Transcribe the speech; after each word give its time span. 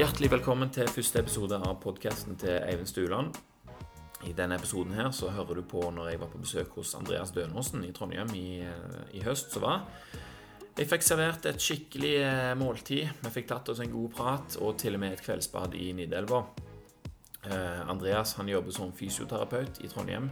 Hjertelig 0.00 0.30
velkommen 0.32 0.70
til 0.72 0.88
første 0.88 1.20
episode 1.20 1.58
av 1.60 1.76
podkasten 1.82 2.36
til 2.40 2.56
Eivind 2.56 2.88
Stuland. 2.88 3.36
I 4.28 4.32
denne 4.36 4.56
episoden 4.56 4.92
her 4.96 5.10
så 5.16 5.30
hører 5.32 5.60
du 5.60 5.62
på 5.68 5.82
når 5.92 6.08
jeg 6.10 6.20
var 6.20 6.30
på 6.32 6.40
besøk 6.40 6.74
hos 6.76 6.94
Andreas 6.94 7.32
Dønåsen 7.36 7.84
i 7.84 7.92
Trondheim 7.92 8.34
i, 8.36 8.60
eh, 8.60 9.16
i 9.16 9.22
høst 9.24 9.52
som 9.52 9.62
var. 9.62 9.86
Jeg 10.78 10.88
fikk 10.88 11.02
servert 11.04 11.46
et 11.50 11.60
skikkelig 11.60 12.14
eh, 12.22 12.54
måltid. 12.56 13.08
Vi 13.24 13.32
fikk 13.34 13.48
tatt 13.48 13.68
oss 13.72 13.80
en 13.80 13.92
god 13.92 14.10
prat 14.16 14.56
og 14.60 14.78
til 14.80 14.94
og 14.96 15.00
med 15.00 15.12
et 15.12 15.24
kveldsbad 15.24 15.74
i 15.74 15.92
Nidelva. 15.92 16.44
Eh, 17.44 17.80
Andreas 17.88 18.34
han 18.38 18.48
jobber 18.48 18.70
som 18.72 18.92
fysioterapeut 18.92 19.80
i 19.84 19.88
Trondheim. 19.88 20.30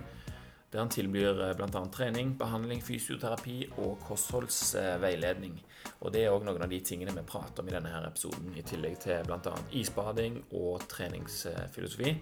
Der 0.73 0.83
han 0.83 0.91
tilbyr 0.93 1.41
eh, 1.47 1.55
bl.a. 1.57 1.83
trening, 1.93 2.35
behandling, 2.39 2.83
fysioterapi 2.85 3.71
og 3.81 4.03
kostholdsveiledning. 4.05 5.57
Og 6.01 6.13
Det 6.13 6.25
er 6.25 6.35
òg 6.35 6.45
noen 6.45 6.65
av 6.65 6.69
de 6.69 6.81
tingene 6.85 7.15
vi 7.17 7.25
prater 7.29 7.63
om 7.63 7.71
i 7.71 7.75
denne 7.75 7.93
her 7.93 8.09
episoden, 8.09 8.53
i 8.53 8.65
tillegg 8.67 8.99
til 9.07 9.25
bl.a. 9.27 9.55
isbading 9.81 10.43
og 10.61 10.85
treningsfilosofi. 10.91 12.13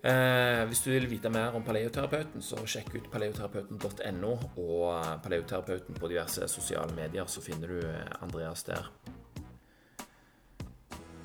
Eh, 0.00 0.62
hvis 0.70 0.80
du 0.80 0.92
vil 0.94 1.10
vite 1.10 1.28
mer 1.28 1.56
om 1.58 1.64
paleoterapeuten, 1.66 2.40
så 2.40 2.62
sjekk 2.64 2.94
ut 2.94 3.10
paleoterapeuten.no 3.12 4.36
og 4.62 5.24
paleoterapeuten 5.26 5.98
på 5.98 6.08
diverse 6.08 6.48
sosiale 6.48 6.94
medier, 6.96 7.26
så 7.26 7.42
finner 7.44 7.74
du 7.74 7.82
Andreas 8.22 8.64
der. 8.70 8.88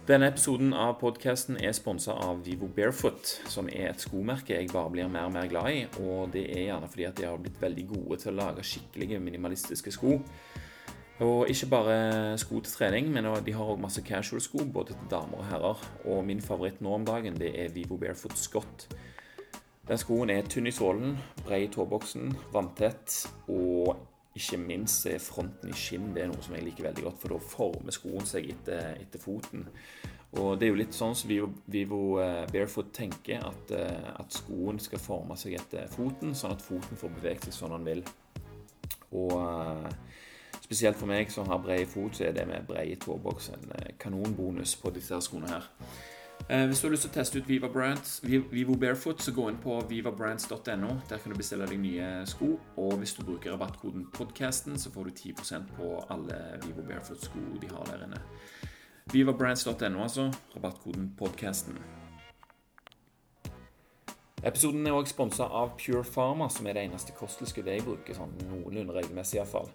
Denne 0.05 0.27
episoden 0.29 0.69
av 0.77 0.99
podkasten 1.01 1.55
er 1.57 1.71
sponsa 1.73 2.13
av 2.27 2.43
Vivo 2.45 2.67
Barefoot, 2.69 3.25
som 3.49 3.65
er 3.73 3.87
et 3.89 4.03
skomerke 4.03 4.53
jeg 4.53 4.69
bare 4.69 4.91
blir 4.93 5.09
mer 5.09 5.25
og 5.25 5.33
mer 5.33 5.49
glad 5.49 5.69
i. 5.73 5.79
Og 5.97 6.29
det 6.35 6.43
er 6.53 6.67
gjerne 6.67 6.89
fordi 6.91 7.07
at 7.07 7.17
de 7.17 7.25
har 7.25 7.41
blitt 7.41 7.57
veldig 7.57 7.87
gode 7.89 8.19
til 8.21 8.35
å 8.35 8.35
lage 8.37 8.67
skikkelige 8.69 9.17
minimalistiske 9.25 9.95
sko. 9.97 10.19
Og 11.25 11.49
ikke 11.49 11.71
bare 11.73 11.97
sko 12.37 12.61
til 12.61 12.77
trening, 12.77 13.09
men 13.09 13.31
de 13.41 13.57
har 13.57 13.73
òg 13.73 13.81
masse 13.81 14.05
casual-sko, 14.05 14.67
både 14.69 14.93
til 14.93 15.09
damer 15.09 15.41
og 15.41 15.49
herrer. 15.49 15.85
Og 16.05 16.21
min 16.29 16.43
favoritt 16.53 16.85
nå 16.85 16.93
om 16.99 17.07
dagen, 17.09 17.41
det 17.41 17.55
er 17.65 17.73
Vivo 17.73 17.97
Barefoot 17.97 18.37
Scott. 18.37 18.85
Den 19.89 19.97
skoen 19.97 20.29
er 20.29 20.45
tynn 20.45 20.69
i 20.69 20.75
sålen, 20.83 21.17
bred 21.47 21.65
i 21.65 21.73
tåboksen, 21.73 22.29
vanntett 22.53 23.23
og 23.49 23.95
ikke 24.35 24.57
minst 24.59 25.05
er 25.07 25.21
fronten 25.23 25.71
i 25.71 25.77
skinn 25.79 26.09
det 26.11 26.25
er 26.25 26.27
noe 26.27 26.43
som 26.43 26.57
jeg 26.57 26.65
liker 26.65 26.89
veldig 26.89 27.05
godt, 27.05 27.21
for 27.21 27.31
da 27.31 27.37
former 27.39 27.95
skoen 27.95 28.27
seg 28.27 28.49
etter, 28.51 28.97
etter 28.99 29.21
foten. 29.21 29.63
Og 30.41 30.59
det 30.59 30.67
er 30.67 30.73
jo 30.73 30.79
litt 30.79 30.95
sånn 30.95 31.15
som 31.15 31.29
Vivo, 31.31 31.49
Vivo 31.71 31.99
uh, 32.19 32.43
Barefoot 32.51 32.91
tenker, 32.95 33.43
at, 33.45 33.71
uh, 33.71 34.09
at, 34.19 34.35
skoen 34.35 34.81
skal 34.83 34.99
forme 34.99 35.37
seg 35.39 35.55
etter 35.59 35.87
foten, 35.93 36.35
sånn 36.35 36.57
at 36.57 36.65
foten 36.65 36.99
får 36.99 37.13
beveget 37.19 37.47
seg 37.47 37.55
sånn 37.55 37.75
han 37.77 37.87
vil. 37.87 38.03
Og 39.15 39.37
uh, 39.39 39.87
spesielt 40.59 40.99
for 40.99 41.07
meg 41.07 41.31
som 41.31 41.47
har 41.51 41.63
bred 41.63 41.87
fot, 41.87 42.17
så 42.17 42.27
er 42.27 42.35
det 42.35 42.47
med 42.49 42.67
bred 42.67 42.97
tåboks 43.05 43.53
en 43.55 43.71
kanonbonus 44.01 44.75
på 44.81 44.91
disse 44.95 45.21
skoene 45.23 45.53
her. 45.53 45.71
Eh, 46.49 46.65
hvis 46.67 46.81
du 46.81 46.87
har 46.87 46.91
lyst 46.93 47.07
til 47.07 47.09
å 47.09 47.15
teste 47.15 47.39
ut 47.41 47.47
Viva 47.49 47.69
Brands, 47.73 48.19
Vivo 48.25 48.75
Barefoot, 48.77 49.21
så 49.23 49.33
gå 49.33 49.47
inn 49.49 49.57
på 49.61 49.79
vivabrands.no. 49.89 50.91
Der 51.09 51.21
kan 51.21 51.33
du 51.33 51.37
bestille 51.37 51.65
deg 51.69 51.81
nye 51.81 52.09
sko. 52.29 52.51
Og 52.81 52.99
hvis 53.01 53.15
du 53.17 53.23
bruker 53.25 53.55
rabattkoden 53.55 54.05
podcasten, 54.13 54.77
så 54.77 54.91
får 54.93 55.09
du 55.09 55.15
10% 55.31 55.73
på 55.79 55.95
alle 56.13 56.37
Vivo 56.65 56.85
Barefoot-sko 56.85 57.57
de 57.61 57.71
har 57.71 57.89
der 57.89 58.05
inne. 58.05 58.21
Vivabrands.no, 59.13 60.01
altså. 60.01 60.31
Rabattkoden 60.55 61.13
podcasten. 61.17 61.77
Episoden 64.43 64.87
er 64.87 64.91
også 64.97 65.13
sponsa 65.13 65.45
av 65.45 65.75
Pure 65.77 66.01
Pharma, 66.03 66.47
som 66.49 66.65
er 66.65 66.73
det 66.73 66.87
eneste 66.87 67.13
kosttilskuddet 67.13 67.77
jeg 67.77 67.85
bruker 67.85 68.17
sånn 68.17 68.33
noenlunde 68.49 68.95
regelmessig 68.97 69.45
fall. 69.49 69.69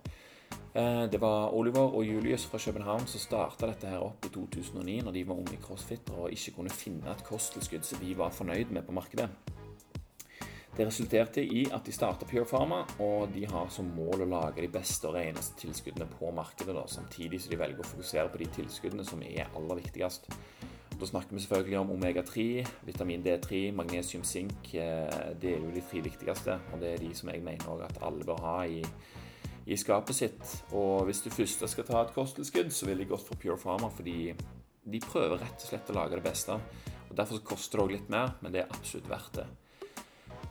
det 1.10 1.20
var 1.22 1.54
Oliver 1.54 1.94
og 1.94 2.04
Julius 2.06 2.44
fra 2.46 2.58
København 2.58 3.06
som 3.06 3.22
starta 3.22 3.66
dette 3.70 3.86
her 3.86 4.02
opp 4.02 4.26
i 4.26 4.32
2009, 4.34 5.00
når 5.06 5.12
de 5.12 5.24
var 5.28 5.38
unge 5.38 5.62
crossfittere 5.62 6.26
og 6.26 6.34
ikke 6.34 6.54
kunne 6.58 6.74
finne 6.74 7.10
et 7.10 7.24
kosttilskudd 7.26 7.86
som 7.86 8.02
vi 8.02 8.18
var 8.18 8.34
fornøyd 8.34 8.70
med 8.70 8.82
på 8.82 8.94
markedet. 8.98 9.30
Det 10.80 10.86
resulterte 10.88 11.42
i 11.44 11.66
at 11.76 11.84
de 11.84 11.92
starta 11.92 12.24
Pure 12.24 12.46
Pharma, 12.48 12.78
og 13.04 13.34
de 13.34 13.42
har 13.44 13.66
som 13.68 13.90
mål 13.92 14.22
å 14.24 14.28
lage 14.30 14.62
de 14.64 14.70
beste 14.72 15.04
og 15.10 15.18
reneste 15.18 15.58
tilskuddene 15.60 16.06
på 16.08 16.30
markedet, 16.32 16.72
da, 16.72 16.86
samtidig 16.88 17.36
som 17.42 17.52
de 17.52 17.58
velger 17.60 17.82
å 17.84 17.88
fokusere 17.90 18.30
på 18.32 18.40
de 18.40 18.48
tilskuddene 18.54 19.04
som 19.04 19.20
er 19.26 19.50
aller 19.58 19.82
viktigst. 19.82 20.30
Da 20.94 21.10
snakker 21.10 21.36
vi 21.36 21.44
selvfølgelig 21.44 21.78
om 21.82 21.92
omega-3, 21.98 22.46
vitamin 22.88 23.28
D3, 23.28 23.60
magnesium, 23.76 24.24
sink. 24.24 24.72
Eh, 24.72 25.20
det 25.36 25.52
er 25.52 25.60
jo 25.60 25.76
de 25.76 25.84
tre 25.84 26.00
viktigste, 26.08 26.56
og 26.72 26.80
det 26.80 26.94
er 26.94 27.04
de 27.04 27.12
som 27.20 27.28
jeg 27.28 27.44
mener 27.44 27.84
at 27.84 28.00
alle 28.00 28.32
bør 28.32 28.40
ha 28.48 28.58
i 28.64 28.80
i 29.68 29.76
skapet 29.76 30.16
sitt. 30.16 30.58
Og 30.72 31.04
hvis 31.10 31.20
du 31.20 31.28
først 31.28 31.68
skal 31.68 31.92
ta 31.92 32.06
et 32.06 32.16
kosttilskudd, 32.16 32.72
så 32.72 32.88
vil 32.88 33.04
jeg 33.04 33.12
gått 33.12 33.28
for 33.28 33.36
Pure 33.36 33.60
Pharma, 33.60 33.92
fordi 33.92 34.32
de 34.32 35.06
prøver 35.12 35.44
rett 35.44 35.60
og 35.60 35.74
slett 35.74 35.92
å 35.92 36.00
lage 36.00 36.16
det 36.16 36.24
beste. 36.24 36.56
Og 37.10 37.18
Derfor 37.20 37.44
koster 37.52 37.76
det 37.76 37.84
òg 37.84 37.98
litt 37.98 38.08
mer, 38.08 38.38
men 38.40 38.56
det 38.56 38.64
er 38.64 38.78
absolutt 38.80 39.12
verdt 39.12 39.42
det. 39.42 39.52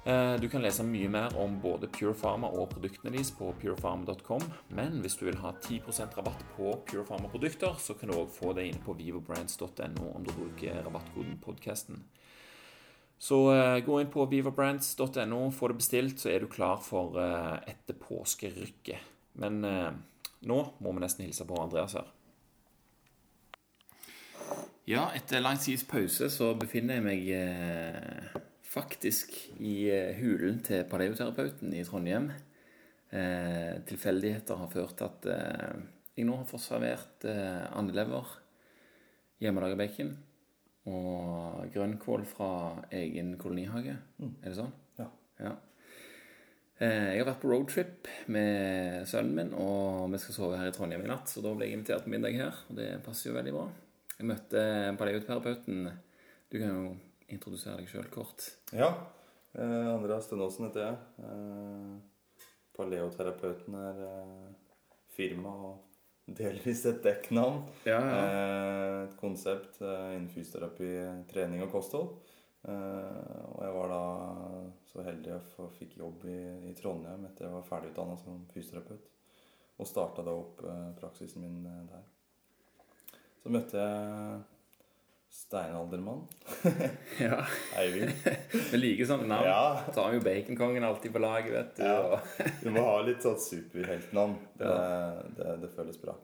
Eh, 0.04 0.36
du 0.40 0.48
kan 0.50 0.64
lese 0.64 0.84
mye 0.88 1.10
mer 1.12 1.36
om 1.38 1.58
både 1.60 1.90
Pure 1.92 2.14
Pharma 2.16 2.48
og 2.56 2.70
produktene 2.72 3.12
deres 3.12 3.34
på 3.36 3.50
purepharma.com. 3.60 4.46
Men 4.76 5.02
hvis 5.04 5.18
du 5.20 5.26
vil 5.28 5.40
ha 5.44 5.52
10% 5.52 6.16
rabatt 6.18 6.46
på 6.56 6.72
Pure 6.88 7.04
Pharma-produkter, 7.08 7.76
så 7.80 7.98
kan 8.00 8.12
du 8.12 8.16
òg 8.16 8.32
få 8.32 8.54
det 8.56 8.70
inne 8.70 8.84
på 8.86 8.96
vivobrands.no 8.96 10.14
om 10.14 10.24
du 10.24 10.32
bruker 10.32 10.82
rabattkoden 10.86 11.38
podcasten. 11.44 12.04
Så 13.20 13.42
uh, 13.52 13.76
gå 13.84 14.00
inn 14.00 14.12
på 14.12 14.24
vivobrands.no, 14.32 15.42
få 15.52 15.68
det 15.68 15.80
bestilt, 15.82 16.22
så 16.22 16.32
er 16.32 16.40
du 16.46 16.48
klar 16.48 16.80
for 16.80 17.20
uh, 17.20 17.60
etter 17.68 17.98
påskerykket. 18.00 19.18
Men 19.40 19.60
nå 19.64 20.56
må 20.84 20.92
vi 20.96 21.00
nesten 21.00 21.24
hilse 21.24 21.46
på 21.48 21.60
Andreas 21.62 21.94
her. 21.96 22.08
Ja, 24.90 25.06
etter 25.16 25.40
lang 25.44 25.60
tids 25.62 25.86
pause 25.88 26.28
så 26.34 26.50
befinner 26.60 26.98
jeg 26.98 27.06
meg 27.06 28.49
faktisk 28.70 29.34
i 29.58 29.90
hulen 30.20 30.60
til 30.66 30.86
paleoterapeuten 30.90 31.74
i 31.74 31.84
Trondheim. 31.88 32.30
tilfeldigheter 33.10 34.60
har 34.60 34.70
ført 34.70 34.98
til 35.00 35.08
at 35.08 35.26
jeg 36.14 36.28
nå 36.28 36.36
har 36.38 36.46
fått 36.46 36.62
servert 36.62 37.26
andelever, 37.26 38.36
hjemmelaga 39.42 39.80
bacon 39.80 40.12
og 40.90 41.66
grønnkål 41.74 42.26
fra 42.30 42.52
egen 42.96 43.34
kolonihage. 43.42 43.98
Mm. 44.20 44.36
Er 44.44 44.52
det 44.52 44.58
sånn? 44.58 44.72
Ja. 45.00 45.10
ja. 45.42 45.56
Eh, 46.80 47.10
jeg 47.16 47.22
har 47.22 47.28
vært 47.28 47.42
på 47.42 47.52
roadtrip 47.52 48.10
med 48.32 49.08
sønnen 49.10 49.36
min, 49.36 49.52
og 49.60 50.08
vi 50.14 50.22
skal 50.24 50.38
sove 50.38 50.60
her 50.60 50.70
i 50.70 50.76
Trondheim 50.76 51.04
i 51.04 51.12
natt. 51.12 51.32
Så 51.32 51.44
da 51.46 51.52
ble 51.56 51.68
jeg 51.68 51.80
invitert 51.80 52.06
på 52.06 52.14
middag 52.14 52.38
her, 52.40 52.64
og 52.70 52.80
det 52.80 52.90
passer 53.06 53.30
jo 53.30 53.36
veldig 53.38 53.56
bra. 53.56 53.68
Jeg 54.16 54.30
møtte 54.30 54.64
paleoterapeuten. 55.00 55.90
Du 56.50 56.58
kan 56.58 56.70
jo 56.72 56.96
introdusere 57.34 57.80
deg 57.82 57.92
sjøl 57.92 58.10
kort. 58.14 58.46
Ja. 58.76 58.94
Eh, 59.54 59.90
Andreas 59.94 60.28
Stønåsen 60.30 60.70
heter 60.70 60.86
jeg. 60.86 60.98
Eh, 61.26 61.94
paleoterapeuten 62.78 63.78
er 63.80 64.02
eh, 64.08 64.50
firma 65.16 65.54
og 65.70 65.90
delvis 66.38 66.86
et 66.90 67.02
dekknavn. 67.04 67.64
Ja, 67.90 68.00
ja. 68.00 68.20
Eh, 68.20 68.98
et 69.08 69.16
konsept 69.20 69.80
eh, 69.82 70.16
innen 70.16 70.30
fysioterapi, 70.32 70.90
trening 71.32 71.64
og 71.66 71.72
kosthold. 71.74 72.12
Eh, 72.68 73.40
og 73.54 73.64
jeg 73.64 73.76
var 73.78 73.94
da 73.94 74.04
så 74.90 75.06
heldig 75.06 75.32
jeg 75.32 75.70
fikk 75.78 75.98
jobb 76.02 76.26
i, 76.28 76.40
i 76.70 76.76
Trondheim 76.78 77.26
etter 77.30 77.48
jeg 77.48 77.56
var 77.56 77.68
ferdigutdanna 77.68 78.18
som 78.22 78.44
fysioterapeut. 78.54 79.10
Og 79.80 79.88
starta 79.88 80.26
da 80.28 80.34
opp 80.36 80.60
praksisen 81.00 81.46
min 81.46 81.62
der. 81.64 82.02
Så 83.40 83.52
møtte 83.54 83.80
jeg 83.80 84.42
Steinaldermann. 85.30 86.28
ja. 87.20 87.46
Eivind. 87.78 88.12
Vi 88.72 88.78
liker 88.78 89.08
sånne 89.10 89.28
navn. 89.30 89.48
Ja. 89.50 89.84
Så 89.94 90.02
har 90.02 90.14
vi 90.14 90.18
jo 90.20 90.24
Baconkongen 90.26 90.86
alltid 90.86 91.14
på 91.14 91.22
laget, 91.22 91.52
vet 91.54 91.76
du. 91.78 91.84
Ja. 91.86 92.22
du 92.64 92.70
må 92.74 92.86
ha 92.86 92.96
litt 93.06 93.22
sånn 93.26 93.38
superheltnavn. 93.42 94.36
Det, 94.58 94.70
ja. 94.70 95.28
det, 95.38 95.52
det, 95.64 95.70
føles 95.74 96.00
bra. 96.02 96.16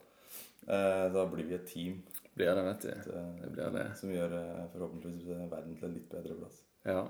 Eh, 0.65 1.03
da 1.13 1.25
blir 1.29 1.45
vi 1.49 1.57
et 1.57 1.67
team. 1.69 1.99
Blir 2.33 2.49
det, 2.57 2.63
vet 2.69 2.87
du. 2.87 3.11
Det, 3.11 3.27
det 3.43 3.51
blir 3.53 3.77
det. 3.77 3.85
Som 3.99 4.15
gjør 4.15 4.33
eh, 4.39 4.65
forhåpentligvis 4.73 5.29
verden 5.53 5.77
til 5.77 5.89
en 5.89 5.95
litt 5.99 6.09
bedre 6.09 6.39
plass. 6.41 6.57
Ja. 6.85 7.05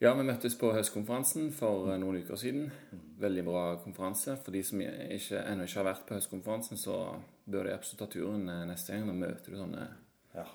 Ja, 0.00 0.14
vi 0.16 0.24
møttes 0.24 0.54
på 0.60 0.74
høstkonferansen 0.76 1.50
for 1.56 1.88
eh, 1.88 2.00
noen 2.00 2.20
uker 2.20 2.40
siden. 2.40 2.68
Mm. 2.92 3.08
Veldig 3.24 3.48
bra 3.48 3.64
konferanse. 3.80 4.36
For 4.44 4.52
de 4.56 4.64
som 4.64 4.84
ikke, 4.84 5.40
ennå 5.40 5.64
ikke 5.64 5.80
har 5.80 5.90
vært 5.94 6.06
på 6.08 6.20
høstkonferansen, 6.20 6.80
så 6.80 7.00
bør 7.48 7.68
de 7.68 7.74
absolutt 7.76 8.04
ta 8.04 8.12
turen 8.12 8.44
neste 8.68 8.92
gang. 8.92 9.08
Da 9.08 9.16
møter 9.24 9.52
du 9.56 9.60
sånne 9.60 9.88
ja. 10.36 10.46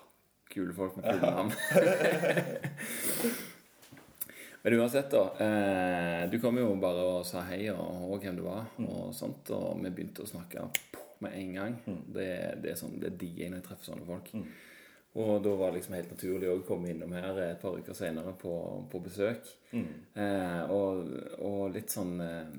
Kule 0.52 0.74
folk 0.74 0.96
med 0.96 1.04
kule 1.10 1.30
navn. 1.30 1.52
Men 4.66 4.74
uansett, 4.80 5.10
da. 5.10 5.24
Eh, 5.38 6.30
du 6.30 6.40
kom 6.42 6.58
jo 6.58 6.72
bare 6.82 7.02
og 7.06 7.26
sa 7.26 7.44
hei 7.46 7.68
og, 7.70 8.06
og 8.10 8.22
hvem 8.22 8.38
du 8.38 8.42
var, 8.46 8.64
mm. 8.78 8.86
og 8.86 9.12
sånt, 9.14 9.50
og 9.54 9.78
vi 9.78 9.92
begynte 9.94 10.24
å 10.24 10.30
snakke 10.30 10.64
med 11.22 11.36
en 11.38 11.52
gang. 11.54 11.76
Mm. 11.86 12.00
Det, 12.14 12.30
det, 12.62 12.72
er 12.72 12.80
sånn, 12.80 12.96
det 13.02 13.12
digger 13.20 13.44
jeg 13.44 13.52
når 13.52 13.60
jeg 13.60 13.66
treffer 13.68 13.90
sånne 13.92 14.08
folk. 14.08 14.32
Mm. 14.34 14.48
Og 15.16 15.38
da 15.44 15.52
var 15.56 15.70
det 15.70 15.78
liksom 15.78 15.94
helt 15.96 16.10
naturlig 16.12 16.48
å 16.50 16.56
komme 16.66 16.90
innom 16.92 17.14
her 17.16 17.38
et 17.40 17.60
par 17.62 17.78
uker 17.78 17.96
senere 17.96 18.34
på, 18.36 18.54
på 18.92 19.00
besøk. 19.06 19.46
Mm. 19.70 19.86
Eh, 20.24 20.74
og, 20.74 21.14
og, 21.38 21.62
litt 21.76 21.94
sånn 21.94 22.18
eh, 22.20 22.58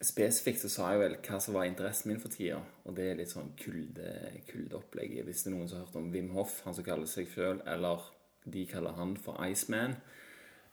spesifikt 0.00 0.62
så 0.62 0.70
sa 0.72 0.86
jeg 0.92 1.02
vel 1.02 1.16
hva 1.20 1.38
som 1.42 1.56
var 1.56 1.66
interessen 1.68 2.10
min 2.10 2.20
for 2.22 2.32
tida. 2.32 2.60
Og 2.88 2.96
det 2.96 3.10
er 3.10 3.18
litt 3.20 3.32
sånn 3.32 3.52
kulde, 3.60 4.14
kuldeopplegg. 4.48 5.18
Hvis 5.26 5.44
det 5.44 5.52
er 5.52 5.56
noen 5.56 5.68
som 5.68 5.80
har 5.80 5.86
hørt 5.88 6.00
om 6.00 6.08
Wim 6.14 6.32
Hoff, 6.36 6.60
han 6.64 6.76
som 6.76 6.86
kaller 6.86 7.10
seg 7.10 7.28
sjøl, 7.32 7.60
eller 7.68 8.08
de 8.48 8.64
kaller 8.70 8.96
han 8.96 9.16
for 9.20 9.40
Iceman. 9.44 9.98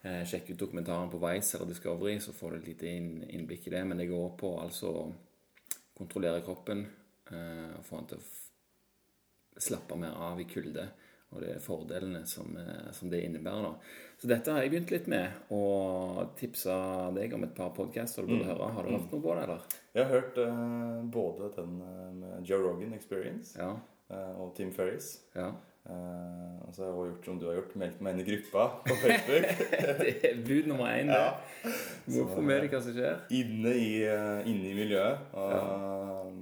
Eh, 0.07 0.23
sjekk 0.29 0.53
ut 0.53 0.61
dokumentaren 0.61 1.11
på 1.11 1.19
Vice 1.19 1.57
eller 1.57 1.71
Discovery, 1.73 2.19
så 2.23 2.33
får 2.35 2.53
du 2.53 2.57
et 2.59 2.69
lite 2.71 2.91
inn, 2.91 3.11
innblikk 3.27 3.67
i 3.67 3.73
det. 3.75 3.83
Men 3.89 3.99
det 3.99 4.09
går 4.11 4.29
på 4.39 4.53
altså 4.61 4.93
å 4.93 5.05
kontrollere 5.97 6.45
kroppen, 6.45 6.85
eh, 7.31 7.75
få 7.83 7.99
han 7.99 8.07
til 8.07 8.21
å 8.21 9.61
slappe 9.67 9.97
mer 9.97 10.15
av 10.15 10.39
i 10.39 10.47
kulde. 10.47 10.87
Og 11.33 11.41
det 11.43 11.55
er 11.55 11.63
fordelene 11.63 12.25
som, 12.25 12.55
eh, 12.55 12.91
som 12.93 13.09
det 13.09 13.25
innebærer. 13.25 13.63
da. 13.63 13.75
Så 14.17 14.25
dette 14.31 14.49
har 14.49 14.63
jeg 14.65 14.71
begynt 14.73 14.91
litt 14.95 15.07
med, 15.13 15.33
og 15.53 16.31
tipsa 16.39 16.75
deg 17.13 17.35
om 17.37 17.43
et 17.45 17.51
par 17.57 17.69
podcaster 17.77 18.25
du 18.25 18.31
burde 18.31 18.47
høre. 18.49 18.69
Har 18.73 18.87
du 18.87 18.95
hørt 18.95 19.11
noe 19.13 19.21
på 19.21 19.35
det, 19.37 19.43
eller? 19.43 19.75
Jeg 19.93 20.05
har 20.07 20.13
hørt 20.15 20.39
uh, 20.41 21.03
både 21.13 21.49
den 21.57 21.75
eh, 21.85 22.07
med 22.17 22.47
Joe 22.49 22.63
Rogan 22.65 22.95
Experience 22.97 23.53
Ja. 23.59 23.75
uh, 24.09 24.33
og 24.41 24.55
Tim 24.57 24.73
Ferris. 24.73 25.19
ja. 25.37 25.51
Og 25.87 26.73
så 26.75 26.81
har 26.83 26.89
jeg 26.89 26.95
også 26.97 27.03
gjort 27.07 27.25
som 27.29 27.37
du 27.39 27.45
har 27.47 27.53
gjort, 27.55 27.75
meldt 27.79 27.99
meg 28.03 28.17
inn 28.17 28.19
i 28.19 28.23
gruppa 28.27 28.63
på 28.83 28.95
Facebook. 28.99 29.45
Det 30.01 30.15
er 30.31 30.41
bud 30.43 30.65
nummer 30.67 30.89
én. 30.91 31.07
Ja. 31.13 31.29
Du 32.03 32.17
må 32.17 32.25
få 32.33 32.41
med 32.43 32.59
deg 32.65 32.73
hva 32.75 32.81
som 32.83 32.91
skjer. 32.97 33.21
inne, 33.31 33.71
i, 33.71 33.93
inne 34.51 34.67
i 34.67 34.73
miljøet. 34.75 35.29
Og 35.31 36.33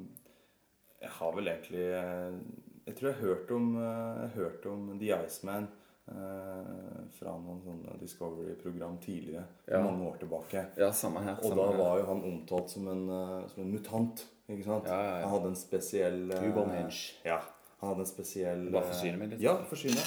jeg 1.03 1.11
har 1.19 1.35
vel 1.37 1.51
egentlig 1.53 1.83
Jeg 1.85 2.95
tror 2.97 3.11
jeg 3.11 3.17
har 3.19 3.27
hørt 3.27 3.53
om, 3.59 3.67
jeg 3.83 4.23
har 4.23 4.33
hørt 4.39 4.65
om 4.71 4.87
The 5.03 5.13
Iceman 5.27 5.67
fra 6.05 7.31
noen 7.41 7.61
sånne 7.63 7.95
Discovery-program 7.97 8.97
tidligere. 9.01 9.45
Ja. 9.65 9.81
Mange 9.83 10.09
år 10.09 10.19
tilbake. 10.21 10.65
Ja, 10.77 10.91
samme 10.93 11.23
her. 11.25 11.39
Og 11.39 11.49
samme 11.49 11.65
da 11.65 11.77
var 11.79 11.99
jo 11.99 12.07
han 12.11 12.23
omtalt 12.29 12.69
som 12.69 12.87
en, 12.91 13.07
eh, 13.09 13.47
som 13.49 13.63
en 13.63 13.71
mutant. 13.71 14.25
Ikke 14.45 14.63
sant? 14.67 14.85
Ja, 14.85 14.99
ja. 15.01 15.15
Han 15.23 15.33
hadde 15.37 15.51
en 15.53 15.57
spesiell 15.57 16.19
eh, 16.31 16.49
Ubermensch. 16.49 17.01
Ja. 17.25 17.39
Han 17.79 17.89
hadde 17.89 18.05
en 18.05 18.11
spesiell 18.11 18.67
Bare 18.69 18.85
eh, 18.85 18.91
forsyne 18.93 19.21
meg 19.21 19.33
litt. 19.33 19.41
Ja, 19.45 19.55
forsyne. 19.69 20.05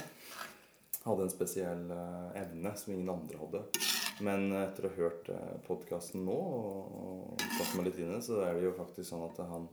Hadde 1.02 1.26
en 1.26 1.32
spesiell 1.32 1.84
eh, 1.94 2.28
evne 2.44 2.74
som 2.78 2.94
ingen 2.94 3.10
andre 3.16 3.42
hadde. 3.42 3.64
Men 4.24 4.48
etter 4.58 4.86
å 4.86 4.90
ha 4.90 4.98
hørt 4.98 5.28
uh, 5.30 5.58
podkasten 5.62 6.24
nå 6.26 6.34
og, 6.34 6.94
og 7.38 7.44
satt 7.54 7.76
meg 7.78 7.86
litt 7.86 8.00
inn 8.00 8.08
i 8.08 8.16
det, 8.16 8.24
så 8.26 8.40
er 8.42 8.56
det 8.56 8.64
jo 8.64 8.72
faktisk 8.74 9.06
sånn 9.06 9.22
at 9.28 9.38
han, 9.46 9.68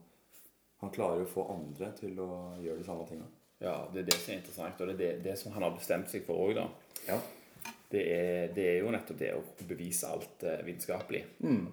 han 0.83 0.91
klarer 0.93 1.23
jo 1.23 1.25
å 1.25 1.31
få 1.31 1.45
andre 1.49 1.89
til 1.97 2.19
å 2.21 2.27
gjøre 2.61 2.77
de 2.77 2.85
samme 2.85 3.07
tinga. 3.09 3.25
Ja, 3.63 3.75
det 3.93 4.01
er 4.03 4.07
det 4.09 4.17
som 4.19 4.33
er 4.33 4.37
interessant, 4.41 4.81
og 4.81 4.87
det 4.89 4.95
er 4.95 4.99
det, 4.99 5.23
det 5.23 5.37
som 5.39 5.53
han 5.55 5.63
har 5.63 5.71
bestemt 5.77 6.09
seg 6.11 6.25
for 6.27 6.49
òg, 6.49 6.55
da. 6.57 6.65
Ja. 7.07 7.19
Det 7.91 8.01
er, 8.11 8.47
det 8.55 8.65
er 8.73 8.79
jo 8.81 8.91
nettopp 8.91 9.19
det 9.21 9.29
å 9.37 9.43
bevise 9.69 10.09
alt 10.11 10.43
eh, 10.43 10.59
vitenskapelig. 10.67 11.21
Mm. 11.45 11.63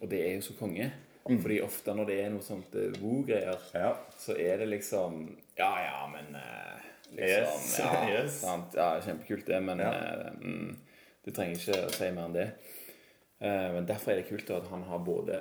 Og 0.00 0.08
det 0.10 0.20
er 0.26 0.34
jo 0.38 0.42
så 0.48 0.56
konge. 0.58 0.88
Fordi 1.30 1.60
ofte 1.62 1.92
når 1.94 2.08
det 2.08 2.14
er 2.24 2.30
noe 2.32 2.42
sånt 2.42 2.72
uh, 2.74 2.88
woo-greier, 2.98 3.60
Ja. 3.76 3.90
så 4.18 4.34
er 4.40 4.56
det 4.58 4.66
liksom 4.72 5.20
Ja, 5.60 5.68
ja, 5.84 5.98
men 6.10 6.34
eh, 6.34 6.86
liksom, 7.12 7.20
Yes, 7.20 7.78
Ja, 7.78 7.90
yes. 8.16 8.38
Sant? 8.40 8.74
ja, 8.74 8.88
kjempekult 9.04 9.46
det, 9.46 9.60
men 9.62 9.78
Ja. 9.84 9.90
eh, 9.92 10.32
mm, 10.40 10.72
du 11.22 11.30
trenger 11.36 11.60
ikke 11.60 11.84
å 11.86 11.92
si 11.94 12.08
mer 12.16 12.24
enn 12.24 12.34
det. 12.34 12.48
Eh, 13.44 13.68
men 13.76 13.86
derfor 13.86 14.10
er 14.14 14.22
det 14.22 14.28
kult 14.32 14.50
at 14.56 14.66
han 14.72 14.82
har 14.88 15.04
både 15.06 15.38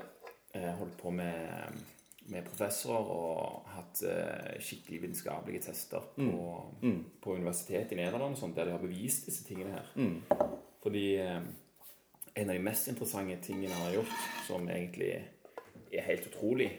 eh, 0.53 0.69
holdt 0.77 0.97
på 0.99 1.15
med, 1.15 1.79
med 2.29 2.45
professorer 2.45 3.09
og 3.13 3.69
hatt 3.73 4.01
eh, 4.05 4.59
skikkelig 4.61 5.01
vitenskapelige 5.07 5.65
tester 5.69 6.05
på, 6.15 6.35
Mm. 6.81 6.99
på 7.21 7.35
universitetet 7.35 7.91
i 7.91 7.99
Nederland 7.99 8.35
og 8.35 8.39
sånt, 8.39 8.55
der 8.55 8.65
de 8.69 8.71
har 8.75 8.83
bevist 8.83 9.25
disse 9.25 9.43
tingene 9.47 9.71
her. 9.71 9.89
Mm. 9.95 10.21
Fordi 10.83 11.05
eh, 11.19 11.41
en 12.35 12.49
av 12.49 12.55
de 12.55 12.63
mest 12.63 12.87
interessante 12.87 13.39
tingene 13.43 13.73
han 13.73 13.87
har 13.89 13.97
gjort, 13.99 14.15
som 14.47 14.69
egentlig 14.69 15.11
er 15.91 16.05
helt 16.05 16.27
utrolig, 16.29 16.69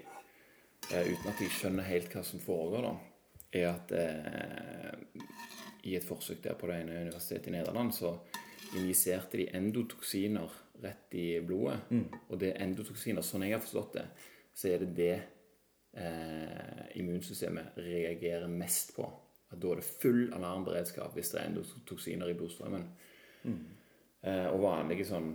eh, 0.92 1.10
uten 1.12 1.32
at 1.32 1.40
jeg 1.42 1.50
skjønner 1.58 1.88
helt 1.90 2.14
hva 2.14 2.22
som 2.24 2.40
foregår, 2.40 2.86
da, 2.86 2.94
er 3.52 3.68
at 3.72 3.92
eh, 3.98 5.24
i 5.90 5.96
et 5.96 6.04
forsøk 6.06 6.42
der 6.44 6.54
på 6.60 6.68
det 6.70 6.80
ene 6.82 7.02
universitetet 7.08 7.50
i 7.50 7.56
Nederland, 7.56 7.92
så 7.96 8.14
injiserte 8.78 9.40
de 9.40 9.48
endotoksiner 9.56 10.52
rett 10.82 11.14
i 11.18 11.40
blodet. 11.44 11.80
Og 12.30 12.38
det 12.40 12.52
er 12.52 12.62
endotoksiner, 12.64 13.24
sånn 13.24 13.42
jeg 13.44 13.56
har 13.56 13.64
forstått 13.64 13.96
det, 13.98 14.04
så 14.54 14.68
er 14.70 14.84
det 14.84 14.90
det 14.96 15.14
eh, 15.92 16.96
immunsystemet 17.00 17.76
reagerer 17.76 18.48
mest 18.48 18.94
på. 18.96 19.08
At 19.50 19.58
da 19.60 19.72
er 19.72 19.80
det 19.80 19.88
full 20.02 20.28
alarmberedskap 20.36 21.14
hvis 21.16 21.32
det 21.32 21.40
er 21.40 21.48
endotoksiner 21.50 22.30
i 22.30 22.36
blodstrømmen. 22.38 22.84
Eh, 24.22 24.46
og 24.52 24.60
vanlige 24.62 25.06
sånn 25.08 25.30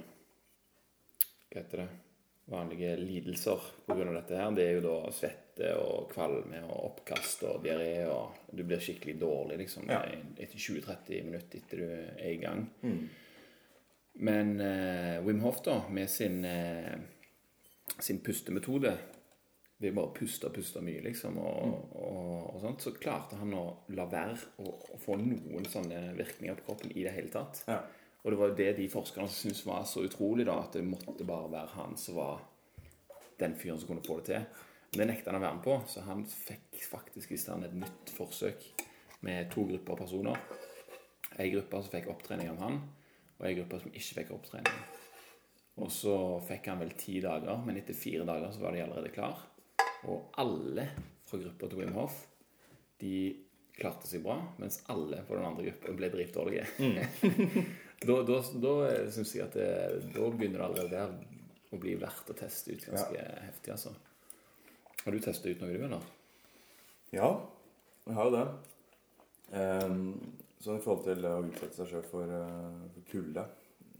Hva 1.49 1.57
heter 1.61 1.81
det? 1.81 1.87
Vanlige 2.45 2.91
lidelser 3.01 3.63
pga. 3.87 4.03
dette 4.13 4.37
her, 4.37 4.51
det 4.53 4.65
er 4.67 4.75
jo 4.75 4.83
da 4.85 5.11
svette 5.11 5.71
og 5.81 6.11
kvalme 6.11 6.59
og 6.67 6.91
oppkast 6.91 7.41
og 7.49 7.63
diaré 7.63 8.05
og 8.05 8.35
Du 8.53 8.61
blir 8.63 8.79
skikkelig 8.79 9.17
dårlig 9.19 9.57
liksom 9.63 9.89
Ja. 9.89 10.03
etter 10.37 10.57
20-30 10.59 11.23
minutter 11.25 11.57
etter 11.57 11.77
du 11.77 11.85
er 11.89 12.29
i 12.29 12.37
gang. 12.37 12.69
Mm. 12.83 13.09
Men 14.17 14.59
eh, 14.61 15.25
Wim 15.25 15.41
Hof, 15.41 15.63
da, 15.63 15.81
med 15.89 16.09
sin, 16.09 16.45
eh, 16.45 16.93
sin 17.99 18.19
pustemetode 18.19 18.97
Ved 19.83 19.91
bare 19.91 20.13
pusta 20.15 20.47
og 20.47 20.55
puste 20.55 20.79
mye, 20.83 21.01
liksom, 21.03 21.35
og, 21.43 21.95
og, 21.99 22.29
og 22.53 22.61
sånt, 22.63 22.85
så 22.85 22.93
klarte 22.95 23.35
han 23.41 23.51
å 23.57 23.63
la 23.97 24.05
være 24.07 24.37
å, 24.63 24.75
få 25.03 25.17
noen 25.19 25.67
sånne 25.67 26.13
virkninger 26.15 26.55
på 26.61 26.69
kroppen 26.69 26.93
i 26.95 27.03
det 27.03 27.11
hele 27.17 27.33
tatt. 27.33 27.65
Ja. 27.67 27.81
Og 28.23 28.31
det 28.31 28.39
var 28.39 28.51
jo 28.51 28.57
det 28.57 28.69
de 28.79 28.85
forskerne 28.89 29.29
syntes 29.29 29.65
var 29.67 29.83
så 29.85 30.05
utrolig, 30.07 30.47
da, 30.47 30.55
at 30.63 30.77
det 30.79 30.85
måtte 30.87 31.27
bare 31.27 31.51
være 31.51 31.75
han 31.75 31.99
som 31.99 32.17
var 32.17 32.39
den 33.37 33.57
fyren 33.59 33.81
som 33.81 33.91
kunne 33.91 34.05
få 34.05 34.21
det 34.21 34.29
til. 34.31 34.47
Men 34.95 35.01
det 35.01 35.09
nekta 35.11 35.33
han 35.33 35.41
å 35.41 35.43
være 35.43 35.57
med 35.59 35.65
på, 35.67 35.75
så 35.91 36.05
han 36.07 36.23
fikk 36.23 36.79
faktisk 36.87 37.35
i 37.35 37.39
stand 37.39 37.67
et 37.67 37.75
nytt 37.75 38.13
forsøk 38.15 38.63
med 39.27 39.51
to 39.51 39.65
grupper 39.67 39.99
personer. 39.99 40.39
Ei 41.35 41.49
gruppe 41.51 41.81
som 41.83 41.91
fikk 41.91 42.07
opptrening 42.13 42.53
av 42.53 42.63
han, 42.63 42.79
og 43.35 43.47
ei 43.49 43.57
gruppe 43.57 43.81
som 43.83 43.91
ikke 43.91 44.21
fikk 44.21 44.31
opptrening. 44.37 44.85
Og 45.83 45.91
så 45.91 46.15
fikk 46.47 46.69
han 46.71 46.79
vel 46.79 46.95
ti 46.95 47.19
dager, 47.23 47.59
men 47.67 47.81
etter 47.81 47.97
fire 47.97 48.23
dager 48.27 48.53
så 48.55 48.63
var 48.63 48.73
de 48.73 48.85
allerede 48.85 49.11
klar. 49.11 49.43
Og 50.11 50.29
alle 50.41 50.89
fra 51.25 51.39
gruppa 51.41 51.69
til 51.69 51.81
Wim 51.81 51.95
Hof 51.97 52.19
de 53.01 53.15
klarte 53.75 54.07
seg 54.07 54.23
bra, 54.23 54.37
mens 54.61 54.79
alle 54.91 55.19
på 55.27 55.35
den 55.35 55.47
andre 55.47 55.65
gruppa 55.67 55.95
ble 55.97 56.09
dritdårlige. 56.13 56.67
da 58.07 58.19
da, 58.27 58.37
da 58.63 58.75
syns 59.11 59.33
jeg 59.35 59.47
at 59.47 59.57
det, 59.57 59.71
da 60.15 60.29
begynner 60.31 60.61
det 60.61 60.67
allerede 60.69 60.93
der 60.93 61.75
å 61.75 61.79
bli 61.81 61.97
verdt 61.99 62.31
å 62.31 62.37
teste 62.37 62.75
ut 62.75 62.87
ganske 62.87 63.25
heftig, 63.49 63.73
altså. 63.75 63.91
Har 65.03 65.13
du 65.13 65.21
testa 65.21 65.51
ut 65.51 65.59
noe, 65.61 65.75
du, 65.75 65.83
eller? 65.85 66.07
Ja, 67.13 67.27
jeg 68.07 68.17
har 68.17 68.29
jo 68.29 68.35
det. 68.35 68.45
Um, 69.55 69.99
sånn 70.63 70.79
i 70.79 70.83
forhold 70.83 71.03
til 71.05 71.27
å 71.29 71.35
utsette 71.45 71.77
seg 71.77 71.91
sjøl 71.91 72.07
for, 72.09 72.31
uh, 72.33 72.87
for 72.95 73.05
kulde 73.11 73.43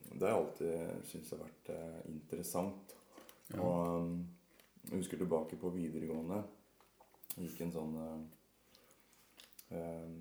Det 0.09 0.25
har 0.25 0.31
jeg 0.31 0.39
alltid 0.39 1.03
syntes 1.11 1.35
har 1.35 1.43
vært 1.43 1.69
uh, 1.75 1.99
interessant. 2.09 2.95
Og 3.59 3.75
ehm, 3.75 4.15
jeg 4.85 4.99
husker 4.99 5.21
tilbake 5.21 5.57
på 5.59 5.71
videregående. 5.73 6.41
Gikk 7.35 7.61
en 7.65 7.73
sånn 7.73 7.95
eh, 7.99 9.79
ehm, 9.79 10.19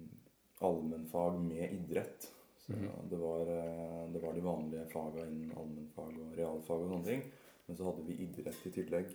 allmennfag 0.64 1.38
med 1.42 1.76
idrett. 1.76 2.30
Så 2.64 2.72
det, 3.10 3.18
var, 3.20 3.50
eh, 3.52 4.04
det 4.12 4.22
var 4.22 4.32
de 4.34 4.44
vanlige 4.44 4.86
faga 4.92 5.26
innen 5.28 5.52
allmennfag 5.52 6.16
og 6.16 6.36
realfag 6.38 6.84
og 6.86 6.94
sånne 6.94 7.10
ting. 7.10 7.24
Men 7.66 7.78
så 7.78 7.88
hadde 7.90 8.06
vi 8.08 8.18
idrett 8.24 8.66
i 8.66 8.72
tillegg. 8.72 9.12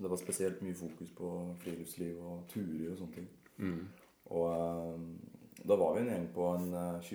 Det 0.00 0.08
var 0.08 0.18
spesielt 0.18 0.62
mye 0.64 0.78
fokus 0.78 1.12
på 1.14 1.30
friluftsliv 1.62 2.18
og 2.24 2.46
turer 2.50 2.90
og 2.90 2.98
sånne 2.98 3.18
ting. 3.20 3.30
Mm. 3.60 3.84
Og 4.34 4.46
eh, 4.50 5.06
da 5.62 5.76
var 5.76 5.94
vi 5.94 6.02
en 6.04 6.12
gjeng 6.14 6.28
på 6.34 6.50
en 6.56 6.74
eh, 6.74 7.10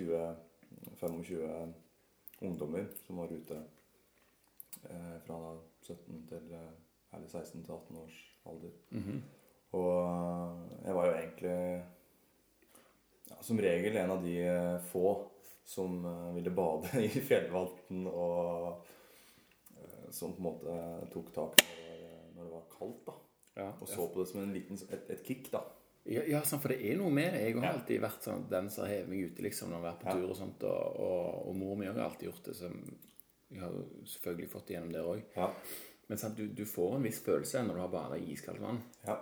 20-25 1.00 1.74
ungdommer 2.46 2.86
som 3.06 3.16
var 3.16 3.32
ute 3.32 3.60
eh, 4.88 5.16
fra 5.26 5.38
da 5.42 5.54
17 5.82 6.26
til 6.28 6.52
eh, 6.54 6.74
eller 7.16 7.28
16 7.28 7.64
til 7.64 7.72
18 7.72 8.00
års 8.02 8.20
alder. 8.46 8.76
Mhm. 8.90 9.22
Og 9.76 9.92
eh, 10.02 10.50
jeg 10.86 10.96
var 10.96 11.08
jo 11.08 11.14
egentlig 11.14 11.54
ja, 13.30 13.38
som 13.42 13.60
regel 13.60 13.96
en 14.00 14.14
av 14.14 14.22
de 14.24 14.36
eh, 14.46 14.76
få 14.92 15.06
som 15.66 16.04
eh, 16.06 16.34
ville 16.36 16.52
bade 16.54 16.92
i 17.08 17.08
fjellvann, 17.10 18.06
og 18.06 18.84
som 20.14 20.36
på 20.36 20.38
en 20.38 20.44
måte 20.46 20.74
tok 21.10 21.32
tak 21.34 21.62
når 22.36 22.44
det 22.44 22.52
var, 22.52 22.66
kaldt. 22.70 23.08
da. 23.08 23.14
Ja, 23.56 23.72
Og 23.80 23.88
så 23.88 24.04
på 24.12 24.20
det 24.20 24.28
som 24.30 24.42
en 24.44 24.52
liten, 24.54 24.78
et, 24.92 25.10
et 25.10 25.24
kick, 25.26 25.48
da. 25.50 25.64
Ja, 26.06 26.22
ja 26.28 26.42
for 26.46 26.70
det 26.70 26.78
er 26.86 26.98
noe 27.00 27.10
med 27.10 27.34
det. 27.34 27.40
Jeg 27.48 27.56
har 27.58 27.72
alltid 27.72 28.02
vært 28.04 28.28
sånn, 28.28 28.44
den 28.52 28.68
som 28.70 28.84
har 28.84 28.92
hevet 28.92 29.10
meg 29.10 29.32
ute 29.32 29.44
liksom, 29.48 29.72
når 29.72 29.76
jeg 29.76 29.82
har 29.82 29.88
vært 29.88 30.04
på 30.04 30.14
tur 30.14 30.30
og 30.30 30.38
sånt. 30.38 30.66
Og, 30.68 31.00
og, 31.06 31.40
og 31.50 31.58
mor 31.58 31.80
mi 31.80 31.88
har 31.88 31.98
alltid 32.04 32.28
gjort 32.28 32.46
det. 32.46 32.54
Så 32.60 32.70
jeg 33.50 33.62
har 33.64 33.74
selvfølgelig 34.12 34.50
fått 34.52 34.70
igjennom 34.72 34.94
det 34.94 35.02
òg. 35.02 35.24
Men 36.08 36.18
sant, 36.20 36.36
du, 36.38 36.46
du 36.54 36.64
får 36.68 36.96
en 36.96 37.02
viss 37.06 37.18
følelse 37.24 37.62
når 37.66 37.74
du 37.74 37.80
har 37.82 37.88
bare 37.94 38.20
iskaldt 38.22 38.62
vann. 38.62 38.82
ja. 39.06 39.16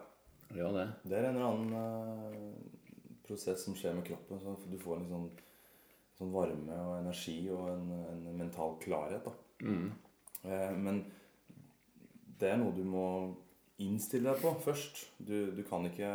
Du 0.51 0.59
gjør 0.61 0.75
det. 0.77 0.83
Det 1.09 1.17
er 1.19 1.25
en 1.31 1.37
eller 1.39 1.49
annen 1.49 1.73
uh, 1.75 3.15
prosess 3.27 3.65
som 3.65 3.75
skjer 3.75 3.95
med 3.97 4.05
kroppen. 4.07 4.39
Så 4.45 4.53
du 4.71 4.77
får 4.79 4.99
en 5.01 5.07
sånn, 5.09 5.25
sånn 6.19 6.31
varme 6.35 6.77
og 6.85 6.99
energi 7.01 7.39
og 7.51 7.71
en, 7.73 7.89
en 8.13 8.27
mental 8.39 8.77
klarhet. 8.85 9.25
da. 9.25 9.33
Mm. 9.65 9.89
Uh, 10.45 10.77
men 10.85 11.01
det 12.39 12.53
er 12.53 12.61
noe 12.61 12.77
du 12.77 12.85
må 12.87 13.07
innstille 13.83 14.29
deg 14.31 14.45
på 14.45 14.53
først. 14.69 15.01
Du, 15.19 15.51
du 15.57 15.63
kan 15.67 15.89
ikke 15.89 16.13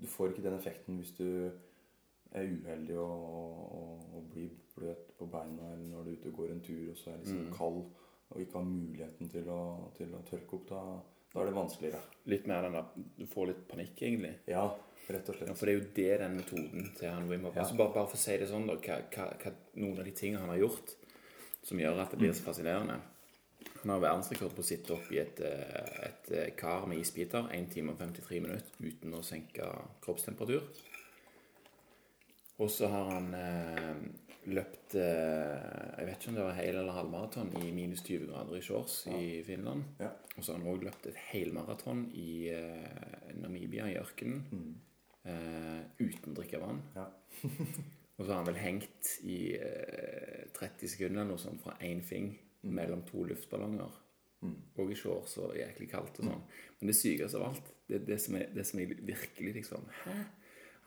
Du 0.00 0.06
får 0.08 0.32
ikke 0.32 0.46
den 0.48 0.56
effekten 0.56 0.96
hvis 0.98 1.12
du 1.20 1.50
er 2.32 2.46
uheldig 2.48 2.96
og, 2.98 3.24
og, 3.76 4.04
og 4.16 4.26
blir 4.32 4.48
bløt 4.74 5.12
på 5.18 5.26
beina, 5.30 5.74
eller 5.74 5.86
når 5.92 6.04
du 6.06 6.10
er 6.10 6.18
ute 6.18 6.30
og 6.32 6.36
går 6.40 6.52
en 6.54 6.62
tur 6.64 6.88
og 6.88 6.96
så 6.98 7.10
er 7.12 7.20
liksom 7.20 7.44
Mm. 7.44 7.52
kald 7.52 7.80
og 8.30 8.40
ikke 8.42 8.58
har 8.60 8.64
muligheten 8.68 9.30
til 9.32 9.48
å, 9.50 9.60
til 9.96 10.12
å 10.14 10.22
tørke 10.28 10.54
opp, 10.58 10.68
da, 10.70 10.82
da 11.34 11.40
er 11.42 11.50
det 11.50 11.56
vanskeligere. 11.56 12.00
Litt 12.30 12.46
mer 12.50 12.62
den 12.66 12.76
der 12.78 12.84
Du 13.18 13.26
får 13.26 13.46
litt 13.50 13.64
panikk, 13.68 13.96
egentlig. 14.06 14.32
Ja, 14.50 14.64
rett 15.10 15.28
og 15.28 15.34
Ja, 15.34 15.46
slett. 15.46 15.58
for 15.58 15.66
det 15.66 15.74
er 15.74 15.78
jo 15.80 15.86
det 15.96 16.18
den 16.22 16.36
metoden 16.38 16.90
til 16.98 17.10
han 17.10 17.28
Wim 17.30 17.44
Hof 17.48 17.56
Ja. 17.56 17.62
altså 17.64 17.76
bare, 17.78 17.94
bare 17.94 18.06
for 18.12 18.16
å 18.20 18.24
si 18.24 18.36
det 18.38 18.48
sånn, 18.50 18.66
da, 18.70 18.76
hva, 18.78 18.98
hva, 19.14 19.28
hva, 19.42 19.52
noen 19.82 19.98
av 19.98 20.04
de 20.04 20.12
tingene 20.12 20.40
han 20.44 20.52
har 20.54 20.60
gjort 20.62 20.94
som 21.62 21.78
gjør 21.82 21.98
at 22.04 22.10
det 22.14 22.18
blir 22.22 22.32
så 22.32 22.46
fascinerende. 22.46 23.00
Han 23.82 23.90
har 23.92 24.00
verdensrekord 24.00 24.54
på 24.56 24.62
å 24.62 24.64
sitte 24.70 24.94
opp 24.94 25.10
i 25.12 25.18
et, 25.20 25.40
eh, 25.44 26.06
et 26.06 26.30
eh, 26.32 26.50
kar 26.56 26.86
med 26.88 26.98
isbiter 27.02 27.50
1 27.52 27.66
time 27.74 27.92
og 27.92 27.98
53 28.00 28.40
minutter 28.40 28.86
uten 28.86 29.12
å 29.18 29.20
senke 29.24 29.66
kroppstemperatur. 30.04 30.62
Og 32.60 32.70
så 32.72 32.88
har 32.92 33.10
han 33.10 33.28
eh, 33.34 34.00
løpt 34.48 34.94
eh, 34.96 35.98
Jeg 35.98 36.06
vet 36.06 36.16
ikke 36.22 36.30
om 36.32 36.36
det 36.38 36.44
var 36.46 36.54
hel- 36.56 36.78
eller 36.80 36.92
halvmaraton 36.96 37.50
i 37.60 37.70
minus 37.76 38.02
20 38.06 38.26
grader 38.30 38.56
i 38.56 38.62
shorts 38.64 39.06
i 39.12 39.42
Finland. 39.46 39.84
Ja. 40.00 40.08
Og 40.36 40.44
så 40.44 40.52
har 40.54 40.60
han 40.62 40.70
òg 40.72 40.84
løpt 40.86 41.06
et 41.10 41.18
helmaraton 41.30 42.06
i 42.16 42.48
eh, 42.54 43.34
Namibia, 43.40 43.88
i 43.90 43.98
ørkenen, 44.00 44.44
Mm. 44.50 44.74
uh, 45.28 45.82
uten 46.00 46.32
å 46.32 46.36
drikke 46.38 46.60
vann. 46.62 46.80
Ja. 46.96 47.04
og 48.16 48.24
så 48.24 48.30
har 48.30 48.38
han 48.40 48.46
vel 48.48 48.60
hengt 48.62 49.10
i 49.28 49.40
uh, 49.60 50.46
30 50.56 50.88
sekunder 50.88 51.20
eller 51.20 51.34
noe 51.34 51.42
sånt 51.42 51.60
fra 51.62 51.76
én 51.84 52.00
fing 52.02 52.32
mellom 52.62 53.02
to 53.08 53.24
luftballonger. 53.28 53.92
Mm. 54.40 54.56
Og 54.80 54.90
i 54.90 54.96
shorts 54.96 55.36
og 55.44 55.52
jæklig 55.58 55.90
kaldt 55.92 56.22
og 56.22 56.30
sånn. 56.30 56.44
Men 56.80 56.88
det 56.88 56.96
sykeste 56.96 57.36
av 57.36 57.50
alt, 57.50 57.66
det 57.92 58.06
det 58.08 58.16
som 58.24 58.38
er, 58.40 58.46
det 58.56 58.64
som 58.64 58.80
er 58.80 58.94
virkelig 59.04 59.52
liksom 59.60 59.84
Hæ? 60.06 60.14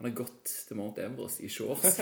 Han 0.03 0.11
har 0.11 0.17
gått 0.17 0.51
til 0.67 0.75
Mount 0.75 0.97
Everest 0.99 1.39
i 1.39 1.47
shorts. 1.47 1.93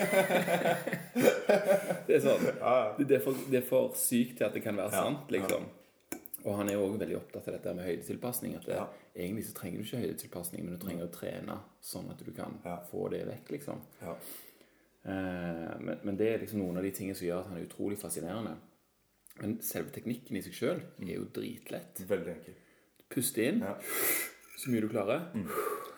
det 2.08 2.16
er 2.16 2.24
sånn 2.24 2.48
det, 2.48 3.14
er 3.14 3.22
for, 3.22 3.38
det 3.52 3.60
er 3.60 3.68
for 3.68 3.92
sykt 3.94 4.40
til 4.40 4.48
at 4.48 4.56
det 4.58 4.64
kan 4.66 4.80
være 4.80 4.90
Ja, 4.90 5.04
sant, 5.06 5.30
liksom. 5.30 5.68
Og 6.42 6.56
han 6.58 6.72
er 6.72 6.80
jo 6.80 6.88
òg 6.88 6.96
veldig 6.98 7.20
opptatt 7.20 7.52
av 7.52 7.60
dette 7.60 7.76
med 7.78 7.86
høydetilpasning. 7.86 8.56
At 8.58 8.66
det, 8.66 8.80
Ja. 8.80 8.88
egentlig 9.14 9.46
så 9.46 9.54
trenger 9.60 9.78
du 9.78 9.86
ikke 9.86 10.02
høydetilpasning, 10.02 10.66
men 10.66 10.74
du 10.74 10.82
trenger 10.82 11.06
å 11.06 11.14
trene 11.14 11.60
sånn 11.92 12.10
at 12.10 12.26
du 12.26 12.32
kan 12.34 12.58
få 12.90 13.06
det 13.14 13.22
vekk, 13.30 13.54
liksom. 13.60 13.86
Ja. 14.02 14.18
Eh, 15.06 15.78
men, 15.86 16.02
men 16.02 16.18
det 16.18 16.34
er 16.34 16.42
liksom 16.42 16.66
noen 16.66 16.82
av 16.82 16.90
de 16.90 16.96
tingene 16.98 17.22
som 17.22 17.30
gjør 17.30 17.46
at 17.46 17.54
han 17.54 17.62
er 17.62 17.70
utrolig 17.70 18.02
fascinerende. 18.02 18.58
Men 19.46 19.60
selve 19.62 19.94
teknikken 19.94 20.42
i 20.42 20.46
seg 20.50 20.58
sjøl 20.58 20.82
er 21.06 21.14
jo 21.20 21.30
dritlett. 21.38 22.02
Veldig 22.10 22.34
enkel. 22.34 22.58
Puste 23.14 23.46
inn 23.46 23.62
så 24.58 24.74
mye 24.74 24.82
du 24.82 24.90
klarer. 24.90 25.30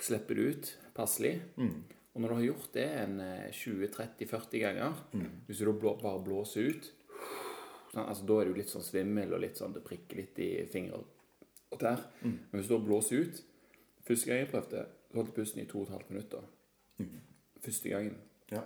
Slippe 0.04 0.36
det 0.36 0.52
ut 0.52 0.78
passelig. 0.96 1.42
Mm. 1.58 1.84
Og 2.14 2.22
når 2.22 2.30
du 2.30 2.36
har 2.36 2.44
gjort 2.46 2.74
det 2.74 2.86
en 3.02 3.20
eh, 3.20 3.48
20-30-40 3.52 4.60
ganger, 4.62 4.94
Mm. 5.14 5.30
hvis 5.48 5.58
du 5.60 5.66
da 5.66 5.94
bare 6.02 6.20
blåser 6.24 6.70
ut 6.70 6.92
sånn, 7.94 8.08
altså 8.08 8.26
Da 8.26 8.42
er 8.42 8.46
du 8.46 8.54
litt 8.58 8.70
sånn 8.70 8.84
svimmel 8.86 9.34
og 9.34 9.42
litt 9.42 9.58
sånn 9.58 9.74
det 9.74 9.84
prikker 9.86 10.18
litt 10.18 10.40
i 10.40 10.66
fingre 10.70 11.02
og 11.72 11.80
tær. 11.80 12.02
Mm. 12.24 12.38
Men 12.52 12.60
hvis 12.62 12.68
du 12.70 12.78
da 12.78 12.84
blåser 12.86 13.26
ut 13.26 13.42
Første 14.04 14.28
gang 14.28 14.40
jeg 14.42 14.50
prøvde, 14.52 14.86
holdt 15.16 15.34
pusten 15.34 15.62
i 15.62 15.66
2 15.66 15.86
12 15.88 16.10
minutter. 16.10 16.42
Første 17.64 17.90
gangen. 17.90 18.18
Ja. 18.52 18.64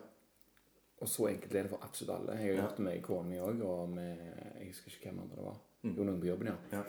Og 0.99 1.07
så 1.07 1.27
enkelt 1.29 1.53
er 1.53 1.67
det 1.67 1.69
for 1.69 1.83
absolutt 1.85 2.15
alle. 2.15 2.37
Jeg 2.39 2.55
har 2.55 2.63
gjort 2.63 2.77
det 2.79 2.85
med 2.87 3.03
kona 3.05 3.29
mi 3.29 3.37
òg, 3.37 3.61
og 3.61 3.89
med 3.93 4.17
Jeg 4.57 4.71
husker 4.71 4.89
ikke 4.95 5.11
hvem 5.11 5.19
andre 5.21 5.35
det 5.37 5.45
var. 5.45 5.59
Jo, 5.83 6.03
noen 6.03 6.19
på 6.23 6.25
jobben, 6.31 6.47
ja. 6.47 6.55
Ja. 6.71 6.81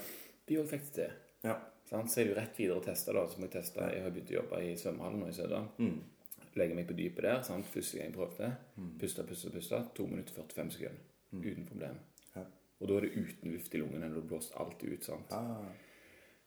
De 0.49 0.57
òg 0.63 0.67
fikk 0.71 0.87
det 0.87 0.95
til. 0.95 1.11
Ja. 1.45 1.57
Så 1.89 2.21
er 2.21 2.25
det 2.27 2.33
jo 2.33 2.37
rett 2.37 2.59
videre 2.61 2.81
å 2.81 2.85
teste. 2.85 3.13
da, 3.17 3.25
som 3.29 3.43
Jeg 3.43 3.53
teste. 3.55 3.81
Jeg 3.95 4.03
har 4.05 4.13
begynt 4.13 4.31
å 4.31 4.39
jobbe 4.41 4.63
i 4.65 4.77
svømmehallen 4.77 5.21
nå 5.23 5.29
i 5.29 5.37
Sødal. 5.37 5.69
Mm. 5.79 5.99
Legger 6.59 6.75
meg 6.77 6.89
på 6.89 6.97
dypet 6.99 7.25
der. 7.25 7.43
sant? 7.43 7.67
Første 7.67 7.99
gang 7.99 8.11
jeg 8.11 8.17
prøvde. 8.17 8.51
Puste, 9.01 9.25
puste, 9.25 9.51
puste. 9.55 9.83
2 9.97 10.07
minutter 10.07 10.35
45 10.35 10.71
sekunder. 10.77 11.05
Uten 11.33 11.67
problem. 11.69 11.99
Ja. 12.35 12.45
Og 12.81 12.89
da 12.89 12.97
er 12.97 13.07
det 13.07 13.15
uten 13.17 13.53
luft 13.53 13.75
i 13.75 13.81
lungene. 13.81 14.11
Du 14.13 14.21
har 14.21 14.29
blåst 14.29 14.53
alt 14.57 14.83
ut. 14.85 15.05
sant? 15.05 15.33
Ah. 15.33 15.65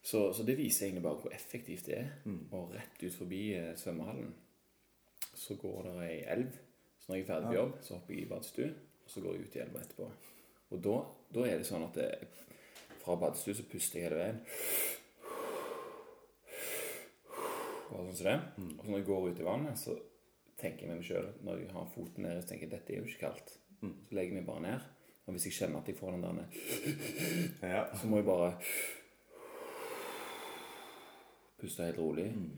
Så, 0.01 0.33
så 0.33 0.43
det 0.43 0.57
viser 0.57 0.86
egentlig 0.86 1.03
bare 1.03 1.21
hvor 1.21 1.33
effektivt 1.33 1.86
det 1.86 1.98
er. 1.98 2.13
Mm. 2.25 2.48
Og 2.51 2.74
rett 2.75 3.03
ut 3.03 3.13
forbi 3.13 3.41
eh, 3.57 3.74
svømmehallen 3.77 4.33
så 5.41 5.55
går 5.55 5.83
det 5.88 5.95
ei 6.05 6.19
elv. 6.36 6.57
Så 7.00 7.10
når 7.10 7.15
jeg 7.15 7.24
er 7.24 7.27
ferdig 7.27 7.48
på 7.48 7.57
jobb, 7.57 7.74
så 7.81 7.98
hopper 7.98 8.13
jeg 8.13 8.24
i 8.24 8.29
badstue, 8.29 8.69
og 9.05 9.10
så 9.10 9.21
går 9.21 9.36
jeg 9.36 9.45
ut 9.45 9.55
i 9.55 9.62
elva 9.63 9.81
etterpå. 9.81 10.10
Og 10.71 10.83
da, 10.86 10.98
da 11.33 11.45
er 11.48 11.62
det 11.62 11.67
sånn 11.67 11.86
at 11.88 11.98
det, 11.98 12.10
fra 13.01 13.17
badstue 13.20 13.58
så 13.58 13.65
puster 13.70 14.00
jeg 14.00 14.10
hele 14.10 14.20
veien. 14.22 14.39
Bare 17.91 18.05
sånn 18.08 18.17
som 18.22 18.29
det. 18.29 18.38
Mm. 18.58 18.72
Og 18.77 18.86
så 18.86 18.89
når 18.91 19.01
jeg 19.01 19.10
går 19.10 19.27
ut 19.27 19.41
i 19.41 19.48
vannet, 19.48 19.81
så 19.81 19.98
tenker 20.62 20.86
jeg 20.86 20.91
med 20.91 21.00
meg 21.01 21.08
sjøl 21.08 21.29
Når 21.41 21.62
jeg 21.63 21.75
har 21.75 21.93
foten 21.96 22.25
nede, 22.27 22.41
så 22.41 22.51
tenker 22.51 22.67
jeg 22.67 22.74
dette 22.75 22.93
er 22.93 23.01
jo 23.01 23.10
ikke 23.10 23.27
kaldt. 23.27 23.53
Mm. 23.81 23.93
Så 24.08 24.17
legger 24.17 24.36
jeg 24.36 24.39
meg 24.39 24.50
bare 24.50 24.65
ned. 24.67 24.89
Og 25.25 25.36
hvis 25.36 25.48
jeg 25.48 25.58
kjenner 25.60 25.81
at 25.81 25.91
jeg 25.91 26.00
får 26.00 26.15
den 26.15 26.25
der 26.25 27.70
Ja. 27.75 27.86
så 27.96 28.08
må 28.10 28.22
jeg 28.22 28.25
bare 28.25 28.51
puste 31.62 31.86
helt 31.86 32.01
rolig. 32.01 32.27
Mm. 32.34 32.51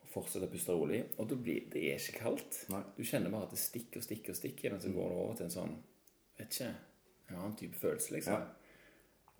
Og 0.00 0.12
fortsette 0.14 0.48
å 0.48 0.52
puste 0.52 0.76
rolig. 0.76 1.02
Og 1.18 1.34
blir 1.42 1.68
det 1.72 1.84
er 1.90 2.00
ikke 2.00 2.22
kaldt. 2.24 2.64
Nei. 2.72 2.82
Du 2.96 3.02
kjenner 3.04 3.32
bare 3.32 3.48
at 3.48 3.56
det 3.56 3.60
stikker 3.62 4.00
og 4.00 4.06
stikker 4.06 4.34
og 4.34 4.40
stikker, 4.40 4.72
men 4.72 4.80
så 4.80 4.92
går 4.94 5.12
det 5.12 5.20
over 5.24 5.36
til 5.36 5.48
en 5.48 5.56
sånn 5.56 5.76
vet 6.40 6.56
ikke, 6.56 6.70
en 7.28 7.36
annen 7.36 7.56
type 7.58 7.78
følelse, 7.78 8.14
liksom. 8.16 8.32
Ja. 8.32 8.59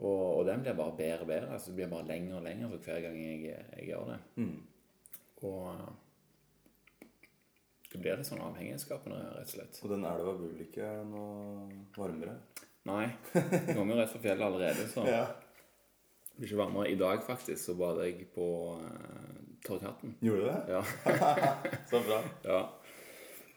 Og, 0.01 0.39
og 0.39 0.47
den 0.49 0.63
blir 0.65 0.77
bare 0.79 0.97
bedre 0.97 1.25
og 1.25 1.29
bedre. 1.29 1.53
Altså, 1.53 1.71
det 1.71 1.77
blir 1.77 1.91
bare 1.93 2.09
lenger 2.09 2.39
og 2.39 2.47
lenger 2.47 2.71
for 2.73 2.87
hver 2.89 3.03
gang 3.05 3.19
jeg, 3.21 3.51
jeg 3.77 3.89
gjør 3.91 4.07
det. 4.15 4.21
Mm. 4.41 4.57
Og 5.43 5.67
det 7.91 7.99
blir 7.99 8.17
litt 8.21 8.29
sånn 8.29 8.43
avhengighetsskapende, 8.45 9.21
rett 9.35 9.49
og 9.49 9.55
slett. 9.57 9.81
Og 9.85 9.93
den 9.93 10.07
elva 10.09 10.35
blir 10.39 10.65
ikke 10.65 10.89
noe 11.11 11.69
varmere? 11.97 12.37
Nei. 12.89 13.07
Jeg 13.35 13.75
kommer 13.77 13.93
jo 13.93 14.01
rett 14.01 14.13
fra 14.15 14.23
fjellet 14.25 14.47
allerede, 14.47 14.87
så 14.89 15.05
Ja. 15.11 15.25
det 16.31 16.39
blir 16.39 16.49
ikke 16.53 16.63
varmere. 16.63 16.93
I 16.95 17.01
dag 17.01 17.25
faktisk 17.27 17.61
så 17.65 17.75
bad 17.77 18.01
jeg 18.07 18.29
på 18.33 18.47
uh, 18.81 19.41
Torghatten. 19.67 20.15
Gjorde 20.25 20.41
du 20.41 20.47
det? 20.49 20.61
Ja. 20.73 20.83
Så 21.91 22.01
bra. 22.07 22.23
Ja. 22.47 22.61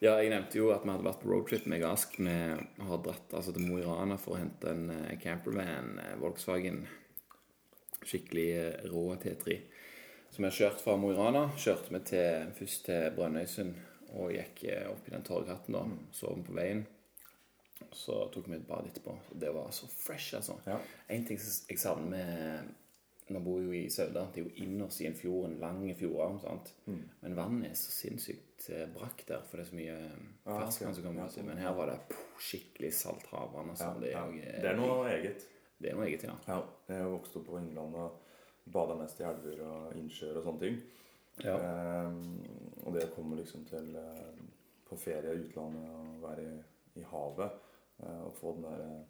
Ja, 0.03 0.17
jeg 0.19 0.31
nevnte 0.33 0.60
jo 0.60 0.72
at 0.74 0.83
vi 0.83 0.91
hadde 0.91 1.05
vært 1.07 1.22
på 1.22 1.29
roadtrip 1.31 1.67
med 1.72 1.79
Gask. 1.83 2.17
Vi 2.19 2.33
har 2.89 3.03
dratt 3.05 3.36
altså, 3.38 3.53
til 3.55 3.67
Mo 3.67 3.79
i 3.79 3.86
Rana 3.86 4.17
for 4.19 4.36
å 4.36 4.41
hente 4.41 4.74
en 4.74 4.89
eh, 4.91 5.15
campervan, 5.22 5.93
eh, 6.03 6.17
Volkswagen. 6.19 6.81
Skikkelig 8.03 8.50
eh, 8.57 8.83
rå 8.91 9.05
T3. 9.22 9.57
Så 10.33 10.41
vi 10.41 10.48
har 10.50 10.57
kjørt 10.57 10.83
fra 10.83 10.98
Mo 11.00 11.13
i 11.13 11.17
Rana. 11.17 11.45
Kjørte 11.55 11.93
vi 11.95 12.03
til, 12.10 12.51
først 12.57 12.86
til 12.89 13.10
Brønnøysund 13.15 13.79
og 14.13 14.33
gikk 14.36 14.65
opp 14.91 15.07
i 15.07 15.13
den 15.15 15.24
torghatten. 15.25 15.77
da, 15.77 15.86
Sov 16.13 16.43
på 16.45 16.57
veien. 16.57 16.83
Så 17.93 18.25
tok 18.33 18.50
vi 18.50 18.57
et 18.57 18.67
bad 18.67 18.89
etterpå. 18.89 19.15
Det 19.39 19.51
var 19.55 19.72
så 19.75 19.88
fresh, 19.88 20.36
altså. 20.38 20.60
Ja. 20.67 20.79
En 21.13 21.25
ting 21.27 21.39
jeg 21.39 21.79
savner 21.79 22.12
med 22.12 22.74
Nå 23.34 23.40
bor 23.42 23.60
jo 23.63 23.72
i 23.74 23.88
Sauda. 23.90 24.28
Det 24.34 24.42
er 24.42 24.46
jo 24.48 24.63
innerst 24.63 25.02
i 25.02 25.08
en 25.10 25.16
fjord, 25.18 25.46
en 25.50 25.56
lang 25.62 25.80
fjordarm. 25.98 26.40
Mm. 26.86 27.00
Men 27.24 27.36
vannet 27.38 27.72
er 27.72 27.78
så 27.80 27.92
sinnssykt 27.96 28.68
brakt 28.94 29.25
der, 29.28 29.42
for 29.50 29.58
det 29.60 29.66
er 29.66 29.70
så 29.72 29.75
mye 29.80 29.96
ferskvann 29.98 30.54
Ah, 30.54 30.60
ferskvann 30.68 30.94
som 30.96 31.04
kommer 31.08 31.22
Ja, 31.24 31.28
ut. 31.32 31.46
Men 31.48 31.58
her 31.63 31.74
var 31.75 31.90
det 31.92 31.98
skikkelig 32.40 32.94
salt 32.94 33.25
havvann. 33.32 33.70
og 33.74 33.80
Ja. 33.82 33.94
Det, 34.00 34.12
ja. 34.12 34.25
eh, 34.28 34.62
det 34.62 34.70
er 34.72 34.78
noe 34.78 35.08
eget. 35.12 35.48
det 35.82 35.92
er 35.92 35.96
noe 35.98 36.06
eget, 36.08 36.24
ja. 36.24 36.60
Jeg 36.88 37.10
vokste 37.12 37.40
opp 37.42 37.48
på 37.50 37.58
England 37.60 37.96
og 37.96 38.20
bada 38.72 38.96
mest 38.96 39.20
i 39.20 39.24
elver 39.28 39.60
og 39.68 39.96
innsjøer 40.00 40.38
og 40.38 40.44
sånne 40.46 40.60
ting. 40.60 40.82
ja. 41.44 41.58
Ehm, 41.58 42.44
og 42.86 42.94
det 42.94 43.08
å 43.10 43.16
komme 43.16 43.36
liksom 43.42 43.66
til 43.66 43.96
eh, 43.96 44.44
på 44.88 44.96
ferie 45.00 45.34
i 45.34 45.42
utlandet 45.48 45.90
og 45.90 46.22
være 46.22 46.44
i, 46.46 46.62
i 47.02 47.04
havet 47.10 47.52
eh, 48.04 48.22
og 48.28 48.36
få 48.38 48.54
den 48.56 48.63
der 48.70 48.86
eh, 48.86 49.02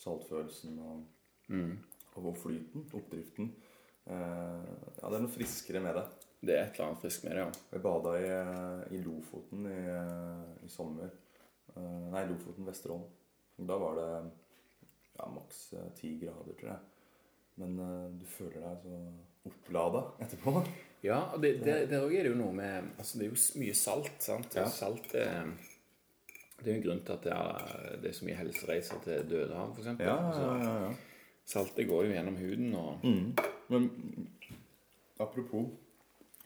saltfølelsen 0.00 0.78
og, 0.78 1.04
Mm. 1.48 1.76
og 2.16 2.36
flyten, 2.36 2.88
oppdriften 2.92 3.44
eh, 3.52 3.65
Ja, 4.06 5.08
det 5.10 5.16
er 5.18 5.22
noe 5.24 5.32
friskere 5.34 5.80
med 5.82 5.96
det. 5.98 6.04
Det 6.46 6.54
er 6.54 6.66
et 6.66 6.76
eller 6.76 6.90
annet 6.92 7.02
friskt 7.02 7.24
med 7.26 7.32
det, 7.34 7.44
ja. 7.44 7.50
Jeg 7.72 7.82
bada 7.82 8.10
i, 8.20 8.26
eh, 8.30 8.82
i 8.94 8.98
Lofoten 9.02 9.64
i, 9.66 9.78
eh, 9.90 10.66
i 10.66 10.68
sommer. 10.70 11.10
Eh, 11.74 12.02
nei, 12.12 12.26
Lofoten, 12.28 12.66
Vesterålen. 12.68 13.06
Da 13.66 13.78
var 13.80 13.96
det 13.96 14.08
ja, 15.16 15.26
maks 15.32 15.62
eh, 15.72 15.88
ti 15.96 16.12
grader, 16.20 16.52
tror 16.60 16.70
jeg. 16.74 16.78
Men 17.62 17.78
eh, 17.80 18.04
du 18.20 18.26
føler 18.28 18.60
deg 18.60 18.84
så 18.84 19.00
opplada 19.50 20.04
etterpå. 20.22 20.52
Ja, 21.06 21.22
og 21.34 21.40
det, 21.42 21.54
det, 21.64 21.78
der 21.90 22.04
òg 22.04 22.14
er 22.18 22.26
det 22.26 22.32
jo 22.34 22.38
noe 22.38 22.52
med 22.56 22.92
altså 22.98 23.18
Det 23.20 23.26
er 23.26 23.32
jo 23.34 23.60
mye 23.62 23.74
salt, 23.78 24.14
sant. 24.24 24.54
Ja. 24.58 24.64
Salt 24.72 25.12
er 25.14 25.50
Det 26.56 26.66
er 26.66 26.72
jo 26.72 26.78
en 26.80 26.86
grunn 26.86 27.02
til 27.06 27.14
at 27.16 27.26
det 27.26 27.34
er, 27.36 27.98
det 28.02 28.10
er 28.10 28.16
så 28.16 28.24
mye 28.28 28.38
helsereiser 28.38 29.02
til 29.04 29.26
Dødehavet, 29.30 29.76
f.eks. 29.76 30.00
ja. 30.00 30.94
Saltet 31.46 31.86
går 31.88 32.08
jo 32.08 32.14
gjennom 32.16 32.38
huden 32.40 32.72
og 32.74 33.04
Mm. 33.06 33.36
Men 33.72 33.88
mm, 33.90 34.26
apropos 35.24 35.70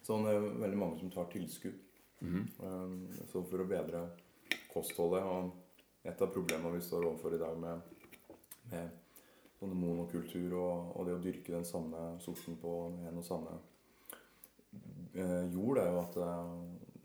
sånn 0.06 0.24
det 0.26 0.34
er 0.36 0.46
veldig 0.62 0.78
mange 0.80 0.98
som 1.00 1.10
tar 1.12 1.28
tilskudd 1.32 1.76
um, 2.20 3.08
så 3.30 3.42
for 3.48 3.62
å 3.62 3.68
bedre 3.68 4.04
kostholdet. 4.72 5.24
Og 5.24 6.08
et 6.08 6.22
av 6.24 6.32
problemene 6.32 6.76
vi 6.78 6.84
står 6.84 7.04
overfor 7.10 7.36
i 7.36 7.40
dag 7.42 7.58
med, 7.60 7.82
med 8.72 8.96
sånne 9.60 9.76
monokultur 9.76 10.54
og, 10.56 10.94
og 10.96 11.08
det 11.08 11.16
å 11.18 11.22
dyrke 11.24 11.52
den 11.52 11.66
samme 11.68 12.14
sorten 12.24 12.56
på 12.60 12.74
en 13.10 13.20
og 13.20 13.26
samme 13.26 13.58
eh, 15.12 15.50
jord, 15.52 15.82
er 15.82 15.90
jo 15.90 15.98
at 16.00 16.16
eh, 16.24 16.54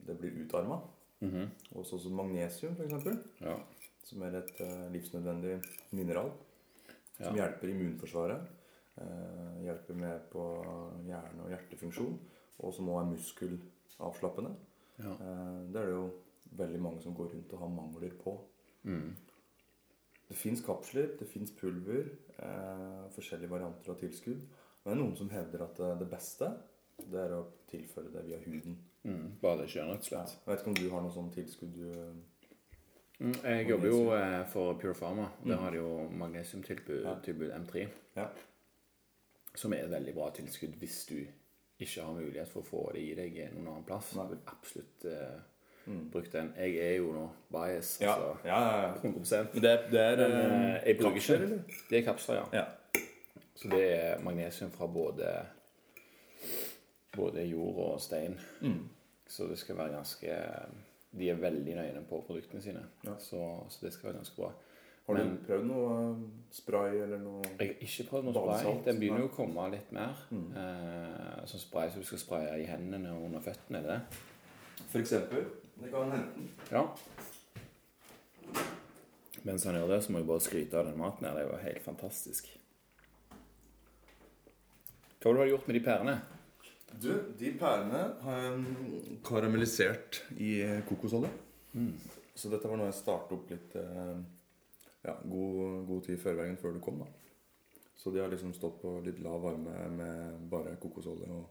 det 0.07 0.15
blir 0.22 0.38
utarma. 0.45 0.79
Mhm. 1.25 1.50
Og 1.75 1.88
sånn 1.88 2.03
som 2.05 2.15
magnesium, 2.15 2.75
f.eks., 2.79 3.41
Ja. 3.43 3.57
som 4.05 4.22
er 4.24 4.38
et 4.39 4.60
livsnødvendig 4.93 5.57
mineral. 5.98 6.29
Ja. 7.17 7.25
Som 7.25 7.39
hjelper 7.39 7.72
immunforsvaret. 7.72 8.48
Eh, 8.97 9.63
hjelper 9.65 9.93
med 9.99 10.21
på 10.31 10.43
hjerne- 11.07 11.43
og 11.43 11.49
hjertefunksjon. 11.51 12.19
Og 12.59 12.73
som 12.73 12.87
også 12.89 13.01
er 13.01 13.11
muskelavslappende. 13.11 14.55
Ja. 14.99 15.11
Eh, 15.11 15.71
det 15.73 15.81
er 15.81 15.85
det 15.85 15.95
jo 15.95 16.11
veldig 16.55 16.79
mange 16.81 17.01
som 17.01 17.13
går 17.15 17.33
rundt 17.33 17.53
og 17.53 17.59
har 17.59 17.67
mangler 17.67 18.13
på. 18.23 18.37
Mm. 18.83 19.15
Det 20.29 20.37
fins 20.37 20.61
kapsler, 20.65 21.17
det 21.19 21.27
fins 21.27 21.51
pulver, 21.51 22.07
eh, 22.39 23.09
forskjellige 23.11 23.49
varianter 23.49 23.91
av 23.91 23.99
tilskudd. 23.99 24.39
Men 24.85 24.85
det 24.85 24.91
er 24.95 25.03
noen 25.03 25.17
som 25.17 25.29
hevder 25.29 25.61
at 25.63 25.79
eh, 25.79 25.97
det 25.99 26.09
beste 26.09 26.53
det 27.11 27.19
er 27.19 27.35
å 27.35 27.45
tilføre 27.67 28.11
det 28.13 28.23
via 28.25 28.37
huden. 28.39 28.77
Mm. 29.03 29.31
Bare 29.41 29.57
det 29.61 29.69
skjer, 29.69 29.85
rett 29.91 29.99
og 29.99 30.03
slett. 30.07 30.37
Jeg 30.39 30.47
vet 30.47 30.59
ikke 30.63 30.67
om 30.71 30.79
du 30.79 30.89
har 30.89 31.01
noe 31.01 31.11
sånt 31.11 31.33
tilskudd 31.35 31.73
du 31.75 32.13
Mm. 33.17 33.31
Jeg 33.43 33.67
jobber 33.69 33.87
jo 33.87 33.99
eh, 34.11 34.41
for 34.51 34.73
Pure 34.75 34.93
Pharma. 34.93 35.29
Der 35.45 35.55
Mm. 35.55 35.59
har 35.63 35.71
de 35.71 35.77
jo 35.77 36.09
magnesiumtilbud 36.09 37.03
Ja. 37.05 37.13
tilbud 37.23 37.49
M3. 37.51 37.87
Ja. 38.17 38.27
Som 39.55 39.74
er 39.74 39.85
et 39.85 39.91
veldig 39.91 40.13
bra 40.15 40.29
tilskudd 40.35 40.75
hvis 40.81 41.01
du 41.09 41.17
ikke 41.79 42.03
har 42.03 42.13
mulighet 42.15 42.50
for 42.51 42.63
å 42.63 42.69
få 42.69 42.85
det 42.95 43.03
i 43.03 43.13
deg 43.17 43.38
noen 43.53 43.67
annen 43.67 43.85
plass. 43.88 44.13
Nei. 44.15 44.24
Jeg 44.25 44.31
vil 44.35 44.55
absolutt 44.55 45.05
uh, 45.12 45.35
Mm. 45.85 46.09
bruke 46.09 46.29
den. 46.33 46.47
Jeg 46.57 46.77
er 46.81 46.95
jo 46.97 47.12
nå 47.13 47.29
bias, 47.53 48.00
Ja, 48.01 48.13
altså 48.15 48.47
ja, 48.47 48.59
ja, 48.59 48.88
ja. 48.88 48.93
100 49.03 49.43
det, 49.53 49.74
det 49.91 50.00
er 50.01 50.21
eh, 50.24 50.88
jeg 50.88 50.97
bruker 50.97 51.13
kapsler, 51.13 51.35
ikke 51.35 51.45
eller? 51.45 51.59
Det 51.89 51.97
er 52.00 52.05
kapsler, 52.07 52.35
ja. 52.35 52.45
Ja. 52.53 53.01
Så 53.55 53.69
det 53.69 53.83
er 53.93 54.24
magnesium 54.25 54.71
fra 54.71 54.88
både 54.88 55.45
både 57.15 57.45
jord 57.45 57.75
og 57.75 58.01
stein. 58.01 58.39
Mm. 58.62 58.89
Så 59.27 59.47
det 59.47 59.59
skal 59.59 59.77
være 59.77 59.93
ganske 59.93 60.39
De 61.15 61.29
er 61.29 61.35
veldig 61.39 61.75
nøye 61.75 62.01
på 62.09 62.24
produktene 62.27 62.62
sine. 62.62 62.81
Så, 63.19 63.39
så 63.69 63.85
det 63.85 63.93
skal 63.93 64.09
være 64.09 64.17
ganske 64.17 64.35
bra. 64.41 64.50
Har 65.05 65.13
Men- 65.19 65.35
du 65.35 65.43
prøvd 65.45 65.65
noe 65.69 65.89
eh, 66.12 66.21
spray 66.51 66.95
eller 67.03 67.19
noe 67.21 67.41
Jeg 67.59 67.67
har 67.67 67.75
ikke 67.88 68.05
prøvd 68.09 68.24
noe 68.25 68.33
spray. 68.57 68.77
Den 68.85 69.00
begynner 69.00 69.19
jo 69.21 69.27
å 69.29 69.35
komme 69.35 69.67
litt 69.71 69.91
mer. 69.93 70.15
Mm. 70.31 70.47
Eh, 70.57 71.45
sånn 71.45 71.62
spray 71.62 71.89
som 71.91 72.01
du 72.01 72.07
skal 72.09 72.24
spraye 72.24 72.55
i 72.63 72.65
hendene 72.65 73.12
og 73.13 73.27
under 73.27 73.39
føttene. 73.45 73.77
Er 73.77 73.81
det 73.81 74.00
det? 74.00 74.24
For 74.89 75.00
eksempel. 75.00 75.45
Det 75.81 75.91
kan 75.91 76.12
hente 76.12 76.33
den. 76.39 76.50
Ja. 76.71 76.88
Mens 79.45 79.63
han 79.67 79.75
gjør 79.75 79.91
det, 79.93 80.03
så 80.03 80.12
må 80.12 80.21
jeg 80.24 80.27
bare 80.27 80.41
skryte 80.41 80.79
av 80.79 80.85
den 80.89 80.97
maten 80.97 81.27
her. 81.27 81.35
Det 81.38 81.50
var 81.51 81.62
helt 81.67 81.83
fantastisk. 81.85 82.47
Hva 85.21 85.33
har 85.33 85.45
du 85.45 85.51
gjort 85.51 85.67
med 85.67 85.75
de 85.77 85.83
pærene? 85.85 86.15
Du, 87.01 87.12
de 87.38 87.51
pærene 87.59 88.01
har 88.24 88.39
jeg 88.41 88.57
mm, 88.62 89.19
karamellisert 89.25 90.24
i 90.38 90.51
kokosolje. 90.89 91.29
Mm. 91.74 91.91
Så 92.35 92.50
dette 92.51 92.69
var 92.69 92.79
noe 92.79 92.89
jeg 92.89 92.97
startet 93.00 93.35
opp 93.35 93.51
litt 93.51 93.75
eh, 93.79 94.17
ja, 95.05 95.15
god, 95.29 95.85
god 95.88 96.03
tid 96.07 96.17
i 96.17 96.21
forveien 96.21 96.57
før 96.57 96.75
du 96.75 96.79
kom. 96.83 97.00
da. 97.00 97.07
Så 97.95 98.12
de 98.12 98.19
har 98.19 98.29
liksom 98.31 98.53
stått 98.53 98.81
på 98.81 98.97
litt 99.05 99.19
lav 99.24 99.41
varme 99.45 99.75
med 99.95 100.50
bare 100.51 100.75
kokosolje 100.81 101.29
og 101.31 101.45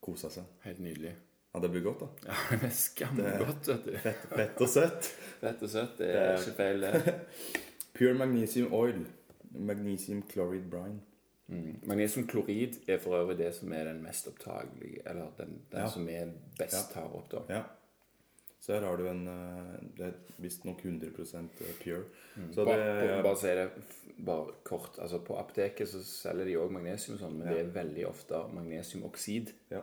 kosa 0.00 0.30
seg. 0.30 0.44
Helt 0.66 0.78
nydelig. 0.84 1.14
Ja, 1.54 1.60
det 1.60 1.68
blir 1.74 1.82
godt, 1.84 2.00
da. 2.00 2.30
Ja, 2.30 2.36
det 2.62 2.68
er 2.70 2.76
skamgodt, 2.76 3.68
vet 3.68 3.84
du. 3.88 3.96
Fett, 4.00 4.22
fett 4.30 4.62
og 4.64 4.70
søtt. 4.72 5.10
Fett 5.42 5.62
og 5.66 5.72
søtt, 5.72 5.98
det 5.98 6.10
er 6.16 6.36
ikke 6.38 6.54
feil, 6.56 6.86
det. 6.86 7.16
Pure 7.98 8.14
magnesium 8.16 8.72
oil. 8.72 9.02
Magnesium 9.52 10.22
chloride 10.30 10.70
brine. 10.72 11.00
Mm. 11.52 11.82
Magnesiumklorid 11.90 12.78
er 12.88 13.00
for 13.02 13.18
øvrig 13.18 13.34
det 13.42 13.50
som 13.54 13.72
er 13.76 13.84
den 13.90 13.98
mest 14.00 14.28
opptagelige 14.30 15.02
Eller 15.10 15.32
den, 15.36 15.58
den 15.72 15.80
Ja. 15.82 15.88
som 15.90 16.06
er 16.08 16.30
best 16.58 16.94
her 16.94 17.10
opp, 17.18 17.26
da. 17.32 17.42
Ja. 17.50 17.62
Så 18.62 18.76
her 18.76 18.84
har 18.86 18.96
du 19.00 19.08
en 19.10 19.24
eh, 19.26 19.70
Det 19.98 20.04
er 20.06 20.12
visstnok 20.38 20.84
100% 20.86 21.48
pure. 21.82 22.04
Så 22.54 22.64
Bare, 22.64 22.76
det 22.78 23.08
bare, 23.10 23.22
bare 23.26 23.36
si 23.40 23.54
det 23.58 23.70
bare 24.22 24.52
kort. 24.62 24.98
Altså 25.02 25.18
På 25.26 25.34
apoteket 25.40 25.88
så 25.90 26.02
selger 26.06 26.46
de 26.46 26.54
òg 26.62 26.70
magnesium, 26.70 27.18
sånn, 27.18 27.38
men 27.40 27.48
Ja. 27.48 27.54
det 27.58 27.64
er 27.66 27.72
veldig 27.82 28.06
ofte 28.06 28.44
magnesiumoksid. 28.54 29.50
Ja. 29.70 29.80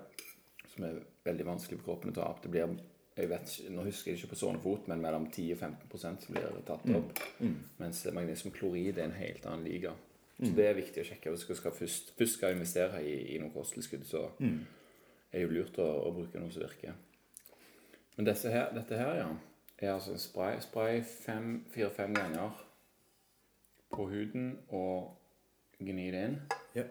Som 0.73 0.85
er 0.87 1.01
veldig 1.25 1.45
vanskelig 1.45 1.79
for 1.81 1.89
kroppen 1.91 2.11
å 2.13 2.15
ta 2.15 2.29
opp. 2.29 2.41
Det 2.41 2.51
blir 2.51 2.77
jeg 3.19 3.27
vet, 3.27 3.41
ikke- 3.51 3.71
Nå 3.75 3.83
husker 3.83 4.11
jeg 4.13 4.19
ikke 4.21 4.29
på 4.31 4.39
sånne 4.39 4.61
fot, 4.63 4.87
men 4.87 5.01
mellom 5.01 5.25
10 5.29 5.51
og 5.51 5.57
15 5.59 5.99
som 6.21 6.33
blir 6.33 6.61
tatt 6.65 6.85
opp. 6.95 7.19
Mm. 7.41 7.55
Mens 7.79 8.05
magnesiumklorid 8.13 8.97
er 8.97 9.03
en 9.03 9.11
helt 9.11 9.45
annen 9.45 9.65
liga. 9.65 9.91
Så 10.41 10.55
det 10.55 10.65
er 10.69 10.73
viktig 10.81 11.03
å 11.03 11.07
sjekke. 11.09 11.29
Hvis 11.35 11.45
du 11.45 11.53
skal 11.53 11.71
først, 11.71 12.13
først 12.17 12.33
skal 12.37 12.51
investere 12.55 13.03
i, 13.03 13.35
i 13.35 13.37
noe 13.39 13.49
kosttilskudd, 13.51 14.05
så 14.05 14.29
Mm. 14.39 14.65
er 15.33 15.39
det 15.39 15.49
jo 15.49 15.53
lurt 15.53 15.75
å, 15.79 16.07
å 16.07 16.13
bruke 16.15 16.39
noe 16.39 16.49
som 16.49 16.61
virker. 16.63 16.93
Men 18.19 18.27
her, 18.27 18.73
dette 18.75 18.97
her, 18.99 19.13
ja, 19.15 19.27
er 19.79 19.93
altså 19.93 20.11
en 20.11 20.19
spray. 20.19 20.57
Spray 20.59 21.03
fire-fem 21.71 22.13
ganger 22.13 22.65
på 23.95 24.09
huden 24.11 24.49
og 24.75 25.13
gni 25.79 26.09
det 26.11 26.23
inn. 26.27 26.35
Ja. 26.75 26.83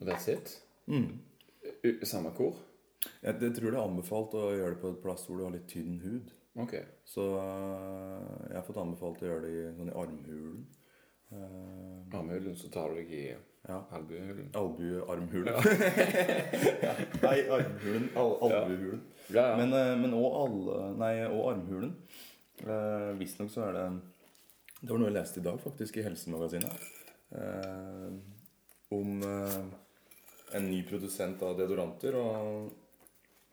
Og 0.00 0.08
that's 0.08 0.30
it. 0.32 0.54
Mm. 0.86 1.18
Samme 2.02 2.32
hvor? 2.32 2.56
Jeg, 3.22 3.34
jeg 3.42 3.52
tror 3.58 3.68
det 3.68 3.76
er 3.76 3.82
anbefalt 3.82 4.38
å 4.40 4.46
gjøre 4.56 4.78
det 4.78 4.80
på 4.86 4.94
et 4.94 5.04
plass 5.04 5.28
hvor 5.28 5.36
du 5.36 5.44
har 5.44 5.52
litt 5.58 5.68
tynn 5.68 6.00
hud. 6.00 6.32
Ok. 6.64 6.78
Så 7.04 7.28
øh, 7.42 8.48
jeg 8.48 8.56
har 8.56 8.66
fått 8.70 8.82
anbefalt 8.86 9.20
å 9.20 9.28
gjøre 9.34 9.44
det 9.44 9.52
i, 9.52 9.68
sånn 9.76 9.92
i 9.92 9.98
armhulen. 10.06 10.64
Uh, 11.28 12.08
Armhulen, 12.16 12.56
så 12.56 12.72
tar 12.72 12.88
du 12.88 13.02
deg 13.02 13.12
i 13.12 13.24
ja. 13.66 13.78
albuehulen. 13.92 14.50
Albuearmhulen. 14.54 15.54
Nei, 17.24 17.38
armhulen. 17.50 18.08
Al 18.16 18.30
albuehulen. 18.46 19.00
Ja, 19.28 19.48
ja. 19.50 19.56
Men, 19.56 19.72
eh, 19.76 19.94
men 20.00 20.14
også, 20.16 20.44
alle, 20.44 20.76
nei, 20.96 21.14
og 21.26 21.50
armhulen. 21.52 21.92
Eh, 22.64 23.10
Visstnok 23.20 23.50
så 23.52 23.66
er 23.68 23.72
det 23.76 23.86
Det 24.80 24.90
var 24.90 24.98
noe 25.02 25.10
jeg 25.10 25.16
leste 25.18 25.40
i 25.40 25.44
dag, 25.44 25.58
faktisk, 25.60 25.96
i 25.98 26.04
Helsemagasinet. 26.06 26.72
eh, 27.34 28.10
om 28.94 29.22
eh, 29.22 29.58
en 30.56 30.68
ny 30.70 30.78
produsent 30.88 31.42
av 31.44 31.56
deodoranter. 31.58 32.14
Og 32.16 32.70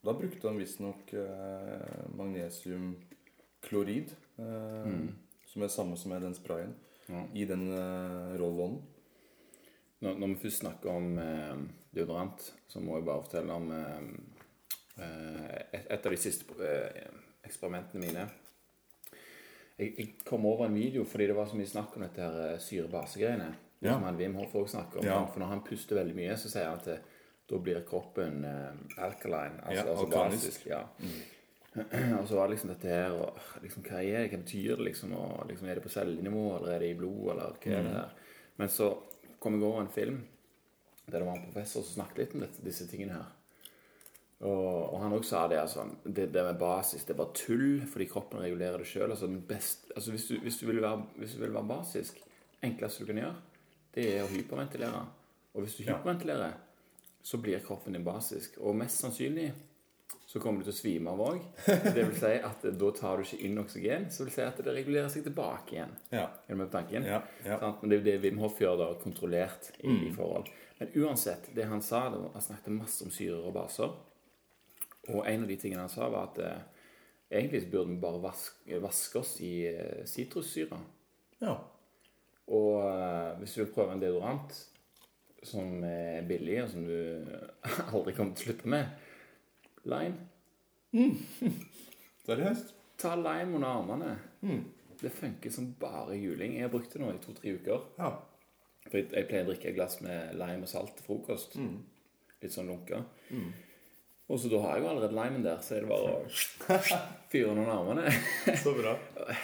da 0.05 0.13
brukte 0.15 0.47
han 0.47 0.59
visstnok 0.61 1.11
eh, 1.13 2.05
magnesiumklorid. 2.15 4.13
eh, 4.37 4.85
Mm. 4.85 5.09
Som 5.47 5.63
er 5.63 5.67
samme 5.71 5.95
som 5.97 6.11
er 6.11 6.19
den 6.19 6.33
sprayen. 6.35 6.73
Ja. 7.09 7.23
I 7.33 7.45
den 7.45 7.67
eh, 7.71 8.35
roll-on. 8.39 8.79
Når, 10.05 10.17
når 10.21 10.27
vi 10.33 10.39
først 10.45 10.61
snakker 10.63 10.91
om 10.93 11.11
eh, 11.19 11.61
deodorant, 11.97 12.47
så 12.69 12.79
må 12.83 12.99
jeg 12.99 13.07
bare 13.07 13.23
fortelle 13.25 13.53
om 13.57 13.71
eh, 13.73 14.01
eh, 15.01 15.53
et, 15.73 15.85
et 15.97 16.05
av 16.05 16.13
de 16.15 16.19
siste 16.21 16.57
eh, 16.61 17.09
eksperimentene 17.47 18.03
mine. 18.05 18.25
Jeg, 19.79 19.91
jeg 19.97 20.07
kom 20.27 20.45
over 20.47 20.69
en 20.69 20.77
video 20.77 21.03
fordi 21.09 21.27
det 21.27 21.35
var 21.35 21.49
så 21.51 21.57
mye 21.59 21.67
snakk 21.67 21.95
om 21.97 22.05
dette 22.05 22.23
her 22.23 22.37
eh, 22.53 22.59
syre-base-greiene. 22.63 23.49
Ja. 23.83 23.93
Som 23.97 24.05
han 24.07 24.17
Wim 24.17 24.37
Hoff 24.39 24.53
også 24.55 24.77
snakker 24.77 25.01
om. 25.01 25.05
Ja. 25.09 25.17
For 25.29 25.41
når 25.43 25.51
han 25.51 25.63
puster 25.67 25.97
veldig 25.99 26.15
mye, 26.17 26.37
så 26.39 26.49
sier 26.49 26.69
han 26.69 26.79
at 26.79 26.87
det, 26.89 26.99
da 27.51 27.59
blir 27.61 27.81
kroppen 27.85 28.45
eh, 28.47 28.99
alkaline. 29.05 29.59
Altså, 29.65 29.81
Ja, 29.83 29.91
altså 29.91 30.07
basisk. 30.13 30.69
Ja. 30.71 30.83
og 32.21 32.27
så 32.29 32.37
var 32.37 32.47
det 32.47 32.53
liksom 32.55 32.71
dette 32.71 32.87
her 32.87 33.11
og 33.19 33.41
liksom, 33.65 33.83
Hva 33.83 33.99
er 33.99 34.21
det? 34.23 34.29
Hva 34.31 34.39
betyr 34.45 34.77
det? 34.79 34.85
liksom, 34.87 35.11
og 35.19 35.49
liksom, 35.49 35.67
Er 35.67 35.75
det 35.75 35.83
på 35.83 35.91
cellenivå, 35.91 36.45
eller 36.55 36.71
er 36.77 36.85
det 36.85 36.93
i 36.93 36.97
blod, 37.01 37.25
eller 37.33 37.57
hva 37.59 37.73
er 37.75 37.83
det 37.83 37.91
Mm. 37.91 37.97
her? 37.97 38.13
Men 38.57 38.69
så 38.71 38.87
kom 39.45 39.59
jeg 39.59 39.67
over 39.69 39.85
en 39.85 39.93
film 39.93 40.23
der 41.05 41.19
det 41.21 41.25
var 41.27 41.37
en 41.37 41.45
professor 41.45 41.83
som 41.85 41.99
snakket 41.99 42.17
litt 42.17 42.59
om 42.59 42.65
disse 42.65 42.87
tingene 42.89 43.13
her. 43.19 43.33
Og, 44.45 44.93
og 44.93 44.99
han 45.03 45.13
også 45.15 45.29
sa 45.29 45.41
det, 45.47 45.59
altså, 45.61 45.85
det, 46.03 46.27
det 46.33 46.43
med 46.43 46.57
basis, 46.59 47.05
det 47.05 47.13
er 47.13 47.19
bare 47.21 47.35
tull, 47.37 47.83
fordi 47.87 48.07
kroppen 48.09 48.41
regulerer 48.41 48.81
det 48.81 48.87
sjøl. 48.89 49.13
Altså, 49.13 49.29
altså, 49.95 50.11
hvis, 50.11 50.25
hvis, 50.43 50.57
du 50.59 50.65
vil 50.67 50.81
være- 50.81 51.05
hvis 51.21 51.35
du 51.37 51.43
vil 51.43 51.53
være 51.53 51.69
basisk, 51.69 52.19
enkleste 52.65 53.03
du 53.03 53.11
kan 53.11 53.21
gjøre, 53.21 53.35
det 53.95 54.07
er 54.11 54.25
å 54.25 54.31
hyperventilere. 54.33 55.05
Og 55.53 55.63
hvis 55.63 55.77
du 55.77 55.85
hyperventilerer, 55.85 56.57
så 57.23 57.37
blir 57.41 57.63
kroppen 57.63 57.95
din 57.95 58.03
basisk. 58.05 58.57
Og 58.59 58.75
mest 58.75 58.99
sannsynlig 58.99 59.53
så 60.35 60.41
kommer 60.43 60.59
du 60.59 60.67
til 60.67 60.73
å 60.73 60.75
svime 60.75 61.11
av 61.13 61.21
òg. 61.23 61.43
Det 61.63 62.01
vil 62.01 62.15
si 62.19 62.29
at 62.43 62.63
da 62.75 62.87
tar 62.97 63.21
du 63.21 63.23
ikke 63.23 63.37
inn 63.47 63.61
oksygen, 63.61 64.09
så 64.11 64.25
vil 64.25 64.33
si 64.35 64.41
at 64.43 64.57
det 64.59 64.73
regulerer 64.75 65.07
seg 65.13 65.23
tilbake 65.23 65.77
igjen. 65.77 65.93
Ja. 66.11 66.25
Er 66.43 66.49
du 66.49 66.59
med 66.59 66.67
på 66.67 66.73
tanken? 66.73 67.05
Ja, 67.07 67.21
ja. 67.45 67.59
Men 67.79 67.87
det 67.87 67.95
er 67.95 68.01
jo 68.01 68.05
det 68.09 68.15
Wim 68.25 68.41
Hof 68.43 68.59
gjør, 68.59 68.75
da, 68.81 68.87
kontrollert 68.99 69.69
i, 69.77 69.93
i 70.09 70.11
forhold. 70.11 70.49
Men 70.81 70.91
uansett, 71.05 71.47
det 71.55 71.69
han 71.71 71.79
sa, 71.79 72.09
det 72.11 72.19
var, 72.19 72.33
han 72.33 72.43
snakket 72.49 72.75
masse 72.75 73.07
om 73.07 73.13
syrer 73.15 73.47
og 73.47 73.55
baser. 73.55 73.95
Og 75.13 75.21
en 75.23 75.47
av 75.47 75.53
de 75.53 75.59
tingene 75.61 75.85
han 75.85 75.95
sa, 75.95 76.11
var 76.11 76.27
at 76.33 76.43
eh, 76.43 76.91
egentlig 77.39 77.63
burde 77.71 77.93
vi 77.93 78.03
bare 78.03 78.21
vaske, 78.27 78.83
vaske 78.83 79.23
oss 79.23 79.33
i 79.39 79.53
eh, 79.71 80.03
sitrussyre. 80.03 80.83
ja. 81.45 81.55
Og 82.51 82.75
eh, 82.83 83.31
hvis 83.39 83.55
du 83.55 83.63
vil 83.63 83.71
prøve 83.73 83.95
en 83.95 84.03
deodorant 84.03 84.59
som 85.47 85.79
er 85.87 86.27
billig, 86.27 86.59
og 86.65 86.75
som 86.75 86.83
du 86.83 86.99
aldri 87.95 88.19
kommer 88.19 88.35
til 88.35 88.49
å 88.49 88.51
slutte 88.51 88.75
med 88.75 89.04
Lime. 89.85 90.17
Seriøst? 92.25 92.73
Ta 92.97 93.15
lime 93.19 93.55
under 93.57 93.67
armene. 93.67 94.15
Mm. 94.41 94.63
Det 95.01 95.11
funker 95.11 95.51
som 95.51 95.73
bare 95.79 96.15
juling. 96.17 96.55
Jeg 96.55 96.63
har 96.67 96.71
brukt 96.73 96.93
det 96.95 97.01
nå 97.03 97.11
i 97.13 97.19
to-tre 97.23 97.51
uker. 97.57 97.83
Ja. 97.99 98.13
For 98.87 98.99
jeg, 99.01 99.09
jeg 99.11 99.27
pleier 99.29 99.45
å 99.45 99.49
drikke 99.51 99.69
et 99.71 99.77
glass 99.77 99.99
med 100.05 100.35
lime 100.39 100.63
og 100.65 100.71
salt 100.71 100.95
til 100.97 101.05
frokost. 101.09 101.57
Mm. 101.59 101.77
Litt 102.41 102.53
sånn 102.55 102.69
lunka. 102.71 103.01
Og 104.25 104.39
så 104.41 104.49
da 104.49 104.57
har 104.63 104.77
jeg 104.79 104.85
jo 104.85 104.89
allerede 104.89 105.13
limen 105.19 105.43
der, 105.45 105.59
så 105.61 105.75
er 105.77 105.83
det 105.85 105.91
bare 105.91 106.13
å 106.15 106.77
fyre 107.33 107.51
noen 107.53 107.69
armene. 107.69 108.09
Så 108.63 108.71
bra. 108.73 108.95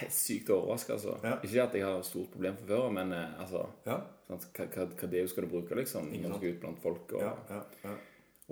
Sykt 0.09 0.49
overraska, 0.55 0.95
altså. 0.95 1.19
Ja. 1.21 1.35
Ikke 1.45 1.65
at 1.67 1.75
jeg 1.77 1.85
har 1.85 2.01
stort 2.07 2.31
problem 2.33 2.55
fra 2.57 2.69
før, 2.71 2.87
men 2.95 3.13
eh, 3.13 3.35
altså 3.43 3.67
Ja. 3.85 3.99
sant, 4.31 4.47
hva, 4.57 4.65
hva, 4.73 4.87
hva 4.97 5.09
det 5.11 5.21
skal 5.29 5.45
du 5.45 5.51
bruke, 5.51 5.77
liksom? 5.77 6.09
Når 6.15 6.33
du 6.33 6.37
skal 6.39 6.55
ut 6.55 6.63
blant 6.63 6.81
folk. 6.81 7.13
Og, 7.13 7.21
Ja, 7.27 7.35
ja, 7.51 7.61
ja. 7.85 7.93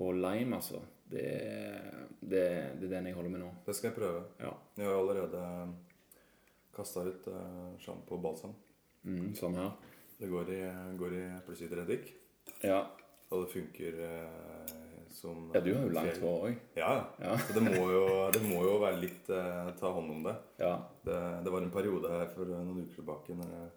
og 0.06 0.20
lime, 0.22 0.60
altså. 0.60 0.84
Det, 1.10 1.28
det, 2.22 2.42
det 2.78 2.86
er 2.86 2.92
den 2.92 3.10
jeg 3.10 3.18
holder 3.18 3.34
med 3.34 3.42
nå. 3.42 3.50
Det 3.66 3.76
skal 3.76 3.90
jeg 3.90 3.98
prøve. 3.98 4.24
Ja. 4.42 4.52
Jeg 4.78 4.86
har 4.86 4.98
allerede 5.00 5.44
kasta 6.76 7.06
ut 7.08 7.30
uh, 7.34 7.72
sjampo 7.82 8.18
og 8.20 8.24
balsam. 8.24 8.54
Mm, 9.08 9.32
sånn 9.38 9.58
her. 9.58 9.72
Det 10.20 10.30
går 10.30 10.52
i, 10.54 10.60
går 11.00 11.16
i 11.18 11.24
eplesidereddik. 11.40 12.12
Ja. 12.62 12.84
Og 13.30 13.46
det 13.46 13.52
funker 13.54 14.00
uh, 14.04 14.78
som 15.14 15.50
ja, 15.54 15.62
du 15.64 15.72
har 15.74 15.88
jo 15.88 15.94
langt 15.96 16.22
hår 16.22 16.46
òg. 16.50 16.62
Ja, 16.78 16.92
Ja. 17.22 17.38
Så 17.42 17.56
det 17.58 17.64
må, 17.66 17.88
jo, 17.92 18.06
det 18.34 18.42
må 18.46 18.62
jo 18.68 18.78
være 18.84 19.02
litt 19.02 19.32
uh, 19.34 19.72
ta 19.80 19.92
hånd 19.96 20.14
om 20.14 20.24
det. 20.28 20.36
Ja. 20.62 20.76
det. 21.06 21.20
Det 21.46 21.54
var 21.54 21.66
en 21.66 21.74
periode 21.74 22.12
her 22.14 22.30
for 22.36 22.54
noen 22.54 22.84
uker 22.86 23.02
tilbake 23.02 23.38
når 23.40 23.56
jeg 23.56 23.72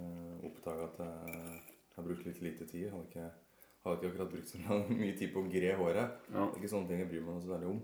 uh, 0.00 0.42
oppdaga 0.48 0.90
at 0.90 1.00
jeg 1.04 1.96
har 1.96 2.08
brukt 2.08 2.26
litt 2.26 2.42
lite 2.42 2.68
tid. 2.70 2.90
Hadde 2.90 3.08
ikke, 3.10 3.30
hadde 3.84 3.98
ikke 3.98 4.10
akkurat 4.12 4.32
brukt 4.32 4.48
så 4.52 4.80
mye 5.02 5.14
tid 5.18 5.32
på 5.34 5.42
å 5.42 5.50
gre 5.52 5.76
håret. 5.78 6.18
ja. 6.32 6.42
Det 6.46 6.56
er 6.56 6.58
ikke 6.62 6.72
sånne 6.74 6.88
ting 6.90 7.00
jeg 7.04 7.10
bryr 7.12 7.24
meg 7.28 7.40
så 7.44 7.52
veldig 7.54 7.70
om. 7.74 7.80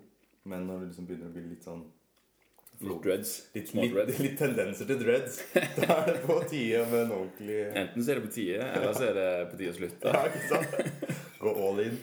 Men 0.49 0.67
når 0.69 0.83
det 0.85 0.91
liksom 0.93 1.07
begynner 1.09 1.31
å 1.31 1.37
bli 1.37 1.47
litt 1.53 1.65
sånn 1.67 1.87
Litt 2.79 3.01
dreads. 3.03 3.31
Litt, 3.57 3.73
litt, 3.75 3.91
dreads. 3.91 4.19
litt 4.23 4.37
tendenser 4.39 4.87
til 4.87 5.01
dreads. 5.01 5.41
Da 5.81 5.97
er 6.05 6.13
det 6.13 6.21
på 6.29 6.37
tide 6.47 6.85
med 6.87 7.01
en 7.01 7.15
ordentlig 7.17 7.57
Enten 7.81 8.05
så 8.07 8.13
er 8.13 8.21
det 8.21 8.27
på 8.29 8.31
tide, 8.37 8.69
eller 8.77 8.93
så 8.95 9.09
er 9.09 9.17
det 9.19 9.25
på 9.51 9.59
tide 9.59 9.73
å 9.73 9.79
slutte. 9.81 10.13
Ja, 10.15 10.21
ikke 10.31 10.45
sant? 10.53 11.03
Gå 11.43 11.55
all 11.67 11.83
in. 11.83 11.97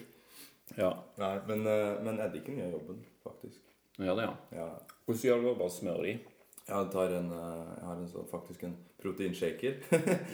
Ja. 0.75 0.89
Nei, 1.21 1.31
men, 1.47 1.63
eh, 1.71 1.93
men 2.03 2.19
eddiken 2.25 2.59
gjør 2.59 2.73
jobben, 2.75 2.99
faktisk. 3.23 3.61
Nå 3.95 4.09
gjør 4.09 4.19
det, 4.19 4.25
ja. 4.27 4.59
Ja. 4.59 4.67
Hvordan 5.07 5.23
gjør 5.29 5.39
du 5.39 5.47
det? 5.47 5.55
Bare 5.63 5.75
smøre 5.77 6.03
de? 6.09 6.15
Jeg, 6.65 6.89
tar 6.97 7.15
en, 7.21 7.31
eh, 7.39 7.71
jeg 7.77 7.87
har 7.87 8.01
en 8.01 8.11
sånn, 8.11 8.27
faktisk 8.33 8.67
en 8.67 8.75
proteinshaker. 9.05 9.79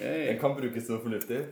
Hey, 0.01 0.25
Den 0.31 0.41
kan 0.41 0.57
brukes 0.57 0.89
så 0.89 0.97
fornuftig. 1.05 1.43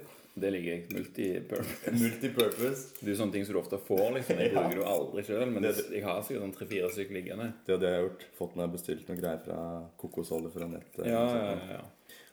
Det 0.41 0.49
liker 0.55 0.69
jeg. 0.71 0.81
Multipurpose. 0.95 1.91
Multipurpose. 1.99 2.83
Det 2.99 3.07
er 3.07 3.11
jo 3.13 3.17
sånne 3.21 3.35
ting 3.35 3.45
som 3.47 3.55
du 3.55 3.59
ofte 3.61 3.79
får, 3.87 4.05
liksom. 4.17 4.39
Jeg 4.43 4.51
bruker 4.55 4.75
det 4.77 4.81
jo 4.81 4.87
aldri 4.93 5.23
sjøl, 5.27 5.45
men 5.53 5.63
Det- 5.67 5.89
jeg 5.93 6.03
har 6.05 6.21
sikkert 6.23 6.43
sånn 6.45 6.55
tre-fire 6.57 6.89
stykker 6.93 7.17
liggende. 7.19 7.47
Det 7.67 7.75
er 7.75 7.81
det 7.83 7.89
jeg 7.91 7.99
har 8.01 8.07
gjort. 8.09 8.25
Fått 8.39 8.55
meg 8.59 8.71
bestilt 8.75 9.07
noen 9.09 9.19
greier 9.21 9.43
fra 9.45 9.59
kokosolje 10.01 10.51
fra 10.55 10.67
nettet. 10.71 11.05
Ja, 11.09 11.21
og 11.25 11.35
ja, 11.35 11.77
ja. 11.77 11.83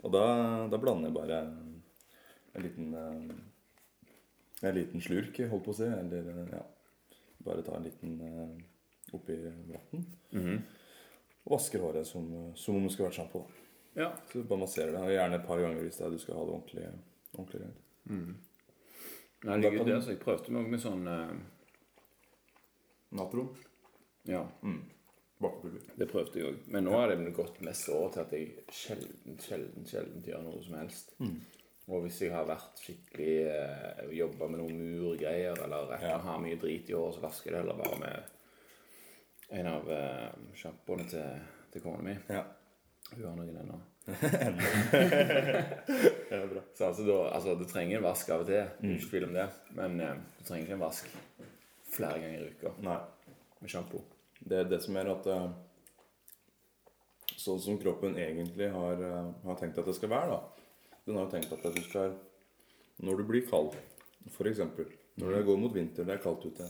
Og 0.06 0.12
da, 0.14 0.24
da 0.70 0.78
blander 0.78 1.08
jeg 1.10 1.16
bare 1.16 1.40
en 2.56 2.62
liten 2.62 2.94
eh, 2.94 3.42
En 4.70 4.74
liten 4.74 5.02
slurk, 5.04 5.36
holdt 5.50 5.64
på 5.66 5.74
å 5.74 5.76
si. 5.76 5.84
Eller 5.84 6.30
eh, 6.32 6.46
ja. 6.54 6.62
Bare 7.44 7.62
ta 7.66 7.76
en 7.76 7.84
liten 7.84 8.16
eh, 8.24 8.56
oppi 9.14 9.36
vann. 9.68 10.06
Mhm. 10.32 10.56
Og 11.46 11.52
vasker 11.60 11.78
håret 11.78 12.06
som, 12.08 12.24
som 12.58 12.74
om 12.74 12.82
det 12.86 12.90
skulle 12.94 13.06
vært 13.10 13.20
sjampo. 13.20 13.44
ja. 13.94 14.08
Så 14.32 14.42
bare 14.48 14.58
masserer 14.64 14.90
det. 14.96 15.02
Og 15.04 15.12
gjerne 15.14 15.36
et 15.38 15.44
par 15.46 15.60
ganger 15.62 15.84
hvis 15.84 15.98
det 16.00 16.06
er 16.08 16.10
du 16.16 16.18
skal 16.18 16.34
ha 16.40 16.46
det 16.48 16.54
ordentlig, 16.56 16.86
ordentlig 17.36 17.60
rent. 17.62 17.84
Nei, 19.46 19.56
jeg 19.60 19.72
liker 19.72 19.84
det, 19.86 19.96
så 20.02 20.10
jeg 20.14 20.20
prøvde 20.22 20.52
meg 20.56 20.68
med 20.72 20.80
sånn 20.82 21.06
uh... 21.06 21.32
Natron. 23.16 23.50
Ja, 24.26 24.46
Mm. 24.62 24.82
Bakepulver. 25.38 25.80
det 26.00 26.06
prøvde 26.08 26.38
jeg 26.40 26.46
òg. 26.48 26.60
Men 26.72 26.86
nå 26.86 26.94
har 26.96 27.10
det 27.12 27.32
gått 27.36 27.58
mest 27.60 27.90
over 27.92 28.08
til 28.14 28.22
at 28.22 28.30
jeg 28.32 28.64
sjelden, 28.72 29.34
sjelden, 29.44 29.84
sjelden 29.86 30.22
gjør 30.24 30.40
noe 30.46 30.62
som 30.64 30.78
helst. 30.80 31.12
Mm. 31.20 31.34
Og 31.92 32.06
hvis 32.06 32.22
jeg 32.24 32.32
har 32.32 32.46
vært 32.48 32.80
skikkelig 32.80 33.34
uh, 33.52 34.00
jobba 34.16 34.48
med 34.48 34.62
noen 34.62 34.80
murgreier, 34.96 35.60
eller 35.66 35.92
Ja. 36.02 36.16
har 36.24 36.40
mye 36.42 36.56
drit 36.58 36.88
i 36.90 36.96
håret, 36.96 37.14
så 37.18 37.20
vasker 37.26 37.52
jeg 37.52 37.54
det 37.54 37.60
heller 37.62 37.82
bare 37.84 37.98
med 38.00 39.60
en 39.60 39.68
av 39.70 39.92
uh, 39.92 40.54
sjampoene 40.56 41.04
til, 41.12 41.44
til 41.70 41.84
kona 41.84 42.02
mi. 42.02 42.16
Ja. 42.32 42.42
Hun 43.12 43.28
har 43.28 43.36
noen 43.36 43.60
ennå. 43.60 43.78
Det 44.06 44.14
er 46.30 46.46
bra. 46.52 46.62
Så 46.74 46.84
altså, 46.86 47.04
da, 47.06 47.16
altså, 47.34 47.54
du 47.58 47.64
trenger 47.68 47.98
en 47.98 48.06
vask 48.06 48.30
av 48.30 48.44
og 48.44 48.50
til. 48.50 48.62
Mm. 48.80 48.92
Ikke 48.94 49.10
tvil 49.10 49.28
om 49.28 49.34
det. 49.34 49.46
Men 49.78 50.00
eh, 50.00 50.18
du 50.38 50.44
trenger 50.46 50.66
ikke 50.66 50.76
en 50.78 50.84
vask 50.84 51.10
flere 51.96 52.20
ganger 52.22 52.44
i 52.44 52.50
uka 52.52 52.74
Nei. 52.86 52.98
med 53.60 53.72
sjampo. 53.72 54.02
Det 54.38 54.60
er 54.60 54.68
det 54.70 54.82
som 54.84 54.98
er 55.00 55.14
at 55.14 55.30
eh, 55.32 55.46
Sånn 57.36 57.60
som 57.60 57.76
kroppen 57.78 58.16
egentlig 58.18 58.66
har, 58.72 59.02
eh, 59.06 59.26
har 59.44 59.58
tenkt 59.60 59.76
at 59.78 59.86
det 59.86 59.94
skal 59.98 60.10
være, 60.10 60.34
da. 60.34 60.38
Den 61.06 61.18
har 61.18 61.26
jo 61.26 61.34
tenkt 61.34 61.52
at 61.52 61.62
du 61.76 61.82
skal 61.84 62.16
Når 63.04 63.20
du 63.20 63.24
blir 63.28 63.44
kald, 63.46 63.76
f.eks. 64.32 64.62
Når 65.20 65.34
det 65.34 65.42
går 65.46 65.58
mot 65.60 65.74
vinter, 65.74 66.06
det 66.06 66.14
er 66.16 66.22
kaldt 66.22 66.46
ute, 66.48 66.66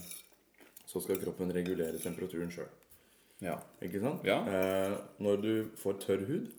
så 0.86 1.00
skal 1.02 1.20
kroppen 1.22 1.52
regulere 1.54 2.00
temperaturen 2.02 2.50
sjøl. 2.52 2.68
Ja. 3.44 3.56
Ikke 3.84 4.00
sant? 4.02 4.26
Ja. 4.26 4.40
Eh, 4.42 4.96
når 5.22 5.40
du 5.42 5.52
får 5.78 6.00
tørr 6.02 6.26
hud, 6.28 6.50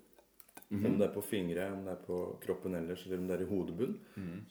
om 0.69 0.97
det 0.99 1.05
er 1.07 1.13
på 1.13 1.21
fingre, 1.23 1.69
om 1.71 1.85
det 1.85 1.93
er 1.93 2.01
på 2.07 2.17
kroppen 2.43 2.75
ellers, 2.75 3.05
eller 3.07 3.21
om 3.21 3.27
det 3.29 3.37
er 3.37 3.43
i 3.45 3.49
hodebunn, 3.49 3.93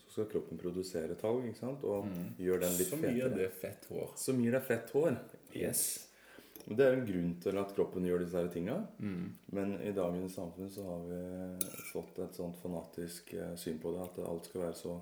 så 0.00 0.10
skal 0.14 0.28
kroppen 0.32 0.58
produsere 0.58 1.14
talg, 1.20 1.44
ikke 1.50 1.58
sant? 1.60 1.84
og 1.84 2.06
gjør 2.40 2.60
den 2.64 2.76
litt 2.78 2.88
Så 2.88 2.96
mye 3.02 3.12
fetere. 3.12 3.36
det 3.36 3.50
fett 3.60 3.84
hår. 3.90 4.12
Som 4.16 4.40
gir 4.44 4.52
deg 4.56 4.62
fett 4.64 4.90
hår. 4.96 5.18
Yes. 5.52 5.82
Det 6.66 6.82
er 6.82 6.96
en 6.96 7.04
grunn 7.06 7.34
til 7.44 7.58
at 7.60 7.74
kroppen 7.76 8.02
gjør 8.08 8.24
disse 8.24 8.40
her 8.40 8.48
tinga. 8.50 8.78
Men 9.52 9.76
i 9.86 9.92
dagens 9.94 10.34
samfunn 10.34 10.70
så 10.72 10.82
har 10.88 11.04
vi 11.10 11.20
fått 11.92 12.18
et 12.24 12.34
sånt 12.40 12.56
fanatisk 12.62 13.34
eh, 13.36 13.52
syn 13.60 13.76
på 13.78 13.92
det 13.94 14.00
at 14.08 14.18
alt 14.26 14.48
skal 14.48 14.64
være 14.64 14.74
så 14.80 14.96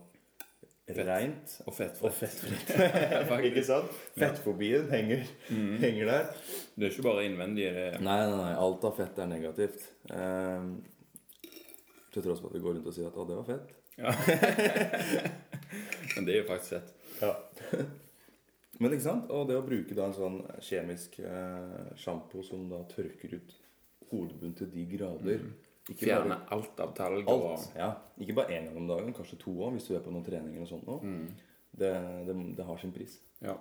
rent 0.86 1.54
Og 1.64 1.72
fett. 1.72 1.96
og 2.04 2.12
fettfritt. 2.12 2.74
Ikke 3.48 3.62
sant? 3.64 3.88
Fettfobien 4.20 4.90
henger, 4.92 5.22
henger 5.80 6.10
der. 6.10 6.26
Det 6.76 6.90
er 6.90 6.92
ikke 6.92 7.06
bare 7.06 7.24
innvendig. 7.24 7.70
Det 7.72 7.86
Nei, 8.04 8.18
nei, 8.28 8.36
nei. 8.42 8.50
Alt 8.60 8.84
av 8.84 8.98
fett 8.98 9.18
er 9.24 9.30
negativt. 9.30 9.86
Ehm, 10.12 10.74
til 12.14 12.24
tross 12.24 12.40
for 12.42 12.52
at 12.52 12.56
vi 12.56 12.62
går 12.64 12.72
rundt 12.78 12.90
og 12.90 12.94
sier 12.96 13.10
at 13.10 13.18
'å, 13.18 13.26
det 13.28 13.40
var 13.40 13.48
fett'. 13.48 13.72
Men 16.14 16.26
det 16.26 16.34
er 16.34 16.40
jo 16.42 16.48
faktisk 16.48 16.70
fett. 16.76 16.88
Ja. 17.20 17.32
Men 18.80 18.92
ikke 18.94 19.06
sant? 19.06 19.30
Og 19.30 19.48
det 19.48 19.56
å 19.58 19.66
bruke 19.66 19.94
da 19.96 20.06
en 20.08 20.16
sånn 20.16 20.40
kjemisk 20.62 21.18
eh, 21.22 21.92
sjampo 22.00 22.42
som 22.46 22.66
da 22.70 22.80
tørker 22.90 23.36
ut 23.36 23.54
hodebunnen 24.10 24.56
til 24.58 24.68
de 24.72 24.82
grader 24.90 25.40
Ikke 25.90 26.08
Fjerne 26.08 26.34
bare 26.34 26.48
alt 26.56 26.80
av 26.80 26.94
talg 26.96 27.28
alt. 27.28 27.68
Ja. 27.76 27.90
Ikke 28.18 28.36
bare 28.40 28.56
én 28.56 28.64
gang 28.68 28.78
om 28.80 28.88
dagen, 28.88 29.14
kanskje 29.16 29.38
to 29.42 29.52
òg, 29.58 29.70
hvis 29.76 29.88
du 29.90 29.94
er 29.94 30.04
på 30.04 30.12
noen 30.14 30.26
treninger 30.26 30.64
og 30.64 30.70
sånt 30.70 30.86
nå. 30.88 30.96
Det, 31.74 31.92
det, 32.26 32.34
det 32.56 32.66
har 32.66 32.76
sin 32.80 32.94
pris. 32.94 33.18
Ja. 33.44 33.56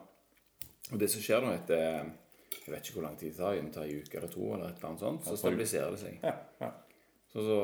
Og 0.92 1.00
det 1.02 1.10
som 1.12 1.22
skjer 1.24 1.44
nå 1.44 1.50
etter 1.56 1.80
Jeg 2.54 2.72
vet 2.72 2.86
ikke 2.86 3.00
hvor 3.00 3.08
lang 3.08 3.18
tid 3.20 3.34
det 3.34 3.40
tar, 3.42 3.58
om 3.60 3.68
det 3.68 3.76
tar 3.76 3.90
en 3.90 4.02
uke 4.06 4.18
eller 4.20 4.32
to, 4.32 4.44
eller 4.54 4.68
et 4.70 4.78
eller 4.78 4.90
annet 4.92 5.04
sånt, 5.04 5.22
så 5.28 5.36
stabiliserer 5.42 5.90
det 5.92 6.00
seg. 6.00 6.14
Ja, 6.24 6.36
ja. 6.62 6.70
Så, 7.34 7.42
så 7.42 7.58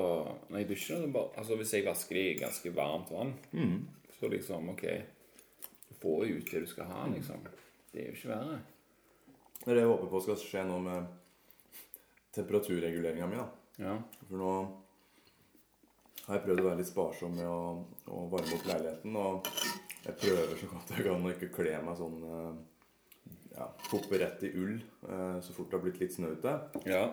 når 0.50 0.58
jeg 0.64 0.70
dusjer, 0.72 1.02
så 1.04 1.12
bare, 1.14 1.30
altså 1.38 1.56
hvis 1.60 1.74
jeg 1.76 1.86
vasker 1.86 2.18
i 2.18 2.28
ganske 2.40 2.72
varmt 2.76 3.12
vann, 3.14 3.36
så 4.18 4.28
liksom 4.32 4.72
OK 4.74 4.84
Du 5.90 5.96
får 6.02 6.26
jo 6.26 6.40
ut 6.40 6.52
det 6.52 6.62
du 6.64 6.68
skal 6.72 6.90
ha, 6.90 7.06
liksom. 7.14 7.44
Det 7.92 8.02
er 8.02 8.10
jo 8.10 8.18
ikke 8.18 8.32
verre. 8.34 8.60
Det 9.60 9.72
er 9.72 9.76
det 9.76 9.84
jeg 9.84 9.92
håper 9.92 10.10
på 10.14 10.22
skal 10.26 10.38
skje 10.42 10.66
nå 10.70 10.78
med 10.86 11.08
temperaturreguleringa 12.38 13.28
mi. 13.28 13.40
Ja. 13.82 13.96
For 14.28 14.38
nå 14.40 14.52
har 16.28 16.38
jeg 16.38 16.46
prøvd 16.46 16.62
å 16.62 16.68
være 16.68 16.80
litt 16.82 16.90
sparsom 16.92 17.36
med 17.36 17.48
å, 17.50 17.62
å 18.14 18.26
varme 18.32 18.56
opp 18.58 18.68
leiligheten. 18.70 19.18
Og 19.18 19.50
jeg 20.06 20.18
prøver 20.22 20.56
så 20.62 20.70
godt 20.72 20.94
jeg 20.96 21.08
kan 21.10 21.26
å 21.26 21.34
ikke 21.34 21.52
kle 21.58 21.74
meg 21.84 21.98
sånn 22.00 22.22
eh, 22.24 22.54
ja, 23.58 23.66
Hoppe 23.90 24.20
rett 24.22 24.46
i 24.48 24.54
ull 24.56 24.78
eh, 24.78 25.38
så 25.44 25.56
fort 25.56 25.72
det 25.72 25.78
har 25.80 25.84
blitt 25.84 26.00
litt 26.04 26.16
snø 26.16 26.32
ute. 26.38 26.56
ja. 26.88 27.04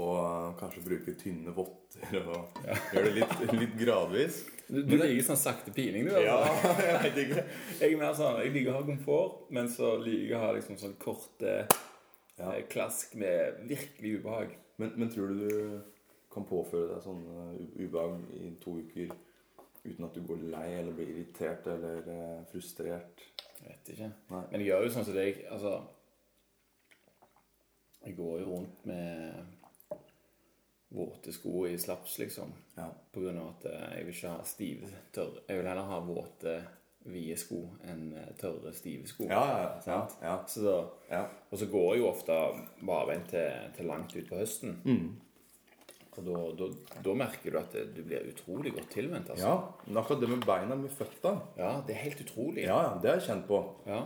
Og 0.00 0.54
kanskje 0.56 0.80
bruke 0.86 1.12
tynne 1.20 1.52
votter 1.52 2.14
og 2.22 2.54
gjøre 2.94 3.10
det 3.10 3.14
litt, 3.18 3.34
litt 3.58 3.74
gradvis. 3.76 4.38
Du, 4.64 4.78
du 4.88 4.94
liker 4.96 5.26
sånn 5.26 5.36
sakte 5.40 5.74
pining, 5.76 6.06
du. 6.08 6.14
Altså. 6.16 6.70
jeg 6.86 7.00
vet 7.02 7.18
ikke. 7.26 7.44
Jeg 7.76 7.90
er 7.90 8.00
mer 8.00 8.14
sånn, 8.16 8.38
jeg 8.40 8.54
liker 8.54 8.72
å 8.72 8.78
ha 8.78 8.86
komfort, 8.88 9.42
men 9.52 9.68
så 9.68 9.90
liker 10.00 10.30
jeg 10.30 10.38
å 10.38 10.44
ha 10.46 10.52
liksom 10.56 10.78
sånn 10.80 10.96
korte 11.02 11.58
Ja. 12.38 12.54
eh, 12.54 12.62
klask 12.72 13.12
med 13.20 13.60
virkelig 13.68 14.14
ubehag. 14.22 14.56
Men, 14.80 14.94
men 14.96 15.12
tror 15.12 15.28
du 15.34 15.44
du 15.44 15.82
kan 16.32 16.46
påføre 16.48 16.94
deg 16.94 17.04
sånn 17.04 17.22
eh, 17.28 17.84
ubehag 17.84 18.16
i 18.40 18.54
to 18.64 18.78
uker 18.80 19.12
uten 19.82 20.06
at 20.06 20.14
du 20.16 20.22
går 20.24 20.46
lei 20.54 20.68
eller 20.78 20.96
blir 20.96 21.10
irritert 21.12 21.68
eller 21.68 22.06
eh, 22.08 22.38
frustrert? 22.48 23.26
Jeg 23.60 23.68
vet 23.74 23.92
ikke. 23.92 24.08
Nei. 24.32 24.44
Men 24.54 24.62
jeg 24.62 24.72
gjør 24.72 24.86
jo 24.88 24.94
sånn 24.96 25.04
som 25.10 25.20
deg. 25.20 25.44
Altså 25.52 25.74
Jeg 28.02 28.16
går 28.16 28.40
jo 28.40 28.46
rundt 28.56 28.86
med 28.88 29.58
våte 30.92 31.32
sko 31.32 31.66
i 31.66 31.78
slaps, 31.78 32.18
liksom. 32.18 32.52
Ja. 32.74 32.90
På 33.12 33.20
grunn 33.20 33.40
av 33.40 33.54
at 33.54 33.66
eh, 33.70 33.88
jeg 33.96 34.06
vil 34.06 34.16
ikke 34.16 34.36
ha 34.36 34.46
stive, 34.46 34.92
tørre 35.14 35.44
Jeg 35.48 35.60
vil 35.60 35.68
heller 35.70 35.90
ha 35.90 35.98
våte, 36.04 36.54
vide 37.08 37.36
sko 37.40 37.64
enn 37.90 38.12
eh, 38.18 38.30
tørre, 38.38 38.74
stive 38.76 39.08
sko. 39.10 39.26
Ja, 39.30 39.80
ja. 39.86 40.36
Så 40.46 40.64
da, 40.66 40.78
ja. 41.10 41.26
og 41.50 41.58
så 41.58 41.68
går 41.72 41.88
jeg 41.94 42.02
jo 42.02 42.08
ofte 42.12 42.38
barbeint 42.80 43.30
til, 43.32 43.68
til 43.76 43.88
langt 43.90 44.16
ut 44.16 44.28
på 44.28 44.40
høsten. 44.40 44.78
Mm. 44.84 45.12
Og 46.12 46.26
da, 46.26 46.40
da, 46.58 46.66
da 47.06 47.12
merker 47.16 47.54
du 47.54 47.56
at 47.62 47.76
du 47.96 48.02
blir 48.04 48.26
utrolig 48.28 48.74
godt 48.76 48.90
tilvendt. 48.92 49.30
Altså. 49.32 49.46
Ja, 49.48 49.86
men 49.86 50.00
akkurat 50.02 50.20
det 50.20 50.28
med 50.28 50.42
beina 50.44 50.76
med 50.76 50.92
føtta 50.92 51.38
Ja, 51.56 51.78
det 51.86 51.96
er 51.96 52.02
helt 52.04 52.20
utrolig. 52.20 52.66
Ja, 52.66 52.82
ja, 52.84 52.90
det 53.00 53.10
har 53.10 53.22
jeg 53.22 53.30
kjent 53.30 53.46
på. 53.48 53.62
Ja. 53.88 54.02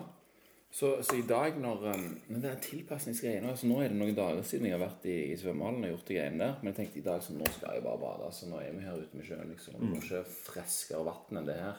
Så, 0.71 1.03
så 1.07 1.15
i 1.17 1.23
dag 1.25 1.55
når, 1.57 1.85
Men 2.29 2.43
det 2.43 2.51
er 2.51 2.59
tilpasningsgreiene 2.61 3.49
altså 3.49 3.69
Nå 3.71 3.79
er 3.81 3.89
det 3.89 3.97
noen 3.97 4.17
dager 4.17 4.43
siden 4.45 4.67
jeg 4.69 4.75
har 4.75 4.83
vært 4.83 5.07
i, 5.09 5.15
i 5.33 5.37
svømmehallen 5.41 5.87
og 5.87 5.93
gjort 5.95 6.11
de 6.11 6.17
greiene 6.19 6.43
der. 6.43 6.57
Men 6.61 6.73
jeg 6.73 6.79
tenkte 6.81 7.01
i 7.01 7.05
dag 7.07 7.23
så 7.25 7.37
nå 7.37 7.47
skal 7.55 7.79
jeg 7.79 7.85
bare 7.87 8.03
bade. 8.03 8.33
Så 8.37 8.49
nå 8.51 8.59
er 8.61 8.75
vi 8.77 8.85
her 8.85 8.99
ute 9.01 9.17
med 9.17 9.29
sjøen. 9.29 9.53
liksom. 9.55 9.79
Er 9.87 10.03
ikke 10.03 10.25
friskere 10.51 11.05
vann 11.07 11.41
enn 11.41 11.49
det 11.49 11.57
her. 11.63 11.79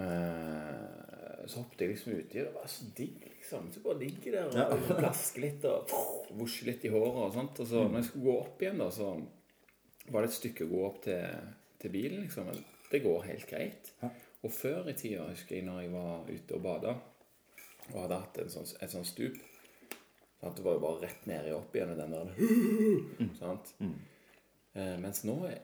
Eh, 0.00 1.46
så 1.50 1.62
hoppet 1.62 1.82
jeg 1.82 1.92
liksom 1.94 2.12
uti, 2.14 2.40
og 2.40 2.46
det 2.46 2.54
var 2.54 2.68
så 2.70 2.86
digg, 2.96 3.24
liksom. 3.26 3.70
Så 3.74 3.82
bare 3.84 3.98
ligger 4.00 4.36
der 4.36 4.48
og 4.76 4.84
plasker 5.00 5.42
litt 5.44 5.64
og 5.68 5.94
vosjer 6.38 6.70
litt 6.70 6.84
i 6.86 6.92
håret 6.92 7.22
og 7.26 7.32
sånt. 7.34 7.62
Og 7.64 7.70
så 7.72 7.84
når 7.86 8.00
jeg 8.02 8.08
skulle 8.10 8.28
gå 8.28 8.36
opp 8.44 8.62
igjen, 8.64 8.80
da, 8.82 8.90
så 8.94 9.10
var 10.10 10.22
det 10.24 10.30
et 10.30 10.36
stykke 10.38 10.66
å 10.66 10.70
gå 10.74 10.82
opp 10.86 11.00
til, 11.06 11.48
til 11.82 11.94
bilen, 11.96 12.22
liksom. 12.26 12.50
Men 12.52 12.60
det 12.92 13.02
går 13.04 13.26
helt 13.30 13.48
greit. 13.50 13.92
Og 14.42 14.52
før 14.52 14.88
i 14.88 14.96
tida, 14.96 15.26
husker 15.28 15.58
jeg 15.58 15.66
når 15.66 15.82
jeg 15.84 15.92
var 15.92 16.28
ute 16.30 16.56
og 16.56 16.62
bada 16.64 16.94
og 17.90 17.96
hadde 18.04 18.20
hatt 18.22 18.38
en 18.40 18.52
sånn, 18.52 18.68
et 18.80 18.92
sånt 18.92 19.08
stup 19.08 19.40
sant? 20.40 20.56
Det 20.56 20.64
var 20.64 20.78
jo 20.78 20.84
bare 20.84 21.02
rett 21.02 21.26
ned 21.28 21.48
i 21.50 21.56
opp 21.56 21.74
igjen 21.76 21.92
og 21.92 22.00
den 22.00 22.14
der 22.14 23.34
sant? 23.40 23.74
Eh, 24.72 24.96
mens 25.02 25.24
nå 25.26 25.36
er 25.48 25.58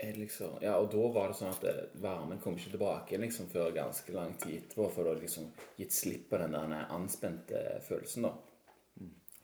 det 0.00 0.16
liksom 0.18 0.58
Ja, 0.62 0.76
og 0.78 0.90
da 0.94 1.04
var 1.14 1.30
det 1.30 1.38
sånn 1.38 1.52
at 1.52 1.62
det, 1.62 1.74
varmen 2.02 2.40
kom 2.42 2.56
ikke 2.58 2.74
tilbake 2.74 3.18
liksom 3.20 3.50
før 3.52 3.74
ganske 3.76 4.14
lang 4.14 4.34
tid 4.40 4.60
etterpå, 4.62 4.88
for 4.94 5.04
du 5.04 5.12
har 5.12 5.22
liksom 5.22 5.50
gitt 5.78 5.94
slipp 5.94 6.28
på 6.30 6.38
den 6.42 6.54
der 6.54 6.92
anspente 6.94 7.62
følelsen, 7.86 8.26
da. 8.26 8.34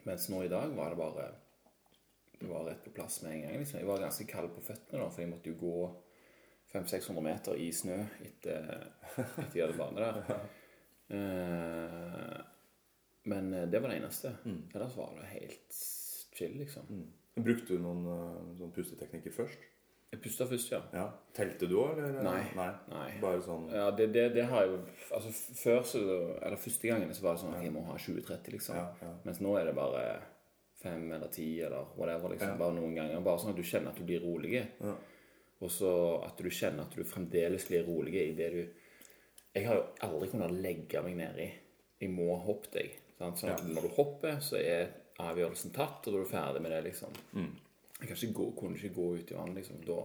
Mens 0.05 0.29
nå 0.29 0.43
i 0.45 0.53
dag 0.53 0.75
var 0.77 0.93
det 0.93 1.01
bare 1.01 1.31
Det 2.39 2.49
var 2.51 2.67
rett 2.67 2.83
på 2.85 2.91
plass 2.93 3.23
med 3.23 3.33
en 3.33 3.43
gang. 3.43 3.59
liksom. 3.59 3.79
Jeg 3.79 3.89
var 3.89 4.03
ganske 4.03 4.27
kald 4.29 4.51
på 4.53 4.61
føttene, 4.67 5.01
da, 5.01 5.09
for 5.09 5.23
jeg 5.23 5.31
måtte 5.31 5.49
jo 5.49 5.61
gå 5.61 5.77
500-600 6.75 7.25
meter 7.25 7.61
i 7.63 7.71
snø 7.73 7.97
etter, 8.27 8.89
at 9.17 9.53
de 9.53 9.63
hadde 9.63 9.79
bane 9.79 10.01
der. 10.03 10.45
Uh, 11.15 12.39
men 13.29 13.51
eh, 13.55 13.67
det 13.69 13.81
var 13.83 13.91
det 13.93 13.99
eneste. 14.01 14.31
Ellers 14.75 14.95
var 14.97 15.11
det 15.19 15.27
helt 15.35 15.77
chill, 16.35 16.55
liksom. 16.57 16.89
Brukte 17.37 17.77
du 17.77 17.83
noen 17.85 18.07
uh, 18.09 18.55
sånn 18.57 18.73
pusteteknikker 18.73 19.35
først? 19.37 19.67
Jeg 20.15 20.23
pusta 20.25 20.47
først, 20.49 20.73
ja. 20.73 20.81
Ja. 20.97 21.05
Telte 21.37 21.69
du 21.69 21.77
òg, 21.83 21.99
eller? 21.99 22.23
Nei. 22.23 22.41
Nei. 22.57 22.69
Nei. 22.89 23.07
Bare 23.23 23.41
sånn 23.45 23.67
Ja, 23.69 23.89
det, 23.91 24.09
det, 24.15 24.29
det 24.37 24.45
har 24.47 24.63
jeg 24.63 24.71
jo 24.71 24.77
Altså 25.17 25.33
Før 25.59 25.81
så 25.91 26.03
Eller 26.39 26.61
første 26.63 26.87
gangen 26.87 27.11
så 27.17 27.25
var 27.25 27.35
det 27.35 27.43
sånn 27.43 27.57
at 27.59 27.65
jeg 27.67 27.75
må 27.75 27.83
ha 27.89 27.97
20-30, 27.99 28.53
liksom. 28.55 28.79
Ja, 28.79 28.85
ja. 29.03 29.11
Mens 29.27 29.41
nå 29.43 29.57
er 29.59 29.67
det 29.69 29.75
bare 29.75 30.05
fem 30.85 31.09
eller 31.17 31.33
ti 31.35 31.49
eller 31.65 31.91
whatever. 31.99 32.31
liksom 32.35 32.61
Bare 32.61 32.77
noen 32.77 32.95
ganger. 32.95 33.25
Bare 33.27 33.43
sånn 33.43 33.55
at 33.55 33.59
du 33.59 33.67
kjenner 33.67 33.91
at 33.91 33.99
du 33.99 34.07
blir 34.07 34.23
rolig. 34.23 34.55
Ja. 34.61 34.95
Og 35.65 35.71
så 35.73 35.91
at 36.27 36.37
du 36.45 36.51
kjenner 36.53 36.85
at 36.85 36.95
du 36.97 37.05
fremdeles 37.09 37.65
blir 37.69 37.87
rolig 37.89 38.15
i 38.21 38.35
det 38.37 38.51
du 38.53 38.63
Jeg 39.55 39.69
har 39.69 39.77
jo 39.79 39.85
aldri 40.03 40.29
kunnet 40.33 40.51
legge 40.61 41.01
meg 41.07 41.15
nedi. 41.17 41.47
Jeg 42.03 42.11
må 42.11 42.35
hoppe 42.43 42.73
deg. 42.75 42.97
Sant? 43.19 43.39
Sånn 43.39 43.53
at 43.55 43.63
når 43.69 43.87
du 43.87 43.93
hopper, 43.97 44.41
så 44.43 44.59
er 44.59 44.89
avgjørelsen 45.23 45.71
tatt, 45.77 46.03
og 46.09 46.11
da 46.11 46.19
er 46.19 46.25
du 46.25 46.31
ferdig 46.33 46.63
med 46.65 46.73
det, 46.75 46.81
liksom. 46.89 47.15
Jeg 48.01 48.09
kan 48.11 48.17
ikke 48.19 48.33
gå, 48.41 48.47
kunne 48.59 48.77
ikke 48.81 48.91
gå 48.97 49.05
ut 49.21 49.31
i 49.31 49.37
vann, 49.39 49.55
liksom. 49.55 49.79
Da, 49.87 50.01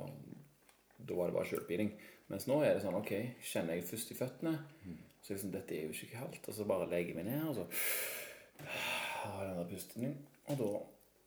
da 1.09 1.17
var 1.17 1.31
det 1.31 1.35
bare 1.39 1.49
sjølpining. 1.49 1.89
Mens 2.29 2.45
nå 2.45 2.59
er 2.61 2.75
det 2.77 2.83
sånn 2.85 2.99
OK, 2.99 3.09
kjenner 3.41 3.73
jeg 3.79 3.87
først 3.89 4.13
i 4.13 4.19
føttene. 4.21 4.53
Så 5.25 5.33
liksom, 5.33 5.51
dette 5.57 5.73
er 5.79 5.87
jo 5.89 5.95
ikke 5.97 6.13
kaldt. 6.13 6.45
Og 6.45 6.53
så 6.59 6.69
bare 6.69 6.85
legger 6.93 7.15
jeg 7.15 7.17
meg 7.23 7.31
ned, 7.33 7.49
og 7.49 7.57
så 7.57 7.65
har 8.69 9.43
jeg 9.43 9.49
den 9.49 9.61
der 9.63 9.69
pusten 9.73 10.05
din. 10.05 10.17
Og 10.53 10.61
da 10.61 10.69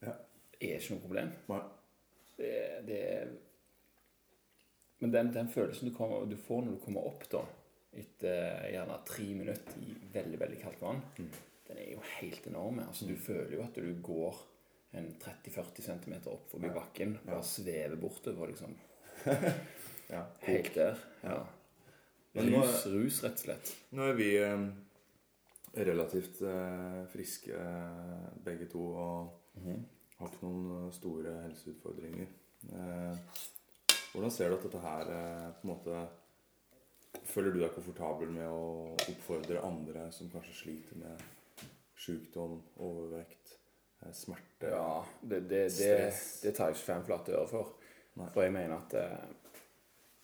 Ja. 0.07 0.13
er 0.63 0.77
det 0.77 0.79
ikke 0.79 0.95
noe 0.95 1.03
problem. 1.03 1.33
Nei. 1.51 1.61
Det, 2.39 2.53
det 2.87 3.01
er 3.11 3.35
Men 5.03 5.11
den, 5.11 5.33
den 5.35 5.49
følelsen 5.51 5.89
du, 5.89 5.95
kommer, 5.97 6.23
du 6.29 6.37
får 6.39 6.63
når 6.63 6.77
du 6.77 6.83
kommer 6.85 7.07
opp 7.09 7.25
da, 7.31 7.41
etter 7.99 8.69
gjerne 8.71 9.01
tre 9.05 9.25
minutter 9.35 9.81
i 9.83 9.97
veldig, 10.13 10.39
veldig 10.39 10.59
kaldt 10.61 10.81
vann, 10.81 11.01
den 11.67 11.81
er 11.81 11.89
jo 11.91 11.99
helt 12.21 12.47
enorm. 12.47 12.79
Altså, 12.87 13.09
du 13.09 13.17
føler 13.19 13.57
jo 13.57 13.65
at 13.65 13.75
du 13.75 13.89
går 14.05 14.39
en 14.97 15.09
30-40 15.19 15.87
cm 15.89 16.15
opp 16.31 16.47
forbi 16.51 16.71
bakken, 16.73 17.17
bare 17.25 17.43
svever 17.45 17.99
bortover, 17.99 18.53
liksom. 18.53 18.77
Ja. 20.11 20.25
Helt 20.43 20.75
der. 20.75 20.99
Ja. 21.23 21.37
Rus, 22.35 22.83
rus, 22.91 23.19
rett 23.23 23.39
og 23.39 23.45
slett. 23.45 23.69
Nå 23.95 24.03
er 24.11 24.17
vi 24.17 24.27
eh, 24.37 24.65
relativt 25.87 26.41
eh, 26.45 26.99
friske 27.13 27.55
eh, 27.57 28.27
begge 28.45 28.67
to 28.69 28.83
og 28.91 29.63
har 29.63 30.27
ikke 30.29 30.43
noen 30.43 30.67
eh, 30.83 30.91
store 30.93 31.33
helseutfordringer. 31.47 32.29
Hvordan 34.13 34.31
ser 34.31 34.49
du 34.51 34.57
at 34.57 34.65
dette 34.67 34.81
her 34.83 35.09
eh, 35.09 35.47
på 35.57 35.67
en 35.67 35.73
måte 35.73 36.03
Føler 37.29 37.53
du 37.53 37.59
deg 37.61 37.73
komfortabel 37.75 38.31
med 38.33 38.49
å 38.49 38.93
oppfordre 38.97 39.61
andre 39.61 40.07
som 40.11 40.31
kanskje 40.33 40.55
sliter 40.57 40.97
med 40.97 41.19
sykdom, 42.03 42.55
overvekt, 42.81 43.53
eh, 44.01 44.09
smerte? 44.17 44.71
Ja, 44.73 45.03
det, 45.21 45.43
det, 45.49 45.61
det, 45.77 45.93
det 46.41 46.53
tar 46.57 46.71
jeg 46.71 46.79
ikke 46.79 46.87
fem 46.87 47.05
flate 47.05 47.35
øre 47.37 47.49
for. 47.51 47.69
Nei. 48.17 48.27
For 48.33 48.45
jeg 48.45 48.55
mener 48.55 48.75
at 48.79 48.97
eh, 48.97 49.23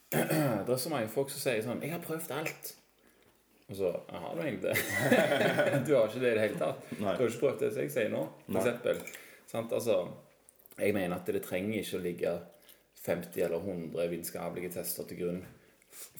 Det 0.66 0.74
er 0.74 0.82
så 0.82 0.90
mange 0.90 1.10
folk 1.14 1.30
som 1.30 1.44
sier 1.44 1.62
sånn 1.66 1.82
'Jeg 1.86 1.94
har 1.94 2.02
prøvd 2.02 2.34
alt'. 2.40 2.74
Og 3.70 3.76
så 3.78 3.90
Har 4.10 4.34
du 4.36 4.42
egentlig 4.42 4.74
det? 4.74 4.78
du 5.86 5.94
har 5.94 6.08
ikke 6.10 6.22
det 6.24 6.32
i 6.32 6.38
det 6.40 6.46
hele 6.48 6.58
tatt. 6.58 6.88
Nei. 6.98 7.14
Du 7.14 7.22
har 7.22 7.28
ikke 7.30 7.44
prøvd 7.46 7.60
det 7.62 7.74
som 7.74 7.84
jeg 7.86 7.92
sier 7.94 8.10
nå, 8.10 8.24
for 8.48 8.58
Nei. 8.58 8.64
eksempel. 8.64 9.04
Sant? 9.50 9.74
Altså, 9.78 10.00
jeg 10.80 10.96
mener 10.98 11.16
at 11.20 11.30
det 11.30 11.44
trenger 11.46 11.78
ikke 11.84 12.00
å 12.00 12.02
ligge 12.02 12.34
50 13.06 13.42
eller 13.46 13.64
100 13.64 14.08
vitenskapelige 14.12 14.74
tester 14.76 15.08
til 15.08 15.22
grunn 15.24 15.42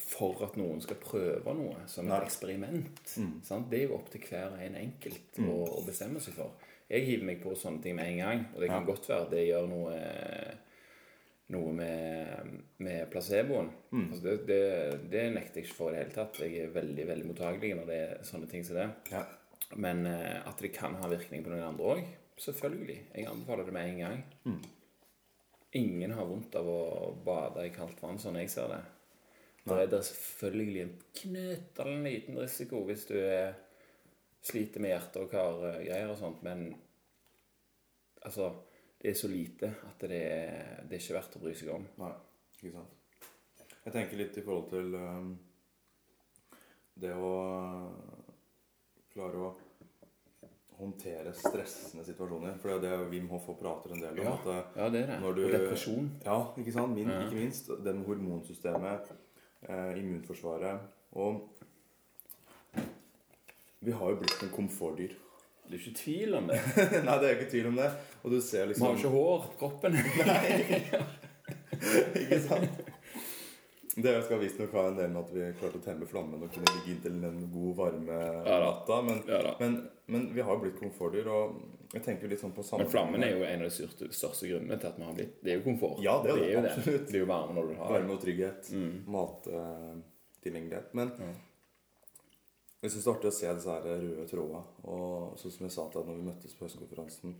for 0.00 0.40
at 0.44 0.56
noen 0.58 0.80
skal 0.82 0.96
prøve 1.00 1.52
noe 1.54 1.84
som 1.88 2.08
et 2.10 2.24
eksperiment. 2.26 3.02
Mm. 3.20 3.36
Sant? 3.46 3.68
Det 3.70 3.78
er 3.78 3.86
jo 3.88 3.94
opp 4.00 4.08
til 4.12 4.24
hver 4.26 4.56
en 4.64 4.76
enkelt 4.80 5.38
å, 5.44 5.54
å 5.78 5.84
bestemme 5.86 6.20
seg 6.20 6.34
for. 6.36 6.56
Jeg 6.90 7.06
hiver 7.06 7.28
meg 7.28 7.38
på 7.44 7.52
sånne 7.54 7.80
ting 7.84 7.94
med 7.96 8.08
en 8.10 8.18
gang, 8.18 8.40
og 8.54 8.60
det 8.64 8.68
kan 8.72 8.82
Ja. 8.82 8.88
godt 8.88 9.06
være 9.08 9.28
det 9.30 9.44
gjør 9.46 9.68
noe 9.70 10.00
noe 11.50 11.72
med, 11.74 12.50
med 12.78 13.08
placeboen. 13.10 13.70
Mm. 13.90 14.04
Altså 14.12 14.22
det, 14.26 14.34
det, 14.46 14.60
det 15.10 15.22
nekter 15.34 15.60
jeg 15.60 15.66
ikke 15.66 15.78
for 15.80 15.90
i 15.90 15.96
det 15.96 16.02
hele 16.04 16.14
tatt. 16.14 16.38
Jeg 16.44 16.64
er 16.68 16.74
veldig 16.76 17.06
veldig 17.08 17.26
mottagelig 17.26 17.72
når 17.78 17.88
det 17.90 17.96
er 18.04 18.20
sånne 18.28 18.50
ting 18.52 18.62
som 18.66 18.78
det. 18.78 18.88
Ja. 19.10 19.24
Men 19.82 20.04
eh, 20.06 20.36
at 20.46 20.62
det 20.62 20.70
kan 20.76 20.94
ha 20.98 21.08
virkning 21.10 21.42
på 21.46 21.50
noen 21.50 21.66
andre 21.72 21.94
òg, 21.96 22.04
selvfølgelig. 22.40 22.98
Jeg 23.16 23.26
anbefaler 23.30 23.66
det 23.66 23.74
med 23.74 23.88
en 23.90 23.98
gang. 24.04 24.22
Ingen 25.78 26.12
har 26.16 26.26
vondt 26.26 26.56
av 26.58 26.66
å 26.66 26.80
bade 27.24 27.66
i 27.66 27.74
kaldt 27.74 28.00
vann, 28.02 28.18
sånn 28.18 28.40
jeg 28.40 28.50
ser 28.50 28.72
det. 28.72 28.80
Da 29.62 29.76
er 29.78 29.90
det 29.92 30.00
selvfølgelig 30.08 30.80
en 30.82 30.94
knøttallen 31.20 32.06
liten 32.08 32.38
risiko 32.40 32.80
hvis 32.88 33.04
du 33.10 33.16
er, 33.20 33.52
sliter 34.42 34.82
med 34.82 34.94
hjerte- 34.94 35.22
og 35.22 35.30
kargreier 35.30 36.10
og 36.10 36.18
sånt, 36.18 36.42
men 36.46 36.72
altså 38.24 38.50
Det 39.00 39.08
er 39.08 39.14
så 39.16 39.28
lite 39.32 39.68
at 39.88 40.02
det 40.04 40.16
er, 40.20 40.80
det 40.84 40.92
er 40.92 41.00
ikke 41.00 41.14
verdt 41.16 41.36
å 41.38 41.40
bry 41.40 41.52
seg 41.56 41.70
om. 41.72 41.86
Nei, 42.02 42.10
ikke 42.58 42.72
sant. 42.74 42.98
Jeg 43.86 43.94
tenker 43.94 44.20
litt 44.20 44.36
i 44.36 44.42
forhold 44.44 44.66
til 44.68 44.96
um, 45.00 45.30
det 47.00 47.14
å 47.16 47.30
uh, 47.40 48.26
klare 49.14 49.40
å 49.40 49.54
håndtere 50.80 51.32
stressende 51.36 52.04
situasjoner. 52.06 52.56
For 52.62 52.68
det 52.80 52.90
er 52.90 52.98
det 53.04 53.10
Wim 53.12 53.28
Hoff 53.30 53.46
prater 53.60 53.92
en 53.94 54.00
del 54.02 54.18
om. 54.20 54.24
Ja, 54.26 54.32
At, 54.32 54.46
uh, 54.46 54.80
ja 54.80 54.88
det 54.90 55.02
er 55.02 55.06
det. 55.12 55.20
Når 55.22 55.34
du- 55.36 55.44
Og 55.46 55.52
depresjon. 55.52 56.10
ja, 56.24 56.38
ikke 56.58 56.72
sant? 56.72 56.94
Min, 56.94 57.08
Ja. 57.10 57.20
ikke 57.26 57.36
minst. 57.40 57.68
Det 57.84 57.94
med 57.94 58.04
hormonsystemet, 58.06 59.12
eh, 59.68 59.98
immunforsvaret. 59.98 60.80
Og 61.12 61.48
vi 63.80 63.92
har 63.92 64.10
jo 64.10 64.16
blitt 64.20 64.42
en 64.42 64.50
komfortdyr. 64.54 65.14
Det 65.70 65.76
er 65.78 65.82
ikke 65.84 65.98
tvil 65.98 66.34
om 66.34 66.48
det. 66.50 66.58
Nei, 67.06 67.18
det 67.22 67.28
er 67.30 67.36
ikke 67.38 67.50
tvil 67.50 67.66
om 67.70 67.76
det. 67.78 67.90
Og 68.24 68.30
du 68.34 68.40
ser 68.40 68.66
Vi 68.66 68.72
liksom 68.72 68.86
har 68.86 68.96
ikke 68.96 69.08
hår 69.14 69.44
på 69.46 69.58
kroppen. 69.58 69.92
Nei. 70.30 71.06
Ikke 72.20 72.36
sant? 72.44 72.89
Det 73.96 74.22
skal 74.22 74.38
visstnok 74.38 74.72
ha 74.72 74.86
en 74.88 74.96
del 74.96 75.10
med 75.10 75.24
at 75.24 75.30
vi 75.34 75.46
klarte 75.58 75.80
å 75.80 75.82
temme 75.82 76.06
flammen 76.06 76.42
og 76.44 76.52
kunne 76.54 76.70
ligge 76.76 76.92
inntil 76.94 77.24
en 77.26 77.40
god 77.50 77.72
varme 77.78 78.18
Ja 78.46 78.58
natta. 78.62 79.00
Men, 79.02 79.22
Ja 79.26 79.54
men, 79.58 79.76
men 80.06 80.28
vi 80.34 80.44
har 80.46 80.54
jo 80.54 80.62
blitt 80.62 80.78
komfortdyr, 80.78 81.26
og 81.26 81.56
jeg 81.90 82.04
tenker 82.06 82.30
litt 82.30 82.42
sånn 82.42 82.54
på 82.54 82.62
samme 82.66 82.84
Men 82.84 82.92
flammen 82.92 83.26
er 83.26 83.34
jo 83.34 83.42
en 83.46 83.64
av 83.64 83.66
de 83.66 83.74
største, 83.74 84.10
største 84.14 84.50
grunnene 84.50 84.78
til 84.78 84.92
at 84.92 84.98
vi 85.00 85.06
har 85.08 85.16
blitt 85.18 85.40
Det 85.42 85.52
er 85.52 85.58
jo 85.58 85.64
komfort. 85.66 86.02
Ja, 86.04 86.16
det 86.22 86.34
er 86.36 86.42
det, 86.42 86.50
jo 86.52 86.60
absolutt. 86.62 87.06
Det 87.08 87.18
er 87.18 87.24
jo 87.24 87.30
varme 87.32 87.56
når 87.56 87.70
du 87.70 87.74
har 87.80 87.86
det. 87.88 87.94
Varme 87.96 88.14
og 88.14 88.22
trygghet. 88.22 88.70
Mm. 88.70 88.92
Mattilgjengelighet. 89.16 90.92
Men 91.00 91.14
mm. 91.18 91.32
jeg 92.84 92.92
syns 92.94 93.00
det 93.00 93.10
er 93.10 93.16
artig 93.16 93.32
å 93.32 93.38
se 93.40 93.54
disse 93.58 93.74
her 93.74 93.88
røde 93.90 94.28
trådene. 94.30 94.62
Og 94.92 95.40
sånn 95.42 95.56
som 95.56 95.66
jeg 95.66 95.74
sa 95.74 95.88
til 95.88 95.98
deg 95.98 96.12
når 96.12 96.20
vi 96.20 96.28
møttes 96.30 96.54
på 96.54 96.68
høstkonferansen 96.68 97.34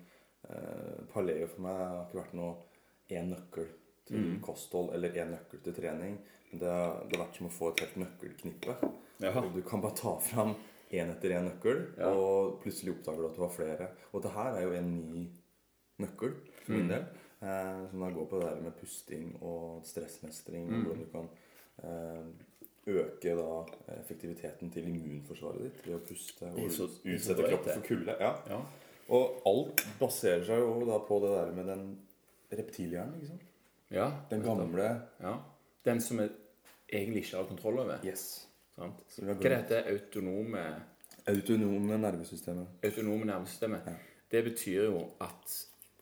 uh, 0.51 0.99
Paleo 1.15 1.47
for 1.53 1.69
meg 1.69 1.85
har 1.85 2.03
ikke 2.09 2.25
vært 2.25 2.37
noe 2.41 2.57
én 3.11 3.31
nøkkel 3.31 3.71
til 4.11 4.27
Mm. 4.37 4.41
kosthold 4.43 4.93
eller 4.95 5.11
én 5.15 5.31
nøkkel 5.31 5.63
til 5.65 5.75
trening. 5.75 6.19
Det, 6.53 6.67
har- 6.67 7.05
det 7.09 7.17
har 7.17 7.27
vært 7.27 7.37
som 7.37 7.47
å 7.47 7.51
få 7.51 7.69
et 7.73 7.81
helt 7.81 7.97
nøkkelknippe. 7.97 8.77
Ja. 9.21 9.41
Du 9.41 9.63
kan 9.63 9.81
bare 9.81 9.95
ta 9.97 10.17
fram 10.19 10.55
én 10.93 11.11
etter 11.13 11.31
én 11.31 11.45
nøkkel, 11.47 11.97
Ja. 11.99 12.09
og 12.13 12.61
plutselig 12.63 12.95
oppdager 12.97 13.19
du 13.23 13.27
at 13.29 13.37
du 13.37 13.41
har 13.43 13.49
flere. 13.55 13.89
Og 14.13 14.23
det 14.23 14.31
her 14.33 14.55
er 14.57 14.63
jo 14.63 14.73
en 14.73 15.13
ny 15.13 15.29
nøkkel 16.01 16.35
for 16.65 16.73
min 16.73 16.83
Mm. 16.83 16.89
del. 16.89 17.05
Eh, 17.43 17.89
som 17.91 18.01
da 18.01 18.11
går 18.11 18.27
på 18.29 18.41
det 18.41 18.49
der 18.51 18.61
med 18.61 18.73
pusting 18.81 19.39
og 19.43 19.83
stressmestring. 19.85 20.67
Mm. 20.69 20.85
Hvordan 20.85 20.99
du 20.99 21.07
kan 21.13 21.29
eh, 21.83 22.25
øke 22.87 23.37
da 23.37 23.65
effektiviteten 24.01 24.71
til 24.73 24.85
immunforsvaret 24.89 25.63
ditt 25.63 25.87
ved 25.87 25.95
å 25.95 26.07
puste 26.07 26.43
og 26.43 26.57
utsette 26.59 27.49
kroppen 27.49 27.73
for 27.73 27.81
kulde. 27.87 28.17
Ja. 28.21 28.35
Ja. 28.49 28.61
Og 29.09 29.41
alt 29.47 29.87
baserer 30.01 30.45
seg 30.45 30.59
jo 30.59 30.85
da 30.87 30.99
på 30.99 31.21
det 31.21 31.31
der 31.31 31.53
med 31.53 31.67
den 31.67 31.99
reptilhjernen. 32.53 33.15
ikke 33.21 33.29
sant? 33.29 33.43
Ja. 33.91 34.11
Den 34.31 34.43
gamle 34.45 34.89
Ja. 35.21 35.35
Den 35.85 36.01
som 36.01 36.19
vi 36.19 36.29
egentlig 36.89 37.25
ikke 37.25 37.37
har 37.37 37.49
kontroll 37.49 37.79
over. 37.85 38.05
Yes. 38.05 38.47
Sant? 38.77 39.03
Hva 39.19 39.35
det 39.41 39.57
heter 39.57 39.91
autonome 39.93 40.65
Autonome 41.29 41.99
nervesystemet. 42.01 42.67
autonome 42.85 43.27
nervesystemet. 43.29 43.87
Ja. 43.87 43.95
Det 44.31 44.45
betyr 44.47 44.85
jo 44.85 45.03
at 45.21 45.57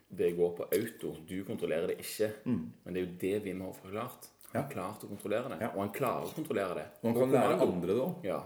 det 0.09 0.33
går 0.37 0.57
på 0.57 0.67
auto. 0.73 1.15
Du 1.29 1.45
kontrollerer 1.45 1.87
det 1.91 1.99
ikke. 2.01 2.31
Men 2.45 2.95
det 2.95 3.01
er 3.01 3.07
jo 3.07 3.17
det 3.21 3.45
Wim 3.45 3.61
har 3.61 3.73
forklart. 3.77 4.29
Han 4.53 4.63
har 4.63 4.71
klart 4.73 5.05
å 5.05 5.09
kontrollere 5.11 5.51
det. 5.53 5.59
Ja. 5.61 5.73
Og 5.75 5.83
han 5.83 5.91
klarer 5.93 6.29
å 6.31 6.37
kontrollere 6.37 6.79
det. 6.79 6.87
Og 7.03 7.11
han 7.11 7.19
kan 7.19 7.35
lære 7.35 7.59
andre 7.67 7.93
det 7.93 8.05
òg. 8.05 8.23
Ja. 8.25 8.39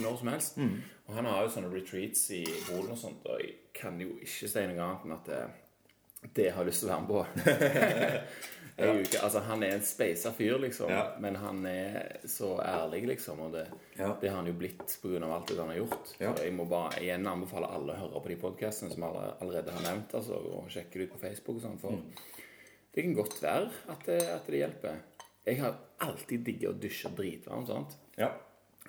Når 0.00 0.16
som 0.20 0.30
helst. 0.32 0.60
Og 1.08 1.14
han 1.16 1.28
har 1.28 1.42
jo 1.44 1.52
sånne 1.52 1.72
retreats 1.72 2.30
i 2.36 2.42
Polen 2.68 2.92
og 2.94 3.00
sånt, 3.00 3.24
og 3.26 3.40
jeg 3.42 3.56
kan 3.76 3.98
jo 4.00 4.14
ikke 4.22 4.48
si 4.48 4.64
noe 4.70 4.84
annet 4.84 5.04
enn 5.04 5.16
at 5.16 5.28
det, 6.34 6.50
har 6.52 6.64
jeg 6.64 6.66
lyst 6.72 6.80
til 6.84 6.88
å 6.88 6.92
være 6.92 7.00
med 7.00 7.08
på. 7.08 7.22
Jo 8.78 8.92
ikke, 9.02 9.18
altså 9.26 9.40
Han 9.42 9.62
er 9.66 9.72
en 9.74 9.80
speisa 9.82 10.30
fyr, 10.30 10.52
liksom, 10.62 10.90
Ja. 10.92 11.16
men 11.18 11.34
han 11.34 11.64
er 11.66 12.20
så 12.30 12.60
ærlig, 12.62 13.00
liksom. 13.08 13.40
Og 13.40 13.52
det, 13.52 13.64
Ja. 13.98 14.12
det 14.20 14.28
har 14.30 14.36
han 14.36 14.46
jo 14.46 14.52
blitt 14.52 14.78
pga. 15.02 15.18
alt 15.34 15.48
det 15.48 15.56
han 15.58 15.68
har 15.72 15.76
gjort. 15.80 16.12
Ja. 16.20 16.34
Så 16.36 16.44
jeg 16.44 16.52
må 16.54 16.64
bare 16.68 17.00
igjen 17.02 17.26
anbefale 17.26 17.66
alle 17.66 17.92
å 17.92 17.98
høre 17.98 18.22
på 18.22 18.28
de 18.28 18.36
podkastene 18.36 18.92
som 18.94 19.02
alle 19.02 19.34
allerede 19.40 19.72
har 19.72 19.82
nevnt, 19.82 20.14
altså, 20.14 20.34
og 20.34 20.68
sjekke 20.70 20.92
det 20.92 21.08
ut 21.08 21.12
på 21.12 21.18
Facebook 21.26 21.56
og 21.56 21.62
sånn, 21.62 21.78
for 21.80 21.98
det 22.94 23.02
kan 23.02 23.14
godt 23.14 23.42
være 23.42 23.70
at 23.88 24.04
det, 24.06 24.22
at 24.28 24.46
det 24.46 24.60
hjelper. 24.62 24.94
Jeg 25.44 25.58
har 25.60 25.74
alltid 26.00 26.44
digget 26.44 26.70
å 26.70 26.78
dusje 26.78 27.10
dritvarmt. 27.16 27.66
sant? 27.66 27.96
Ja. 28.16 28.30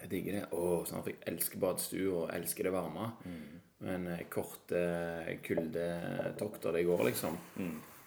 Jeg 0.02 0.10
digger 0.10 0.32
det. 0.34 0.46
Åh, 0.52 0.86
sånn, 0.86 1.02
for 1.04 1.10
jeg 1.10 1.20
elsker 1.26 1.58
badstue 1.60 2.14
og 2.14 2.30
elsker 2.32 2.64
det 2.64 2.72
varme. 2.74 3.12
Men 3.26 3.59
eh, 4.08 4.26
korte 4.32 4.82
kuldetokter 5.46 6.76
det 6.76 6.84
går, 6.84 7.04
liksom. 7.10 7.38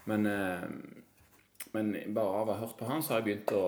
Men, 0.05 0.27
eh, 0.27 0.67
men 1.73 2.15
bare 2.15 2.43
av 2.43 2.49
å 2.49 2.53
ha 2.53 2.61
hørt 2.67 2.77
på 2.79 2.89
han, 2.91 3.03
så 3.03 3.15
har 3.15 3.23
jeg 3.23 3.29
begynt 3.31 3.55
å, 3.57 3.65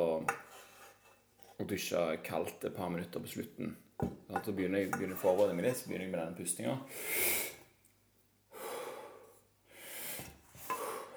å 1.58 1.66
dusje 1.70 2.04
kaldt 2.26 2.66
et 2.68 2.76
par 2.76 2.92
minutter 2.92 3.22
på 3.22 3.32
slutten. 3.36 3.76
Så 4.44 4.52
begynner 4.52 4.82
jeg 4.82 4.92
begynner 4.92 5.16
å 5.16 5.22
forberede 5.22 5.54
meg 5.56 5.68
litt, 5.68 5.78
så 5.78 5.88
begynner 5.88 6.08
jeg 6.08 6.12
med 6.12 6.20
denne 6.20 6.38
pustinga. 6.38 6.78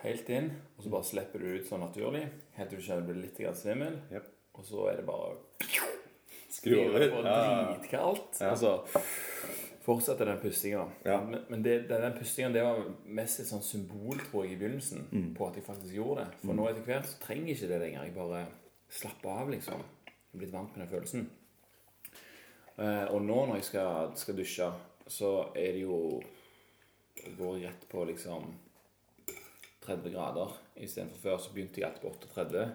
Helt 0.05 0.29
inn, 0.29 0.51
og 0.77 0.85
så 0.85 0.91
bare 0.93 1.09
slipper 1.09 1.41
du 1.41 1.49
ut 1.57 1.67
sånn 1.67 1.81
naturlig. 1.83 2.23
Helt 2.55 2.69
til 2.71 2.79
du 2.79 2.85
kjenner 2.85 3.03
du 3.03 3.11
blir 3.11 3.23
litt 3.25 3.57
svimmel. 3.57 3.97
Yep. 4.13 4.33
Og 4.57 4.65
så 4.65 4.85
er 4.91 5.01
det 5.01 5.07
bare 5.09 5.35
Skru 6.53 6.73
over. 6.79 7.03
Ja. 7.21 7.33
dritkaldt. 7.73 8.39
Ja. 8.41 8.53
Og 8.53 8.61
så 9.87 9.93
fortsetter 9.93 10.25
den 10.27 10.39
pustinga. 10.41 10.81
Ja. 11.05 11.21
Men, 11.23 11.45
men 11.49 11.61
det, 11.63 11.87
den 11.87 12.13
pustinga 12.17 12.49
det 12.51 12.63
var 12.65 12.81
mest 13.07 13.39
et 13.39 13.47
sånn 13.47 13.61
symbol, 13.63 14.19
tror 14.19 14.43
jeg, 14.43 14.57
i 14.57 14.59
begynnelsen 14.59 15.05
Mm. 15.13 15.29
på 15.37 15.47
at 15.47 15.55
jeg 15.55 15.63
faktisk 15.63 15.93
gjorde 15.95 16.25
det. 16.25 16.41
For 16.43 16.53
nå 16.57 16.65
etter 16.67 16.83
hvert 16.83 17.07
så 17.07 17.19
trenger 17.23 17.47
jeg 17.47 17.55
ikke 17.61 17.69
det 17.71 17.79
lenger. 17.85 18.03
Jeg 18.03 18.15
bare 18.17 18.41
slapper 18.89 19.29
av, 19.31 19.49
liksom. 19.53 19.85
Jeg 20.07 20.33
er 20.35 20.41
blitt 20.41 20.51
vant 20.53 20.75
med 20.75 20.83
den 20.83 20.91
følelsen. 20.91 21.29
Eh, 22.77 23.05
og 23.15 23.21
nå 23.25 23.37
når 23.47 23.55
jeg 23.61 23.67
skal, 23.69 24.11
skal 24.19 24.35
dusje, 24.37 24.67
så 25.07 25.31
er 25.55 25.71
det 25.77 25.85
jo 25.85 26.21
Jeg 27.23 27.33
går 27.39 27.55
rett 27.63 27.87
på 27.89 28.03
liksom 28.05 28.51
30 29.87 30.11
grader. 30.13 30.51
Istedenfor 30.83 31.17
før 31.23 31.37
så 31.41 31.53
begynte 31.55 31.79
jeg 31.81 31.87
alltid 31.87 32.03
på 32.03 32.11
38. 32.35 32.65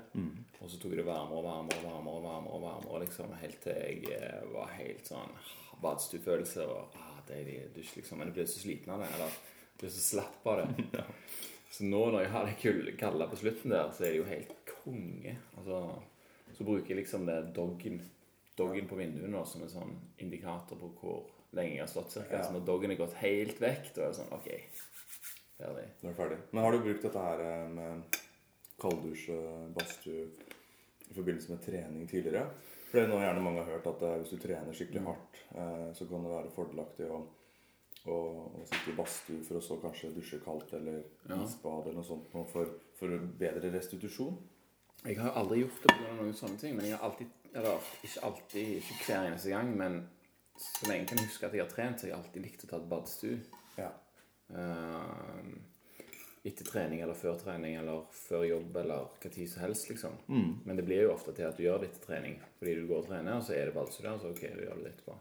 Og 0.62 0.70
så 0.72 0.78
tok 0.80 0.90
jeg 0.96 0.98
det 1.02 1.06
varmere 1.06 1.38
og 1.38 1.44
varmere 1.44 1.78
og 1.78 1.84
varmere, 1.92 2.22
varmere, 2.24 2.54
og 2.56 2.62
varmere 2.64 3.04
liksom, 3.04 3.32
helt 3.42 3.60
til 3.62 3.76
jeg 3.76 4.16
eh, 4.16 4.40
var 4.54 4.72
helt 4.80 5.06
sånn 5.06 5.36
badstuefølelse. 5.82 6.66
Og 6.68 6.98
ah, 7.00 7.18
deilig 7.28 7.58
dusj, 7.76 7.96
liksom. 8.00 8.20
Men 8.20 8.30
jeg 8.30 8.38
blir 8.38 8.50
så 8.50 8.62
sliten 8.62 8.94
av 8.94 9.02
det. 9.04 9.10
Eller 9.16 9.32
jeg 9.32 9.82
blir 9.82 9.94
så 9.96 10.04
slapp 10.06 10.52
av 10.52 10.62
det. 10.62 11.06
Så 11.72 11.86
nå 11.88 12.02
når 12.12 12.26
jeg 12.26 12.32
har 12.34 12.44
det 12.44 12.56
kulde 12.60 12.92
kalde 13.00 13.26
på 13.30 13.36
slutten 13.40 13.72
der, 13.72 13.86
så 13.96 14.04
er 14.04 14.10
det 14.12 14.18
jo 14.18 14.24
helt 14.28 14.50
konge. 14.68 15.30
Altså, 15.56 15.78
så 16.52 16.66
bruker 16.68 16.92
jeg 16.92 16.98
liksom 16.98 17.24
det 17.24 17.36
doggen, 17.56 17.96
doggen 18.60 18.90
på 18.90 18.98
vinduet 18.98 19.32
nå 19.32 19.40
som 19.48 19.62
en 19.64 19.72
sånn 19.72 19.94
indikator 20.20 20.76
på 20.76 20.90
hvor 20.98 21.22
lenge 21.56 21.78
jeg 21.78 21.84
har 21.86 21.88
stått 21.88 22.12
cirka. 22.12 22.42
Ja. 22.42 22.44
Så 22.44 22.52
når 22.52 22.66
doggen 22.68 22.92
er 22.92 23.00
gått 23.00 23.16
helt 23.22 23.60
vekk, 23.62 23.88
da 23.94 24.04
er 24.04 24.12
det 24.12 24.18
sånn 24.20 24.34
OK, 24.36 24.50
ferdig. 25.56 25.86
Nå 26.02 26.12
er 26.12 26.18
ferdig. 26.18 26.38
Men 26.50 26.66
har 26.66 26.76
du 26.76 26.84
brukt 26.84 27.08
dette 27.08 27.24
her 27.24 27.44
eh, 27.46 27.64
med 27.78 28.20
kalddusj, 28.82 29.26
og 29.32 29.72
badstue 29.78 30.28
i 31.08 31.16
forbindelse 31.16 31.54
med 31.54 31.64
trening 31.64 32.08
tidligere? 32.10 32.46
For 32.92 32.98
det 33.00 33.06
er 33.06 33.08
nå 33.08 33.18
gjerne 33.22 33.40
mange 33.40 33.62
har 33.64 33.70
hørt 33.72 33.86
at 33.88 34.02
eh, 34.04 34.18
hvis 34.20 34.32
du 34.34 34.40
trener 34.42 34.76
skikkelig 34.76 35.02
hardt, 35.06 35.38
eh, 35.56 35.86
så 35.96 36.04
kan 36.10 36.26
det 36.26 36.32
være 36.34 36.50
fordelaktig 36.52 37.06
å, 37.08 37.20
å, 38.12 38.16
å 38.60 38.64
sitte 38.68 38.92
i 38.92 38.96
badstue 38.98 39.38
for 39.48 39.56
å 39.56 39.62
så 39.64 39.78
kanskje 39.80 40.10
dusje 40.12 40.40
kaldt 40.44 40.74
eller 40.76 40.98
Ja. 41.30 41.38
isbad 41.40 41.86
eller 41.88 42.02
noe 42.02 42.04
sånt 42.04 42.28
for, 42.52 42.74
for 42.98 43.16
bedre 43.40 43.70
restitusjon. 43.72 44.36
Jeg 45.06 45.16
har 45.18 45.32
aldri 45.40 45.62
gjort 45.62 45.80
det 45.86 45.94
pga. 45.96 46.12
noen 46.20 46.36
sånne 46.36 46.60
ting, 46.60 46.76
men 46.76 46.86
jeg 46.86 46.98
har 46.98 47.08
alltid 47.08 47.32
Eller 47.54 47.88
ikke 48.04 48.20
alltid, 48.28 48.68
ikke 48.80 48.94
hver 49.08 49.26
eneste 49.30 49.50
gang, 49.52 49.72
men 49.76 49.96
så 50.56 50.86
lenge 50.88 51.02
jeg 51.02 51.08
kan 51.10 51.18
huske 51.24 51.46
at 51.48 51.52
jeg 51.56 51.60
har 51.64 51.72
trent, 51.72 51.98
så 52.00 52.06
har 52.06 52.12
jeg 52.12 52.18
alltid 52.20 52.42
likt 52.46 52.62
å 52.64 52.68
ta 52.70 52.76
et 52.78 52.86
badstue. 52.92 53.40
Ja. 53.76 53.88
Eh, 54.52 55.50
etter 56.42 56.66
trening 56.66 57.00
eller 57.04 57.14
før 57.14 57.36
trening 57.38 57.76
eller 57.78 58.06
før 58.16 58.42
jobb 58.48 58.76
eller 58.80 59.04
hva 59.22 59.30
tid 59.30 59.50
som 59.50 59.62
helst, 59.62 59.90
liksom. 59.92 60.16
Men 60.66 60.78
det 60.78 60.86
blir 60.88 61.04
jo 61.04 61.12
ofte 61.14 61.34
til 61.36 61.46
at 61.46 61.58
du 61.58 61.62
gjør 61.62 61.84
det 61.84 61.92
etter 61.92 62.06
trening. 62.08 62.40
Fordi 62.58 62.74
du 62.80 62.88
går 62.88 63.04
og 63.04 63.10
trener, 63.12 63.36
og 63.36 63.44
så 63.46 63.54
er 63.54 63.68
det 63.68 63.76
balse 63.76 64.02
der, 64.02 64.18
så 64.18 64.32
ok, 64.32 64.42
du 64.56 64.64
gjør 64.64 64.80
det 64.82 64.90
etterpå. 64.94 65.18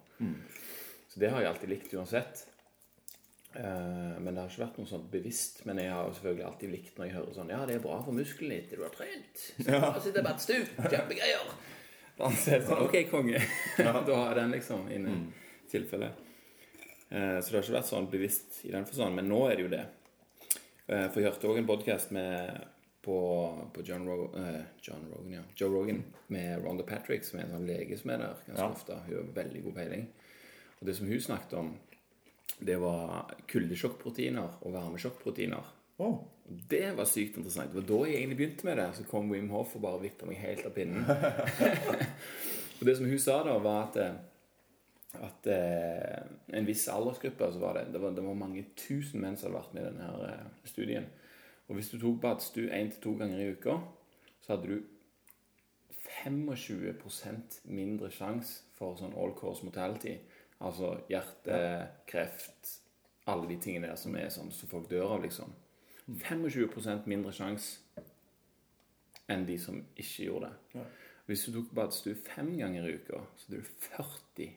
Så 1.12 1.20
det 1.20 1.30
har 1.30 1.44
jeg 1.44 1.52
alltid 1.52 1.74
likt 1.74 1.94
uansett. 1.94 2.46
Uh, 3.52 4.16
men 4.24 4.32
det 4.32 4.40
har 4.40 4.48
ikke 4.48 4.62
vært 4.62 4.78
noe 4.80 4.88
sånt 4.88 5.10
bevisst. 5.12 5.62
Men 5.68 5.82
jeg 5.82 5.92
har 5.92 6.08
jo 6.08 6.16
selvfølgelig 6.16 6.48
alltid 6.48 6.72
likt 6.72 6.98
når 6.98 7.10
jeg 7.10 7.16
hører 7.18 7.36
sånn 7.36 7.52
Ja, 7.52 7.60
det 7.68 7.76
er 7.76 7.84
bra 7.84 7.98
for 8.06 8.16
musklene 8.16 8.62
ditt, 8.62 8.76
du 8.80 8.86
har 8.86 8.94
trent. 8.96 9.46
Ja. 9.68 9.92
Sitte 10.00 10.24
i 10.24 10.28
badstue. 10.28 10.66
Kjempegreier. 10.80 11.54
Er 12.22 12.62
sånn, 12.62 12.84
OK, 12.86 12.96
konge. 13.10 13.40
da 13.82 13.94
har 13.98 14.28
jeg 14.30 14.36
den 14.38 14.52
liksom 14.54 14.84
inne 14.94 15.14
i 15.16 15.70
tilfelle. 15.72 16.12
Uh, 17.10 17.40
så 17.42 17.48
det 17.48 17.56
har 17.58 17.64
ikke 17.66 17.78
vært 17.80 17.90
sånn 17.90 18.10
bevisst 18.12 18.60
i 18.68 18.72
den 18.76 18.86
forstand. 18.88 19.18
Men 19.18 19.28
nå 19.32 19.40
er 19.50 19.58
det 19.58 19.66
jo 19.66 19.72
det. 19.72 19.82
Eh, 20.92 21.08
for 21.08 21.22
jeg 21.22 21.30
hørte 21.30 21.48
òg 21.48 21.60
en 21.62 21.68
podkast 21.70 22.12
på, 23.02 23.18
på 23.74 23.84
John, 23.88 24.04
Ro 24.06 24.26
uh, 24.36 24.58
John 24.84 25.06
Rogan, 25.08 25.38
ja. 25.38 25.44
Joe 25.56 25.72
Rogan 25.72 26.02
med 26.34 26.66
Ronda 26.66 26.84
Patrick, 26.84 27.24
som 27.26 27.40
er 27.40 27.46
en 27.46 27.56
sånn 27.56 27.70
lege 27.70 27.98
som 27.98 28.12
er 28.12 28.20
der 28.22 28.42
ganske 28.50 28.60
Ja. 28.60 28.68
ofte. 28.68 28.98
Hun 29.08 29.16
har 29.16 29.30
veldig 29.38 29.64
god 29.64 29.78
peiling. 29.80 30.04
Og 30.82 30.90
det 30.90 30.98
som 30.98 31.08
hun 31.08 31.24
snakket 31.24 31.56
om, 31.62 31.72
det 32.60 32.76
var 32.82 33.32
kuldesjokkproteiner 33.50 34.60
og 34.62 34.76
varmesjokkproteiner. 34.76 35.72
Oh. 36.04 36.20
Det 36.46 36.92
var 36.98 37.08
sykt 37.08 37.40
interessant. 37.40 37.72
Det 37.72 37.80
var 37.80 37.88
da 37.88 38.00
jeg 38.10 38.20
egentlig 38.20 38.38
begynte 38.42 38.68
med 38.68 38.78
det. 38.82 38.90
Så 38.98 39.08
kom 39.08 39.32
Wim 39.32 39.50
Hof 39.54 39.78
og 39.80 39.86
bare 39.86 40.02
vippa 40.04 40.28
meg 40.28 40.42
helt 40.44 40.68
av 40.68 40.76
pinnen. 40.76 41.08
og 42.78 42.84
det 42.86 42.98
som 43.00 43.08
hun 43.08 43.22
sa 43.22 43.40
da, 43.48 43.56
var 43.64 43.88
at, 43.88 44.02
eh, 44.04 44.20
at 45.20 45.48
eh, 45.52 46.22
en 46.56 46.68
viss 46.68 46.88
aldersgruppe 46.88 47.50
så 47.52 47.60
var 47.60 47.76
det, 47.78 47.90
det, 47.94 48.00
var, 48.02 48.14
det 48.16 48.24
var 48.24 48.38
mange 48.40 48.64
tusen 48.80 49.24
menn 49.24 49.36
som 49.38 49.50
hadde 49.50 49.60
vært 49.60 49.74
med 49.76 49.84
i 49.84 49.90
denne 49.90 50.30
eh, 50.30 50.70
studien. 50.70 51.10
Og 51.68 51.76
hvis 51.76 51.92
du 51.92 51.98
tok 52.00 52.22
badstue 52.24 52.72
én 52.76 52.92
til 52.92 53.04
to 53.04 53.16
ganger 53.20 53.42
i 53.42 53.52
uka, 53.56 53.78
så 54.42 54.56
hadde 54.56 54.72
du 54.72 54.78
25% 56.12 57.62
mindre 57.72 58.12
sjanse 58.12 58.64
for 58.78 58.98
sånn 59.00 59.16
all 59.20 59.36
course 59.38 59.66
mortality. 59.68 60.18
Altså 60.62 60.94
hjerte, 61.10 61.60
kreft, 62.08 62.78
alle 63.32 63.48
de 63.50 63.60
tingene 63.62 63.92
der 63.92 64.00
som 64.00 64.16
er 64.20 64.32
sånn 64.34 64.52
som 64.54 64.70
folk 64.72 64.90
dør 64.92 65.16
av, 65.18 65.26
liksom. 65.26 65.54
25% 66.08 67.08
mindre 67.08 67.32
sjanse 67.36 68.04
enn 69.32 69.46
de 69.48 69.56
som 69.62 69.78
ikke 69.96 70.28
gjorde 70.28 70.52
det. 70.74 70.84
Hvis 71.30 71.46
du 71.46 71.54
tok 71.56 71.72
badstue 71.78 72.18
fem 72.26 72.52
ganger 72.60 72.90
i 72.90 72.98
uka, 73.00 73.22
så 73.38 73.48
hadde 73.48 73.62
du 73.62 73.72
40 73.86 74.50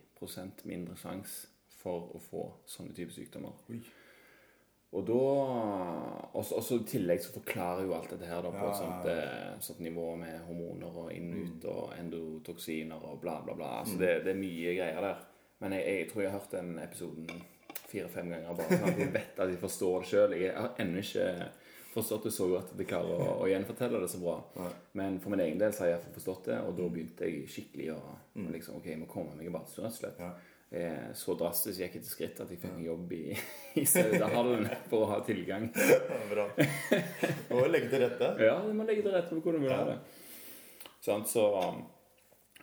mindre 0.64 0.96
sjanse 0.96 1.50
for 1.84 2.14
å 2.16 2.20
få 2.22 2.46
sånne 2.66 2.94
typer 2.96 3.12
sykdommer. 3.12 3.52
Oi. 3.70 3.80
Og 4.94 5.02
da 5.08 5.22
Og 6.34 6.44
så 6.44 6.56
og 6.58 6.62
så 6.62 6.78
i 6.78 6.86
tillegg 6.86 7.22
så 7.22 7.32
forklarer 7.34 7.84
jo 7.86 7.94
alt 7.94 8.10
dette 8.10 8.26
her 8.26 8.42
da 8.42 8.50
på 8.50 8.62
Ja, 8.62 8.70
et 8.70 8.78
sånt, 8.78 9.06
eh, 9.10 9.60
sånt 9.60 9.80
nivå 9.80 10.16
med 10.16 10.40
hormoner 10.46 10.96
og 11.04 11.12
inn 11.12 11.32
og 11.32 11.42
ut 11.46 11.64
og 11.70 11.92
endotoksiner 11.98 13.04
og 13.10 13.20
bla, 13.20 13.40
bla, 13.42 13.54
bla. 13.54 13.70
Mm. 13.82 13.86
Så 13.86 13.98
det, 13.98 14.12
det 14.24 14.32
er 14.32 14.40
mye 14.40 14.74
greier 14.78 15.00
der. 15.00 15.26
Men 15.58 15.72
jeg, 15.72 15.84
jeg 15.86 16.08
tror 16.10 16.22
jeg 16.22 16.30
har 16.30 16.38
hørt 16.38 16.56
den 16.56 16.78
episoden 16.78 17.44
fire-fem 17.90 18.30
ganger, 18.30 18.56
bare 18.58 18.78
sånn 18.78 18.90
at 18.90 18.98
jeg 18.98 19.12
vet 19.18 19.38
at 19.38 19.52
jeg 19.52 19.60
forstår 19.62 20.00
det 20.00 20.10
sjøl. 20.10 20.36
Jeg 20.40 20.56
har 20.56 20.82
ennå 20.82 21.02
ikke 21.02 21.28
forstått 21.94 22.26
det 22.28 22.32
så 22.34 22.48
godt 22.50 22.72
at 22.74 22.80
jeg 22.82 22.88
klarer 22.90 23.20
å, 23.22 23.28
å 23.44 23.48
gjenfortelle 23.50 24.00
det 24.02 24.08
så 24.10 24.18
bra. 24.22 24.34
Nei. 24.58 24.70
Men 25.00 25.20
for 25.22 25.34
min 25.34 25.44
egen 25.44 25.60
del 25.60 25.72
så 25.74 25.84
har 25.84 25.92
jeg 25.92 25.96
iallfall 25.98 26.16
forstått 26.18 26.48
det, 26.50 26.58
og 26.66 26.74
da 26.78 26.88
begynte 26.90 27.28
jeg 27.28 27.46
skikkelig 27.54 27.92
å 27.94 28.00
å 28.34 28.48
liksom, 28.50 28.80
Ok, 28.80 28.88
jeg 28.90 28.98
må 28.98 29.06
komme 29.10 29.36
meg 29.38 29.46
i 29.46 29.54
badstue, 29.54 29.84
rett 29.84 29.94
og 29.94 30.00
slett. 30.00 30.18
Ja. 30.18 30.32
eh, 30.74 31.06
så 31.14 31.36
drastisk 31.38 31.78
gikk 31.84 31.98
jeg 32.00 32.02
til 32.02 32.10
skritt 32.10 32.40
at 32.42 32.50
jeg 32.50 32.58
fikk 32.64 32.72
en 32.74 32.84
jobb 32.88 33.14
i, 33.14 33.22
i 33.80 33.84
Saudahallen 33.86 34.66
for 34.90 35.06
å 35.06 35.10
ha 35.12 35.20
tilgang. 35.26 35.68
Bra. 36.32 36.48
Må 37.52 37.66
legge 37.70 37.92
til 37.92 38.02
rette. 38.02 38.32
Ja, 38.42 38.58
du 38.66 38.74
må 38.74 38.86
legge 38.88 39.06
til 39.06 39.14
rette 39.14 39.30
for 39.30 39.44
hvordan 39.44 39.62
du 39.62 39.68
vil 39.68 39.76
ha 39.76 39.84
det. 39.92 39.98
Sånn, 41.04 41.22
så, 41.28 41.46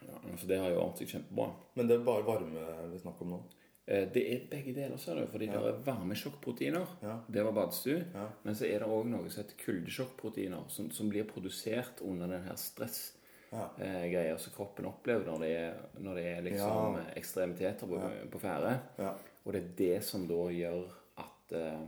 ja, 0.02 0.20
så 0.34 0.50
det 0.50 0.60
har 0.60 0.74
jo 0.74 0.84
ordnet 0.84 1.04
seg 1.04 1.16
kjempebra. 1.16 1.48
Men 1.78 1.88
det 1.88 2.00
er 2.00 2.06
bare 2.08 2.26
varme 2.28 2.68
vi 2.92 3.00
snakker 3.04 3.28
om 3.28 3.36
nå? 3.38 3.42
Eh, 3.88 4.08
Det 4.14 4.22
er 4.34 4.44
begge 4.50 4.74
deler, 4.76 4.98
sa 4.98 5.16
du. 5.16 5.26
Fordi 5.28 5.48
det 5.50 5.56
er 5.56 5.80
varmesjokkproteiner. 5.86 6.88
Ja. 7.02 7.16
Det 7.28 7.44
var 7.44 7.52
badstue. 7.52 8.06
Ja. 8.14 8.28
Men 8.44 8.56
så 8.56 8.66
er 8.70 8.80
det 8.80 8.88
òg 8.88 9.06
noe 9.10 9.30
som 9.30 9.44
heter 9.44 9.58
kuldesjokkproteiner, 9.66 10.70
som, 10.70 10.92
som 10.92 11.10
blir 11.10 11.24
produsert 11.30 12.02
under 12.02 12.28
den 12.28 12.44
her 12.44 12.56
stressgreia 12.56 14.28
Ja. 14.30 14.38
som 14.38 14.54
kroppen 14.56 14.86
opplever 14.86 15.26
når 15.26 15.40
det 15.40 15.50
er, 15.58 15.74
når 16.00 16.16
det 16.16 16.26
er 16.38 16.42
liksom 16.42 16.96
Ja. 16.98 17.04
ekstremiteter 17.16 17.88
på, 17.88 18.00
på 18.32 18.40
ferde. 18.40 18.80
Ja. 19.00 19.16
Og 19.46 19.54
det 19.54 19.64
er 19.64 19.76
det 19.78 20.04
som 20.06 20.28
da 20.28 20.44
gjør 20.54 20.86
at 21.18 21.52
eh, 21.58 21.82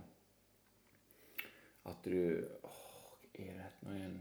At 1.86 2.04
du 2.06 2.46
åh, 2.64 2.70
Er 3.36 3.54
det 3.60 3.72
noe 3.84 3.96
igjen 3.98 4.20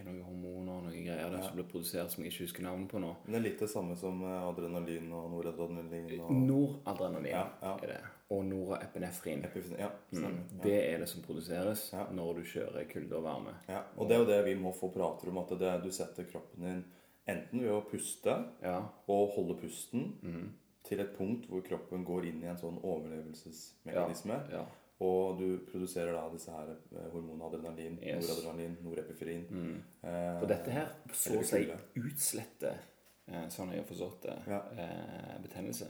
Er 0.00 0.06
noen 0.06 0.22
hormoner 0.24 0.78
og 0.78 0.84
noen 0.86 1.04
greier 1.04 1.30
der 1.34 1.42
som 1.44 1.56
blir 1.58 1.66
produsert 1.68 2.12
som 2.12 2.24
jeg 2.24 2.32
ikke 2.32 2.46
husker 2.46 2.64
navnet 2.64 2.88
på 2.88 3.00
nå? 3.02 3.10
Men 3.26 3.34
det 3.34 3.38
er 3.40 3.44
litt 3.44 3.60
det 3.60 3.68
samme 3.72 3.96
som 4.00 4.22
eh, 4.24 4.36
adrenalin 4.48 5.10
og 5.12 5.26
noradrenalin 5.34 6.22
og 6.24 6.30
Noradrenalin 6.46 7.30
Ja, 7.34 7.42
ja. 7.62 7.74
er 7.84 7.92
det. 7.92 7.98
Og 8.30 8.44
noraepinefrin. 8.46 9.44
epifin. 9.44 9.76
Ja, 9.82 9.90
stemmer. 10.12 10.38
Ja. 10.54 10.62
Det 10.62 10.76
er 10.94 10.98
det 11.04 11.08
som 11.10 11.22
produseres 11.26 11.90
Ja. 11.92 12.06
når 12.14 12.40
du 12.40 12.42
kjører 12.54 12.88
kulde 12.88 13.16
og 13.18 13.24
varme. 13.28 13.54
Ja, 13.68 13.82
og 13.96 14.08
det 14.08 14.16
er 14.16 14.24
jo 14.24 14.30
det 14.30 14.40
vi 14.46 14.54
må 14.62 14.72
få 14.72 14.88
prater 14.94 15.28
om, 15.28 15.38
at 15.44 15.52
det, 15.58 15.74
du 15.84 15.90
setter 15.92 16.24
kroppen 16.30 16.64
din 16.64 16.84
enten 17.28 17.60
ved 17.62 17.70
å 17.76 17.84
puste 17.90 18.38
Ja. 18.62 18.78
og 19.08 19.34
holde 19.36 19.58
pusten 19.60 20.14
mm. 20.22 20.48
til 20.88 21.00
et 21.00 21.12
punkt 21.18 21.46
hvor 21.50 21.60
kroppen 21.66 22.04
går 22.04 22.24
inn 22.30 22.42
i 22.42 22.46
en 22.50 22.56
sånn 22.58 22.78
overlevelsesmekanisme. 22.82 24.40
ja. 24.52 24.64
Og 25.00 25.38
du 25.38 25.58
produserer 25.70 26.12
da 26.12 26.26
disse 26.32 26.52
her 26.52 26.70
eh, 26.74 27.06
hormonene 27.12 27.44
adrenalin, 27.46 27.98
Yes. 28.04 28.28
noradrenalin, 28.28 28.76
norepifrin. 28.84 29.46
Mm. 29.50 29.82
Eh, 30.04 30.42
Og 30.42 30.48
dette 30.48 30.70
her 30.70 30.88
så 31.12 31.38
å 31.40 31.44
si 31.44 31.62
utsletter, 31.96 32.76
eh, 33.28 33.46
sånn 33.48 33.72
jeg 33.72 33.80
har 33.80 33.88
forstått 33.88 34.22
det, 34.22 34.36
Ja. 34.46 34.60
eh, 34.76 35.38
betennelse. 35.42 35.88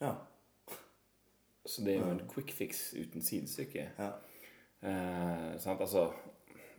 Ja. 0.00 0.16
Så 1.66 1.84
det 1.84 1.94
er 1.94 2.00
jo 2.04 2.10
en 2.10 2.26
quick 2.28 2.50
fix 2.52 2.92
uten 2.94 3.22
sidestykke. 3.22 3.86
ja. 3.98 4.12
Eh, 4.82 5.58
sant? 5.58 5.80
Altså 5.80 6.12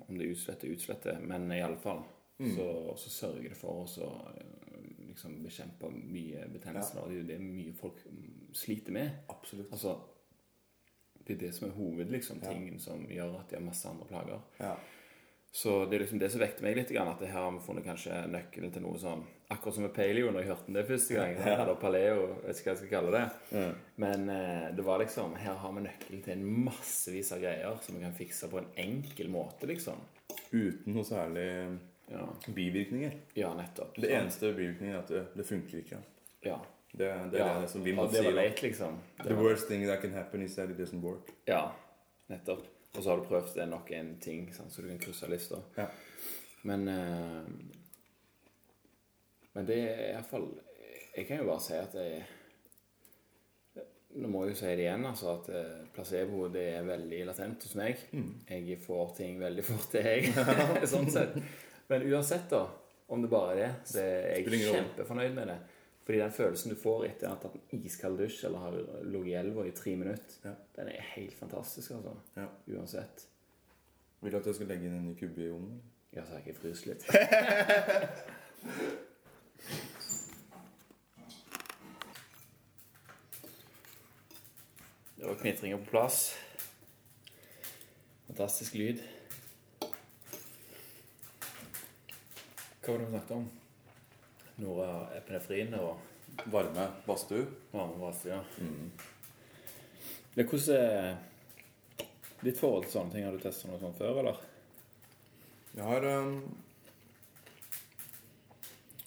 Om 0.09 0.17
det 0.17 0.27
utsletter, 0.35 0.67
utsletter, 0.69 1.19
men 1.21 1.51
i 1.51 1.61
alle 1.61 1.77
fall 1.77 2.03
Mm. 2.37 2.51
så, 2.55 2.97
så 2.97 3.09
sørger 3.09 3.49
det 3.49 3.57
for 3.57 3.83
oss 3.83 3.97
å 3.97 4.09
eh, 4.37 5.07
liksom 5.07 5.41
bekjempe 5.41 5.89
mye 5.89 6.45
betennelse. 6.51 6.97
Og 7.01 7.09
Det 7.27 7.35
er 7.35 7.39
mye 7.39 7.73
folk 7.73 8.01
sliter 8.53 8.91
med. 8.91 9.09
Absolutt. 9.29 9.71
Altså 9.71 9.95
Det 11.25 11.33
er 11.35 11.39
det 11.47 11.53
som 11.55 11.67
er 11.69 11.73
hoved, 11.73 12.11
liksom, 12.13 12.39
Ja. 12.43 12.53
som 12.79 13.05
gjør 13.09 13.39
at 13.39 13.49
de 13.49 13.55
har 13.55 13.63
masse 13.65 13.87
andre 13.89 14.05
plager. 14.05 14.39
Ja. 14.59 14.75
Så 15.55 15.85
det 15.89 15.95
er 15.95 16.01
liksom 16.03 16.19
det 16.19 16.27
som 16.31 16.41
vekter 16.41 16.63
meg 16.63 16.75
litt, 16.75 16.91
at 16.91 17.19
det 17.19 17.29
her 17.31 17.39
har 17.45 17.51
vi 17.55 17.59
funnet 17.63 17.85
kanskje 17.85 18.25
nøkkelen 18.27 18.73
til 18.73 18.81
noe 18.83 18.97
sånn 18.99 19.23
Akkurat 19.49 19.75
som 19.75 19.83
med 19.83 19.93
paleo, 19.93 20.31
når 20.31 20.41
jeg 20.41 20.47
hørte 20.49 20.65
den 20.65 20.73
det 20.73 20.87
første 20.87 21.13
gang. 21.13 21.35
Eller 21.61 21.75
paleo, 21.77 22.23
vet 22.43 22.57
ikke 22.59 22.65
hva 22.65 22.73
jeg 22.73 22.77
skal 22.77 22.89
kalle 22.89 23.11
det. 23.13 23.75
Men 24.01 24.29
eh, 24.33 24.71
det 24.75 24.83
var 24.83 24.97
liksom 24.99 25.35
Her 25.37 25.53
har 25.61 25.71
vi 25.75 25.83
nøkkelen 25.85 26.23
til 26.25 26.33
en 26.33 26.45
massevis 26.65 27.31
av 27.31 27.39
greier 27.43 27.77
som 27.85 27.95
vi 27.95 28.01
kan 28.01 28.15
fikse 28.17 28.49
på 28.49 28.57
en 28.57 28.67
enkel 28.75 29.29
måte, 29.29 29.67
liksom. 29.69 30.01
Uten 30.51 30.93
noe 30.97 31.05
særlig 31.05 31.45
Ja, 32.09 32.25
bivirkninger. 32.53 33.13
ja 33.37 33.53
nettopp. 33.57 33.95
Det 34.01 34.11
eneste 34.11 34.51
bivirkningen 34.53 34.95
er 34.95 34.99
at 35.03 35.07
det, 35.13 35.23
det 35.37 35.45
funker 35.45 35.77
ikke. 35.83 36.01
Ja. 36.43 36.57
Det, 36.95 37.09
det 37.31 37.41
er 37.43 37.61
det 37.61 37.69
som 37.71 37.83
vi 37.83 37.91
må 37.95 38.05
Hof 38.05 38.13
det 38.13 38.21
var 38.23 38.29
sier. 38.31 38.37
leit, 38.37 38.61
liksom. 38.63 38.99
The 39.23 39.33
var- 39.33 39.43
worst 39.43 39.67
thing 39.67 39.83
that 39.87 40.01
can 40.01 40.13
happen 40.15 40.41
is 40.45 40.55
that 40.55 40.69
it 40.71 40.77
doesn't 40.79 41.01
work. 41.03 41.31
Ja, 41.49 41.63
nettopp. 42.31 42.63
Og 42.95 43.03
så 43.03 43.09
har 43.09 43.17
du 43.19 43.25
prøvd 43.27 43.53
det 43.57 43.63
er 43.65 43.71
nok 43.71 43.89
en 43.91 44.13
ting, 44.23 44.45
sant, 44.55 44.71
så 44.71 44.81
du 44.81 44.87
kan 44.87 44.99
krysse 45.03 45.27
lista. 45.27 45.59
Ja. 45.77 45.89
Men 46.63 46.87
uh, 46.87 47.43
Men 49.55 49.65
det 49.67 49.75
er 49.83 50.07
iallfall 50.15 50.47
Jeg 51.15 51.27
kan 51.27 51.37
jo 51.37 51.45
bare 51.47 51.61
si 51.63 51.75
at 51.77 51.93
jeg 51.99 52.23
Nå 54.15 54.29
må 54.31 54.45
jeg 54.45 54.55
jo 54.55 54.59
si 54.61 54.71
det 54.79 54.85
igjen, 54.85 55.03
altså, 55.09 55.33
at 55.35 55.47
eh, 55.51 55.79
placebo 55.91 56.45
det 56.47 56.61
er 56.77 56.85
veldig 56.87 57.17
latent 57.27 57.63
hos 57.67 57.73
meg. 57.75 57.99
Mm. 58.15 58.29
Jeg 58.47 58.77
får 58.79 59.09
ting 59.17 59.41
veldig 59.41 59.63
fort, 59.67 59.89
det 59.91 60.03
jeg. 60.05 60.29
sånn 60.93 61.09
sett. 61.11 61.35
Men 61.89 62.05
uansett, 62.13 62.45
da, 62.53 62.61
om 63.11 63.25
det 63.25 63.29
bare 63.33 63.51
er 63.51 63.59
det, 63.59 63.67
så 63.91 63.99
er 64.05 64.29
jeg 64.37 64.61
kjempefornøyd 64.69 65.35
med 65.35 65.51
det. 65.51 65.57
Fordi 66.05 66.19
den 66.21 66.31
følelsen 66.31 66.69
du 66.69 66.75
får 66.77 67.05
etter 67.07 67.27
å 67.27 67.31
ha 67.33 67.39
tatt 67.41 67.55
en 67.73 67.81
iskald 67.87 68.19
dusj 68.21 68.43
eller 68.45 68.61
har 68.61 68.75
ligget 69.09 69.31
i 69.31 69.37
elva 69.39 69.63
i 69.65 69.71
tre 69.73 69.95
minutter, 69.97 70.35
Ja. 70.45 70.51
den 70.75 70.87
er 70.93 71.01
helt 71.15 71.33
fantastisk, 71.33 71.91
altså. 71.97 72.13
Ja. 72.37 72.45
Uansett. 72.77 73.25
Vil 74.21 74.31
du 74.31 74.37
at 74.37 74.45
jeg 74.45 74.55
skal 74.55 74.67
legge 74.67 74.85
inn 74.85 74.93
en 74.99 75.07
ny 75.09 75.15
kubbe 75.17 75.41
i 75.41 75.49
ovnen? 75.51 75.81
Ja, 76.13 76.23
så 76.25 76.37
jeg 76.37 76.47
ikke 76.47 76.59
fryser 76.61 76.93
litt. 76.93 77.03
Det 85.15 85.25
var 85.27 85.35
knitringer 85.35 85.77
på 85.77 85.85
plass. 85.89 86.35
Fantastisk 88.27 88.73
lyd. 88.75 88.99
Hva 92.85 92.91
var 92.93 92.97
det 92.99 93.05
vi 93.05 93.11
snakket 93.13 93.35
om? 93.37 93.45
Nora 94.61 94.89
epinefrin 95.17 95.73
og 95.79 95.97
Varme 96.51 96.87
badstue. 97.05 97.45
varmevase, 97.71 98.29
ja. 98.29 98.41
Det, 100.35 100.43
hvordan 100.43 101.17
ditt 102.43 102.59
forhold 102.59 102.83
til 102.85 102.91
sånne 102.91 103.13
ting? 103.13 103.25
Har 103.25 103.35
du 103.35 103.39
testet 103.41 103.69
noe 103.69 103.79
sånt 103.79 103.97
før, 103.97 104.19
eller? 104.21 104.41
Jeg 105.75 105.85
har 105.87 106.07
um, 106.21 106.35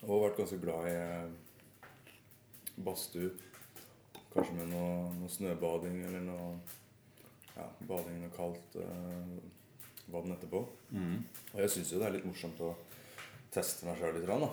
også 0.03 0.20
vært 0.24 0.40
ganske 0.40 0.61
glad 0.62 0.88
i 0.88 0.96
uh, 0.96 1.84
badstue. 2.84 3.30
Kanskje 4.32 4.57
med 4.57 4.72
noe, 4.72 5.12
noe 5.18 5.32
snøbading 5.32 6.01
eller 6.09 6.24
noe 6.24 6.49
ja, 7.55 7.68
bading 7.88 8.18
i 8.18 8.24
noe 8.24 8.34
kaldt 8.36 8.80
uh, 8.80 9.36
vann 10.12 10.32
etterpå. 10.32 10.64
Og 11.53 11.61
jeg 11.61 11.74
syns 11.76 11.92
jo 11.92 12.01
det 12.01 12.09
er 12.09 12.16
litt 12.16 12.28
morsomt 12.28 12.61
å 12.64 12.72
teste 13.53 13.88
meg 13.88 14.01
sjøl 14.01 14.16
litt. 14.16 14.28
Da. 14.28 14.51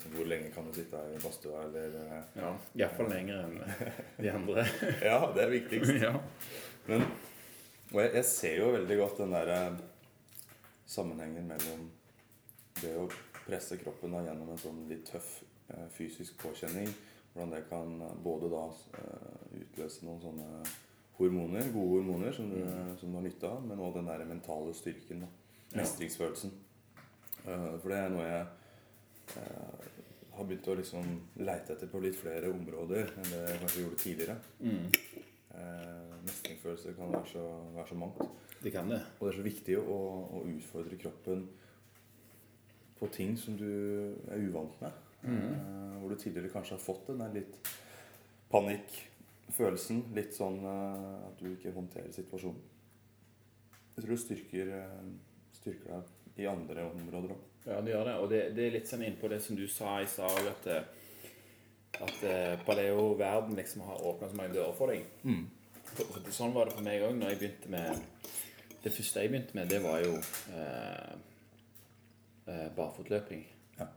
Liksom, 0.00 0.12
hvor 0.16 0.24
lenge 0.24 0.50
kan 0.50 0.66
du 0.66 0.72
sitte 0.72 0.96
her 0.96 1.12
i 1.12 1.20
badstua, 1.22 1.62
eller 1.64 1.94
uh, 1.96 2.16
Ja, 2.36 2.50
iallfall 2.76 3.08
lenger 3.08 3.42
enn 3.44 3.56
de 4.16 4.32
andre. 4.32 4.64
Ja, 5.10 5.18
det 5.34 5.42
er 5.44 5.50
viktigst. 5.54 5.92
ja. 6.02 6.12
Men, 6.86 7.06
og 7.92 8.02
jeg, 8.02 8.10
jeg 8.14 8.24
ser 8.28 8.56
jo 8.60 8.70
veldig 8.74 8.98
godt 9.00 9.22
den 9.22 9.32
der 9.34 9.52
eh, 9.54 9.80
sammenhengen 10.88 11.48
mellom 11.48 11.88
det 12.80 12.92
å 12.96 13.06
presse 13.46 13.76
kroppen 13.80 14.12
da, 14.14 14.22
gjennom 14.28 14.52
en 14.52 14.60
sånn 14.60 14.84
litt 14.88 15.08
tøff 15.08 15.28
uh, 15.72 15.88
fysisk 15.96 16.36
påkjenning. 16.40 16.92
Hvordan 17.32 17.56
det 17.56 17.64
kan 17.68 17.96
både 18.24 18.48
da 18.52 18.62
uh, 18.68 19.58
utløse 19.60 20.04
noen 20.04 20.22
sånne 20.22 20.62
hormoner, 21.16 21.72
gode 21.74 21.98
hormoner 21.98 22.32
som 22.36 22.48
du, 22.52 22.60
som 23.00 23.10
du 23.12 23.18
har 23.18 23.24
nytte 23.24 23.48
av, 23.48 23.60
men 23.64 23.80
òg 23.80 23.96
den 23.96 24.08
der 24.08 24.24
mentale 24.28 24.72
styrken. 24.76 25.26
da, 25.26 25.28
Mestringsfølelsen. 25.80 26.56
For 27.44 27.88
det 27.88 27.98
er 27.98 28.10
noe 28.12 28.24
jeg 28.24 28.48
har 30.36 30.46
begynt 30.48 30.68
å 30.72 30.76
liksom 30.78 31.08
leite 31.44 31.74
etter 31.74 31.90
på 31.90 32.00
litt 32.02 32.16
flere 32.16 32.48
områder 32.52 33.12
enn 33.20 33.28
det 33.28 33.40
jeg 33.44 33.60
kanskje 33.64 33.82
gjorde 33.84 34.00
tidligere. 34.04 34.36
Mm. 34.64 34.86
Eh, 35.60 36.14
mestringsfølelse 36.24 36.94
kan 36.96 37.12
være 37.12 37.28
så, 37.32 37.44
være 37.74 37.88
så 37.90 37.98
mangt. 38.00 38.22
Det 38.60 38.72
kan 38.72 38.88
det. 38.92 39.00
Og 39.18 39.26
det 39.26 39.32
er 39.32 39.38
så 39.38 39.46
viktig 39.46 39.76
å, 39.80 39.98
å 40.38 40.42
utfordre 40.54 40.98
kroppen 41.00 41.44
på 43.00 43.08
ting 43.12 43.36
som 43.40 43.56
du 43.60 43.68
er 44.30 44.42
uvant 44.44 44.76
med. 44.82 45.06
Eh, 45.24 46.00
hvor 46.00 46.12
du 46.12 46.16
tidligere 46.16 46.52
kanskje 46.52 46.76
har 46.76 46.84
fått 46.84 47.10
den 47.10 47.20
der 47.20 47.34
litt 47.34 47.72
panikkfølelsen. 48.52 50.06
Litt 50.16 50.36
sånn 50.36 50.60
eh, 50.64 51.28
at 51.28 51.40
du 51.40 51.50
ikke 51.52 51.74
håndterer 51.76 52.12
situasjonen. 52.14 52.60
Jeg 53.96 54.04
tror 54.04 54.16
du 54.16 54.22
styrker, 54.24 54.74
eh, 54.78 55.08
styrker 55.60 55.96
deg 55.96 56.44
i 56.44 56.48
andre 56.48 56.88
områder 56.94 57.36
òg. 57.36 57.46
Ja, 57.66 57.80
det 57.80 57.92
gjør 57.92 58.08
det. 58.08 58.16
Og 58.22 58.30
det, 58.30 58.40
det 58.56 58.66
er 58.66 58.74
litt 58.78 58.88
sånn 58.90 59.04
inn 59.06 59.18
på 59.20 59.28
det 59.32 59.40
som 59.44 59.58
du 59.58 59.66
sa 59.68 59.98
i 60.00 60.08
stad, 60.08 60.48
at, 60.50 60.68
eh, 60.70 62.00
at 62.00 62.22
eh, 62.26 62.54
paleo-verden 62.66 63.58
liksom 63.58 63.84
har 63.88 64.04
åpna 64.10 64.30
så 64.30 64.38
mange 64.38 64.56
dører 64.56 64.76
for 64.78 64.92
deg. 64.92 65.04
For 65.90 66.30
sånn 66.32 66.54
var 66.54 66.68
det 66.68 66.76
for 66.76 66.86
meg 66.86 67.02
òg 67.02 67.16
når 67.18 67.32
jeg 67.32 67.40
begynte 67.40 67.70
med 67.72 68.02
Det 68.80 68.92
første 68.94 69.24
jeg 69.24 69.32
begynte 69.32 69.56
med, 69.58 69.68
det 69.68 69.80
var 69.84 69.98
jo 70.00 70.14
eh, 70.56 71.14
eh, 72.48 72.68
barfotløping. 72.76 73.42
Ja. 73.76 73.90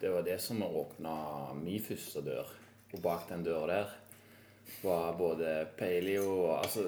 Det 0.00 0.10
var 0.12 0.26
det 0.26 0.36
som 0.44 0.60
åpna 0.66 1.14
min 1.56 1.80
første 1.80 2.20
dør. 2.26 2.50
Og 2.92 3.00
bak 3.02 3.24
den 3.30 3.46
døra 3.46 3.70
der 3.70 3.94
var 4.82 5.16
både 5.16 5.66
paleo 5.78 6.26
og 6.44 6.58
Altså, 6.58 6.82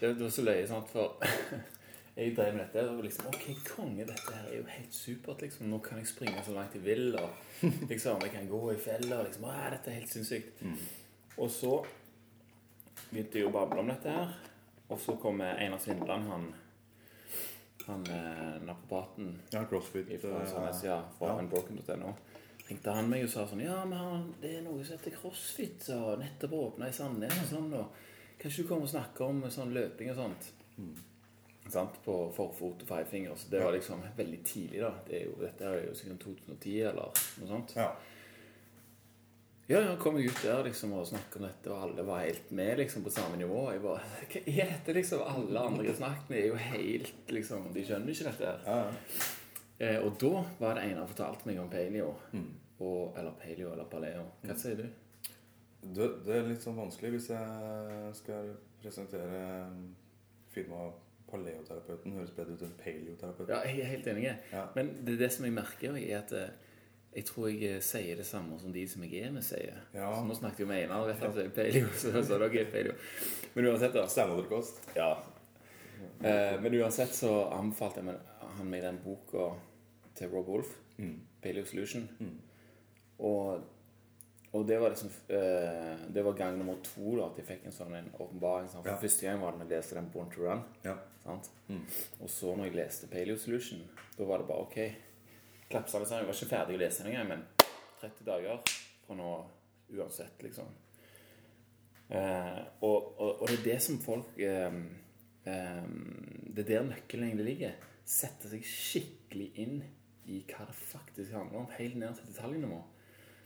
det, 0.00 0.16
det 0.18 0.24
var 0.24 0.30
så 0.34 0.44
løye, 0.44 0.66
sant, 0.68 0.92
for 0.92 1.16
jeg 2.20 2.34
drev 2.36 2.54
med 2.56 2.62
dette 2.66 2.82
og 2.90 3.02
liksom 3.04 3.26
Ok, 3.30 3.44
konge, 3.66 4.04
dette 4.08 4.34
her 4.34 4.48
er 4.50 4.56
jo 4.60 4.64
helt 4.68 4.94
supert. 4.94 5.42
liksom, 5.42 5.66
Nå 5.72 5.78
kan 5.84 5.98
jeg 5.98 6.06
springe 6.10 6.42
så 6.46 6.52
langt 6.56 6.74
jeg 6.76 6.84
vil. 6.84 7.14
og 7.16 7.30
liksom, 7.90 8.20
Jeg 8.22 8.32
kan 8.34 8.48
gå 8.50 8.60
i 8.72 8.76
fella. 8.76 9.22
liksom, 9.26 9.44
å, 9.48 9.54
Dette 9.74 9.90
er 9.90 9.98
helt 10.00 10.12
sinnssykt. 10.12 10.62
Og 11.38 11.50
så 11.50 11.74
begynte 13.10 13.38
jeg 13.40 13.46
å 13.48 13.52
bable 13.54 13.80
om 13.80 13.88
dette 13.92 14.10
her. 14.12 14.34
Og 14.90 14.98
så 15.00 15.14
kommer 15.22 15.54
Einar 15.62 15.78
Svindland, 15.78 16.26
han, 16.28 16.48
han 17.86 18.06
eh, 18.10 18.56
naprapaten 18.66 19.36
Ja, 19.54 19.62
crossfit. 19.70 20.10
fra 20.20 20.40
eh, 20.42 20.48
Sandnes, 20.50 20.82
ja, 20.84 20.96
fra 21.18 21.28
ja. 21.34 21.38
unbroken.no. 21.44 22.14
Ringte 22.68 22.92
han 22.94 23.08
meg 23.10 23.24
og 23.26 23.30
sa 23.32 23.46
sånn 23.50 23.62
Ja, 23.64 23.80
men 23.86 23.98
han, 23.98 24.26
det 24.42 24.56
er 24.58 24.64
noe 24.66 24.82
som 24.84 24.98
heter 24.98 25.14
crossfit, 25.14 25.86
og 25.94 26.18
nettopp 26.22 26.52
åpna 26.58 26.90
i 26.90 26.94
Sandnes 26.94 27.38
og 27.44 27.48
sånn, 27.54 27.70
og 27.78 27.94
kan 28.40 28.50
ikke 28.50 28.62
du 28.64 28.68
komme 28.68 28.86
og 28.88 28.92
snakke 28.92 29.24
om 29.26 29.40
sånn 29.50 29.72
løping 29.74 30.10
og 30.12 30.20
sånt? 30.20 30.50
Sant? 31.72 31.98
På 32.04 32.16
forfot 32.34 32.84
og 32.84 32.88
feilfinger. 32.88 33.36
Så 33.36 33.50
det 33.52 33.64
var 33.64 33.74
liksom 33.76 34.02
veldig 34.16 34.40
tidlig, 34.46 34.80
da. 34.82 34.92
Det 35.06 35.18
er 35.20 35.26
jo, 35.28 35.36
dette 35.40 35.68
er 35.68 35.84
jo 35.86 35.96
sikkert 35.98 36.24
2010 36.24 36.78
eller 36.92 37.22
noe 37.40 37.50
sånt. 37.50 37.76
Ja. 37.78 37.90
Ja, 39.70 39.78
ja, 39.86 39.90
kom 40.02 40.16
jeg 40.18 40.32
ut 40.32 40.40
der 40.42 40.64
liksom 40.66 40.96
og 40.98 41.04
snakket 41.06 41.36
om 41.38 41.44
dette, 41.46 41.70
og 41.70 41.84
alle 41.84 42.02
var 42.02 42.24
helt 42.24 42.48
med 42.58 42.80
liksom 42.80 43.04
på 43.06 43.12
samme 43.14 43.36
nivå. 43.38 43.68
Jeg 43.70 43.82
bare 43.84 44.00
Hva 44.32 44.40
er 44.50 44.72
dette, 44.72 44.94
liksom? 44.96 45.20
Alle 45.22 45.62
andre 45.62 45.84
jeg 45.86 46.00
snakket 46.00 46.32
med, 46.32 46.40
er 46.40 46.48
jo 46.48 46.56
helt 46.64 47.30
liksom 47.36 47.68
De 47.76 47.84
skjønner 47.86 48.10
ikke 48.16 48.32
dette. 48.32 48.48
her. 48.48 48.64
Ja, 48.66 48.80
ja. 48.88 49.28
Eh, 49.80 50.00
og 50.04 50.18
da 50.20 50.42
var 50.58 50.74
det 50.76 50.88
en 50.88 50.98
som 50.98 51.12
fortalte 51.12 51.46
meg 51.48 51.60
om 51.62 51.70
paleo. 51.72 52.10
Mm. 52.34 52.50
Og, 52.80 53.14
eller 53.16 53.36
paleo 53.38 53.70
eller 53.72 53.86
paleo. 53.92 54.24
Hva 54.42 54.56
sier 54.58 54.82
du? 54.82 54.88
Det, 55.80 56.08
det 56.26 56.34
er 56.36 56.50
litt 56.50 56.66
sånn 56.66 56.76
vanskelig 56.76 57.14
hvis 57.14 57.30
jeg 57.30 58.10
skal 58.18 58.50
presentere 58.82 59.44
firmaet 60.52 60.98
Paleoterapeuten. 61.30 62.12
Høres 62.18 62.32
bedre 62.36 62.56
ut 62.56 62.64
enn 62.66 62.74
paleoterapeuten. 62.80 63.54
Ja, 63.54 63.60
jeg 63.68 63.80
er 63.84 63.90
helt 63.94 64.10
enig. 64.12 64.26
Ja. 64.52 64.64
Men 64.76 64.92
det, 65.06 65.18
det 65.20 65.30
som 65.32 65.46
jeg 65.48 65.54
merker, 65.56 65.96
er 66.00 66.18
at 66.18 66.34
eh, 66.36 66.50
jeg 67.16 67.26
tror 67.26 67.48
jeg 67.50 67.62
eh, 67.76 67.80
sier 67.82 68.20
det 68.20 68.26
samme 68.26 68.58
som 68.60 68.72
de 68.74 68.84
som 68.88 69.02
jeg 69.06 69.24
er 69.26 69.32
med, 69.34 69.42
sier. 69.46 69.78
Ja. 69.94 70.10
Så 70.14 70.24
nå 70.28 70.36
snakket 70.38 70.64
jeg 70.64 70.70
med 70.70 70.84
Einar, 70.84 71.06
vet 71.08 71.18
du, 71.22 71.26
han 71.26 71.36
sier 71.38 71.54
paleo, 71.56 71.88
så 72.02 72.22
sa 72.26 72.38
dere 72.42 72.66
paleo. 72.70 72.94
Men 73.56 73.70
uansett, 73.72 73.96
da. 73.96 74.04
Steinalderkost. 74.10 74.82
Ja. 74.98 75.10
Eh, 76.20 76.54
men 76.60 76.74
uansett 76.80 77.14
så 77.16 77.32
anbefalte 77.56 78.04
jeg 78.04 78.20
han 78.58 78.70
meg 78.70 78.82
den 78.84 79.00
boka 79.04 79.50
til 80.18 80.30
Rob 80.34 80.48
Wolf, 80.52 80.76
Mm. 81.00 81.14
Paleo 81.40 81.64
Solution. 81.64 82.02
Mm. 82.20 82.34
Og, 83.24 83.62
og 84.52 84.66
det 84.66 84.80
var 84.82 84.90
liksom 84.90 85.10
eh, 85.28 86.00
Det 86.14 86.22
var 86.26 86.34
gang 86.38 86.56
nummer 86.58 86.80
to 86.82 87.12
da 87.16 87.28
at 87.28 87.38
jeg 87.38 87.46
fikk 87.46 87.68
en 87.68 87.74
sånn 87.74 87.94
en 87.94 88.10
åpenbaring. 88.18 88.68
sant? 88.68 88.82
For 88.82 88.90
Ja. 88.90 88.98
Første 88.98 89.26
gang 89.26 89.40
var 89.40 89.52
det 89.52 89.60
når 89.60 89.68
jeg 89.68 89.76
leste 89.76 89.98
den 89.98 90.10
Born 90.10 90.30
to 90.30 90.42
Run. 90.42 90.64
Ja. 90.84 90.96
Sant? 91.24 91.50
Mm. 91.68 91.84
Og 92.20 92.30
så 92.30 92.56
når 92.56 92.70
jeg 92.70 92.78
leste 92.80 93.10
Paleo 93.12 93.36
Solution, 93.38 93.84
da 94.18 94.26
var 94.26 94.42
det 94.42 94.48
bare 94.50 94.66
OK. 94.66 94.78
Klapsa 95.70 95.98
liksom. 95.98 96.06
sammen. 96.08 96.24
Jeg 96.24 96.32
var 96.32 96.38
ikke 96.40 96.54
ferdig 96.56 96.78
å 96.78 96.82
lese 96.82 97.04
den 97.04 97.12
engang, 97.12 97.28
men 97.28 97.46
30 98.00 98.26
dager 98.26 98.62
fra 99.06 99.18
nå 99.18 99.30
uansett, 99.90 100.42
liksom. 100.42 100.70
Eh, 102.10 102.60
og, 102.82 103.20
og, 103.20 103.42
og 103.42 103.46
det 103.46 103.58
er 103.60 103.66
det 103.68 103.78
som 103.84 104.00
folk 104.02 104.32
eh, 104.42 104.78
eh, 105.46 105.84
Det 106.50 106.64
er 106.64 106.70
der 106.72 106.88
nøkkelen 106.88 107.28
egentlig 107.28 107.46
ligger. 107.52 107.76
Sette 108.02 108.50
seg 108.50 108.66
skikkelig 108.66 109.50
inn 109.62 109.76
i 110.30 110.40
hva 110.48 110.66
det 110.66 110.74
faktisk 110.74 111.34
handler 111.34 111.62
om, 111.62 111.70
helt 111.76 111.98
ned 111.98 112.18
til 112.18 112.32
detaljnivå. 112.32 112.80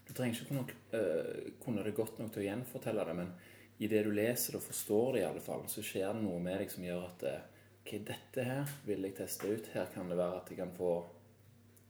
Du 0.04 0.12
trenger 0.12 0.36
ikke 0.36 0.50
kunne, 0.52 0.78
uh, 0.94 1.50
kunne 1.64 1.84
det 1.86 1.96
godt 1.96 2.20
nok 2.20 2.32
til 2.34 2.44
å 2.44 2.46
gjenfortelle 2.48 3.06
det, 3.08 3.16
men 3.22 3.34
i 3.82 3.88
det 3.90 4.04
du 4.06 4.12
leser 4.14 4.54
det 4.54 4.60
og 4.60 4.68
forstår 4.68 5.16
det, 5.16 5.24
i 5.24 5.28
alle 5.28 5.42
fall, 5.42 5.64
så 5.70 5.82
skjer 5.82 6.12
det 6.12 6.22
noe 6.22 6.42
med 6.42 6.60
deg 6.62 6.72
som 6.72 6.86
gjør 6.86 7.08
at 7.08 7.26
uh, 7.30 7.42
Ok, 7.84 7.98
dette 8.00 8.44
her 8.48 8.70
vil 8.88 9.04
jeg 9.04 9.12
teste 9.18 9.44
ut. 9.44 9.66
Her 9.74 9.90
kan 9.92 10.08
det 10.08 10.16
være 10.16 10.38
at 10.38 10.48
jeg 10.48 10.56
kan 10.56 10.70
få 10.72 10.92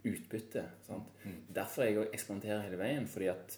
utbytte. 0.03 0.65
Sant? 0.83 1.21
Derfor 1.55 1.85
er 1.85 1.93
jeg 1.93 2.01
òg 2.01 2.17
eksperimenterer 2.17 2.65
hele 2.65 2.81
veien, 2.81 3.07
fordi 3.07 3.29
at 3.31 3.55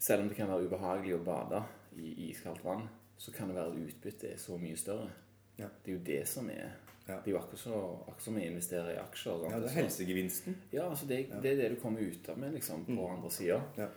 selv 0.00 0.24
om 0.24 0.30
det 0.30 0.38
kan 0.38 0.48
være 0.48 0.64
ubehagelig 0.64 1.18
å 1.18 1.24
bade 1.26 1.60
i 2.00 2.30
iskaldt 2.30 2.64
vann, 2.64 2.86
så 3.20 3.32
kan 3.36 3.52
det 3.52 3.58
være 3.58 3.74
at 3.74 3.82
utbyttet 3.90 4.26
er 4.30 4.40
så 4.40 4.56
mye 4.60 4.78
større. 4.80 5.12
Ja. 5.60 5.68
Det 5.68 5.92
er 5.92 5.98
jo 5.98 6.06
det 6.08 6.22
som 6.32 6.48
er 6.50 6.72
Ja. 7.06 7.18
Det 7.20 7.28
er 7.28 7.34
jo 7.34 7.38
akkurat, 7.42 7.60
så, 7.60 7.78
akkurat 8.06 8.22
som 8.24 8.36
å 8.40 8.44
investere 8.44 8.94
i 8.94 9.00
aksjer. 9.00 9.40
Sant? 9.42 9.52
ja, 9.52 9.58
det 9.60 9.68
er 9.70 9.76
helsegevinsten. 9.82 10.54
ja, 10.72 10.86
altså 10.88 11.06
det, 11.10 11.18
det 11.42 11.50
er 11.52 11.58
det 11.60 11.72
du 11.74 11.80
kommer 11.82 12.00
ut 12.00 12.28
av 12.32 12.38
med 12.40 12.54
liksom, 12.56 12.86
på 12.88 13.08
andre 13.10 13.30
sida. 13.30 13.58
Ja. 13.76 13.88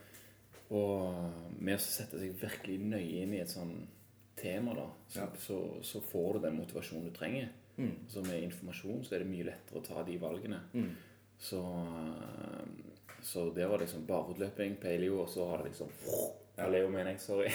Og 0.75 1.61
med 1.63 1.77
å 1.77 1.83
sette 1.83 2.19
seg 2.19 2.33
virkelig 2.41 2.81
nøye 2.83 3.21
inn 3.23 3.33
i 3.37 3.39
et 3.39 3.53
sånn 3.53 3.77
tema, 4.37 4.73
da, 4.75 4.89
så, 5.07 5.19
Ja. 5.21 5.27
så, 5.39 5.59
så 5.87 6.01
får 6.03 6.33
du 6.33 6.39
den 6.49 6.59
motivasjonen 6.59 7.07
du 7.07 7.15
trenger. 7.15 7.47
Mm. 7.77 7.93
Så 8.09 8.21
med 8.25 8.43
informasjon 8.43 9.03
så 9.05 9.15
er 9.15 9.23
det 9.23 9.29
mye 9.31 9.47
lettere 9.47 9.79
å 9.79 9.85
ta 9.85 10.03
de 10.03 10.17
valgene. 10.19 10.59
Mm. 10.73 10.91
Så, 11.39 11.61
eh, 11.61 13.15
så 13.23 13.47
det 13.55 13.65
var 13.69 13.79
liksom 13.79 14.03
barotløping, 14.09 14.75
paleo, 14.81 15.21
og 15.23 15.29
så 15.29 15.47
har 15.51 15.63
det 15.63 15.71
liksom 15.71 15.89
Paleo, 16.57 16.87
mener 16.89 17.11
jeg, 17.13 17.19
sorry. 17.21 17.51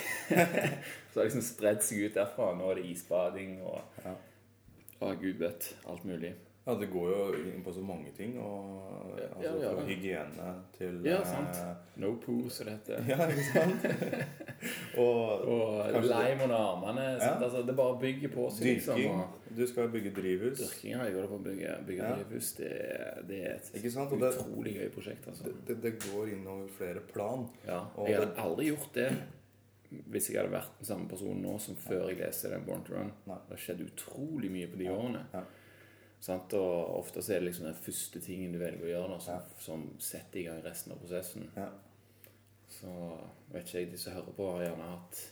så 1.10 1.16
har 1.18 1.24
det 1.24 1.24
liksom 1.26 1.42
spredd 1.42 1.80
seg 1.82 2.04
ut 2.06 2.14
derfra. 2.14 2.52
Nå 2.54 2.68
er 2.70 2.78
det 2.78 2.84
isbading 2.92 3.56
og 3.66 3.80
Ja. 4.04 4.12
Å, 5.02 5.12
gud 5.20 5.38
vet. 5.42 5.74
Alt 5.90 6.04
mulig. 6.08 6.32
Ja, 6.62 6.76
det 6.78 6.86
går 6.92 7.08
jo 7.10 7.22
inn 7.50 7.62
på 7.66 7.72
så 7.74 7.82
mange 7.82 8.12
ting. 8.14 8.36
Og, 8.38 9.16
Ja, 9.18 9.24
altså, 9.34 9.42
ja, 9.42 9.54
ja. 9.64 9.70
Fra 9.74 9.82
hygiene 9.88 10.52
til 10.76 11.00
Ja, 11.08 11.16
eh, 11.18 11.24
sant. 11.26 11.58
No 11.98 12.12
poo, 12.22 12.48
som 12.54 12.68
det 12.68 12.76
heter. 12.76 13.02
Ja, 13.10 13.26
ikke 13.26 13.48
sant? 13.50 13.86
og 15.02 15.48
Og 15.48 16.06
leim 16.06 16.44
under 16.44 16.56
armene. 16.56 17.08
Ja. 17.18 17.32
Altså, 17.42 17.64
det 17.66 17.74
bare 17.76 17.98
bygger 18.00 18.30
på 18.30 18.46
seg. 18.54 18.68
Liksom, 18.76 18.94
dyrking. 18.96 19.20
og 19.20 19.56
Du 19.58 19.66
skal 19.66 19.90
bygge 19.90 20.14
drivhus. 20.20 20.58
dyrking 20.62 20.94
har 21.00 21.04
jeg 21.10 21.14
gått 21.18 21.28
på 21.34 21.40
å 21.40 21.44
bygge, 21.48 21.74
bygge 21.90 22.02
Ja. 22.06 22.14
drivhus. 22.14 22.52
Det, 22.56 22.72
det 23.28 23.40
er 23.42 23.54
et 23.58 24.38
utrolig 24.38 24.76
gøy 24.78 24.88
prosjekt. 24.94 25.26
Altså. 25.28 25.44
Det, 25.50 25.54
det, 25.66 25.82
det 25.82 25.94
går 26.06 26.32
inn 26.36 26.46
over 26.46 26.68
flere 26.78 27.00
plan. 27.12 27.48
Ja. 27.66 27.82
Jeg 28.06 28.20
har 28.22 28.34
aldri 28.46 28.70
gjort 28.70 28.92
det 28.94 29.10
hvis 30.12 30.30
jeg 30.30 30.38
hadde 30.40 30.54
vært 30.54 30.78
den 30.78 30.88
samme 30.88 31.08
personen 31.10 31.42
nå 31.44 31.56
som 31.62 31.76
før 31.80 32.08
jeg 32.10 32.20
leste 32.20 32.50
den 32.52 32.64
Born 32.66 32.84
to 32.86 32.94
Run. 32.94 33.12
Nei. 33.28 33.38
Det 33.48 33.56
har 33.56 33.62
skjedd 33.66 33.84
utrolig 33.84 34.50
mye 34.54 34.70
på 34.72 34.80
de 34.80 34.88
årene. 34.92 35.22
Ja. 35.34 35.42
Sant? 36.22 36.54
Og 36.54 36.98
ofte 37.00 37.22
så 37.22 37.34
er 37.34 37.42
det 37.42 37.48
liksom 37.50 37.66
den 37.66 37.78
første 37.82 38.20
tingen 38.22 38.52
du 38.54 38.60
velger 38.62 38.86
å 38.86 38.92
gjøre 38.92 39.12
da, 39.14 39.20
som, 39.24 39.34
Ja. 39.34 39.62
som 39.64 39.86
setter 39.98 40.40
i 40.40 40.44
gang 40.48 40.62
resten 40.64 40.94
av 40.94 41.00
prosessen. 41.02 41.48
Ja. 41.56 41.68
Så 42.72 42.90
vet 43.52 43.66
ikke 43.66 43.78
jeg, 43.80 43.90
de 43.92 43.98
som 44.00 44.14
hører 44.16 44.36
på, 44.36 44.50
har 44.54 44.64
gjerne 44.68 44.90
hatt 44.94 45.22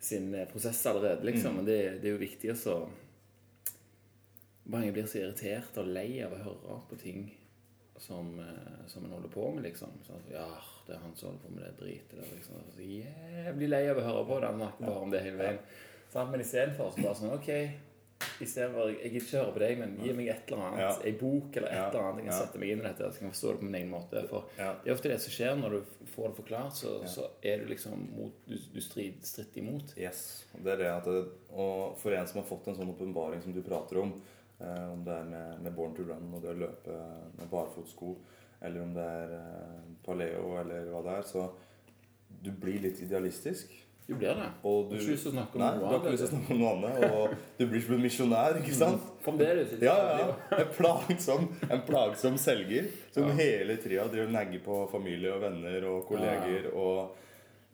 sin 0.00 0.30
prosess 0.52 0.86
allerede, 0.86 1.24
liksom. 1.26 1.50
Mm. 1.50 1.56
Men 1.56 1.66
det, 1.66 1.78
det 2.00 2.08
er 2.08 2.14
jo 2.14 2.24
viktig 2.24 2.52
å 2.54 2.58
så 2.58 2.76
Mange 4.70 4.92
blir 4.94 5.06
så 5.08 5.18
irritert 5.18 5.78
og 5.80 5.88
lei 5.90 6.20
av 6.22 6.34
å 6.36 6.42
høre 6.44 6.74
på 6.86 6.98
ting 7.00 7.24
som, 8.00 8.30
eh, 8.40 8.86
som 8.88 9.04
en 9.04 9.12
holder 9.12 9.28
på 9.34 9.50
med, 9.54 9.64
liksom. 9.68 9.92
Sånn, 10.06 10.22
ja, 10.32 10.46
det 10.86 10.96
er 10.96 11.02
han 11.04 11.14
som 11.16 11.28
holder 11.30 11.44
på 11.46 11.54
med 11.54 11.64
det 11.68 11.76
dritet 11.84 12.16
der, 12.16 12.32
liksom. 12.36 12.64
Så 12.74 12.88
jævlig 12.88 13.68
lei 13.70 13.84
av 13.92 14.00
å 14.00 14.06
høre 14.08 14.24
på 14.26 14.40
det. 14.40 14.50
Han 14.54 14.60
snakker 14.64 14.86
bare 14.90 15.04
om 15.04 15.10
det 15.14 15.22
hele 15.26 15.36
veien. 15.44 15.58
Sånn, 16.10 16.30
Men 16.32 16.40
istedenfor 16.42 16.90
så 16.96 17.02
bare 17.04 17.14
sånn 17.20 17.34
OK. 17.36 17.48
I 18.40 18.44
stedet 18.44 18.72
for, 18.74 18.88
Jeg 18.90 19.12
gidder 19.12 19.20
ikke 19.24 19.38
høre 19.40 19.52
på 19.54 19.60
deg, 19.62 19.78
men 19.80 19.92
gi 20.04 20.12
meg 20.12 20.26
et 20.28 20.50
eller 20.50 20.64
annet. 20.66 20.80
Ja. 20.80 20.90
En 21.08 21.14
bok 21.20 21.56
eller 21.56 21.68
et 21.68 21.94
eller 21.94 22.02
annet. 22.08 22.24
Jeg 22.24 22.28
kan 22.30 22.40
sette 22.40 22.58
meg 22.60 22.68
inn 22.74 22.80
i 22.82 22.84
dette, 22.88 23.06
så 23.12 23.18
kan 23.18 23.28
jeg 23.28 23.32
forstå 23.36 23.52
det 23.52 23.60
på 23.60 23.64
min 23.68 23.74
egen 23.78 23.90
måte. 23.94 24.24
For 24.28 24.44
Ja. 24.58 24.74
det 24.84 24.90
er 24.90 24.94
ofte 24.94 25.08
det 25.08 25.20
som 25.22 25.32
skjer 25.32 25.54
når 25.60 25.70
du 25.70 25.80
får 26.16 26.28
det 26.28 26.36
forklart, 26.44 26.72
så, 26.76 27.00
Ja. 27.02 27.06
så 27.08 27.30
er 27.42 27.58
du 27.58 27.64
liksom 27.66 28.10
mot, 28.16 28.32
du, 28.46 28.56
du 28.74 28.80
strid, 28.80 29.22
stritter 29.24 29.58
imot. 29.62 29.94
Yes. 29.96 30.44
Det 30.52 30.66
er 30.72 30.76
det 30.76 30.86
at 30.86 31.04
det, 31.04 31.28
Og 31.52 31.96
for 31.98 32.12
en 32.12 32.26
som 32.26 32.42
har 32.42 32.48
fått 32.48 32.68
en 32.68 32.74
sånn 32.76 32.94
åpenbaring 32.94 33.42
som 33.42 33.52
du 33.54 33.62
prater 33.62 33.98
om, 34.02 34.20
om 34.92 35.04
det 35.04 35.14
er 35.16 35.24
med, 35.30 35.60
med 35.64 35.72
Born 35.76 35.94
to 35.96 36.02
Run 36.08 36.32
og 36.36 36.42
det 36.44 36.50
å 36.54 36.58
løpe 36.66 36.96
med 37.38 37.50
barfotsko, 37.50 38.14
eller 38.62 38.82
om 38.84 38.90
det 38.96 39.04
er 39.04 39.36
eh, 39.38 39.84
paleo 40.04 40.56
eller 40.60 40.90
hva 40.92 41.00
det 41.06 41.14
er, 41.20 41.28
så 41.28 41.46
du 42.42 42.50
blir 42.52 42.80
litt 42.84 43.00
idealistisk. 43.04 43.72
Du 44.10 44.16
blir 44.18 44.34
det. 44.34 44.46
Og 44.66 44.88
Du 44.90 44.96
du 44.96 44.96
har 44.96 45.02
ikke 45.04 45.12
lyst 45.14 45.22
til 45.26 45.30
å 45.30 45.34
snakke 45.36 45.54
om 45.54 45.62
Nei, 45.62 45.70
noe 45.70 45.80
du 45.80 45.84
har 45.86 45.92
ikke 45.94 46.00
annet. 46.00 46.14
lyst 46.16 46.22
til 46.24 46.28
å 46.28 46.32
snakke 46.34 46.52
om 46.54 46.60
noe 46.60 46.70
annet, 46.74 47.14
og 47.14 47.34
du 47.60 47.64
blir 47.70 47.82
som 47.84 47.94
en 47.94 48.02
misjonær, 48.04 48.58
ikke 48.60 48.74
sant? 48.74 49.04
Fremdeles. 49.22 49.74
Ja, 49.84 49.94
ja, 50.00 50.16
ja. 50.24 50.58
En 50.64 50.70
plagsom, 50.74 51.44
en 51.70 51.82
plagsom 51.86 52.38
selger 52.42 52.88
som 53.14 53.28
Ja. 53.28 53.34
hele 53.38 53.76
tida 53.78 54.06
driver 54.10 54.26
og 54.26 54.34
nagger 54.34 54.64
på 54.64 54.78
familie 54.90 55.32
og 55.36 55.44
venner 55.44 55.86
og 55.92 56.08
kolleger. 56.08 56.70
Og 56.74 57.14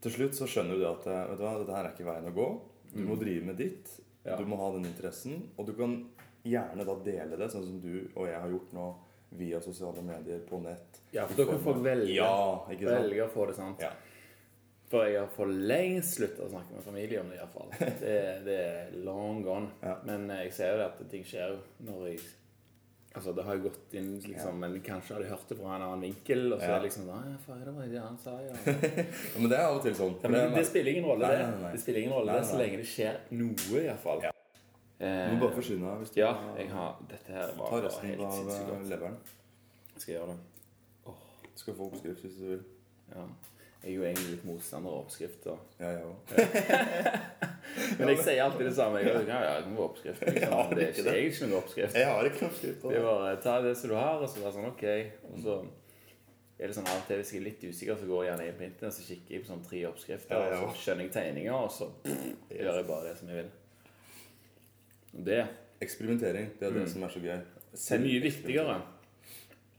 til 0.05 0.12
slutt 0.18 0.37
så 0.37 0.47
skjønner 0.51 0.76
du 0.76 0.84
at 0.91 1.07
eh, 1.09 1.22
vet 1.32 1.41
du 1.41 1.47
hva, 1.47 1.55
dette 1.62 1.78
her 1.78 1.89
er 1.89 1.95
ikke 1.97 2.11
veien 2.11 2.28
å 2.28 2.34
gå. 2.37 2.49
Du 2.93 3.01
må 3.09 3.16
drive 3.20 3.47
med 3.49 3.57
ditt. 3.62 3.89
Mm. 3.97 4.03
Ja. 4.26 4.37
Du 4.37 4.45
må 4.51 4.57
ha 4.61 4.68
den 4.76 4.84
interessen. 4.91 5.41
Og 5.57 5.66
du 5.70 5.72
kan 5.78 5.97
gjerne 6.47 6.86
da 6.88 6.94
dele 7.07 7.36
det, 7.40 7.51
sånn 7.53 7.66
som 7.66 7.80
du 7.82 7.92
og 8.14 8.26
jeg 8.28 8.40
har 8.40 8.53
gjort 8.55 8.72
nå 8.76 8.86
via 9.36 9.59
sosiale 9.61 10.03
medier, 10.07 10.38
på 10.49 10.61
nett. 10.62 11.01
Ja, 11.12 11.26
for 11.26 11.42
da 11.42 11.49
kan 11.51 11.62
folk 11.64 11.80
velge, 11.84 12.12
Ja, 12.14 12.64
velge 12.70 13.24
å 13.26 13.32
få 13.32 13.49
det 13.51 13.57
sant. 13.59 13.82
Ja. 13.82 13.90
For 14.86 15.03
jeg 15.11 15.18
har 15.18 15.30
for 15.34 15.51
lengst 15.51 16.14
sluttet 16.14 16.44
å 16.47 16.49
snakke 16.53 16.76
med 16.76 16.84
familie 16.86 17.18
om 17.20 17.30
det, 17.32 17.40
iallfall. 17.40 17.72
Det, 18.05 18.16
det 18.47 18.59
er 18.62 18.92
long 19.03 19.40
gone. 19.42 19.72
Ja. 19.82 19.97
Men 20.07 20.28
jeg 20.30 20.53
ser 20.55 20.76
jo 20.76 20.78
det 20.78 20.86
at 20.92 21.01
ting 21.11 21.24
skjer 21.26 21.57
når 21.86 22.11
jeg 22.12 22.26
Altså, 23.16 23.32
det 23.32 23.47
har 23.47 23.57
gått 23.64 23.94
inn, 23.97 24.11
liksom, 24.20 24.59
men 24.61 24.74
kanskje 24.84 25.14
har 25.16 25.22
de 25.24 25.28
hørt 25.30 25.49
det 25.49 25.57
fra 25.57 25.70
en 25.78 25.84
annen 25.86 26.03
vinkel, 26.05 26.51
og 26.53 26.59
så 26.61 26.66
Ja. 26.68 26.74
er 26.74 26.82
det 26.82 26.88
liksom 26.90 27.07
Nei, 27.09 27.30
faen, 27.47 27.62
det 27.64 27.72
var 27.72 27.86
det 27.88 28.03
han 28.05 28.18
sa, 28.20 28.34
ja. 28.44 28.53
Ja, 28.66 29.38
Men 29.40 29.49
det 29.49 29.57
er 29.57 29.64
av 29.70 29.78
og 29.78 29.86
til 29.86 29.94
sånn. 29.97 30.12
Ja, 30.20 30.28
men 30.28 30.36
det, 30.53 30.59
det 30.59 30.64
spiller 30.68 30.92
ingen 30.92 31.09
rolle, 31.09 31.30
det. 31.32 31.47
Det 31.72 31.80
spiller 31.80 32.01
ingen 32.03 32.12
rolle 32.12 32.34
det, 32.36 32.44
så 32.51 32.59
lenge 32.61 32.82
det 32.82 32.88
skjer 32.90 33.16
noe, 33.32 33.80
iallfall. 33.86 34.20
Ja. 34.28 34.36
Eh, 35.01 35.30
Du 35.30 35.34
må 35.36 35.40
bare 35.47 35.57
forsyne 35.59 35.84
deg 35.90 35.99
hvis 36.05 36.12
du 36.14 36.20
Ja, 36.22 36.30
jeg 36.57 36.70
har 36.72 36.94
Dette 37.11 37.32
her 37.32 37.51
var 37.59 37.66
tar 37.68 37.74
bare 37.76 37.88
resten 37.90 38.09
helt 38.09 38.20
av 38.24 38.32
sinnssykt 38.38 38.62
eh, 38.62 38.70
godt. 38.70 38.86
leveren. 38.94 39.16
Skal 39.97 40.12
jeg 40.14 40.20
gjøre 40.20 40.30
det? 40.36 40.38
Du 41.57 41.61
skal 41.61 41.74
få 41.76 41.90
oppskrift 41.90 42.24
hvis 42.24 42.38
du 42.40 42.47
vil. 42.55 42.64
Ja. 43.14 43.26
Jeg 43.84 43.92
er 43.92 43.97
jo 43.97 44.03
egentlig 44.09 44.30
litt 44.32 44.44
motstander 44.49 44.90
av 44.90 45.03
oppskrifter. 45.05 45.59
Ja, 45.78 45.90
jeg 45.92 46.07
òg. 46.09 46.16
Men 47.99 48.09
jeg 48.11 48.18
sier 48.24 48.40
alltid 48.42 48.66
det 48.66 48.74
samme. 48.76 48.99
Jeg, 49.05 49.26
ja, 49.28 49.38
ja, 49.44 49.53
det 49.61 49.68
må 49.70 49.76
være 49.82 49.90
oppskrift. 49.90 50.22
Liksom. 50.26 50.53
Ja, 50.57 50.62
det 50.72 50.82
er 50.82 50.88
ikke 50.90 51.14
ikke, 51.20 51.44
er 51.44 51.51
noen 51.51 51.59
oppskrift. 51.61 51.94
Jeg 52.01 52.09
har 52.11 52.28
ikke 52.30 52.47
oppskrift 52.49 52.80
på 52.82 52.90
Det 52.92 52.99
er 52.99 53.05
bare 53.07 53.34
ta 53.44 53.57
det 53.64 53.74
som 53.78 53.92
du 53.92 53.97
har, 53.99 54.16
og 54.24 54.28
så 54.32 54.42
være 54.42 54.55
sånn 54.57 54.68
OK. 54.72 54.84
Og 55.30 55.38
så 55.44 55.57
er 56.57 56.66
det 56.72 56.76
sånn 56.78 56.88
av 56.88 56.99
og 57.03 57.07
til 57.11 57.20
hvis 57.20 57.32
jeg 57.36 57.40
er 57.42 57.47
litt 57.51 57.64
usikker, 57.68 58.01
så 58.01 58.09
går 58.11 58.24
jeg 58.24 58.30
gjerne 58.32 58.49
inn 58.49 58.59
på 58.59 58.64
internett 58.70 58.97
så 58.97 59.05
kikker 59.07 59.36
jeg 59.36 59.44
på 59.44 59.51
sånn 59.53 59.64
tre 59.68 59.82
oppskrifter, 59.90 60.34
Ja, 60.40 60.51
ja. 60.57 60.61
og 60.64 60.72
så 60.72 60.82
skjønner 60.86 61.05
jeg 61.07 61.12
tegninger, 61.18 61.53
og 61.55 61.70
så 61.76 61.90
gjør 62.57 62.78
jeg 62.80 62.86
bare 62.88 63.05
det 63.11 63.14
som 63.20 63.28
jeg 63.32 63.42
vil. 63.42 63.51
Det 65.24 65.46
Eksperimentering. 65.80 66.50
Det 66.58 66.66
er 66.68 66.72
det 66.72 66.82
Mm. 66.86 66.88
som 66.92 67.02
er 67.02 67.08
så 67.08 67.20
gøy. 67.20 67.40
Er 67.92 67.98
mye 68.00 68.20
viktigere. 68.22 68.82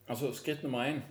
Altså, 0.09 0.31
skritt 0.33 0.63
nummer 0.63 0.85
én 0.85 1.01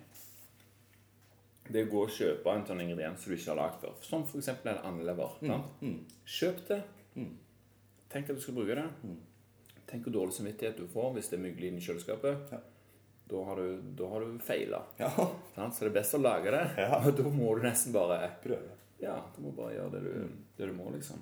det 1.68 1.80
er 1.82 1.86
å 1.88 1.90
gå 1.90 2.02
og 2.04 2.10
kjøpe 2.14 2.52
en 2.54 2.64
sånn 2.66 2.80
ingrediens 2.80 3.18
som 3.18 3.32
du 3.32 3.36
ikke 3.36 3.50
har 3.50 3.56
lagd 3.58 3.80
før. 3.82 3.94
Som 4.06 4.22
f.eks. 4.22 4.48
en 4.48 4.78
andelever. 4.86 5.32
sant? 5.40 5.64
Mm. 5.82 5.96
Kjøp 6.24 6.60
det. 6.68 6.82
Mm. 7.16 7.32
Tenk 8.12 8.30
at 8.30 8.36
du 8.36 8.40
skal 8.40 8.54
bruke 8.54 8.76
det. 8.78 8.84
Tenk 9.90 10.04
hvor 10.06 10.12
dårlig 10.14 10.32
samvittighet 10.36 10.76
du 10.78 10.86
får 10.86 11.12
hvis 11.16 11.28
det 11.32 11.38
er 11.40 11.42
mygler 11.42 11.68
inni 11.72 11.80
kjøleskapet. 11.82 12.52
Ja. 12.52 12.58
Da 13.28 13.42
har 13.48 13.56
du, 13.56 13.80
da 13.98 14.08
har 14.12 14.20
du 14.22 14.38
feila. 14.38 14.84
Ja, 15.00 15.10
Så 15.10 15.80
det 15.80 15.88
er 15.90 15.96
best 15.98 16.14
å 16.14 16.22
lage 16.22 16.50
det. 16.54 16.62
Ja. 16.78 17.00
Og 17.02 17.16
da 17.18 17.22
må 17.34 17.56
du 17.58 17.62
nesten 17.66 17.92
bare 17.92 18.30
prøve. 18.44 18.70
Ja, 19.02 19.18
du 19.36 19.42
må 19.42 19.50
bare 19.56 19.74
gjøre 19.74 19.90
det 19.96 20.02
du, 20.04 20.28
det 20.56 20.68
du 20.70 20.72
må, 20.72 20.86
liksom. 20.94 21.18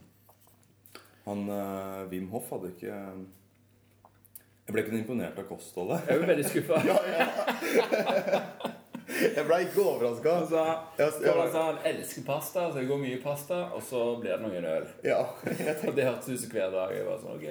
Han 1.24 1.46
uh, 1.48 2.04
Wim 2.10 2.28
Hoff 2.34 2.50
hadde 2.52 2.68
ikke 2.74 2.92
Jeg 2.92 4.72
ble 4.74 4.82
ikke 4.84 4.98
imponert 4.98 5.38
av 5.40 5.46
kostholdet. 5.48 6.04
Jeg 6.08 6.20
ble 6.20 6.28
veldig 6.34 6.46
skuffa. 6.48 6.80
Jeg 9.14 9.44
ble 9.46 9.58
ikke 9.66 9.82
overraska. 9.84 10.32
Altså, 10.42 10.62
Ja, 10.98 11.06
for 11.12 11.58
han 11.62 11.78
elsker 11.86 12.24
pasta, 12.26 12.64
så 12.72 12.78
det 12.80 12.86
går 12.88 12.98
mye 13.02 13.18
pasta, 13.22 13.58
og 13.76 13.82
så 13.84 14.00
blir 14.20 14.32
det 14.34 14.42
noen 14.42 14.64
øl. 14.68 14.86
Ja, 15.06 15.20
jeg 15.46 15.76
Og 15.88 15.96
det 15.96 16.06
hørtes 16.08 16.28
ut 16.32 16.40
som 16.44 16.50
hver 16.54 16.70
dag. 16.72 16.94
Jeg 16.96 17.06
var 17.06 17.20
sånn, 17.22 17.36
ok. 17.36 17.46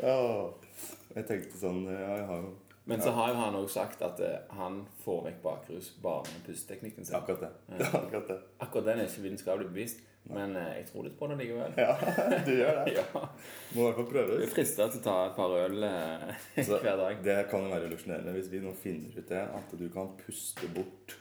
Ja. 0.00 0.18
Jeg 1.12 1.26
tenkte 1.28 1.58
sånn 1.60 1.82
Ja, 1.90 2.14
jeg 2.22 2.26
har 2.30 2.38
jo 2.46 2.52
Men 2.88 3.02
så 3.04 3.12
har 3.14 3.28
jo 3.32 3.36
han 3.38 3.58
òg 3.58 3.68
sagt 3.70 4.00
at 4.02 4.20
eh, 4.24 4.38
han 4.58 4.80
får 5.04 5.20
vekk 5.28 5.42
bakrus 5.44 5.90
bare 6.02 6.24
med 6.30 6.46
pusteteknikken 6.48 7.04
sin. 7.06 7.14
akkurat 7.18 7.44
det. 7.44 7.52
Er 7.76 7.84
akkurat 8.00 8.30
det. 8.32 8.38
Akkurat 8.64 8.88
den 8.88 9.02
er 9.04 9.10
ikke 9.10 9.26
vitenskapelig 9.26 9.68
bevist, 9.74 10.00
men 10.30 10.54
eh, 10.56 10.68
jeg 10.78 10.86
tror 10.90 11.06
litt 11.06 11.16
på 11.18 11.26
det 11.30 11.38
likevel. 11.40 11.72
Ja, 11.76 11.96
du 12.46 12.52
gjør 12.54 12.78
det. 12.82 12.92
Ja. 12.98 13.24
Må 13.72 13.82
i 13.82 13.86
hvert 13.88 13.98
fall 13.98 14.08
prøve 14.12 14.36
er 14.36 14.44
frister 14.44 14.54
frista 14.54 14.86
til 14.92 15.00
å 15.00 15.04
ta 15.06 15.16
et 15.26 15.34
par 15.38 15.56
øl 15.58 15.88
eh, 15.88 16.46
Så 16.68 16.78
hver 16.84 17.00
dag. 17.00 17.18
Det 17.26 17.38
kan 17.50 17.66
jo 17.66 17.72
være 17.72 17.88
revolusjonerende 17.88 18.36
hvis 18.36 18.52
vi 18.52 18.62
nå 18.62 18.72
finner 18.78 19.18
ut 19.18 19.28
det, 19.34 19.42
at 19.58 19.76
du 19.80 19.84
kan 19.92 20.14
puste 20.20 20.70
bort 20.76 21.18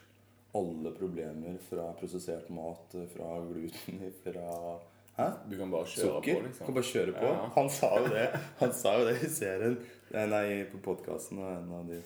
alle 0.57 0.91
problemer 0.91 1.59
fra 1.63 1.91
prosessert 1.95 2.49
mat, 2.51 2.97
fra 3.13 3.35
gluten, 3.47 4.01
fra 4.25 4.79
Hæ? 5.17 5.25
Du 5.51 5.57
kan 5.59 5.71
bare 5.71 5.87
kjøre 5.91 6.07
Sukker. 6.07 6.35
på, 6.35 6.43
liksom. 6.47 6.65
Kan 6.65 6.75
bare 6.75 6.87
kjøre 6.87 7.13
på. 7.15 7.25
Ja. 7.27 7.47
Han 7.55 7.69
sa 7.69 7.89
jo 7.99 8.11
det 8.11 8.27
Han 8.61 8.73
sa 8.73 8.93
jo 8.99 9.07
det 9.09 9.15
i 9.19 9.29
serien 9.31 9.77
Nei, 10.11 10.25
nei 10.27 10.45
på 10.71 10.79
podkasten, 10.83 11.39
og 11.39 11.51
en 11.51 11.73
av 11.75 11.87
de 11.87 11.99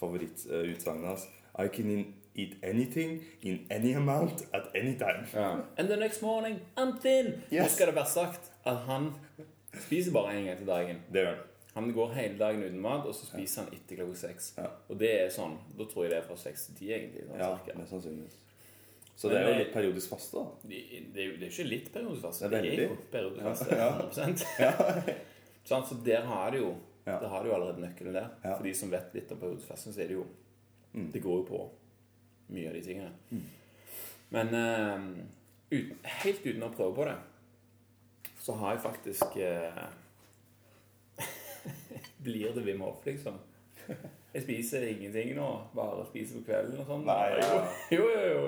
favorittutsagnene 0.00 1.10
hans. 1.12 1.26
I 1.60 1.68
can 1.68 1.90
eat 2.34 2.56
anything 2.62 3.20
in 3.42 3.66
any 3.70 3.94
amount 3.94 4.42
at 4.52 4.68
any 4.74 4.94
time. 4.98 5.26
Ja. 5.34 5.60
And 5.76 5.88
the 5.88 5.96
next 5.96 6.22
morning, 6.22 6.60
I'm 6.76 6.98
thin. 7.02 7.42
Nå 7.50 7.68
skal 7.68 7.86
det 7.90 7.94
være 7.96 8.06
sagt 8.10 8.52
at 8.64 8.76
han 8.86 9.12
spiser 9.86 10.12
bare 10.12 10.34
én 10.38 10.44
gang 10.46 10.58
til 10.58 10.66
dagen. 10.66 11.00
Det 11.12 11.24
gjør 11.24 11.34
han. 11.34 11.46
Han 11.74 11.92
går 11.94 12.12
hele 12.12 12.38
dagen 12.38 12.62
uten 12.64 12.80
mat, 12.82 13.06
og 13.06 13.14
så 13.14 13.26
spiser 13.26 13.62
han 13.62 13.74
etter 13.74 14.00
klokka 14.00 14.18
seks. 14.18 14.52
Ja. 14.58 14.66
Og 14.88 14.98
det 14.98 15.10
er 15.20 15.28
sånn, 15.30 15.56
Da 15.78 15.86
tror 15.86 16.04
jeg 16.04 16.10
det 16.14 16.18
er 16.18 16.26
fra 16.26 16.36
seks 16.36 16.66
til 16.66 16.78
ti, 16.80 16.92
egentlig. 16.92 17.26
Sånn, 17.28 17.38
Ja, 17.38 17.76
mest 17.78 17.94
sannsynligvis. 17.94 18.38
Så 19.20 19.28
det 19.28 19.36
er 19.38 19.48
jo 19.50 19.56
litt 19.58 19.72
periodisk 19.74 20.10
faste, 20.10 20.40
da. 20.40 20.68
Det, 20.68 20.78
det, 21.14 21.22
er 21.22 21.26
jo, 21.28 21.46
ikke 21.46 21.66
litt 21.68 21.90
periodisk 21.92 22.22
Det 22.40 22.46
er 22.46 22.62
Det 22.62 22.70
er 22.72 22.86
jo 22.88 22.96
periodisk 23.12 23.72
Ja. 23.76 23.88
100 24.00 25.16
sånn, 25.70 25.86
Så 25.86 25.98
der 26.04 26.22
har 26.26 26.50
du 26.50 26.58
jo 26.58 26.70
Ja. 27.06 27.18
Der 27.18 27.28
har 27.28 27.42
du 27.42 27.48
jo 27.48 27.54
allerede 27.54 27.80
nøkkelen 27.80 28.14
der. 28.14 28.28
Ja. 28.44 28.56
For 28.56 28.64
de 28.64 28.74
som 28.74 28.90
vet 28.90 29.14
litt 29.14 29.30
om 29.32 29.38
periodisk 29.40 29.68
faste, 29.68 29.92
så 29.92 30.02
er 30.02 30.08
det 30.08 30.18
jo 30.18 30.26
Mm. 30.92 31.12
Det 31.12 31.22
går 31.22 31.36
jo 31.36 31.44
på 31.46 31.58
mye 32.54 32.70
av 32.70 32.76
de 32.76 32.82
tingene. 32.84 33.40
Men 34.30 34.54
uh, 34.54 35.08
uten, 35.70 35.96
helt 36.22 36.46
uten 36.46 36.66
å 36.66 36.72
prøve 36.74 36.94
på 36.96 37.08
det, 37.08 37.16
så 38.40 38.56
har 38.60 38.76
jeg 38.76 38.84
faktisk 38.84 39.36
uh, 39.36 39.86
Blir 42.24 42.54
det 42.56 42.64
Wim 42.64 42.84
Hof, 42.84 43.02
liksom? 43.06 43.38
Jeg 44.34 44.44
spiser 44.44 44.86
ingenting 44.86 45.32
nå. 45.34 45.48
Bare 45.74 46.04
spiser 46.10 46.38
på 46.38 46.50
kvelden 46.50 46.78
og 46.78 46.86
sånn. 46.86 47.02
Nei, 47.08 47.40
ja. 47.40 47.56
Jo, 47.90 48.04
jo, 48.06 48.28
jo. 48.30 48.44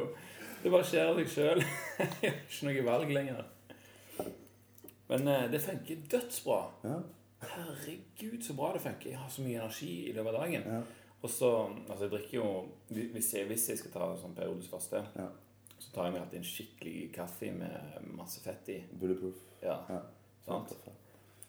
Det 0.62 0.70
bare 0.70 0.86
skjer 0.86 1.10
av 1.10 1.18
seg 1.18 1.32
sjøl. 1.32 1.64
Jeg 2.22 2.30
har 2.30 2.38
ikke 2.38 2.68
noe 2.68 2.84
valg 2.86 3.10
lenger. 3.16 3.42
Men 5.10 5.26
uh, 5.28 5.48
det 5.50 5.60
funker 5.64 6.06
dødsbra. 6.12 6.60
Ja. 6.86 7.00
Herregud, 7.42 8.38
så 8.46 8.54
bra 8.54 8.70
det 8.76 8.84
funker. 8.84 9.10
Jeg 9.10 9.18
har 9.18 9.30
så 9.30 9.42
mye 9.42 9.58
energi 9.58 9.90
i 10.06 10.12
løpet 10.14 10.36
av 10.36 10.44
dagen. 10.44 10.68
Ja. 10.70 10.82
Og 11.22 11.30
så 11.30 11.48
Altså, 11.88 12.04
jeg 12.08 12.10
drikker 12.10 12.34
jo 12.38 12.68
Hvis 12.90 13.32
jeg, 13.34 13.46
hvis 13.46 13.68
jeg 13.68 13.78
skal 13.78 13.90
ta 13.94 14.08
sånn 14.18 14.34
periodisk 14.34 14.70
faste, 14.70 15.04
Ja. 15.16 15.28
så 15.78 15.92
tar 15.94 16.04
jeg 16.04 16.12
meg 16.12 16.22
alltid 16.22 16.38
en 16.38 16.44
skikkelig 16.44 17.12
kaffe 17.14 17.52
med 17.52 18.08
masse 18.16 18.40
fett 18.42 18.68
i. 18.68 18.80
Bulletproof. 19.00 19.38
Ja, 19.62 19.78
Ja. 19.88 20.00
sant? 20.46 20.74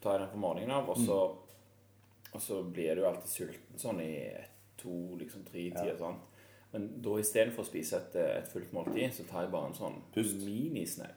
tar 0.02 0.18
jeg 0.20 0.20
den 0.22 0.30
på 0.34 0.38
morgenen 0.38 0.72
av, 0.72 0.90
og 0.90 0.98
så, 0.98 1.38
og 2.34 2.42
så 2.42 2.64
blir 2.74 2.96
du 2.96 3.06
alltid 3.08 3.30
sulten 3.30 3.78
sånn 3.80 4.02
i 4.02 4.18
ett, 4.34 4.50
to, 4.78 4.90
liksom 5.18 5.46
tre 5.46 5.70
tider 5.72 5.96
sånn. 5.98 6.18
Men 6.74 7.02
da 7.02 7.10
istedenfor 7.22 7.64
å 7.64 7.66
spise 7.70 7.94
et, 8.02 8.16
et 8.16 8.48
fullt 8.52 8.74
måltid, 8.74 9.14
så 9.14 9.24
tar 9.30 9.44
jeg 9.44 9.52
bare 9.52 9.68
en 9.68 9.74
sånn 9.78 10.02
Pust. 10.14 10.36
minisnei. 10.44 11.12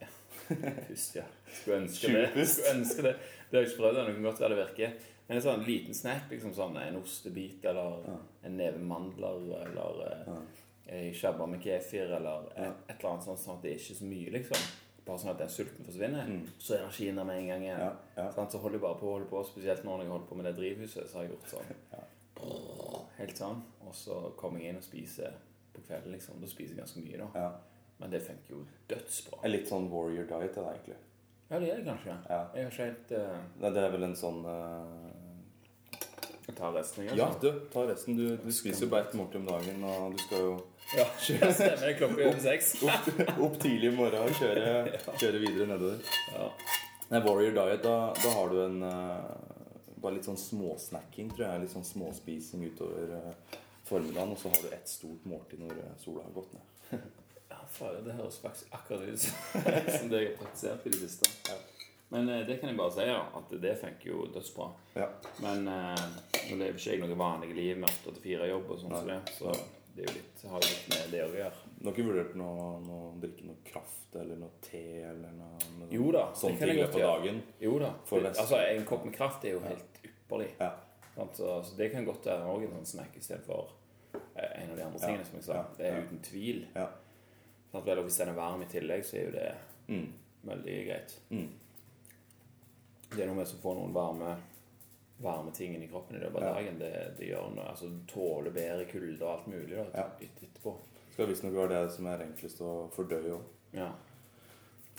Pust, 0.87 1.15
ja. 1.15 1.23
Skulle 1.51 1.81
ønske 1.81 2.13
det. 2.13 2.47
Skulle 2.47 2.75
ønske 2.77 3.01
det. 3.09 3.15
Det 3.49 3.57
har 3.57 3.63
jeg 3.65 3.71
ikke 3.71 3.81
prøvd 3.81 3.97
ennå. 4.03 4.13
Kan 4.13 4.23
godt 4.23 4.39
være 4.39 4.55
det 4.55 4.61
virker. 4.67 4.93
Men 5.27 5.37
en 5.37 5.43
sånn 5.43 5.65
liten 5.67 5.93
snack, 5.93 6.29
liksom 6.31 6.53
sånn 6.55 6.77
en 6.79 6.95
ostebit 7.01 7.65
eller 7.67 8.05
en 8.47 8.57
neve 8.57 8.79
mandler 8.79 9.41
eller 9.65 10.23
Ja. 10.27 10.35
ei 10.87 11.13
shabba 11.13 11.45
med 11.45 11.61
kefir 11.61 12.13
eller 12.15 12.45
et, 12.55 12.75
et 12.89 12.99
eller 12.99 13.09
annet 13.11 13.23
sånt, 13.25 13.39
sånn 13.39 13.57
at 13.57 13.61
det 13.63 13.71
er 13.73 13.79
ikke 13.81 13.97
så 13.99 14.05
mye, 14.07 14.31
liksom. 14.31 14.67
Bare 15.07 15.19
sånn 15.19 15.31
at 15.31 15.37
den 15.39 15.49
sulten 15.49 15.85
forsvinner. 15.87 16.31
Så 16.59 16.73
er 16.75 16.79
energien 16.85 17.15
der 17.15 17.23
med 17.27 17.37
en 17.41 17.47
gang 17.47 17.61
igjen. 17.63 17.79
Mm. 17.79 17.83
Ja, 18.15 18.23
ja. 18.23 18.31
Sånn, 18.35 18.49
Så 18.51 18.59
holder 18.59 18.75
jeg 18.79 18.81
bare 18.81 18.99
på, 18.99 19.11
holder 19.11 19.29
på, 19.31 19.43
spesielt 19.47 19.83
når 19.83 20.01
jeg 20.03 20.09
holder 20.11 20.27
på 20.27 20.35
med 20.35 20.45
det 20.45 20.55
drivhuset, 20.57 21.09
så 21.09 21.17
har 21.17 21.23
jeg 21.23 21.31
gjort 21.31 21.51
sånn. 21.53 21.75
Helt 23.17 23.37
sånn. 23.39 23.61
Og 23.87 23.95
så 23.95 24.17
kommer 24.37 24.59
jeg 24.61 24.69
inn 24.73 24.79
og 24.81 24.83
spiser 24.85 25.33
på 25.73 25.81
kvelden, 25.87 26.11
liksom. 26.15 26.39
Da 26.41 26.47
spiser 26.51 26.75
jeg 26.75 26.81
ganske 26.83 27.03
mye, 27.03 27.17
da. 27.23 27.27
Ja. 27.35 27.51
Men 27.99 28.11
det 28.13 28.21
funker 28.27 28.53
jo 28.53 28.63
dødsbra. 28.91 29.43
Litt 29.49 29.67
sånn 29.71 29.89
warrior 29.91 30.27
diet, 30.29 30.57
er 30.57 30.67
det 30.67 30.73
egentlig. 30.75 30.97
Ja, 31.49 31.59
det 31.63 31.69
er 31.71 31.77
det 31.79 31.87
kanskje. 31.87 32.17
Ja. 32.29 32.41
Jeg 32.53 32.67
har 32.67 32.71
ikke 32.71 32.87
helt 32.89 33.11
uh, 33.15 33.37
Nei, 33.63 33.69
det 33.71 33.83
er 33.83 33.93
vel 33.93 34.03
en 34.09 34.17
sånn 34.19 34.41
eh, 34.51 35.16
Tar 36.55 36.71
resten, 36.73 37.03
jeg. 37.03 37.17
Ja, 37.19 37.27
du, 37.41 37.49
ta 37.73 37.83
resten. 37.89 38.15
Du, 38.17 38.37
du 38.39 38.51
spiser 38.55 38.85
jo 38.85 38.91
bare 38.93 39.09
ett 39.09 39.15
måltid 39.19 39.41
om 39.41 39.47
dagen, 39.49 39.83
og 39.83 40.13
du 40.15 40.21
skal 40.23 40.45
jo 40.45 40.53
ja. 40.95 41.05
Stemmer 41.19 41.81
det. 41.81 41.93
Klokka 41.99 42.23
er 42.23 42.39
seks. 42.39 42.69
opp, 42.87 43.09
opp 43.43 43.57
tidlig 43.59 43.91
i 43.91 43.95
morgen 43.95 44.23
og 44.23 44.39
kjøre, 44.39 44.71
kjøre 45.19 45.41
videre 45.43 45.67
nedover. 45.73 46.13
Ja. 46.31 46.47
Nei, 47.11 47.21
Warrior 47.25 47.53
Diet, 47.55 47.83
da, 47.83 47.97
da 48.15 48.33
har 48.35 48.51
du 48.51 48.61
en 48.63 48.81
uh, 48.83 49.27
Bare 49.97 50.13
litt 50.15 50.27
sånn 50.27 50.39
småsnacking, 50.39 51.33
tror 51.33 51.49
jeg. 51.49 51.65
Litt 51.65 51.73
sånn 51.73 51.87
småspising 51.87 52.63
utover 52.69 53.15
uh, 53.17 53.57
formiddagen. 53.89 54.35
Og 54.35 54.39
så 54.39 54.51
har 54.53 54.63
du 54.63 54.75
ett 54.77 54.91
stort 54.91 55.27
måltid 55.27 55.63
når 55.65 55.79
uh, 55.81 55.93
sola 55.99 56.23
har 56.27 56.35
gått 56.39 56.55
ned. 56.55 57.07
Ja, 57.47 57.61
faen, 57.71 58.01
det 58.03 58.11
høres 58.17 58.41
faktisk 58.43 58.73
akkurat 58.75 59.05
ut 59.07 59.21
som 59.95 60.09
det 60.11 60.19
jeg 60.19 60.31
har 60.33 60.39
praktisert 60.41 60.83
i 60.83 60.91
det 60.91 60.97
siste. 60.99 61.55
Men 62.09 62.29
eh, 62.29 62.43
det 62.47 62.59
kan 62.61 62.69
jeg 62.71 62.77
bare 62.79 62.93
si, 62.95 63.05
ja, 63.09 63.19
at 63.35 63.49
det 63.61 63.73
funker 63.81 64.09
jo 64.13 64.25
dødsbra. 64.31 64.67
Ja. 64.95 65.07
Men 65.43 65.67
eh, 65.67 66.05
nå 66.49 66.59
lever 66.61 66.77
ikke 66.79 66.93
jeg 66.95 67.01
noe 67.03 67.17
vanlig 67.19 67.49
liv 67.57 67.81
med 67.81 67.89
8-4-jobb 68.05 68.69
og 68.71 68.79
sånn 68.83 68.95
som 68.95 69.09
det, 69.11 69.17
så 69.35 69.51
det 69.97 70.05
er 70.05 70.11
jo 70.11 70.13
litt, 70.19 70.43
har 70.47 70.61
jo 70.61 70.69
litt 70.71 70.89
med 70.93 71.11
det 71.11 71.21
å 71.25 71.31
gjøre. 71.35 71.61
Du 71.77 71.87
har 71.89 71.95
ikke 71.95 72.05
vurdert 72.07 72.35
noe, 72.39 72.67
noe, 72.85 73.07
drikke 73.21 73.47
noe 73.49 73.63
kraft 73.65 74.15
eller 74.21 74.39
noe 74.39 74.61
te 74.63 74.83
eller 75.09 75.33
noe, 75.35 75.57
noe 75.79 75.89
Jo 75.91 76.11
da, 76.15 76.27
sånne 76.37 76.69
ting 76.69 76.81
på 76.93 77.01
dagen? 77.01 77.41
Jo 77.65 77.75
da. 77.81 77.91
Altså, 78.29 78.59
en 78.61 78.85
kopp 78.87 79.03
med 79.09 79.15
kraft 79.17 79.45
er 79.49 79.57
jo 79.57 79.63
helt 79.65 79.99
ypperlig. 80.05 80.51
Ja. 80.61 80.71
Altså, 81.17 81.57
Så, 81.65 81.75
det 81.79 81.89
kan 81.91 82.05
godt 82.05 82.25
være 82.29 82.45
også 82.45 82.69
en 82.69 82.75
sånn 82.77 82.89
snack 82.93 83.17
istedenfor 83.17 83.73
eh, 84.37 84.51
en 84.63 84.71
av 84.71 84.77
de 84.77 84.85
andre 84.85 85.01
tingene 85.01 85.25
som 85.27 85.39
jeg 85.41 85.47
sa. 85.49 85.63
Det 85.77 85.89
er 85.89 86.03
uten 86.05 86.21
tvil. 86.29 86.63
Ja. 86.77 86.87
Og 87.77 87.83
hvis 88.05 88.17
den 88.21 88.31
er 88.31 88.37
varm 88.37 88.61
i 88.63 88.69
tillegg, 88.71 89.03
så 89.05 89.17
er 89.19 89.25
jo 89.27 89.35
det 89.35 89.49
Mm. 89.87 90.07
veldig 90.43 90.73
greit. 90.87 91.13
Mm. 91.31 91.47
Det 93.15 93.23
er 93.23 93.27
noe 93.27 93.35
med 93.39 93.45
å 93.47 93.61
få 93.61 93.73
noen 93.77 93.93
varme 93.95 94.37
varme 95.21 95.51
tingene 95.51 95.85
i 95.85 95.87
kroppen 95.89 96.15
i 96.15 96.19
løpet 96.19 96.43
av 96.43 96.55
dagen. 96.55 96.75
Det, 96.79 96.91
det 97.17 97.27
gjør 97.31 97.47
noe, 97.55 97.63
altså 97.71 97.87
tåler 98.07 98.51
bedre 98.53 98.85
kulde 98.85 99.21
og 99.25 99.31
alt 99.31 99.47
mulig 99.47 99.75
da, 99.75 99.85
Ja. 99.95 100.03
et- 100.21 100.43
etterpå. 100.43 100.75
Skal 101.13 101.27
visstnok 101.31 101.53
være 101.53 101.69
det 101.85 101.91
som 101.95 102.05
er 102.05 102.19
enklest 102.27 102.59
å 102.61 102.89
fordøye 102.93 103.31
òg. 103.33 103.41
Ja. 103.73 103.91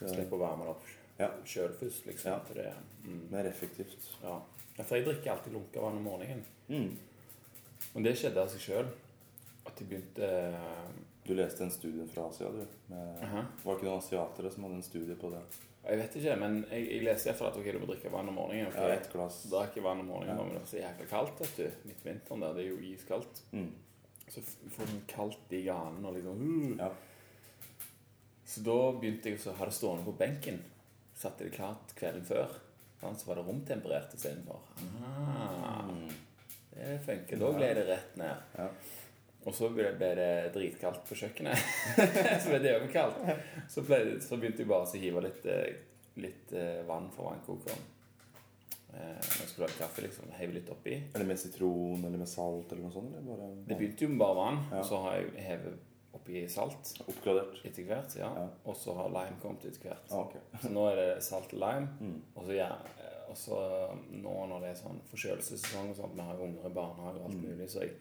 Slippe 0.01 0.35
å 0.35 0.39
varme 0.41 0.65
det 0.65 0.69
opp 0.75 0.83
Ja. 1.19 1.29
sjøl 1.45 1.73
først, 1.79 2.07
liksom. 2.07 2.33
Ja. 2.33 2.41
Det, 2.55 2.75
mm, 3.05 3.31
Mer 3.31 3.45
effektivt. 3.47 4.09
ja. 4.23 4.41
For 4.85 4.97
jeg 4.97 5.05
drikker 5.07 5.31
alltid 5.31 5.53
lunka 5.53 5.81
vann 5.81 5.97
om 5.97 6.05
morgenen. 6.05 6.45
Mm. 6.69 6.97
Men 7.95 8.03
det 8.03 8.17
skjedde 8.17 8.37
av 8.43 8.49
seg 8.49 8.61
sjøl. 8.61 8.87
At 9.67 9.79
jeg 9.79 9.89
begynte 9.89 10.59
Du 11.27 11.35
leste 11.35 11.61
en 11.63 11.71
studie 11.71 12.07
fra 12.09 12.29
Asia, 12.29 12.49
du. 12.49 12.67
Med, 12.89 13.23
Aha. 13.23 13.43
Var 13.65 13.75
det 13.75 13.83
ikke 13.83 13.91
noen 13.91 13.99
asiatere 13.99 14.51
som 14.51 14.63
hadde 14.65 14.75
en 14.77 14.83
studie 14.83 15.15
på 15.15 15.31
det? 15.31 15.43
Jeg 15.89 15.99
vet 16.03 16.17
ikke, 16.21 16.37
men 16.37 16.57
jeg, 16.71 16.85
jeg 16.93 17.03
leser 17.07 17.31
iallfall 17.31 17.49
at 17.49 17.57
ok, 17.57 17.69
du 17.73 17.79
må 17.81 17.87
drikke 17.89 18.11
vann 18.13 18.29
om 18.29 18.35
morgenen. 18.37 18.71
For 18.75 18.89
ja, 18.91 18.97
et 18.99 19.07
glass. 19.13 19.39
drakk 19.51 19.77
vann 19.83 20.01
om 20.03 20.07
morgenen, 20.13 20.37
Ja. 20.37 20.43
men 20.45 20.53
det 20.53 20.61
var 20.61 20.67
så 20.69 20.81
jækla 20.83 21.07
kaldt, 21.09 21.41
vet 21.41 21.57
du. 21.57 21.89
Midt 21.89 22.03
på 22.03 22.09
vinteren 22.11 22.41
der. 22.45 22.55
Det 22.59 22.65
er 22.65 22.69
jo 22.69 22.81
iskaldt. 22.93 23.43
Mm. 23.53 23.71
Så 24.29 24.43
får 24.75 24.87
du 24.93 24.99
kaldt 25.09 25.53
i 25.57 25.63
ganen 25.65 26.05
og 26.05 26.15
liksom 26.19 26.43
uh. 26.45 26.77
Ja. 26.83 26.91
Så 28.49 28.61
da 28.65 28.77
begynte 29.01 29.29
jeg 29.33 29.41
å 29.45 29.55
ha 29.59 29.65
det 29.69 29.75
stående 29.77 30.05
på 30.05 30.13
benken. 30.21 30.61
Satte 31.19 31.45
det 31.45 31.55
klart 31.57 31.95
kvelden 31.97 32.25
før. 32.29 32.53
Så 33.01 33.27
var 33.29 33.37
det 33.41 33.47
romtemperert 33.47 34.15
istedenfor. 34.15 34.61
Ah, 35.05 35.89
Mm. 35.89 36.09
det 36.75 37.01
funker. 37.05 37.39
Da 37.41 37.53
gled 37.57 37.77
det 37.77 37.87
rett 37.89 38.17
ned. 38.17 38.37
Ja. 38.59 38.69
Og 39.47 39.55
så 39.55 39.69
ble 39.73 39.93
det 40.01 40.53
dritkaldt 40.53 41.05
på 41.09 41.15
kjøkkenet. 41.17 41.57
så 42.43 42.51
ble 42.51 42.59
det 42.65 42.73
overkaldt. 42.81 43.21
Så, 43.71 43.85
ble, 43.87 44.01
så 44.21 44.37
begynte 44.37 44.65
jeg 44.65 44.69
bare 44.69 44.85
å 44.89 44.99
hive 44.99 45.23
litt, 45.25 45.47
eh, 45.47 45.79
litt 46.21 46.53
eh, 46.59 46.83
vann 46.89 47.07
fra 47.15 47.31
vannkokeren. 47.31 47.85
Eh, 48.93 49.15
når 49.21 49.41
jeg 49.45 49.49
skulle 49.53 49.67
lage 49.69 49.79
kaffe, 49.79 50.03
liksom. 50.05 50.31
Heiv 50.39 50.53
litt 50.57 50.71
oppi. 50.75 50.97
Eller 51.15 51.29
med 51.29 51.39
sitron 51.41 52.03
eller 52.05 52.19
med 52.19 52.29
salt 52.29 52.73
eller 52.73 52.87
noe 52.89 52.93
sånt? 52.95 53.15
Eller 53.15 53.29
bare 53.31 53.51
Det 53.69 53.77
begynte 53.79 54.05
jo 54.05 54.11
med 54.15 54.19
bare 54.25 54.39
vann, 54.41 54.61
Ja. 54.73 54.83
så 54.91 55.01
har 55.05 55.17
jeg 55.21 55.45
hevet 55.47 55.85
oppi 56.19 56.43
salt 56.51 56.93
Oppgradert? 57.07 57.61
etter 57.69 57.85
hvert. 57.87 58.17
ja. 58.19 58.29
Ja. 58.43 58.47
Og 58.67 58.77
så 58.77 58.95
har 58.97 59.09
lime 59.13 59.39
kommet 59.43 59.65
etter 59.69 59.87
hvert. 59.91 60.09
Ah, 60.11 60.25
okay. 60.27 60.41
Så 60.63 60.73
nå 60.75 60.87
er 60.91 60.97
det 60.97 61.23
salt 61.25 61.53
og 61.55 61.61
lime. 61.63 61.89
Mm. 62.01 62.19
Og 62.35 62.45
så, 62.49 62.57
ja, 62.59 62.71
og 63.29 63.37
så 63.37 63.63
nå 64.11 64.35
når 64.51 64.61
det 64.67 64.71
er 64.75 64.79
sånn 64.83 65.01
forkjølelsessesong 65.13 65.91
og 65.93 65.97
sånt, 66.01 66.17
vi 66.17 66.25
har 66.27 66.35
jo 66.41 66.49
unger 66.49 66.67
i 66.71 66.75
barnehage 66.75 67.21
og 67.23 67.29
alt 67.31 67.39
Mm. 67.39 67.45
mulig, 67.53 67.69
så 67.71 67.85
jeg 67.85 67.93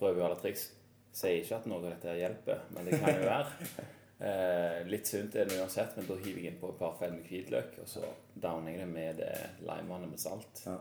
prøver 0.00 0.18
jo 0.22 0.24
alle 0.30 0.40
triks. 0.40 0.70
Sier 1.12 1.40
ikke 1.40 1.56
at 1.58 1.66
noe 1.70 1.80
av 1.80 1.88
dette 1.88 2.18
hjelper, 2.18 2.60
men 2.74 2.86
det 2.86 3.00
kan 3.00 3.16
jo 3.16 3.24
være. 3.30 3.88
Eh, 4.20 4.82
litt 4.84 5.08
sunt 5.08 5.32
er 5.40 5.46
det 5.48 5.56
uansett, 5.56 5.94
men 5.96 6.04
da 6.04 6.12
hiver 6.20 6.42
jeg 6.42 6.52
inn 6.52 6.58
på 6.60 6.68
et 6.74 6.76
par 6.76 6.90
feil 6.98 7.14
med 7.14 7.24
hvitløk, 7.24 7.78
og 7.80 7.86
så 7.88 8.02
downer 8.36 8.74
jeg 8.74 8.82
det 8.82 8.88
med 8.90 9.22
det 9.22 9.30
limevannet 9.64 10.10
med 10.10 10.20
salt. 10.20 10.60
Ja. 10.66 10.74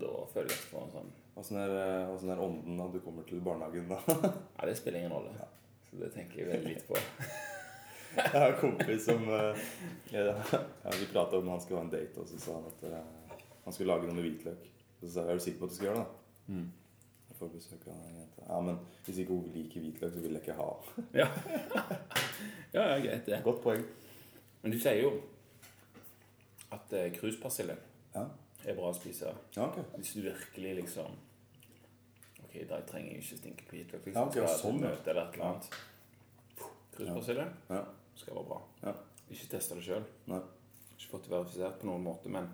Da 0.00 0.12
føler 0.32 0.48
jeg 0.48 0.56
at 0.56 0.62
jeg 0.62 0.70
får 0.70 0.86
en 0.86 0.94
sånn 0.94 1.10
Åssen 1.36 1.58
er, 1.60 1.74
er 1.76 2.40
ånden 2.40 2.78
når 2.78 2.94
du 2.94 2.98
kommer 3.04 3.26
til 3.28 3.42
barnehagen 3.44 3.90
da? 3.90 3.98
Ja, 4.56 4.64
det 4.64 4.78
spiller 4.78 5.02
ingen 5.02 5.12
rolle. 5.12 5.34
Så 5.90 6.00
det 6.00 6.08
tenker 6.14 6.40
jeg 6.40 6.48
veldig 6.48 6.72
lite 6.72 6.88
på. 6.88 6.96
Jeg 8.16 8.32
har 8.32 8.54
en 8.54 8.60
kompis 8.62 9.02
som 9.04 9.26
eh, 9.28 9.64
ja, 10.14 10.22
ja, 10.32 10.92
Vi 10.96 11.08
prata 11.10 11.36
om 11.36 11.48
han 11.52 11.60
skulle 11.60 11.82
ha 11.82 11.84
en 11.84 11.92
date, 11.92 12.22
og 12.22 12.30
så 12.30 12.38
sa 12.40 12.54
han 12.54 12.70
at 12.70 12.84
eh, 12.88 13.42
han 13.66 13.74
skulle 13.76 13.90
lage 13.92 14.08
noe 14.08 14.16
med 14.16 14.24
hvitløk. 14.24 14.70
Så 15.02 15.10
sa 15.12 15.26
jeg 15.26 15.34
er 15.34 15.40
du 15.40 15.44
sikker 15.44 15.60
på 15.60 15.68
at 15.68 15.74
du 15.74 15.76
skal 15.76 15.88
gjøre 15.90 15.98
det? 15.98 16.06
da? 16.06 16.54
Mm. 16.54 16.70
Jeg 17.36 17.40
får 17.42 17.50
besøk 17.52 17.82
av 17.86 17.96
en 18.00 18.14
jente. 18.16 18.44
Ja, 18.48 18.58
men 18.64 18.78
hvis 19.04 19.18
ikke 19.20 19.34
hun 19.36 19.50
liker 19.52 19.82
hvitløk, 19.84 20.12
så 20.14 20.20
vil 20.24 20.32
jeg 20.38 20.40
ikke 20.40 20.54
ha. 20.56 20.68
Ja, 21.12 21.26
ja, 22.72 22.84
ja 22.94 22.98
greit 23.04 23.26
det. 23.28 23.42
Godt 23.44 23.60
poeng. 23.64 23.82
Men 24.62 24.72
du 24.72 24.78
sier 24.80 25.02
jo 25.02 25.10
at 26.72 26.92
eh, 26.96 27.10
kruspersille 27.14 27.76
Ja, 28.14 28.22
er 28.64 28.74
bra 28.78 28.88
å 28.88 28.96
spise. 28.96 29.34
ja 29.54 29.66
ok. 29.68 29.76
Hvis 29.98 30.14
du 30.16 30.22
virkelig 30.24 30.72
liksom 30.80 31.12
Ok, 32.46 32.56
da 32.70 32.80
trenger 32.88 33.12
jeg 33.12 33.22
ikke 33.22 33.38
stinke 33.42 33.68
hvitløk. 33.70 34.06
Ja, 34.08 34.24
Liksom, 34.24 34.28
ok, 34.28 34.32
skal 34.32 34.48
jeg 34.48 34.60
sånn, 34.62 34.80
ja. 34.80 34.88
møte 34.94 35.12
eller 35.12 35.26
et 35.28 35.34
eller 35.36 35.48
annet. 35.50 35.68
Kruspersille 36.96 37.46
Ja. 37.68 37.82
skal 38.16 38.34
være 38.38 38.46
bra. 38.48 38.60
Ja. 38.86 38.94
Ikke 39.28 39.50
teste 39.52 39.76
det 39.76 39.84
sjøl. 39.84 40.06
Ikke 40.96 41.10
fått 41.12 41.28
det 41.28 41.34
verifisert 41.36 41.76
på 41.82 41.90
noen 41.90 42.04
måte, 42.08 42.32
men 42.32 42.48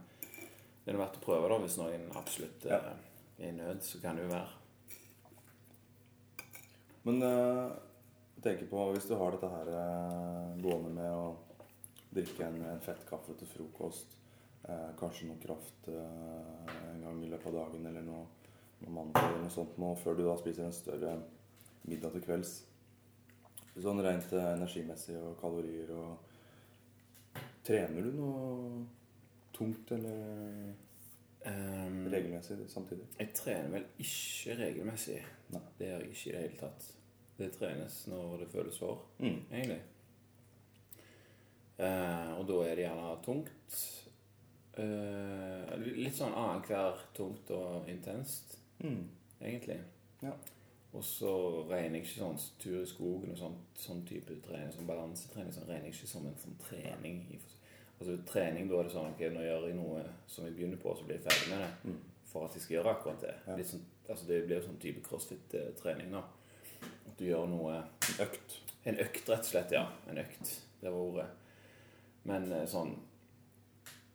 det 0.83 0.91
er 0.93 0.99
verdt 0.99 1.21
å 1.21 1.25
prøve 1.25 1.49
da 1.55 1.61
hvis 1.63 1.79
noen 1.79 2.09
absolutt 2.19 2.67
Ja. 2.67 2.81
eh, 2.83 3.45
er 3.47 3.49
i 3.49 3.53
nød. 3.53 3.81
Så 3.87 4.01
kan 4.03 4.17
det 4.19 4.25
jo 4.27 4.35
være. 4.35 4.49
Men 7.07 7.23
eh, 7.27 7.71
jeg 8.37 8.45
tenker 8.45 8.71
på 8.71 8.89
hvis 8.93 9.09
du 9.11 9.17
har 9.19 9.35
dette 9.35 9.51
her 9.51 9.71
eh, 9.75 10.59
gående 10.63 10.93
med 10.95 11.11
å 11.11 11.31
drikke 12.13 12.47
en, 12.47 12.61
en 12.69 12.83
fett 12.85 13.03
kaffe 13.09 13.35
til 13.39 13.51
frokost, 13.51 14.17
eh, 14.69 14.91
kanskje 15.01 15.31
noe 15.31 15.43
kraft 15.43 15.89
eh, 15.91 16.75
en 16.93 17.07
gang 17.07 17.23
i 17.23 17.31
løpet 17.31 17.49
av 17.51 17.59
dagen 17.61 17.89
eller 17.91 18.05
noe, 18.07 18.27
noe 18.85 18.97
mandag 18.99 19.31
eller 19.31 19.47
noe 19.47 19.55
sånt 19.55 19.79
nå, 19.83 19.95
før 20.03 20.19
du 20.19 20.27
da 20.27 20.37
spiser 20.41 20.69
en 20.69 20.77
større 20.77 21.17
middag 21.89 22.15
til 22.15 22.27
kvelds. 22.27 22.53
Sånn 23.81 24.05
rent 24.05 24.35
eh, 24.37 24.53
energimessig 24.53 25.17
og 25.19 25.41
kalorier 25.41 25.95
og 25.97 26.29
Trener 27.63 28.03
du 28.03 28.17
noe 28.17 28.81
tungt 29.55 29.93
eller 29.95 30.73
Um, 31.47 32.07
regelmessig 32.13 32.59
samtidig? 32.71 33.07
jeg 33.19 33.33
trener 33.35 33.69
vel 33.73 33.85
ikke 33.99 34.55
regelmessig. 34.61 35.17
Nei. 35.51 35.61
Det 35.79 35.87
gjør 35.89 35.99
jeg 36.05 36.11
ikke 36.11 36.29
i 36.29 36.33
det 36.37 36.43
hele 36.45 36.59
tatt. 36.61 36.85
Det 37.39 37.49
trenes 37.57 37.97
når 38.07 38.37
det 38.45 38.49
føles 38.53 38.79
for. 38.79 39.03
Mm. 39.19 39.41
egentlig. 39.51 39.81
Uh, 41.81 42.39
og 42.39 42.47
da 42.49 42.59
er 42.69 42.75
det 42.79 42.85
gjerne 42.85 43.15
tungt. 43.25 43.77
Uh, 44.79 45.73
litt 45.99 46.17
sånn 46.17 46.33
annenhver 46.39 47.01
tungt 47.17 47.51
og 47.57 47.89
intenst, 47.91 48.59
Mm. 48.83 49.09
egentlig. 49.41 49.81
Ja. 50.23 50.33
Og 50.93 51.05
så 51.05 51.33
regner 51.71 51.99
jeg 51.99 52.05
ikke 52.07 52.21
sånn 52.21 52.41
tur 52.61 52.83
i 52.83 52.87
skogen 52.87 53.31
og 53.33 53.39
sånn, 53.39 53.59
sånn 53.75 54.05
type 54.07 54.35
trening, 54.45 54.73
sånn 54.75 54.87
balansetrening, 54.87 55.53
sånn 55.55 55.67
regner 55.69 55.85
jeg 55.89 55.95
ikke 55.95 56.07
som 56.11 56.27
en 56.27 56.35
sånn 56.37 56.57
trening. 56.69 57.21
i- 57.33 57.41
Altså 58.03 58.17
trening, 58.27 58.67
da 58.67 58.81
er 58.81 58.89
det 58.89 58.95
sånn 58.97 59.13
ok, 59.13 59.21
nå 59.31 59.43
gjør 59.45 59.69
jeg 59.69 59.77
noe 59.79 60.01
som 60.27 60.47
jeg 60.49 60.57
begynner 60.57 60.79
på, 60.83 60.91
så 60.99 61.05
blir 61.07 61.21
jeg 61.21 61.27
ferdig 61.29 61.53
med 61.53 61.61
det. 61.63 61.69
Mm. 61.87 62.01
For 62.33 62.47
at 62.49 62.57
jeg 62.57 62.65
skal 62.65 62.75
gjøre 62.81 62.95
akkurat 62.97 63.21
det. 63.23 63.35
Ja. 63.47 63.57
Sånn, 63.69 63.85
altså 64.09 64.27
det 64.27 64.39
blir 64.49 64.59
jo 64.59 64.65
sånn 64.65 64.81
type 64.83 65.05
crossfit-trening, 65.07 66.09
da. 66.17 66.25
At 67.07 67.15
du 67.21 67.29
gjør 67.29 67.47
noe 67.47 67.77
En 67.79 68.25
Økt. 68.25 68.57
en 68.91 68.99
økt, 69.05 69.23
rett 69.31 69.47
og 69.47 69.51
slett, 69.53 69.75
ja. 69.77 69.85
En 70.11 70.19
økt. 70.19 70.51
Det 70.81 70.91
var 70.91 70.99
ordet. 70.99 71.29
Men 72.27 72.51
eh, 72.51 72.67
sånn 72.71 72.91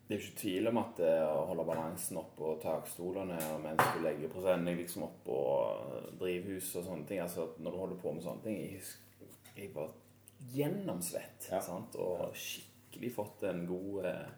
Det 0.08 0.16
er 0.16 0.20
jo 0.20 0.26
ikke 0.26 0.40
tvil 0.42 0.70
om 0.74 0.82
at 0.84 1.00
eh, 1.04 1.24
å 1.24 1.46
holde 1.50 1.66
balansen 1.68 2.20
oppå 2.20 2.54
takstolene 2.64 3.40
og 3.54 3.64
mens 3.64 3.82
du 3.96 4.04
legger 4.04 4.32
presenning 4.32 4.78
liksom 4.80 5.04
oppå 5.08 5.40
drivhus 6.20 6.70
og 6.80 6.86
sånne 6.86 7.08
ting 7.10 7.20
Altså 7.24 7.50
når 7.60 7.76
du 7.76 7.80
holder 7.82 8.00
på 8.04 8.14
med 8.16 8.24
sånne 8.24 8.44
ting 8.46 8.62
Jeg, 8.62 8.84
jeg 9.58 9.72
var 9.76 9.92
gjennomsvett. 10.54 11.50
Ja. 11.52 11.60
Sant? 11.64 11.96
Og 12.00 12.36
skikkelig 12.98 13.16
fått 13.16 13.44
en 13.44 13.68
god 13.68 14.06
eh, 14.06 14.30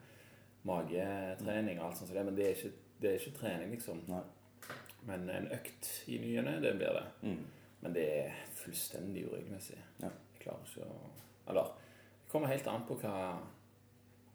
magetrening 0.62 1.80
og 1.80 1.86
alt 1.86 1.98
sånt. 1.98 2.12
Men 2.14 2.36
det 2.36 2.46
er 2.46 2.58
ikke, 2.58 2.72
det 3.00 3.10
er 3.10 3.20
ikke 3.20 3.38
trening, 3.38 3.72
liksom. 3.72 4.04
Nei. 4.10 4.24
Men 5.08 5.30
en 5.30 5.48
økt 5.56 5.88
i 6.12 6.20
ny 6.20 6.34
og 6.40 6.46
ne, 6.46 6.58
det 6.60 6.76
blir 6.76 6.98
det. 6.98 7.06
Mm. 7.24 7.46
Men 7.80 7.94
det 7.96 8.04
er 8.18 8.42
fullstendig 8.60 9.24
uregelmessig. 9.30 9.80
Ja. 10.02 10.10
Jeg 10.10 10.44
klarer 10.44 10.68
ikke 10.68 10.88
å 10.88 11.00
Eller 11.50 11.72
det 11.72 12.32
kommer 12.32 12.52
helt 12.52 12.68
an 12.68 12.84
på 12.86 12.94
hva 13.02 13.14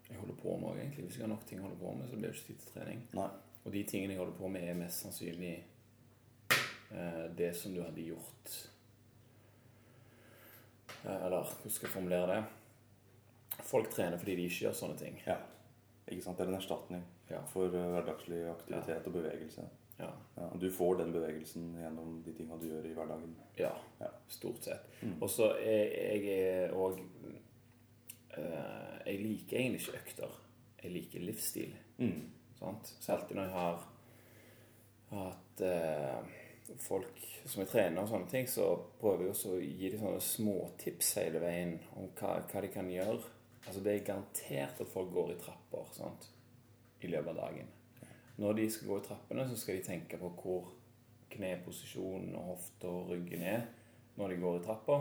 jeg 0.09 0.17
holder 0.19 0.35
på 0.41 0.57
med, 0.59 0.81
egentlig. 0.81 1.05
Hvis 1.05 1.19
jeg 1.19 1.25
har 1.25 1.31
nok 1.31 1.45
ting 1.47 1.61
å 1.61 1.69
holde 1.69 1.79
på 1.79 1.93
med, 1.95 2.09
så 2.09 2.17
blir 2.17 2.33
det 2.33 2.35
ikke 2.35 2.47
tid 2.49 2.63
til 2.65 2.73
trening. 2.75 3.05
Nei. 3.15 3.29
Og 3.65 3.73
de 3.73 3.83
tingene 3.87 4.17
jeg 4.17 4.21
holder 4.21 4.39
på 4.41 4.51
med, 4.51 4.65
er 4.67 4.81
mest 4.81 5.05
sannsynlig 5.05 5.55
eh, 6.91 7.23
det 7.39 7.53
som 7.57 7.77
du 7.77 7.81
hadde 7.85 8.03
gjort 8.05 8.57
eh, 11.05 11.15
Eller 11.15 11.39
hvordan 11.39 11.73
skal 11.77 11.89
jeg 11.89 11.95
formulere 11.95 12.35
det? 12.35 12.43
Folk 13.63 13.91
trener 13.91 14.17
fordi 14.19 14.35
de 14.37 14.45
ikke 14.49 14.65
gjør 14.67 14.73
sånne 14.75 14.99
ting. 14.99 15.21
Ja. 15.27 15.37
Ikke 16.11 16.23
sant? 16.23 16.37
Det 16.39 16.45
er 16.47 16.49
en 16.53 16.59
erstatning 16.61 17.03
Ja. 17.31 17.41
for 17.49 17.65
eh, 17.67 17.91
hverdagslig 17.95 18.43
aktivitet 18.51 19.07
og 19.07 19.13
bevegelse. 19.13 19.63
Ja. 19.99 20.11
Ja, 20.37 20.49
og 20.51 20.59
du 20.61 20.71
får 20.75 20.97
den 20.99 21.13
bevegelsen 21.13 21.75
gjennom 21.79 22.23
de 22.25 22.33
tinga 22.35 22.57
du 22.59 22.67
gjør 22.67 22.85
i 22.91 22.95
hverdagen. 22.95 23.35
ja 23.59 23.71
Ja. 24.01 24.09
stort 24.29 24.65
sett. 24.65 24.81
Mm. 25.03 25.23
Og 25.23 25.31
så 25.31 25.53
er 25.61 26.19
jeg 26.21 26.73
òg 26.73 26.99
Jeg 29.07 29.19
liker 29.21 29.57
egentlig 29.59 29.81
ikke 29.81 29.99
økter. 30.01 30.31
Jeg 30.83 30.91
liker 30.93 31.21
livsstil. 31.21 31.75
Mm. 31.99 32.31
Sant? 32.59 32.97
Så 33.01 33.13
alltid 33.13 33.37
når 33.37 33.43
jeg 33.45 33.53
har 33.53 33.85
hatt 35.11 35.61
eh, 35.61 36.25
folk 36.81 37.21
som 37.47 37.61
jeg 37.63 37.69
trener 37.71 38.03
og 38.03 38.09
sånne 38.11 38.31
ting, 38.33 38.49
så 38.51 38.67
prøver 39.01 39.27
jeg 39.29 39.35
også 39.37 39.53
å 39.55 39.61
gi 39.63 39.91
dem 39.93 40.01
sånne 40.01 40.21
småtips 40.25 41.13
hele 41.21 41.43
veien 41.45 41.77
om 41.97 42.09
hva, 42.19 42.41
hva 42.51 42.61
de 42.65 42.69
kan 42.75 42.89
gjøre. 42.91 43.21
Altså 43.67 43.81
Det 43.81 43.95
er 43.95 44.07
garantert 44.07 44.81
at 44.81 44.93
folk 44.93 45.13
går 45.13 45.35
i 45.35 45.41
trapper 45.41 45.91
sant? 45.97 46.31
i 47.05 47.09
løpet 47.11 47.35
av 47.35 47.37
dagen. 47.37 47.69
Når 48.41 48.53
de 48.57 48.71
skal 48.71 48.89
gå 48.89 48.99
i 48.99 49.05
trappene, 49.05 49.45
så 49.49 49.57
skal 49.61 49.77
de 49.77 49.85
tenke 49.85 50.19
på 50.19 50.31
hvor 50.41 50.71
kneposisjonen 51.35 52.35
og 52.39 52.55
hofta 52.55 52.89
og 52.89 53.11
ryggen 53.13 53.43
er 53.45 53.67
når 54.17 54.33
de 54.33 54.41
går 54.41 54.59
i 54.59 54.65
trappa. 54.65 54.99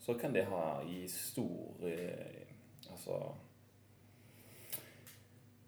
Så 0.00 0.14
kan 0.20 0.32
det 0.32 0.46
ha 0.48 0.80
gi 0.86 1.02
store 1.10 1.92
eh, 1.92 2.46
Altså 2.90 3.16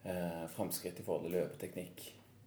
eh, 0.05 0.47
framskritt 0.51 0.99
i 0.99 1.05
forhold 1.07 1.29
til 1.29 1.37
løpeteknikk. 1.37 2.03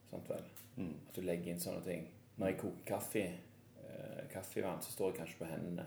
Sant 0.09 0.27
vel? 0.29 0.49
Mm. 0.75 0.97
At 1.07 1.15
du 1.15 1.21
legger 1.23 1.53
inn 1.53 1.61
sånne 1.63 1.83
ting. 1.85 2.09
Når 2.35 2.51
jeg 2.51 2.57
koker 2.59 2.89
kaffe, 2.89 3.23
eh, 3.85 4.25
kaffevann, 4.33 4.81
så 4.83 4.91
står 4.91 5.13
jeg 5.13 5.19
kanskje 5.21 5.39
på 5.39 5.47
hendene. 5.47 5.85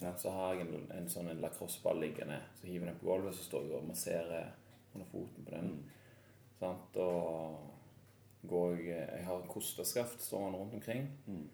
Ja. 0.00 0.12
Så 0.16 0.30
har 0.30 0.54
jeg 0.54 0.66
en, 0.68 0.86
en 0.94 1.08
sånn 1.10 1.28
en 1.32 1.40
lacrosseball 1.42 1.98
liggende. 2.00 2.38
Så 2.60 2.68
hiver 2.68 2.86
jeg 2.86 2.94
den 2.94 3.00
på 3.00 3.08
gulvet, 3.10 3.34
så 3.34 3.46
står 3.48 3.64
jeg 3.66 3.78
og 3.80 3.88
masserer 3.88 4.52
under 4.94 5.08
foten 5.10 5.44
på 5.44 5.54
den. 5.56 5.72
Mm. 5.74 6.18
Sant? 6.60 6.96
Og 7.02 8.48
går 8.48 8.76
jeg 8.78 9.08
Jeg 9.18 9.24
har 9.26 9.46
kosteskaft 9.50 10.22
stående 10.22 10.58
rundt 10.58 10.74
omkring. 10.78 11.08
Mm. 11.26 11.48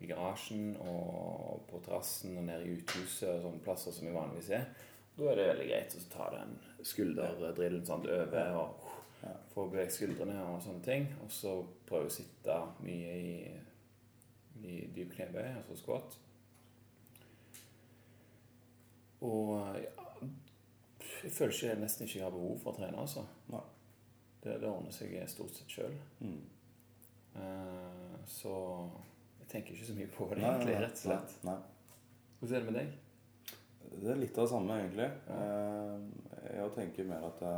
I 0.00 0.06
garasjen 0.08 0.76
og 0.80 1.66
på 1.68 1.80
terrassen 1.84 2.38
og 2.40 2.46
nede 2.46 2.64
i 2.64 2.78
uthuset 2.78 3.28
og 3.34 3.42
sånne 3.44 3.60
plasser 3.66 3.92
som 3.92 4.08
vi 4.08 4.14
vanligvis 4.14 4.48
er. 4.56 4.64
Da 5.18 5.26
er 5.28 5.36
det 5.36 5.48
veldig 5.50 5.66
greit 5.68 5.96
å 5.98 6.00
ta 6.14 6.28
den 6.32 6.54
skulderdrillen 6.88 7.84
sånn 7.86 8.06
over 8.08 8.54
og 8.62 8.86
Ja. 9.20 9.34
få 9.52 9.66
beveget 9.68 9.92
skuldrene 9.92 10.38
og 10.48 10.62
sånne 10.64 10.80
ting. 10.82 11.02
Og 11.22 11.28
så 11.30 11.50
prøve 11.86 12.08
å 12.08 12.14
sitte 12.14 12.54
mye 12.80 13.10
i, 13.20 13.34
i 14.64 14.78
dyp 14.96 15.12
knebøy, 15.12 15.44
altså 15.58 15.76
squat. 15.76 16.16
Og 19.26 19.50
ja, 19.76 20.06
jeg 21.24 21.32
føler 21.36 21.52
ikke 21.52 21.76
nesten 21.82 22.06
ikke 22.06 22.18
jeg 22.18 22.24
har 22.24 22.32
behov 22.34 22.56
for 22.62 22.72
å 22.72 22.78
trene, 22.78 23.02
altså. 23.02 23.26
Nei. 23.52 23.66
Det, 24.40 24.54
det 24.62 24.70
ordner 24.70 24.94
seg 24.94 25.12
stort 25.28 25.52
sett 25.52 25.74
sjøl. 25.74 25.96
Mm. 26.24 26.40
så 28.26 28.54
jeg 29.42 29.48
tenker 29.52 29.76
ikke 29.76 29.90
så 29.90 29.96
mye 29.98 30.10
på 30.14 30.30
det, 30.30 30.40
egentlig, 30.40 30.72
nei, 30.72 30.80
rett 30.86 30.96
og 30.96 31.04
slett. 31.04 31.36
Nei. 31.44 31.58
nei. 31.58 32.38
Hvordan 32.40 32.56
er 32.56 32.64
det 32.64 32.70
med 32.70 32.78
deg? 32.80 32.98
Det 33.90 34.10
er 34.14 34.20
litt 34.20 34.38
av 34.38 34.46
det 34.46 34.52
samme, 34.54 34.78
egentlig. 34.80 35.08
Eh, 35.34 35.94
Jeg 36.56 36.72
tenker 36.76 37.08
mer 37.10 37.26
at 37.28 37.42
det, 37.42 37.54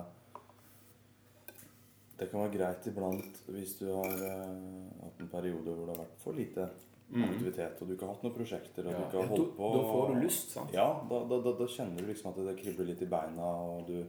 det 2.19 2.29
kan 2.31 2.43
være 2.43 2.55
greit 2.57 2.89
iblant 2.91 3.43
hvis 3.53 3.77
du 3.79 3.87
har 3.93 4.25
eh, 4.27 4.57
hatt 5.05 5.23
en 5.23 5.31
periode 5.31 5.75
hvor 5.77 5.87
det 5.87 5.95
har 5.95 6.03
vært 6.03 6.19
for 6.25 6.39
lite 6.39 6.67
aktivitet, 7.13 7.81
og 7.81 7.89
du 7.89 7.95
ikke 7.95 8.07
har 8.07 8.15
hatt 8.15 8.23
noen 8.27 8.37
prosjekter, 8.37 8.87
og 8.87 8.93
Mm. 8.93 8.99
Du 8.99 9.05
ikke 9.07 9.21
har 9.21 9.33
holdt 9.33 9.57
på 9.57 9.73
da 9.75 9.83
får 9.89 10.15
du 10.15 10.21
lyst, 10.23 10.55
sant? 10.55 10.73
Ja, 10.73 10.87
da, 11.11 11.19
da, 11.29 11.41
da, 11.45 11.53
da 11.59 11.67
kjenner 11.67 12.01
du 12.01 12.07
liksom 12.09 12.31
at 12.31 12.41
det 12.47 12.57
kribler 12.61 12.89
litt 12.89 13.03
i 13.03 13.11
beina, 13.13 13.51
og 13.75 13.87
du, 13.87 14.05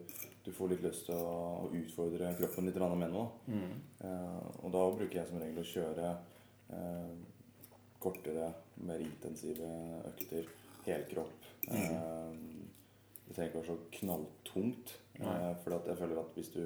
du 0.45 0.51
får 0.51 0.73
litt 0.73 0.83
lyst 0.87 1.05
til 1.09 1.15
å, 1.15 1.69
utfordre 1.71 2.33
kroppen 2.39 2.69
litt 2.69 2.79
med 2.79 3.11
noe. 3.11 3.27
Mm. 3.47 3.75
Eh, 4.07 4.41
og 4.63 4.71
da 4.71 4.83
bruker 4.97 5.19
jeg 5.19 5.27
som 5.27 5.39
regel 5.41 5.59
å 5.59 5.71
kjøre 5.73 6.09
eh, 6.69 7.13
kortere, 8.03 8.51
mer 8.83 8.99
intensive 8.99 9.69
økter. 10.11 10.47
Helkropp. 10.83 11.45
Eh, 11.71 12.31
det 13.23 13.35
trenger 13.35 13.51
ikke 13.51 13.61
være 13.61 13.69
så 13.69 13.77
knalltungt. 13.99 14.97
Eh, 15.19 15.53
for 15.63 15.77
jeg 15.87 15.99
føler 15.99 16.19
at 16.19 16.33
hvis 16.35 16.51
du 16.55 16.63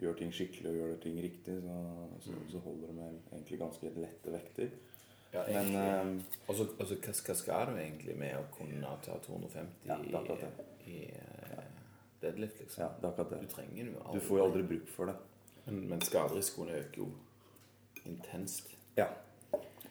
gjør 0.00 0.16
ting 0.18 0.32
skikkelig 0.34 0.72
og 0.72 0.78
gjør 0.80 0.96
ting 1.04 1.20
riktig, 1.22 1.58
så, 1.62 1.76
så, 2.24 2.38
så 2.50 2.62
holder 2.64 2.88
det 2.88 2.96
med 2.96 3.18
egentlig 3.32 3.60
ganske 3.60 3.92
lette 3.96 4.32
vekter. 4.34 4.72
Ja, 5.32 5.44
Men 5.46 5.74
uh, 5.76 5.82
eh, 5.82 6.06
altså, 6.48 6.66
altså, 6.78 6.96
hva, 6.98 7.12
hva 7.26 7.34
skal 7.38 7.68
du 7.70 7.76
egentlig 7.78 8.16
med 8.18 8.34
å 8.34 8.46
kunne 8.54 8.94
ta 9.04 9.14
250 9.22 9.86
Ja, 9.86 9.98
det 10.02 10.38
i, 10.90 10.90
i 10.90 11.02
uh, 11.14 11.60
deadlift, 12.22 12.58
liksom? 12.60 12.82
ja, 12.82 12.88
det 12.98 13.06
er 13.06 13.12
akkurat 13.12 13.44
Du 13.44 13.52
trenger 13.52 13.92
det 13.92 14.02
aldri 14.04 14.18
Du 14.18 14.26
får 14.26 14.40
jo 14.40 14.46
aldri 14.48 14.64
bruk 14.72 14.90
for 14.90 15.12
det. 15.12 15.16
Men, 15.66 15.80
men 15.92 16.02
skaderisikoen 16.02 16.74
øker 16.80 17.04
jo 17.04 17.10
intenst. 18.08 18.74
Ja. 18.96 19.06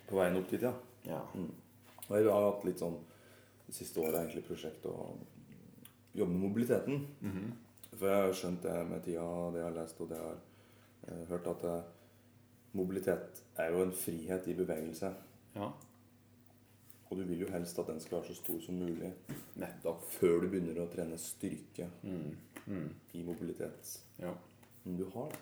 På 0.10 0.20
veien 0.20 0.36
opp 0.42 0.52
dit, 0.52 0.66
ja. 0.66 0.74
Ja. 1.08 1.22
Og 2.10 2.14
jeg 2.18 2.28
har 2.28 2.48
hatt 2.50 2.66
litt 2.68 2.82
sånn 2.82 2.98
det 3.70 3.76
siste 3.78 4.02
året 4.02 4.24
egentlig 4.24 4.48
prosjekt 4.48 4.86
å 4.90 4.96
jobbe 6.18 6.32
med 6.34 6.42
mobiliteten. 6.42 7.04
For 7.94 8.10
jeg 8.10 8.26
har 8.26 8.36
skjønt 8.38 8.66
det 8.66 8.76
med 8.90 9.04
tida, 9.06 9.26
det 9.54 9.62
jeg 9.62 9.68
har 9.68 9.76
lest 9.78 10.02
og 10.02 10.10
det 10.10 10.20
jeg 10.20 10.26
har 10.26 10.40
eh, 11.08 11.24
hørt, 11.30 11.50
at 11.54 11.66
eh, 11.70 11.90
mobilitet 12.78 13.42
er 13.60 13.74
jo 13.74 13.84
en 13.86 13.96
frihet 13.96 14.48
i 14.48 14.56
bevegelse. 14.58 15.12
Ja. 15.56 15.70
Og 17.10 17.18
du 17.18 17.24
vil 17.26 17.40
jo 17.42 17.48
helst 17.52 17.80
at 17.82 17.88
den 17.90 18.00
skal 18.00 18.20
være 18.20 18.28
så 18.28 18.36
stor 18.38 18.60
som 18.62 18.76
mulig 18.78 19.08
Nettopp. 19.58 20.04
før 20.12 20.42
du 20.44 20.48
begynner 20.52 20.78
å 20.84 20.90
trene 20.94 21.18
styrke 21.18 21.88
Mm. 22.04 22.36
Mm. 22.68 22.90
i 23.14 23.24
mobilitet. 23.24 23.96
Ja. 24.20 24.34
Men 24.84 24.98
du 24.98 25.08
har 25.10 25.30
det. 25.32 25.40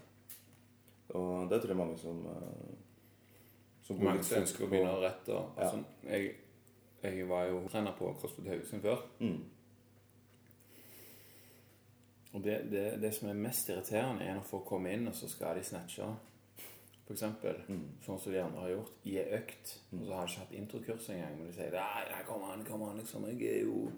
Og 1.10 1.50
det 1.50 1.60
tror 1.62 1.68
jeg 1.74 1.78
mange 1.78 1.98
som 1.98 2.26
eh, 2.26 2.76
som 3.84 4.00
Mange 4.04 4.24
som 4.24 4.42
ønsker 4.42 4.66
å 4.66 4.70
begynne 4.70 4.96
rett 5.02 5.30
og 5.30 5.54
Ja. 5.58 5.64
altså, 5.64 5.84
jeg, 6.04 6.36
jeg 7.04 7.28
var 7.30 7.46
jo 7.48 7.62
trener 7.72 7.92
på 8.00 8.14
CrossFit 8.20 8.48
Haugesund 8.48 8.82
før. 8.82 9.04
Mm. 9.20 9.44
Og 12.34 12.44
det, 12.44 12.58
det, 12.72 13.02
det 13.02 13.14
som 13.16 13.30
er 13.30 13.34
mest 13.40 13.70
irriterende, 13.70 14.24
er 14.24 14.36
når 14.36 14.44
folk 14.50 14.66
kommer 14.66 14.92
inn, 14.94 15.08
og 15.08 15.16
så 15.16 15.28
skal 15.32 15.56
de 15.58 15.64
snatche. 15.64 16.08
Eksempel, 17.10 17.56
Mm. 17.70 17.86
sånn 18.06 18.20
som 18.20 18.32
de 18.34 18.40
andre 18.44 18.60
har 18.62 18.70
gjort, 18.70 18.92
i 19.06 19.18
ei 19.18 19.38
økt. 19.40 19.78
Og 19.94 20.00
så 20.06 20.14
har 20.14 20.26
jeg 20.28 20.36
ikke 20.36 20.40
hatt 20.46 20.52
introkurs 20.60 21.10
engang. 21.10 21.38
Men 21.38 21.48
de 21.48 21.54
sier 21.54 21.72
nei, 21.72 22.04
nei, 22.12 22.24
kom 22.28 22.44
an, 22.44 22.66
kom 22.66 22.84
an, 22.84 22.98
liksom. 22.98 23.26
Jeg 23.28 23.42
er 23.62 23.64
jo 23.66 23.92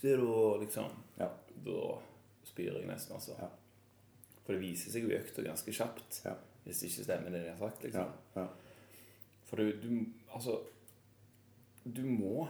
Ser 0.00 0.16
du, 0.18 0.58
liksom. 0.60 0.90
Ja. 1.18 1.30
Da 1.64 1.98
spyr 2.44 2.74
jeg 2.78 2.86
nesten, 2.86 3.14
altså. 3.16 3.32
Ja. 3.40 3.48
For 4.44 4.52
det 4.52 4.60
viser 4.60 4.90
seg 4.92 5.02
jo 5.02 5.08
i 5.08 5.18
økta 5.18 5.42
ganske 5.42 5.72
kjapt. 5.72 6.20
Ja. 6.26 6.34
Hvis 6.66 6.80
det 6.80 6.90
ikke 6.90 7.04
stemmer 7.06 7.30
det 7.32 7.44
de 7.44 7.50
har 7.50 7.58
sagt, 7.70 7.82
liksom. 7.82 8.12
ja. 8.36 8.46
For 9.46 9.56
du, 9.56 9.72
du 9.80 10.06
Altså 10.34 10.58
Du 11.90 12.02
må 12.02 12.48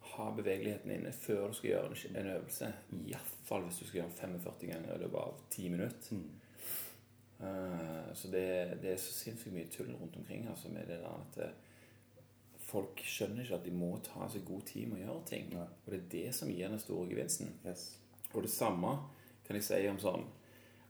ha 0.00 0.30
bevegeligheten 0.30 0.90
inne 0.94 1.12
før 1.12 1.48
du 1.48 1.54
skal 1.54 1.70
gjøre 1.70 2.16
en- 2.16 2.26
øvelse. 2.36 2.72
Iallfall 3.08 3.62
hvis 3.66 3.78
du 3.80 3.84
skal 3.86 4.00
gjøre 4.00 4.08
den 4.30 4.40
45 4.40 4.66
ganger 4.72 4.94
i 4.94 4.98
løpet 4.98 5.14
av 5.18 5.34
10 5.50 5.68
minutter. 5.68 6.12
Mm. 6.16 6.30
Eh, 7.40 8.14
så 8.14 8.28
det, 8.32 8.78
det 8.82 8.94
er 8.94 9.00
så 9.00 9.12
sinnssykt 9.12 9.54
mye 9.54 9.68
tull 9.72 9.92
rundt 9.92 10.16
omkring 10.16 10.46
altså, 10.48 10.70
med 10.72 10.88
det 10.88 11.02
der 11.02 11.12
at 11.12 11.38
eh, 11.44 11.54
folk 12.66 13.02
skjønner 13.04 13.44
ikke 13.44 13.58
at 13.60 13.68
de 13.68 13.74
må 13.76 13.90
ta 14.04 14.28
seg 14.32 14.46
god 14.48 14.64
tid 14.70 14.88
med 14.90 15.02
å 15.02 15.04
gjøre 15.04 15.28
ting. 15.28 15.52
Ja. 15.54 15.68
Og 15.68 15.92
det 15.92 16.00
er 16.00 16.10
det 16.16 16.26
som 16.38 16.50
gir 16.50 16.72
den 16.72 16.82
store 16.82 17.08
gevinsten. 17.12 17.52
Yes. 17.66 17.88
Og 18.32 18.42
det 18.46 18.52
samme 18.52 18.96
kan 19.46 19.58
jeg 19.58 19.68
si 19.68 19.84
om 19.90 20.00
sånn 20.02 20.26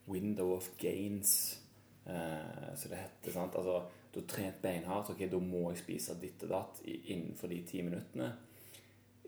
window 0.07 0.55
of 0.55 0.71
gains, 0.79 1.59
eh, 2.07 2.73
som 2.79 2.93
det 2.93 3.03
heter. 3.03 3.35
sant? 3.35 3.59
Altså, 3.59 3.83
du 4.15 4.21
har 4.23 4.29
trent 4.31 4.63
beinhardt, 4.63 5.11
ok, 5.13 5.27
da 5.29 5.39
må 5.43 5.67
jeg 5.73 5.83
spise 5.83 6.15
ditt 6.21 6.43
og 6.47 6.55
datt 6.55 6.83
innenfor 6.87 7.51
de 7.53 7.59
ti 7.69 7.83
minuttene. 7.85 8.31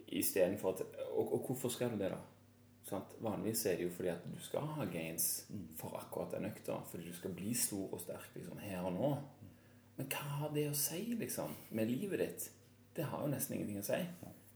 Istedenfor 0.09 0.73
at 0.73 0.85
og, 1.11 1.35
og 1.35 1.41
hvorfor 1.51 1.69
skal 1.69 1.93
du 1.93 1.99
det, 2.01 2.13
da? 2.15 2.21
Sant? 2.89 3.17
Vanligvis 3.21 3.67
er 3.69 3.77
det 3.77 3.89
jo 3.89 3.95
fordi 3.95 4.11
at 4.13 4.25
du 4.25 4.39
skal 4.41 4.69
ha 4.77 4.87
gains 4.89 5.29
for 5.77 5.97
akkurat 5.99 6.33
den 6.37 6.49
økta. 6.49 6.79
Fordi 6.91 7.09
du 7.09 7.17
skal 7.17 7.35
bli 7.37 7.55
stor 7.57 7.93
og 7.93 8.01
sterk 8.01 8.31
liksom, 8.37 8.61
her 8.65 8.87
og 8.89 8.95
nå. 8.97 9.11
Men 9.99 10.11
hva 10.13 10.27
har 10.41 10.53
det 10.55 10.69
å 10.71 10.77
si 10.79 11.03
liksom, 11.19 11.55
med 11.75 11.91
livet 11.91 12.23
ditt? 12.23 12.51
Det 12.97 13.07
har 13.11 13.25
jo 13.25 13.33
nesten 13.33 13.57
ingenting 13.57 13.81
å 13.83 13.87
si. 13.87 13.99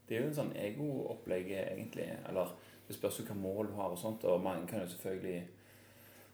Det 0.07 0.17
er 0.17 0.23
jo 0.25 0.31
en 0.31 0.39
sånn 0.39 0.55
ego-opplegg, 0.59 1.51
egentlig. 1.63 2.09
Eller 2.29 2.55
det 2.89 2.97
spørs 2.97 3.21
jo 3.21 3.27
hva 3.29 3.37
mål 3.39 3.71
du 3.71 3.77
har, 3.79 3.93
og 3.93 4.01
sånt, 4.01 4.25
og 4.29 4.43
mange 4.45 4.69
kan 4.71 4.83
jo 4.83 4.93
selvfølgelig 4.95 5.43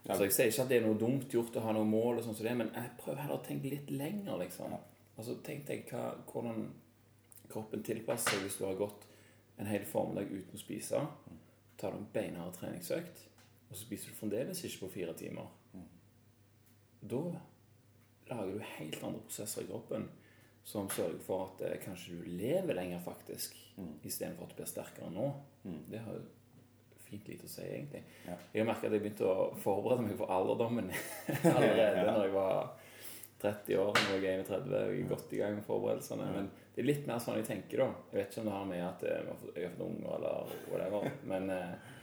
Så 0.09 0.23
jeg 0.25 0.33
sier 0.33 0.49
ikke 0.49 0.63
at 0.63 0.71
det 0.71 0.77
er 0.79 0.85
noe 0.87 0.97
dumt 0.97 1.35
gjort 1.35 1.57
å 1.59 1.63
ha 1.67 1.73
noe 1.77 1.85
mål, 1.85 2.21
og 2.21 2.25
sånt 2.25 2.39
som 2.39 2.47
det, 2.47 2.55
men 2.57 2.71
jeg 2.73 2.93
prøver 3.01 3.19
heller 3.25 3.41
å 3.41 3.45
tenke 3.45 3.69
litt 3.69 3.91
lenger, 3.91 4.39
liksom. 4.41 4.77
Altså, 5.19 5.35
Tenk 5.45 5.67
deg 5.69 5.91
hva, 5.91 6.05
hvordan 6.31 6.69
kroppen 7.51 7.83
tilpasser 7.85 8.37
seg 8.37 8.45
hvis 8.45 8.57
du 8.61 8.65
har 8.69 8.79
gått 8.79 9.05
en 9.59 9.69
hel 9.69 9.85
formiddag 9.89 10.31
uten 10.31 10.57
å 10.57 10.61
spise. 10.61 11.03
Tar 11.79 11.95
du 11.95 12.01
en 12.01 12.09
beinhard 12.13 12.57
treningsøkt, 12.59 13.25
og 13.69 13.77
så 13.77 13.83
spiser 13.85 14.11
du 14.11 14.19
fremdeles 14.19 14.65
ikke 14.67 14.87
på 14.87 14.95
fire 14.99 15.15
timer. 15.19 15.51
Da 16.99 17.21
lager 18.29 18.57
du 18.57 18.65
helt 18.77 19.05
andre 19.05 19.21
prosesser 19.23 19.63
i 19.63 19.69
kroppen 19.69 20.09
som 20.69 20.89
sørger 20.93 21.21
for 21.25 21.47
at 21.47 21.63
eh, 21.65 21.79
kanskje 21.81 22.19
du 22.19 22.27
lever 22.37 22.77
lenger, 22.77 23.01
faktisk, 23.01 23.55
istedenfor 24.05 24.45
at 24.45 24.51
du 24.51 24.59
blir 24.59 24.69
sterkere 24.69 25.09
nå. 25.15 25.29
Det 25.89 26.03
har 26.05 26.19
jo 26.19 26.27
fint 27.09 27.29
lite 27.31 27.49
å 27.49 27.51
si, 27.51 27.65
egentlig. 27.65 28.03
Ja. 28.27 28.35
Jeg 28.53 28.63
har 28.63 28.69
merket 28.69 28.91
at 28.91 28.97
jeg 28.99 29.05
begynte 29.07 29.31
å 29.31 29.47
forberede 29.63 30.05
meg 30.05 30.19
for 30.19 30.35
alderdommen 30.35 30.91
allerede 31.55 32.05
når 32.05 32.21
jeg 32.27 32.35
var 32.35 32.69
30 33.41 33.81
år. 33.81 34.01
Nå 34.03 34.19
er 34.19 34.27
jeg 34.27 34.45
31 34.45 34.69
og 34.69 34.93
jeg 34.93 35.05
er 35.07 35.13
godt 35.15 35.33
i 35.33 35.41
gang 35.41 35.57
med 35.57 35.67
forberedelsene. 35.71 36.29
Men 36.35 36.51
det 36.79 36.85
er 36.85 36.87
litt 36.93 37.07
mer 37.11 37.19
sånn 37.19 37.41
jeg 37.41 37.47
tenker, 37.49 37.81
da. 37.83 37.87
Jeg 38.13 38.21
vet 38.21 38.29
ikke 38.37 38.41
om 38.45 38.49
det 38.49 38.53
har 38.55 38.67
med 38.71 38.83
at 38.87 39.01
eh, 39.03 39.15
jeg 39.19 39.27
har 39.27 39.73
fått- 39.75 39.87
unger 39.89 40.13
eller 40.15 40.53
whatever. 40.71 41.09
Men, 41.33 41.51
eh, 41.51 41.95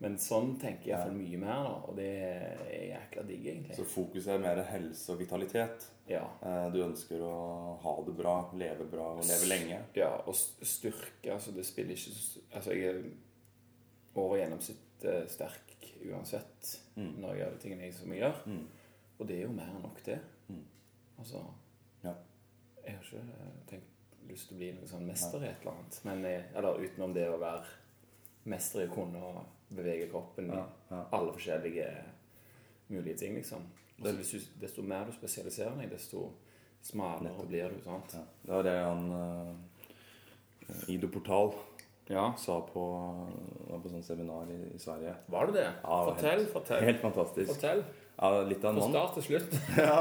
men 0.00 0.14
sånn 0.22 0.52
tenker 0.62 0.86
jeg 0.86 0.92
iallfall 0.94 1.14
mye 1.18 1.38
mer, 1.42 1.60
da. 1.66 1.70
Og 1.90 1.96
det 1.98 2.08
er 2.22 2.82
jækla 2.92 3.22
digg, 3.26 3.46
egentlig. 3.50 3.74
Så 3.78 3.86
fokuset 3.90 4.28
er 4.36 4.42
mer 4.42 4.60
helse 4.68 5.10
og 5.14 5.18
vitalitet. 5.22 5.86
Ja. 6.10 6.20
Eh, 6.42 6.66
Du 6.74 6.80
ønsker 6.84 7.22
å 7.26 7.32
ha 7.82 7.94
det 8.06 8.14
bra, 8.18 8.34
leve 8.54 8.86
bra 8.90 9.08
og 9.16 9.24
leve 9.26 9.48
lenge. 9.50 9.80
Ja, 9.98 10.12
og 10.26 10.34
styrke 10.38 11.32
Altså, 11.34 11.50
det 11.56 11.66
spiller 11.66 11.94
ikke 11.98 12.14
Altså, 12.54 12.74
jeg 12.74 12.92
er 12.92 13.02
over 14.18 14.58
sitt 14.60 15.06
sterk 15.30 15.74
uansett 16.08 16.72
når 16.96 17.28
jeg 17.34 17.38
gjør 17.42 17.52
de 17.56 17.60
tingene 17.62 17.86
jeg 17.88 17.94
som 17.94 18.12
jeg 18.14 18.22
gjør. 18.22 18.38
Mm. 18.46 18.64
Og 19.18 19.26
det 19.28 19.36
er 19.38 19.44
jo 19.48 19.52
mer 19.54 19.68
enn 19.74 19.82
nok, 19.82 20.00
det. 20.06 20.18
Mm. 20.48 20.64
Altså 21.18 21.42
Ja. 22.04 22.14
Jeg 22.86 22.94
har 22.96 23.02
ikke 23.02 23.42
tenkt, 23.68 23.97
lyst 24.28 24.48
til 24.48 24.56
å 24.56 24.60
bli 24.60 24.72
noen 24.76 24.88
sånn 24.90 25.06
mester 25.08 25.42
i 25.44 25.48
et 25.50 25.62
eller 25.62 25.74
annet. 25.76 26.00
Men 26.08 26.24
jeg, 26.28 26.44
eller 26.56 26.82
utenom 26.84 27.14
det 27.16 27.26
å 27.32 27.38
være 27.40 27.64
mester 28.48 28.84
i 28.84 28.88
å 28.88 28.92
kunne 28.94 29.32
bevege 29.68 30.08
kroppen 30.12 30.52
i 30.54 30.60
alle 30.94 31.32
forskjellige 31.34 31.88
mulige 32.88 33.16
ting, 33.20 33.34
liksom. 33.36 33.66
Så 33.98 34.12
hvis 34.14 34.30
du, 34.30 34.38
desto 34.62 34.82
mer 34.86 35.08
du 35.08 35.12
spesialiserer 35.12 35.74
deg, 35.80 35.90
desto 35.92 36.28
smalere 36.86 37.46
blir 37.48 37.74
du. 37.74 37.80
sant? 37.84 38.14
Ja. 38.14 38.22
Det 38.44 38.52
var 38.54 38.62
det 38.68 38.76
han 38.78 39.08
uh, 39.12 40.88
Ido 40.88 41.08
Portal 41.12 41.52
Ja. 42.08 42.30
sa 42.40 42.60
på, 42.64 42.84
på 43.68 43.90
sånn 43.90 44.04
seminar 44.06 44.48
i, 44.54 44.60
i 44.72 44.78
Sverige. 44.80 45.12
Var 45.28 45.50
det 45.50 45.58
det? 45.58 45.66
Ja, 45.82 45.98
fortell, 46.08 46.38
helt, 46.38 46.52
fortell. 46.54 46.84
Helt 46.86 47.02
fantastisk. 47.02 47.50
Fortell. 47.52 47.82
Ja, 48.16 48.30
litt 48.48 48.64
av 48.64 48.72
en 48.72 48.80
Fra 48.80 48.88
start 48.94 49.18
til 49.18 49.26
slutt. 49.26 49.58
ja, 49.82 49.98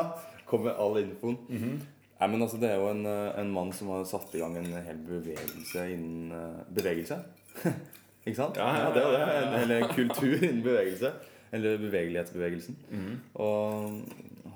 Kom 0.48 0.64
med 0.64 0.78
all 0.80 1.02
infoen. 1.02 1.82
Nei, 2.18 2.30
men 2.32 2.42
altså, 2.42 2.58
Det 2.58 2.72
er 2.72 2.80
jo 2.82 2.90
en, 2.90 3.06
eh, 3.06 3.40
en 3.42 3.52
mann 3.54 3.74
som 3.74 3.92
har 3.94 4.06
satt 4.10 4.34
i 4.36 4.42
gang 4.42 4.58
en 4.58 4.72
hel 4.86 5.02
bevegelse 5.06 5.84
innen 5.94 6.32
eh, 6.34 6.62
Bevegelse? 6.74 7.20
Ikke 8.28 8.40
sant? 8.40 8.58
Ja, 8.60 8.72
ja, 8.82 8.88
det 8.92 9.04
jo 9.06 9.12
det. 9.14 9.26
En, 9.26 9.54
eller 9.62 9.92
kultur 9.94 10.34
innen 10.42 10.64
bevegelse. 10.66 11.14
Eller 11.56 11.78
bevegelighetsbevegelsen. 11.80 12.76
Og 13.40 14.02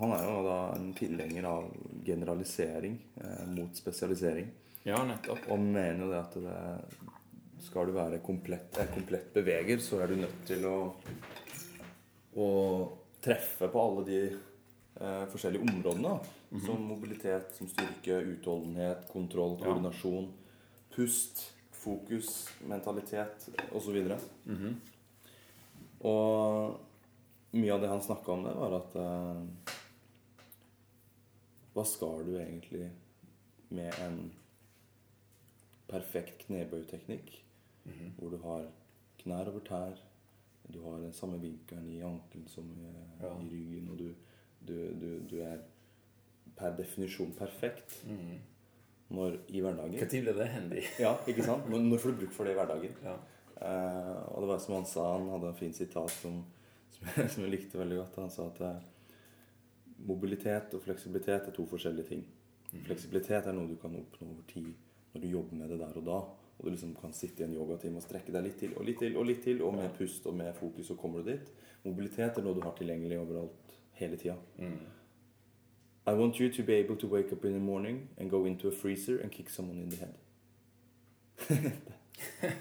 han 0.02 0.16
er 0.18 0.26
jo 0.26 0.42
da 0.44 0.58
en 0.76 0.90
tilhenger 0.98 1.46
av 1.48 1.70
generalisering 2.04 2.98
eh, 3.22 3.46
mot 3.54 3.78
spesialisering. 3.78 4.50
Ja, 4.84 4.98
nettopp. 5.06 5.46
Og 5.54 5.62
mener 5.62 6.04
jo 6.04 6.10
det 6.12 6.20
at 6.20 6.38
det, 6.42 6.58
skal 7.62 7.88
du 7.88 7.94
være 7.96 8.22
komplett, 8.26 8.78
eh, 8.82 8.90
komplett 8.94 9.34
beveger, 9.36 9.78
så 9.84 10.02
er 10.02 10.12
du 10.12 10.22
nødt 10.24 10.40
til 10.50 10.66
å, 10.66 10.78
å 12.34 12.50
treffe 13.22 13.70
på 13.70 13.84
alle 13.86 14.06
de 14.08 14.22
eh, 15.02 15.26
forskjellige 15.32 15.64
områdene. 15.66 16.10
da. 16.10 16.60
Som 16.66 16.82
mobilitet, 16.88 17.54
som 17.58 17.68
styrke, 17.72 18.20
utholdenhet, 18.36 19.08
kontroll, 19.12 19.58
koordinasjon, 19.62 20.30
pust, 20.96 21.46
fokus, 21.72 22.50
mentalitet 22.68 23.50
osv. 23.74 23.98
Mhm. 24.46 24.76
Og 26.02 26.80
mye 27.54 27.74
av 27.74 27.82
det 27.82 27.90
han 27.92 28.02
snakka 28.02 28.32
om, 28.34 28.44
det 28.48 28.56
var 28.58 28.78
at 28.80 28.96
eh, 28.96 29.44
Hva 31.74 31.86
skal 31.88 32.26
du 32.28 32.34
egentlig 32.36 32.90
med 33.72 33.94
en 34.04 34.18
perfekt 35.88 36.46
knebøyteknikk? 36.48 37.32
Mhm. 37.86 38.12
Hvor 38.18 38.30
du 38.34 38.38
har 38.44 38.66
knær 39.24 39.48
over 39.48 39.60
tær, 39.66 39.96
du 40.72 40.82
har 40.84 41.00
den 41.02 41.14
samme 41.14 41.40
vinkelen 41.42 41.88
i 41.90 42.02
ankelen 42.02 42.48
som 42.48 42.68
i, 42.76 42.92
Ja. 43.22 43.32
i 43.40 43.48
ryggen, 43.50 43.88
og 43.92 43.98
du, 44.00 44.14
du, 44.68 44.76
du, 45.02 45.10
du 45.30 45.38
er 45.44 45.62
per 46.58 46.76
definisjon 46.78 47.34
perfekt 47.38 48.02
mm. 48.08 48.34
når, 49.16 49.38
i 49.50 49.62
hverdagen. 49.64 49.98
Når 49.98 50.26
ble 50.28 50.36
det 50.38 50.50
handy? 50.54 50.84
Ja, 51.06 51.16
ikke 51.28 51.46
sant? 51.46 51.70
Når, 51.72 51.86
når 51.90 52.04
får 52.04 52.14
du 52.14 52.24
bruk 52.24 52.36
for 52.36 52.48
det 52.48 52.56
i 52.56 52.60
hverdagen? 52.60 52.98
Ja. 53.06 53.18
Eh, 53.62 54.18
og 54.34 54.44
det 54.44 54.52
var 54.52 54.62
som 54.64 54.78
han 54.80 54.90
sa, 54.90 55.08
han 55.16 55.30
hadde 55.36 55.52
en 55.52 55.58
fin 55.60 55.74
sitat 55.74 56.14
som, 56.16 56.42
som, 56.96 57.08
jeg, 57.08 57.30
som 57.34 57.46
jeg 57.46 57.56
likte 57.56 57.82
veldig 57.82 58.02
godt. 58.04 58.22
Han 58.24 58.34
sa 58.34 58.48
at 58.52 58.62
eh, 58.68 58.86
mobilitet 60.08 60.78
og 60.78 60.86
fleksibilitet 60.86 61.50
er 61.50 61.56
to 61.56 61.66
forskjellige 61.70 62.14
ting. 62.14 62.24
Fleksibilitet 62.72 63.50
er 63.50 63.56
noe 63.56 63.70
du 63.70 63.76
kan 63.80 63.96
oppnå 63.98 64.32
over 64.32 64.46
tid 64.50 64.72
når 65.12 65.26
du 65.26 65.28
jobber 65.28 65.60
med 65.60 65.74
det 65.74 65.82
der 65.82 65.98
og 66.00 66.08
da. 66.08 66.20
Og 66.62 66.68
du 66.68 66.72
liksom 66.76 66.94
kan 66.96 67.14
sitte 67.14 67.42
i 67.42 67.48
en 67.48 67.56
yogatime 67.58 67.98
og 68.00 68.06
strekke 68.06 68.34
deg 68.34 68.46
litt 68.46 68.60
til 68.62 68.76
og 68.78 68.86
litt 68.86 69.00
til 69.02 69.18
og 69.18 69.26
litt 69.28 69.42
til, 69.44 69.64
og 69.66 69.74
med 69.76 69.90
pust 69.98 70.28
og 70.30 70.36
med 70.38 70.54
fokus 70.56 70.92
så 70.92 70.98
kommer 71.00 71.22
du 71.22 71.32
dit. 71.34 71.50
Mobilitet 71.84 72.38
er 72.38 72.46
noe 72.46 72.58
du 72.58 72.62
har 72.62 72.76
tilgjengelig 72.78 73.18
overalt 73.18 73.61
hele 74.02 74.18
tida. 74.18 74.36
Mm. 74.60 74.80
I 76.08 76.14
want 76.18 76.40
you 76.42 76.50
to 76.54 76.64
be 76.64 76.74
able 76.80 76.96
to 76.98 77.08
wake 77.08 77.32
up 77.32 77.46
in 77.46 77.54
the 77.54 77.60
morning 77.60 78.08
and 78.18 78.30
go 78.32 78.46
into 78.46 78.68
a 78.68 78.72
freezer 78.72 79.20
and 79.22 79.32
kick 79.32 79.50
someone 79.50 79.80
in 79.82 79.90
the 79.90 79.98
head. 79.98 80.16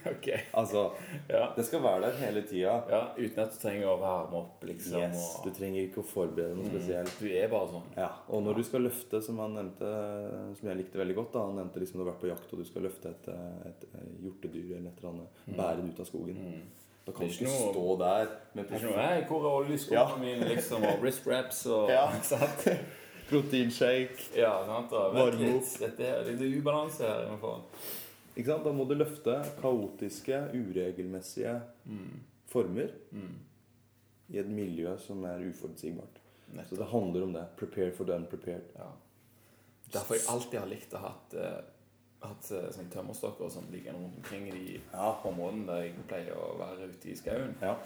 ok. 0.05 0.29
Altså, 0.53 0.91
Ja. 1.29 1.47
det 1.57 1.65
skal 1.67 1.83
være 1.83 2.01
der 2.01 2.17
hele 2.17 2.43
tida. 2.43 2.83
ja. 2.91 3.01
Uten 3.19 3.39
at 3.39 3.51
du 3.53 3.59
trenger 3.69 3.87
å 3.89 3.97
varme 4.01 4.37
opp, 4.37 4.65
liksom. 4.65 5.01
Yes, 5.01 5.17
og- 5.39 5.45
du 5.45 5.55
trenger 5.59 5.83
ikke 5.83 6.01
å 6.01 6.07
forberede 6.07 6.55
noe 6.57 6.69
spesielt. 6.71 7.17
Du 7.21 7.27
er 7.29 7.49
bare 7.49 7.69
sånn. 7.69 7.83
Ja, 7.97 8.09
Og 8.29 8.43
når 8.43 8.55
du 8.57 8.63
skal 8.63 8.81
løfte, 8.83 9.23
som 9.23 9.39
han 9.39 9.55
nevnte, 9.55 10.57
som 10.59 10.69
jeg 10.69 10.77
likte 10.77 10.99
veldig 10.99 11.15
godt 11.15 11.33
da, 11.33 11.39
Han 11.47 11.57
nevnte 11.57 11.81
liksom 11.81 11.99
du 12.01 12.05
har 12.05 12.13
vært 12.13 12.21
på 12.21 12.29
jakt 12.29 12.53
og 12.53 12.59
du 12.59 12.65
skal 12.65 12.83
løfte 12.83 13.09
et, 13.09 13.29
et, 13.67 13.85
hjortedyr 14.23 14.77
eller 14.77 14.91
et 14.91 14.99
eller 14.99 15.11
annet, 15.11 15.29
bære 15.57 15.77
det 15.83 15.93
ut 15.95 16.01
av 16.01 16.07
skogen. 16.07 16.63
Da 17.11 17.17
kan 17.19 17.27
du 17.27 17.33
ikke 17.33 17.49
noe- 17.51 17.73
stå 17.73 17.99
der 17.99 18.27
med 18.55 18.69
Det 18.71 18.83
Nei, 18.97 19.21
hvor 19.27 19.45
er 19.47 19.55
oljeskoene 19.65 19.99
Ja. 19.99 20.17
mine, 20.17 20.49
liksom, 20.55 20.85
og 20.85 21.01
wrist 21.03 21.27
wraps 21.27 21.65
og 21.67 21.89
Ja. 21.91 22.05
sant? 22.23 22.69
proteinshake. 23.31 24.31
Ja, 24.37 24.53
sant? 24.67 24.91
Vent 25.15 25.39
litt. 25.41 25.79
Dette 25.81 26.07
er 26.07 26.25
litt 26.31 26.57
ubalanse 26.61 27.07
her. 27.07 27.29
Ikke 28.37 28.47
sant? 28.47 28.65
Da 28.65 28.73
må 28.73 28.87
du 28.89 28.95
løfte 28.95 29.37
kaotiske, 29.61 30.41
uregelmessige 30.55 31.61
former 32.51 32.91
i 34.31 34.39
et 34.39 34.47
miljø 34.51 34.97
som 34.99 35.25
er 35.25 35.39
uforutsigbart. 35.51 36.19
Så 36.69 36.77
det 36.77 36.87
handler 36.91 37.23
om 37.23 37.33
det. 37.33 37.45
Prepare 37.57 37.93
for 37.95 38.05
the 38.05 38.13
unprepared. 38.15 38.63
Ja. 38.77 38.91
Derfor 39.93 40.15
jeg 40.15 40.27
alltid 40.31 40.59
har 40.61 40.67
likt 40.71 40.93
å 40.95 40.99
ha 41.03 41.09
hatt, 41.15 41.35
eh, 41.35 41.61
hatt 42.21 42.45
sånne 42.45 42.73
sånn 42.75 42.91
tømmerstokker 42.93 43.49
sånt 43.53 43.71
liggende 43.73 44.03
rundt 44.03 44.19
omkring 44.21 44.49
i 44.49 44.57
de 44.57 44.81
Ja. 44.93 45.13
områdene 45.25 45.67
der 45.67 45.83
jeg 45.85 46.07
pleier 46.09 46.37
å 46.37 46.59
være 46.59 46.91
ute 46.93 47.11
i 47.11 47.17
skauen. 47.17 47.55
Ja. 47.63 47.77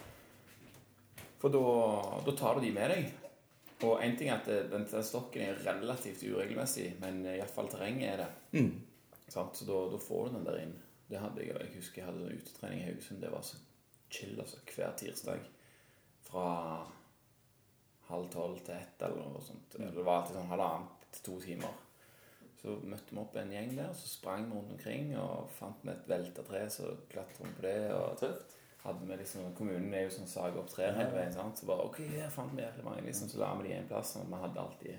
For 1.38 1.52
da, 1.52 2.32
tar 2.36 2.54
du 2.54 2.60
de 2.64 2.72
med 2.72 2.90
deg. 2.90 3.12
Og 3.84 4.00
én 4.00 4.16
ting 4.16 4.30
er 4.30 4.38
at 4.38 4.46
den, 4.46 4.86
den 4.90 5.04
stokken 5.04 5.42
er 5.42 5.60
relativt 5.66 6.22
uregelmessig, 6.24 6.94
men 7.00 7.24
iallfall 7.26 7.68
terrenget 7.68 8.12
er 8.14 8.22
det. 8.22 8.28
Mm. 8.60 8.80
Sant? 9.28 9.56
Så 9.56 9.66
da, 9.68 9.90
da 9.92 9.98
får 10.00 10.28
du 10.28 10.36
den 10.38 10.46
der 10.48 10.60
inn. 10.62 10.74
Det 11.10 11.20
hadde 11.20 11.44
jeg, 11.44 11.52
jeg 11.60 11.74
husker 11.76 12.00
jeg 12.02 12.08
hadde 12.08 12.24
en 12.24 12.38
utetrening 12.40 12.80
i 12.80 12.86
Haugesund. 12.88 13.20
Det 13.20 13.32
var 13.32 13.42
så 13.44 13.58
chill 14.10 14.38
altså, 14.40 14.62
hver 14.74 14.94
tirsdag. 14.96 15.40
Fra 16.24 16.46
halv 18.08 18.30
tolv 18.32 18.60
til 18.64 18.74
ett 18.74 19.02
eller 19.04 19.28
noe 19.28 19.42
sånt. 19.44 19.76
Eller 19.78 19.92
Det 19.94 20.04
var 20.06 20.22
alltid 20.22 20.38
sånn 20.38 20.50
halvannet 20.52 21.04
til 21.12 21.26
to 21.28 21.36
timer. 21.44 21.76
Så 22.64 22.78
møtte 22.88 23.12
vi 23.12 23.20
opp 23.20 23.34
en 23.36 23.50
gjeng 23.52 23.74
der, 23.76 23.90
så 23.92 24.08
sprang 24.08 24.46
vi 24.48 24.56
rundt 24.56 24.70
omkring 24.72 25.10
og 25.20 25.50
fant 25.52 25.82
vi 25.84 25.90
et 25.92 26.06
velta 26.08 26.42
tre, 26.48 26.62
så 26.72 26.94
klatra 27.12 27.44
vi 27.44 27.50
på 27.58 27.64
det. 27.66 27.78
og 27.92 28.14
Tøft. 28.22 28.54
hadde 28.86 29.04
vi 29.08 29.16
liksom, 29.20 29.50
Kommunen 29.58 29.92
er 29.94 30.06
jo 30.06 30.14
sånn 30.16 30.28
saga 30.32 30.62
opp 30.62 30.70
trær 30.72 30.96
hele 30.96 31.12
veien. 31.12 31.32
sant? 31.36 31.58
Så 31.60 31.68
bare 31.68 31.84
OK, 31.90 31.98
her 32.14 32.30
fant 32.32 32.54
vi 32.56 32.62
jævlig 32.64 32.84
mange. 32.86 33.02
liksom, 33.04 33.28
Så 33.28 33.38
la 33.42 33.50
vi 33.60 33.68
de 33.68 33.74
en 33.76 33.86
plass. 33.90 34.14
Og 34.16 34.30
vi 34.32 34.40
hadde 34.46 34.60
alltid 34.64 34.96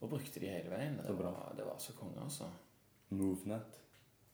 Og 0.00 0.08
brukte 0.10 0.40
de 0.40 0.48
hele 0.48 0.70
veien. 0.72 0.96
Det 1.06 1.14
var, 1.18 1.52
det 1.56 1.64
var 1.66 1.78
så 1.78 1.92
konge, 1.98 2.16
altså. 2.24 2.46
Movenet. 3.10 3.76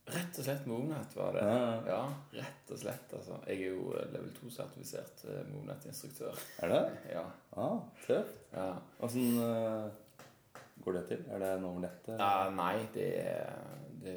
Rett 0.06 0.36
og 0.38 0.44
slett 0.46 0.66
Movenet 0.70 1.16
var 1.18 1.32
det. 1.34 1.42
Ja, 1.42 1.70
ja. 1.90 2.02
Rett 2.38 2.70
og 2.70 2.78
slett. 2.78 3.12
altså. 3.18 3.40
Jeg 3.48 3.56
er 3.64 3.72
jo 3.74 3.92
level 4.12 4.30
2-sertifisert 4.38 5.24
Movenet-instruktør. 5.50 6.38
Er 6.62 6.68
det? 6.72 6.82
Ja. 7.16 7.24
Ah, 7.58 7.80
tøft. 8.06 8.38
ja. 8.54 8.68
Åssen 9.02 9.40
eh, 9.42 9.88
går 10.86 10.98
det 11.00 11.04
til? 11.10 11.26
Er 11.34 11.42
det 11.42 11.52
noe 11.62 11.74
over 11.74 11.84
nettet? 11.84 12.16
Uh, 12.22 12.48
nei, 12.56 12.74
det 12.94 13.08
er, 13.20 13.52
det, 14.02 14.16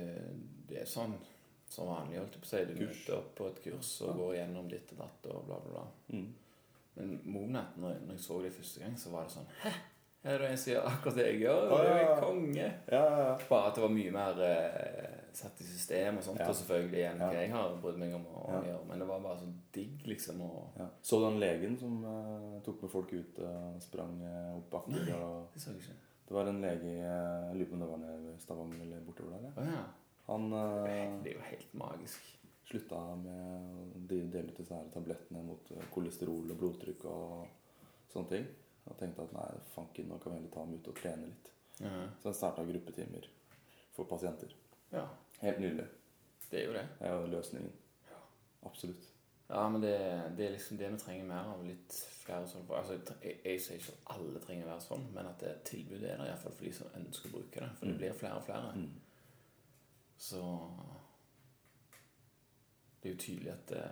det 0.70 0.82
er 0.84 0.90
sånn 0.90 1.18
som 1.70 1.90
vanlig, 1.92 2.18
holdt 2.18 2.38
jeg 2.38 2.42
på 2.44 2.50
å 2.50 2.52
si. 2.54 2.64
Du 2.66 2.74
møter 2.80 3.18
opp 3.20 3.32
på 3.38 3.48
et 3.52 3.62
kurs 3.68 3.92
og 4.08 4.16
går 4.18 4.36
gjennom 4.40 4.70
ditt 4.72 4.96
og 4.96 5.04
datt 5.04 5.30
og 5.34 5.44
bla, 5.50 5.60
bla, 5.66 5.76
bla. 5.76 5.86
Mm. 6.18 6.30
Men 7.00 7.16
Movnet, 7.30 7.78
når, 7.78 8.00
når 8.08 8.18
jeg 8.18 8.24
så 8.26 8.42
det 8.42 8.56
første 8.56 8.82
gang, 8.84 8.98
så 9.00 9.14
var 9.14 9.28
det 9.28 9.36
sånn 9.38 9.52
Hæ? 9.62 9.74
Er 10.28 10.42
det 10.42 10.48
en 10.52 10.58
som 10.60 10.72
gjør 10.74 10.88
akkurat 10.90 11.16
det 11.16 11.26
jeg 11.30 11.38
gjør? 11.46 11.62
Det 11.70 11.76
ja, 11.86 12.00
ja. 12.02 12.16
konge. 12.20 12.64
Ja, 12.92 12.98
ja, 13.00 13.20
ja. 13.22 13.36
Bare 13.48 13.70
at 13.70 13.78
det 13.78 13.84
var 13.86 13.94
mye 13.94 14.12
mer 14.12 14.42
eh, 14.44 15.14
satt 15.40 15.62
i 15.64 15.68
system 15.70 16.18
og 16.20 16.26
sånt, 16.26 16.42
Ja. 16.42 16.50
og 16.52 16.58
selvfølgelig 16.60 17.06
enn 17.08 17.22
Ja. 17.24 17.30
hva 17.30 17.38
jeg 17.40 17.54
har 17.54 17.78
brydd 17.86 18.02
meg 18.02 18.16
om 18.18 18.26
å 18.28 18.42
Ja. 18.50 18.60
gjøre. 18.66 18.82
Men 18.90 19.00
det 19.00 19.08
var 19.08 19.22
bare 19.24 19.40
så 19.40 19.48
digg, 19.78 20.02
liksom. 20.12 20.42
Og 20.44 20.76
ja. 20.82 20.90
Så 21.02 21.22
du 21.22 21.26
den 21.30 21.40
legen 21.40 21.80
som 21.80 22.04
eh, 22.04 22.60
tok 22.66 22.82
med 22.84 22.92
folk 22.92 23.14
ut 23.14 23.40
og 23.40 23.80
sprang 23.82 24.20
eh, 24.28 24.58
opp 24.58 24.70
bakker? 24.76 25.16
Og, 25.24 25.48
det 25.54 25.62
så 25.62 25.72
jeg 25.72 25.86
ikke. 25.86 25.96
Det 26.30 26.36
var 26.38 26.48
en 26.52 26.62
lege 26.62 26.86
i 26.86 26.98
Jeg 27.02 27.56
lurer 27.58 27.70
på 27.70 27.74
om 27.76 27.82
det 27.84 27.88
var 27.90 28.02
nede 28.04 28.20
ved 28.28 28.40
Stavanger 28.44 28.82
eller 28.86 29.00
bortover 29.08 29.32
der. 29.36 29.48
Ja. 29.50 29.54
Å 29.58 29.70
ja. 29.74 29.84
Han 30.30 30.44
eh, 30.54 31.16
Det 31.26 31.32
er 31.32 31.38
jo 31.40 31.46
helt 31.50 31.74
magisk. 31.74 32.36
slutta 32.70 33.00
med 33.18 33.38
å 33.98 34.02
de- 34.12 34.28
dele 34.30 34.52
ut 34.52 34.58
disse 34.62 34.76
her 34.78 34.90
tablettene 34.94 35.42
mot 35.44 35.72
eh, 35.74 35.88
kolesterol 35.94 36.52
og 36.54 36.60
blodtrykk 36.60 37.06
og 37.10 37.48
sånne 38.14 38.30
ting. 38.30 38.46
Og 38.86 38.98
tenkte 39.00 39.26
at 39.26 39.34
nei, 39.34 39.48
fanken, 39.74 40.08
nå 40.10 40.20
kan 40.22 40.32
vi 40.34 40.38
heller 40.38 40.54
ta 40.54 40.66
dem 40.68 40.76
ut 40.78 40.88
og 40.92 40.96
trene 41.02 41.26
litt. 41.32 41.50
Ja. 41.82 41.96
Så 42.22 42.30
han 42.30 42.38
starta 42.38 42.66
gruppetimer 42.70 43.26
for 43.98 44.06
pasienter. 44.06 44.54
ja. 44.94 45.08
Helt 45.42 45.60
nydelig. 45.64 45.88
Det 46.52 46.60
er 46.62 46.66
jo 46.68 46.74
det. 46.78 46.86
Det 47.00 47.08
er 47.10 47.14
jo 47.16 47.28
løsningen. 47.34 47.74
Absolutt. 48.70 49.09
Ja, 49.50 49.64
men 49.70 49.82
det, 49.82 49.96
det 50.38 50.46
er 50.46 50.52
liksom 50.54 50.78
det 50.78 50.92
vi 50.94 50.98
trenger 51.02 51.26
mer 51.26 51.48
av. 51.56 51.62
Litt 51.66 51.96
flere 52.22 52.46
sånn 52.48 52.68
altså, 52.70 53.00
jeg, 53.24 53.62
sier 53.64 53.80
ikke 53.80 53.96
at 53.96 54.12
alle 54.16 54.42
trenger 54.44 54.68
å 54.68 54.72
være 54.76 54.86
sånn, 54.86 55.08
men 55.16 55.30
at 55.32 55.42
det 55.42 55.54
tilbudet 55.72 56.12
er 56.12 56.20
der 56.22 56.30
iallfall 56.30 56.54
for 56.54 56.68
de 56.68 56.74
som 56.78 56.92
ønsker 57.00 57.32
å 57.32 57.38
bruke 57.40 57.64
det. 57.64 57.70
For 57.80 57.90
det 57.90 57.96
blir 57.98 58.20
flere 58.20 58.38
og 58.38 58.46
flere. 58.46 58.74
Så 60.20 60.44
det 63.00 63.10
er 63.10 63.16
jo 63.16 63.22
tydelig 63.24 63.52
at 63.56 63.66
det, 63.72 63.84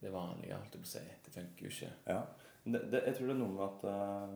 det 0.00 0.14
vanlige, 0.14 0.56
holdt 0.56 0.78
jeg 0.78 0.84
på 0.84 0.88
å 0.88 0.92
si, 0.94 1.04
det 1.26 1.34
funker 1.34 1.66
jo 1.66 1.74
ikke. 1.74 1.90
Ja. 2.08 2.20
Det, 2.64 2.80
det, 2.92 3.02
jeg 3.10 3.16
tror 3.18 3.28
det 3.28 3.34
er 3.34 3.40
noe 3.42 3.54
med 3.58 3.64
at 3.66 3.86
uh, 3.90 4.34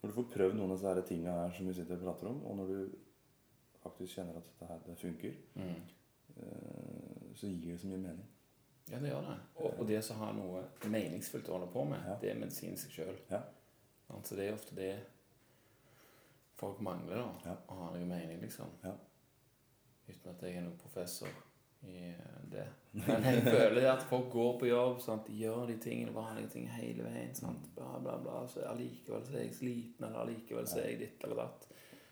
når 0.00 0.12
du 0.12 0.16
får 0.16 0.28
prøvd 0.38 0.56
noen 0.56 0.72
av 0.72 0.78
disse 0.78 1.06
tinga 1.10 1.36
her 1.42 1.54
som 1.56 1.68
vi 1.68 1.74
sitter 1.76 1.98
og 1.98 2.04
prater 2.06 2.30
om, 2.30 2.40
og 2.48 2.56
når 2.60 2.72
du 2.72 2.98
faktisk 3.82 4.16
kjenner 4.16 4.38
at 4.38 4.46
dette 4.48 4.70
her 4.72 4.84
det 4.86 4.98
funker, 5.02 5.38
Mm. 5.58 5.80
uh, 6.38 7.28
så 7.36 7.50
gir 7.50 7.74
det 7.74 7.80
så 7.82 7.90
mye 7.90 8.04
mening. 8.06 8.28
Ja, 8.92 8.98
det 9.02 9.12
gjør 9.12 9.26
det. 9.28 9.36
Og, 9.58 9.70
og 9.74 9.86
det 9.88 10.00
som 10.04 10.20
har 10.22 10.32
noe 10.36 10.64
meningsfullt 10.88 11.48
å 11.50 11.58
holde 11.58 11.70
på 11.72 11.84
med, 11.88 12.08
det 12.22 12.32
er 12.32 12.40
medisin 12.40 12.74
i 12.76 12.80
seg 12.80 12.94
sjøl. 12.94 13.16
Ja. 13.30 13.42
Så 14.24 14.38
det 14.38 14.48
er 14.48 14.56
ofte 14.56 14.76
det 14.78 14.92
folk 16.58 16.80
mangler, 16.80 17.20
da. 17.20 17.50
Ja. 17.50 17.58
Å 17.68 17.82
ha 17.82 17.92
noe 17.94 18.08
mening, 18.08 18.40
liksom. 18.42 18.72
Ja. 18.82 18.94
Uten 20.08 20.32
at 20.32 20.42
jeg 20.42 20.56
er 20.58 20.64
noen 20.64 20.80
professor. 20.80 21.30
i 21.86 22.08
eh, 22.10 22.38
det. 22.50 22.64
Men 23.06 23.22
jeg 23.28 23.42
føler 23.44 23.84
at 23.92 24.02
folk 24.10 24.30
går 24.32 24.56
på 24.58 24.70
jobb, 24.70 24.96
sant? 25.04 25.28
de 25.28 25.36
gjør 25.44 25.68
de 25.70 25.76
tingene, 25.82 26.14
vanlige 26.16 26.50
ting 26.56 26.66
hele 26.74 27.06
veien. 27.06 27.34
Sant? 27.38 27.68
Bla, 27.76 27.98
bla, 28.02 28.16
bla. 28.24 28.40
Så 28.50 28.64
allikevel 28.66 29.22
så 29.28 29.36
er 29.36 29.44
jeg 29.46 29.58
sliten, 29.60 30.08
eller 30.08 30.24
allikevel 30.24 30.66
så 30.66 30.80
er 30.82 30.94
jeg 30.94 31.02
ditt 31.04 31.26
eller 31.28 31.44
datt. 31.44 31.68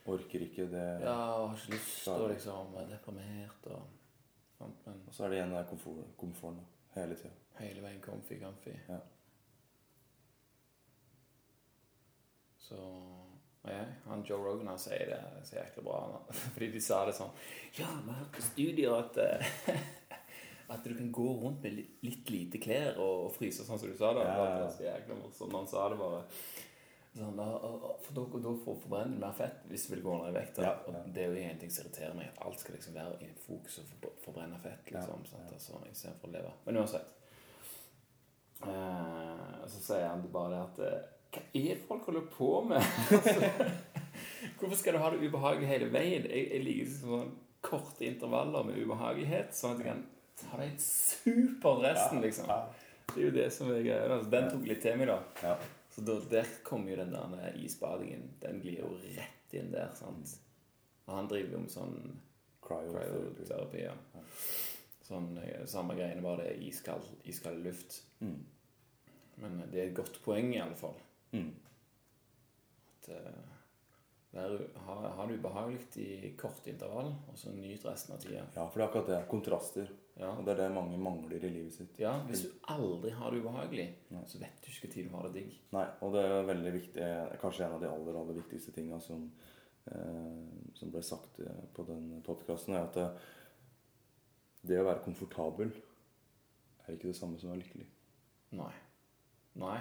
Orker 0.06 0.44
ikke 0.46 0.68
det. 0.70 0.86
Ja, 1.02 1.16
har 1.16 1.56
ikke 1.56 1.74
lyst 1.74 2.08
og 2.12 2.28
liksom 2.30 2.76
er 2.78 2.92
deprimert 2.92 3.70
og? 3.74 3.94
Men 4.58 5.02
Og 5.06 5.14
så 5.14 5.24
er 5.24 5.28
det 5.28 5.38
igjen 5.40 5.52
der 5.52 5.68
komfort, 5.68 6.16
komforten 6.16 6.62
hele 6.94 7.16
tida. 7.18 7.34
hele 7.58 7.82
veien 7.84 8.00
comfy, 8.00 8.38
comfy. 8.40 8.72
Ja. 8.88 8.98
Så 12.58 12.78
jeg, 13.66 13.86
han 14.06 14.22
Joe 14.22 14.42
Rogan 14.42 14.68
han 14.70 14.78
sier 14.78 15.10
det 15.10 15.46
så 15.46 15.58
jæklig 15.58 15.84
bra. 15.84 16.00
Han, 16.06 16.34
fordi 16.54 16.70
de 16.72 16.82
sa 16.82 17.02
det 17.06 17.16
sånn 17.18 17.32
Ja, 17.78 17.88
vi 18.02 18.12
har 18.12 18.20
hørt 18.20 18.34
på 18.36 18.44
studier 18.46 18.96
at 19.00 19.18
eh, 19.22 19.80
At 20.74 20.82
du 20.82 20.96
kan 20.98 21.12
gå 21.14 21.26
rundt 21.42 21.62
med 21.62 21.76
litt, 21.76 21.98
litt 22.02 22.30
lite 22.30 22.58
klær 22.58 22.96
og, 22.98 23.28
og 23.28 23.34
fryse, 23.36 23.62
sånn 23.62 23.78
som 23.78 23.86
du 23.86 23.94
sa 23.94 24.08
det. 24.16 24.24
Ja, 24.26 24.32
ja, 24.34 24.46
ja. 24.46 24.54
Det 24.56 24.62
var 24.64 24.72
så 24.74 24.82
jæklig 24.88 25.18
morsomt. 25.20 25.54
Han 25.54 25.68
sa 25.70 25.84
det 25.92 25.98
bare 26.00 26.24
sånn, 27.16 27.36
da, 27.38 27.46
For 28.04 28.16
da, 28.16 28.24
da 28.44 28.52
får 28.64 28.78
forbrenner 28.84 29.16
du 29.16 29.22
mer 29.24 29.34
fett 29.36 29.64
hvis 29.70 29.86
du 29.86 29.94
vil 29.94 30.04
gå 30.04 30.16
ned 30.20 30.30
i 30.30 30.36
vekt. 30.36 30.60
Ja, 30.62 30.72
ja. 30.72 31.02
Og 31.04 31.12
det 31.14 31.24
er 31.24 31.32
jo 31.32 31.44
en 31.50 31.60
ting 31.62 31.72
som 31.72 31.84
irriterer 31.86 32.16
meg, 32.18 32.30
at 32.32 32.42
alt 32.46 32.62
skal 32.62 32.76
liksom 32.76 32.96
være 32.96 33.18
i 33.24 33.30
fokus 33.46 33.78
og 33.82 33.90
for, 33.90 34.16
forbrenne 34.24 34.58
fett. 34.62 34.90
liksom, 34.92 35.26
Ja, 35.26 35.32
sant? 35.32 35.52
Altså, 35.52 35.82
Istedenfor 35.90 36.30
å 36.30 36.34
leve. 36.36 36.54
Men 36.66 36.80
uansett. 36.82 37.12
Eh, 38.62 39.66
så 39.68 39.82
sier 39.84 40.06
han 40.08 40.24
bare 40.32 40.54
det 40.54 40.60
at 40.62 40.78
eh, 40.86 41.00
Hva 41.36 41.42
er 41.60 41.74
det 41.74 41.82
folk 41.88 42.06
holder 42.08 42.28
på 42.32 42.50
med? 42.70 42.80
altså, 43.18 43.50
hvorfor 44.58 44.76
skal 44.80 44.96
du 44.96 45.02
ha 45.02 45.10
det 45.12 45.26
ubehagelig 45.26 45.68
hele 45.68 45.90
veien? 45.92 46.24
Jeg, 46.30 46.46
jeg 46.54 46.64
liker 46.64 46.94
sånn 46.94 47.34
korte 47.66 48.06
intervaller 48.06 48.64
med 48.64 48.78
ubehagelighet, 48.78 49.52
sånn 49.56 49.74
at 49.74 49.82
jeg 49.82 49.88
kan 49.90 50.04
ta 50.40 50.60
deg 50.60 50.76
supert 50.80 51.82
resten, 51.82 52.20
liksom. 52.22 52.52
Det 53.10 53.18
er 53.18 53.24
jo 53.26 53.32
det 53.34 53.46
som 53.54 53.72
er 53.74 53.82
greia. 53.82 54.04
Altså, 54.06 54.30
den 54.30 54.48
tok 54.52 54.64
litt 54.68 54.80
til 54.84 55.00
meg, 55.00 55.10
da. 55.10 55.56
Så 55.96 56.02
da, 56.04 56.18
der 56.30 56.48
kommer 56.62 56.92
jo 56.92 56.96
den 56.96 57.14
der 57.16 57.54
isbadingen. 57.56 58.34
Den 58.40 58.60
glir 58.60 58.82
jo 58.82 58.90
rett 59.16 59.54
inn 59.56 59.70
der, 59.72 59.94
sant. 59.96 60.34
Og 61.06 61.14
han 61.16 61.30
driver 61.30 61.56
jo 61.56 61.60
med 61.62 61.72
sånn 61.72 61.94
Cryotherapy. 62.66 63.30
cryoterapi, 63.38 63.80
ja. 63.86 63.94
Sånn 65.06 65.30
eh, 65.40 65.62
samme 65.70 65.96
greiene, 65.96 66.20
bare 66.20 66.50
det 66.50 66.66
iskald, 66.68 67.08
iskald 67.24 67.64
luft. 67.64 68.02
Mm. 68.20 68.42
Men 69.40 69.60
det 69.72 69.80
er 69.80 69.88
et 69.88 69.96
godt 69.96 70.20
poeng, 70.24 70.50
i 70.52 70.60
alle 70.60 70.76
fall. 70.76 70.98
Mm. 71.32 71.52
At 72.90 73.10
eh, 73.16 73.42
vær, 74.36 74.56
ha, 74.88 74.98
ha 75.16 75.28
det 75.30 75.38
ubehagelig 75.40 76.04
i 76.04 76.34
kort 76.36 76.68
intervall, 76.68 77.14
og 77.30 77.40
så 77.40 77.56
nyt 77.56 77.88
resten 77.88 78.18
av 78.18 78.20
tida. 78.20 78.44
Ja, 78.52 78.66
for 78.66 78.82
det 78.82 78.84
er 78.84 78.90
akkurat 78.90 79.14
det. 79.14 79.22
Kontraster. 79.32 79.96
Ja. 80.16 80.30
Og 80.32 80.46
det 80.46 80.54
er 80.54 80.62
det 80.62 80.68
mange 80.72 80.96
mangler 80.96 81.42
i 81.44 81.50
livet 81.52 81.74
sitt. 81.74 81.98
ja, 82.00 82.14
hvis 82.24 82.46
du 82.46 82.52
aldri 82.72 83.10
har 83.12 83.32
det 83.34 83.42
ubehagelig, 83.42 83.86
Nei. 84.14 84.22
så 84.24 84.38
vet 84.40 84.62
du 84.64 84.70
ikke 84.70 84.88
når 84.88 85.10
du 85.10 85.16
har 85.16 85.26
det 85.26 85.34
digg. 85.34 85.58
Nei, 85.76 85.84
og 86.00 86.14
det 86.14 86.22
er 86.24 86.48
veldig 86.48 86.72
viktig, 86.78 87.08
kanskje 87.42 87.66
en 87.66 87.74
av 87.76 87.82
de 87.84 87.90
aller, 87.90 88.20
aller 88.22 88.38
viktigste 88.40 88.72
tinga 88.72 89.00
som, 89.04 89.26
eh, 89.92 90.70
som 90.78 90.94
ble 90.94 91.02
sagt 91.04 91.42
eh, 91.44 91.60
på 91.76 91.84
den 91.90 92.22
podkasten, 92.24 92.78
er 92.78 92.88
at 92.88 92.96
det, 92.96 93.10
det 94.72 94.80
å 94.80 94.88
være 94.88 95.04
komfortabel 95.04 95.74
er 96.86 96.96
ikke 96.96 97.10
det 97.10 97.18
samme 97.18 97.36
som 97.36 97.50
å 97.50 97.52
være 97.52 97.66
lykkelig. 97.66 97.90
Nei. 98.56 98.72
Nei. 99.60 99.78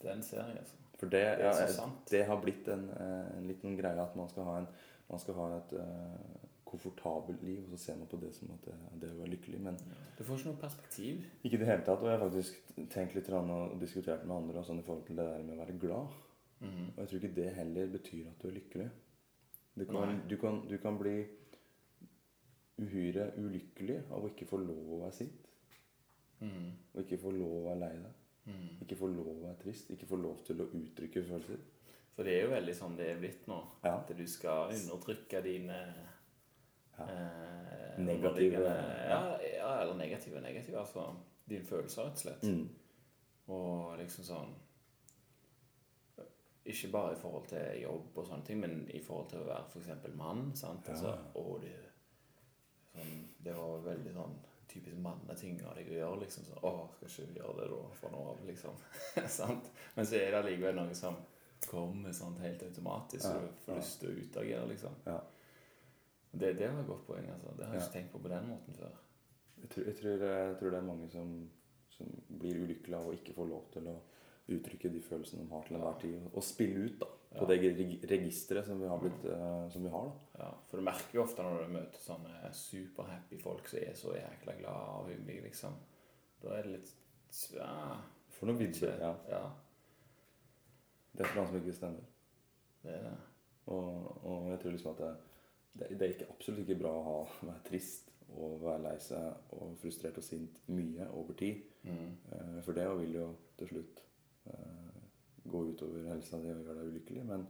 Den 0.00 0.22
ser 0.24 0.44
jeg, 0.44 0.60
altså. 0.60 0.76
For 1.00 1.08
det, 1.08 1.20
Det 1.40 1.46
er 1.48 1.72
ja, 1.72 1.88
det 2.10 2.22
har 2.28 2.40
blitt 2.40 2.68
en, 2.68 2.88
eh, 2.92 3.36
en 3.38 3.48
liten 3.48 3.76
greie 3.76 4.00
at 4.02 4.16
man 4.16 4.28
skal 4.28 4.44
ha, 4.44 4.58
en, 4.60 4.68
man 5.08 5.20
skal 5.22 5.36
ha 5.38 5.48
et 5.56 5.72
eh, 5.80 6.49
komfortabelt 6.70 7.42
liv, 7.42 7.60
og 7.64 7.72
så 7.74 7.78
ser 7.84 7.98
man 7.98 8.08
på 8.10 8.20
det 8.22 8.30
som 8.36 8.50
at 8.54 8.64
det, 8.68 8.76
det 9.02 9.10
å 9.12 9.18
være 9.20 9.32
lykkelig. 9.34 9.60
Men 9.66 9.76
Du 10.18 10.22
får 10.24 10.38
ikke 10.38 10.50
noe 10.52 10.60
perspektiv. 10.62 11.24
ikke 11.44 11.56
i 11.56 11.60
det 11.62 11.66
hele 11.70 11.84
tatt. 11.86 12.00
Og 12.04 12.08
jeg 12.10 12.18
har 12.18 12.24
faktisk 12.28 12.88
tenkt 12.94 13.14
litt 13.18 13.28
og 13.34 13.76
diskutert 13.80 14.24
med 14.26 14.36
andre 14.36 14.64
sånn, 14.64 14.80
i 14.82 14.86
forhold 14.86 15.06
til 15.06 15.16
det 15.20 15.26
der 15.26 15.42
med 15.46 15.56
å 15.58 15.64
være 15.64 15.78
glad. 15.82 16.18
Mhm. 16.60 16.86
Og 16.94 16.98
jeg 17.02 17.08
tror 17.08 17.20
ikke 17.20 17.34
det 17.40 17.52
heller 17.56 17.86
betyr 17.98 18.26
at 18.30 18.38
du 18.42 18.48
er 18.48 18.56
lykkelig. 18.58 18.90
Du 19.80 19.84
kan, 19.86 20.20
du 20.28 20.36
kan, 20.36 20.68
du 20.68 20.76
kan 20.78 20.98
bli 20.98 21.16
uhyre 22.80 23.30
ulykkelig 23.38 24.00
av 24.10 24.24
å 24.24 24.30
ikke 24.32 24.48
få 24.48 24.60
lov 24.62 24.94
å 24.96 25.00
være 25.04 25.16
sint. 25.16 25.48
Mhm. 26.40 26.70
Og 26.94 27.02
ikke 27.04 27.20
få 27.20 27.32
lov 27.36 27.52
å 27.58 27.64
være 27.68 27.80
lei 27.80 27.92
deg. 27.96 28.14
Mhm. 28.50 28.68
Ikke 28.82 28.96
få 28.96 29.10
lov 29.12 29.28
å 29.34 29.40
være 29.42 29.58
trist. 29.64 29.90
Ikke 29.90 30.08
få 30.08 30.16
lov 30.20 30.44
til 30.46 30.60
å 30.62 30.68
uttrykke 30.70 31.24
følelser. 31.28 31.60
For 32.16 32.24
det 32.24 32.32
er 32.36 32.42
jo 32.44 32.54
veldig 32.54 32.74
sånn 32.76 32.96
det 32.98 33.06
er 33.08 33.20
blitt 33.20 33.46
nå. 33.48 33.58
Ja. 33.84 33.94
At 34.00 34.10
du 34.16 34.26
skal 34.26 34.72
undertrykke 34.74 35.42
dine 35.44 35.76
Ja. 35.96 36.09
Eh, 37.08 37.98
Negative, 38.00 38.60
ja. 39.10 39.38
ja, 39.56 39.70
eller 39.82 39.94
negative 39.94 40.40
negative. 40.40 40.78
Altså 40.80 41.04
dine 41.50 41.64
følelser, 41.66 42.06
rett 42.06 42.12
og 42.12 42.22
slett. 42.24 42.42
Mm. 42.42 42.68
Og 43.50 43.96
liksom 43.98 44.24
sånn 44.24 44.52
Ikke 46.70 46.90
bare 46.92 47.14
i 47.16 47.18
forhold 47.18 47.48
til 47.50 47.80
jobb 47.82 48.18
og 48.20 48.26
sånne 48.28 48.46
ting, 48.46 48.60
men 48.60 48.82
i 48.94 49.00
forhold 49.02 49.30
til 49.32 49.40
å 49.40 49.48
være 49.48 49.64
f.eks. 49.72 50.04
mann. 50.14 50.50
sant? 50.54 50.88
Altså, 50.92 51.14
og 51.40 51.64
det, 51.64 51.72
sånn, 52.92 53.16
det 53.42 53.54
var 53.56 53.80
veldig 53.88 54.12
sånn 54.14 54.36
typisk 54.70 55.00
manneting 55.02 55.56
av 55.66 55.74
deg 55.74 55.88
å 55.90 55.96
gjøre. 55.96 56.20
liksom 56.20 56.44
sånn, 56.46 56.60
'Å, 56.62 56.88
skal 56.94 57.08
ikke 57.08 57.32
du 57.32 57.40
gjøre 57.40 57.56
det 57.58 57.68
da 57.72 57.80
fra 57.98 58.10
nå 58.12 58.20
av?' 58.30 58.44
liksom. 58.46 58.76
sant? 59.40 59.70
Men 59.96 60.06
så 60.06 60.20
er 60.20 60.30
det 60.30 60.42
allikevel 60.42 60.76
noe 60.76 60.94
som 60.94 61.16
kommer 61.66 62.12
sånn 62.12 62.38
helt 62.44 62.62
automatisk, 62.62 63.24
så 63.24 63.34
Ja, 63.34 63.40
du 63.40 63.64
får 63.64 63.74
ja. 63.74 63.80
lyst 63.80 64.00
til 64.00 64.10
å 64.10 64.20
utagere, 64.20 64.68
liksom. 64.70 64.94
Ja. 65.06 65.18
Det, 66.32 66.52
det 66.58 66.68
var 66.72 66.80
et 66.80 66.86
godt 66.86 67.06
poeng. 67.06 67.26
altså. 67.30 67.56
Det 67.56 67.66
har 67.66 67.72
jeg 67.74 67.80
Ja. 67.80 67.86
ikke 67.86 67.92
tenkt 67.98 68.12
på 68.12 68.18
på 68.22 68.28
den 68.28 68.48
måten 68.48 68.74
før. 68.74 68.90
Jeg, 69.60 69.68
tror, 69.70 69.84
jeg, 69.84 69.96
tror, 69.96 70.10
jeg 70.26 70.56
tror 70.58 70.70
det 70.70 70.78
er 70.78 70.86
mange 70.86 71.08
som, 71.10 71.50
som 71.90 72.06
blir 72.38 72.60
ulykkelige 72.62 72.96
av 72.96 73.08
å 73.08 73.12
ikke 73.16 73.34
få 73.34 73.44
lov 73.48 73.66
til 73.72 73.88
å 73.90 73.96
uttrykke 74.50 74.90
de 74.92 75.00
følelsene 75.02 75.42
de 75.44 75.50
har 75.50 75.62
til 75.66 75.76
enhver 75.76 75.98
tid. 76.00 76.20
Og 76.34 76.42
spille 76.42 76.84
ut 76.86 76.98
da, 77.00 77.06
på 77.06 77.42
Ja. 77.42 77.46
det 77.46 77.58
reg- 77.76 78.04
registeret 78.10 78.66
som 78.66 78.80
vi 78.80 78.88
har, 78.88 78.98
blitt, 78.98 79.24
uh, 79.24 79.68
som 79.70 79.82
vi 79.82 79.88
har 79.90 80.04
da. 80.08 80.14
Ja, 80.44 80.50
For 80.66 80.76
du 80.78 80.82
merker 80.82 81.14
jo 81.14 81.22
ofte 81.22 81.42
når 81.42 81.66
du 81.66 81.72
møter 81.74 81.98
sånne 82.02 82.52
superhappy 82.52 83.38
folk 83.42 83.68
som 83.68 83.78
er 83.78 83.94
så 83.94 84.14
jækla 84.16 84.56
glad 84.58 84.88
og 84.96 85.08
hyggelige, 85.10 85.42
liksom. 85.50 85.74
Da 86.42 86.48
er 86.56 86.62
det 86.62 86.72
litt 86.72 86.94
ja, 87.54 87.96
For 88.28 88.46
noen 88.46 88.58
vibber, 88.58 88.98
ja. 89.00 89.14
ja, 89.28 89.50
Det 91.14 91.20
er 91.26 91.28
for 91.30 91.40
noe 91.42 91.46
som 91.50 91.56
ikke 91.60 91.74
stemmer. 91.76 92.06
det 92.82 92.92
er 92.96 93.02
det. 93.02 93.16
Og, 93.66 94.24
og 94.26 94.48
jeg 94.50 94.60
tror 94.62 94.70
liksom 94.74 94.90
at 94.92 94.98
det, 95.04 95.16
det, 95.78 95.88
det 95.98 96.02
er 96.06 96.14
ikke, 96.14 96.30
absolutt 96.34 96.64
ikke 96.64 96.78
bra 96.82 96.90
å 96.98 97.02
ha, 97.06 97.18
være 97.46 97.62
trist 97.68 98.10
og 98.30 98.60
være 98.62 98.82
lei 98.84 98.96
seg 99.02 99.54
og 99.56 99.76
frustrert 99.82 100.18
og 100.18 100.24
sint 100.24 100.58
mye 100.70 101.06
over 101.10 101.34
tid. 101.38 101.62
Mm. 101.82 102.10
Eh, 102.32 102.60
For 102.62 102.72
det 102.76 102.86
vil 103.00 103.14
jo 103.16 103.26
til 103.58 103.68
slutt 103.72 104.02
eh, 104.46 105.00
gå 105.50 105.62
utover 105.72 106.08
helsa 106.12 106.38
di 106.42 106.50
og 106.52 106.60
gjøre 106.62 106.76
deg 106.78 106.92
ulykkelig. 106.92 107.24
Men 107.26 107.46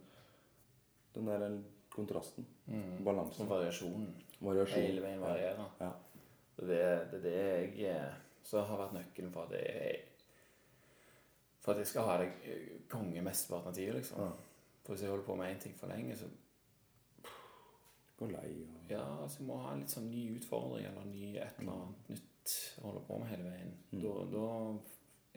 den 1.15 1.27
der 1.27 1.59
kontrasten, 1.91 2.47
Mm. 2.71 3.05
balansen, 3.05 3.35
Som 3.35 3.49
variasjonen. 3.51 4.13
variasjon 4.41 4.83
Hele 4.85 5.01
veien 5.03 5.21
varierer. 5.21 5.65
Ja. 5.81 5.93
Det 6.57 6.67
det, 6.69 6.83
det 7.11 7.19
er 7.19 7.23
det 7.25 7.33
jeg 7.33 7.91
eh, 7.97 8.13
Så 8.45 8.61
har 8.65 8.79
vært 8.79 8.93
nøkkelen 8.95 9.33
for 9.33 9.43
at 9.43 9.53
jeg 9.53 9.99
For 11.61 11.73
at 11.73 11.79
jeg 11.79 11.87
skal 11.91 12.03
ha 12.09 12.15
det 12.23 12.31
konge 12.89 13.21
mesteparten 13.23 13.69
av 13.69 13.75
tida, 13.77 13.93
liksom. 13.99 14.21
Ja. 14.23 14.31
For 14.85 14.95
hvis 14.95 15.03
jeg 15.05 15.11
holder 15.11 15.27
på 15.27 15.37
med 15.37 15.51
én 15.57 15.61
ting 15.61 15.75
for 15.77 15.89
lenge, 15.93 16.17
så 16.17 16.29
Gå 18.21 18.29
lei 18.31 18.49
og 18.69 18.91
Ja, 18.93 19.05
altså 19.23 19.41
jeg 19.41 19.47
må 19.49 19.57
ha 19.65 19.73
en 19.73 19.81
litt 19.83 19.93
sånn 19.95 20.11
ny 20.13 20.23
utfordring 20.37 20.87
eller 20.91 21.07
ny 21.09 21.31
et 21.41 21.61
eller 21.63 21.73
annet 21.73 22.09
nytt 22.13 22.55
å 22.81 22.87
holde 22.89 23.05
på 23.07 23.19
med 23.23 23.31
hele 23.33 23.47
veien. 23.49 23.71
Mm. 23.93 24.01
Da, 24.05 24.15
da 24.35 24.47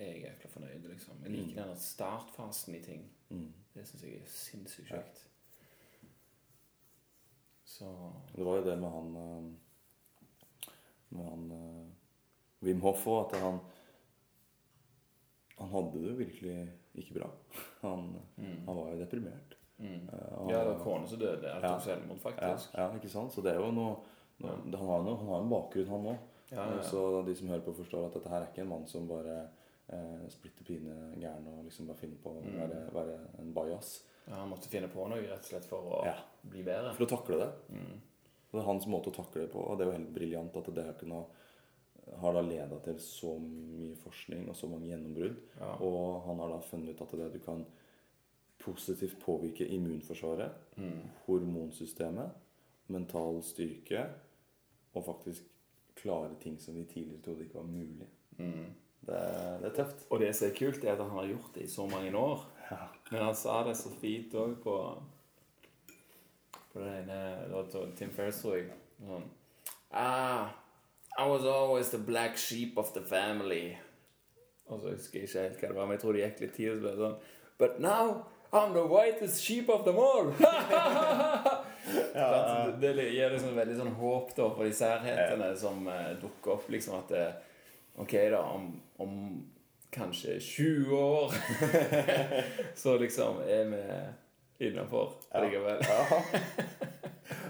er 0.04 0.10
jeg 0.12 0.24
jækla 0.26 0.50
fornøyd, 0.56 0.88
liksom. 0.90 1.20
Jeg 1.24 1.32
liker 1.36 1.62
Mm. 1.64 1.68
den 1.70 1.78
startfasen 1.80 2.76
i 2.76 2.82
ting. 2.84 3.04
mm. 3.30 3.52
Det 3.74 3.88
syns 3.88 4.04
jeg 4.04 4.20
er 4.22 4.26
sinnssykt 4.30 4.92
Ja. 4.92 5.02
Så 7.66 7.88
Det 8.36 8.46
var 8.46 8.58
jo 8.60 8.64
det 8.68 8.76
med 8.80 8.90
han 8.92 9.16
eh, 9.16 10.70
Med 11.10 11.26
han 11.30 11.52
eh, 11.52 11.88
Wim 12.68 12.82
Hoff 12.82 13.08
òg, 13.08 13.34
at 13.34 13.40
han 13.42 13.60
Han 15.58 15.70
hadde 15.70 15.92
det 16.02 16.10
jo 16.10 16.16
virkelig 16.20 16.58
ikke 16.96 17.14
bra. 17.20 17.30
Han, 17.82 18.08
mm. 18.38 18.66
han 18.66 18.76
var 18.76 18.90
jo 18.94 19.00
deprimert. 19.00 19.56
Mm. 19.84 20.10
Eh, 20.14 20.38
og 20.40 20.50
Ja, 20.50 20.58
det 20.58 20.68
han- 20.68 20.78
var 20.78 20.84
kona 20.84 21.08
som 21.08 21.20
døde. 21.20 21.44
Ja. 21.44 21.60
tok 21.62 21.82
selvmord, 21.82 22.20
faktisk. 22.24 22.74
ja, 22.78 22.90
ikke 22.96 23.10
sant? 23.12 23.32
Så 23.34 23.44
det 23.44 23.52
er 23.54 23.60
jo 23.60 23.72
noe, 23.72 23.98
noe 24.40 24.52
Han 24.78 24.88
har 24.88 25.04
jo 25.04 25.16
han 25.18 25.28
har 25.28 25.42
en 25.42 25.50
bakgrunn, 25.50 25.88
han 25.90 26.06
òg. 26.14 26.18
Ja, 26.52 26.66
ja, 26.70 26.76
ja. 26.76 26.82
Så 26.82 27.26
de 27.26 27.36
som 27.36 27.48
hører 27.50 27.62
på, 27.66 27.74
forstår 27.76 28.06
at 28.08 28.14
dette 28.14 28.30
her 28.30 28.42
er 28.42 28.46
ikke 28.48 28.62
en 28.62 28.70
mann 28.70 28.88
som 28.88 29.08
bare 29.08 29.50
eh, 29.90 30.28
splitter 30.30 30.64
pine 30.66 30.94
gæren 31.20 31.46
og 31.48 31.66
liksom 31.66 31.88
bare 31.88 31.98
finner 31.98 32.16
på 32.24 32.30
å 32.32 32.42
Mm. 32.42 32.56
være, 32.58 32.94
være 32.94 33.20
en 33.40 33.54
bajas. 33.54 34.04
Ja, 34.28 34.36
Han 34.36 34.50
måtte 34.50 34.70
finne 34.70 34.88
på 34.88 35.08
noe 35.10 35.20
rett 35.22 35.40
og 35.40 35.44
slett 35.44 35.66
for 35.66 35.78
å 35.82 36.06
Ja. 36.06 36.16
bli 36.48 36.64
bedre. 36.64 36.94
For 36.96 37.06
å 37.06 37.10
takle 37.10 37.38
det. 37.38 37.52
Mm. 37.70 38.00
Og 38.00 38.52
det 38.54 38.60
er 38.62 38.66
hans 38.72 38.86
måte 38.88 39.08
å 39.12 39.14
takle 39.14 39.42
det 39.42 39.52
på, 39.52 39.60
og 39.70 39.78
det 39.78 39.86
er 39.88 39.92
jo 39.92 39.98
helt 39.98 40.14
briljant 40.14 40.56
at 40.58 40.74
det 40.74 40.86
har 40.86 40.94
kunnet 40.94 41.26
har 42.20 42.34
da 42.34 42.42
leda 42.42 42.80
til 42.84 42.96
så 42.96 43.40
mye 43.40 43.96
forskning 43.96 44.50
og 44.50 44.56
så 44.56 44.68
mange 44.70 44.88
gjennombrudd. 44.88 45.38
Ja. 45.60 45.76
Og 45.80 46.24
han 46.26 46.38
har 46.40 46.50
da 46.50 46.60
funnet 46.60 46.90
ut 46.90 47.02
at 47.02 47.12
det 47.12 47.34
du 47.34 47.40
kan 47.40 47.66
positivt 48.64 49.20
påvirke 49.22 49.68
immunforsvaret, 49.68 50.52
Mm. 50.78 51.02
hormonsystemet, 51.26 52.30
mental 52.88 53.44
styrke 53.44 54.06
og 54.94 55.06
faktisk 55.06 55.44
klare 55.96 56.36
ting 56.42 56.62
som 56.62 56.76
vi 56.76 56.84
tidligere 56.84 57.22
trodde 57.22 57.44
ikke 57.44 57.56
var 57.56 57.64
mulig. 57.64 58.08
Mm. 58.38 58.74
Det, 59.06 59.20
det 59.62 59.70
er 59.72 59.76
tøft. 59.76 60.06
Og 60.10 60.20
det 60.20 60.36
som 60.36 60.48
er 60.48 60.56
kult, 60.58 60.84
er 60.84 60.94
at 60.94 61.02
han 61.04 61.10
har 61.10 61.28
gjort 61.28 61.56
det 61.56 61.64
i 61.64 61.68
så 61.68 61.86
mange 61.88 62.18
år. 62.18 62.46
Ja. 62.72 62.88
Men 63.12 63.22
han 63.22 63.36
sa 63.36 63.64
det 63.68 63.78
så 63.78 63.92
fint 64.02 64.34
òg 64.34 64.56
på 64.64 64.78
På 66.74 66.80
det 66.82 66.94
ene 67.04 67.18
da 67.52 67.64
Tim 67.96 68.10
tror 68.18 68.56
jeg. 68.56 68.72
Sånn 69.06 69.28
ah, 69.92 70.50
I 71.20 71.28
was 71.30 71.44
always 71.46 71.92
the 71.92 72.00
black 72.00 72.38
sheep 72.38 72.78
of 72.78 72.94
the 72.94 73.02
family. 73.02 73.76
Og 74.66 74.80
så 74.82 74.90
husker 74.96 75.20
jeg 75.20 75.28
ikke 75.28 75.42
helt 75.42 75.60
hva 75.60 75.68
det 75.68 75.76
var, 75.76 75.86
men 75.86 75.98
jeg 75.98 76.02
tror 76.02 76.14
det 76.14 76.24
gikk 76.24 76.40
litt 76.42 76.56
tid. 76.56 76.72
Så 76.74 76.80
ble 76.82 76.94
det 76.96 77.04
sånn 77.04 77.20
But 77.60 77.80
now 77.80 78.24
I'm 78.54 78.74
the 78.74 78.86
whitest 78.86 79.42
sheep 79.42 79.70
of 79.70 79.84
them 79.86 79.98
all! 79.98 80.34
ja, 82.14 82.68
det, 82.80 82.94
det 82.94 83.10
gir 83.10 83.34
liksom 83.34 83.56
veldig 83.58 83.78
sånn 83.80 83.96
håp 83.98 84.36
da 84.38 84.50
for 84.54 84.68
de 84.68 84.76
særhetene 84.78 85.50
som 85.58 85.88
eh, 85.90 86.12
dukker 86.22 86.60
opp. 86.60 86.70
liksom 86.70 87.00
at 87.00 87.10
det, 87.10 87.26
Ok, 87.96 88.14
da, 88.34 88.40
om, 88.50 88.70
om 89.02 89.18
kanskje 89.94 90.40
20 90.40 90.94
år 90.98 91.34
så 92.82 92.96
liksom 92.98 93.42
er 93.46 93.68
vi 93.70 93.84
innafor 94.70 95.12
likevel. 95.34 95.82
Ja. 95.82 96.22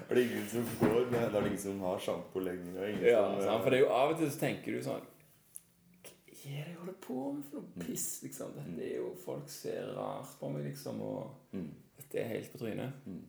For 0.08 0.16
det 0.16 0.22
er 0.22 0.26
ingen 0.26 0.50
som 0.52 0.68
går 0.80 1.06
med 1.12 1.22
det, 1.22 1.40
er 1.40 1.48
ingen 1.48 1.64
som 1.64 1.80
har 1.82 2.00
sjampo 2.04 2.44
lenger. 2.44 2.90
Ja, 3.02 3.24
som 3.24 3.40
eh, 3.40 3.46
sant? 3.46 3.64
for 3.64 3.72
det 3.72 3.80
er 3.80 3.86
jo 3.86 3.94
av 3.96 4.12
og 4.16 4.20
til 4.20 4.32
så 4.32 4.42
tenker 4.44 4.76
du 4.76 4.84
sånn 4.84 5.08
Hva 6.44 6.52
er 6.52 6.66
det 6.66 6.74
jeg 6.74 6.80
holder 6.82 6.96
på 7.00 7.18
med 7.32 7.44
for 7.48 7.62
noe 7.62 7.84
piss, 7.86 8.08
liksom? 8.26 8.56
Dette 8.58 8.84
er 8.84 8.98
jo 8.98 9.12
Folk 9.24 9.52
ser 9.52 9.94
rart 9.96 10.34
på 10.40 10.50
meg, 10.52 10.66
liksom, 10.68 11.00
og 11.06 11.56
mm. 11.56 11.70
dette 12.02 12.20
er 12.20 12.34
helt 12.34 12.52
på 12.52 12.60
trynet. 12.60 13.06
Mm. 13.08 13.22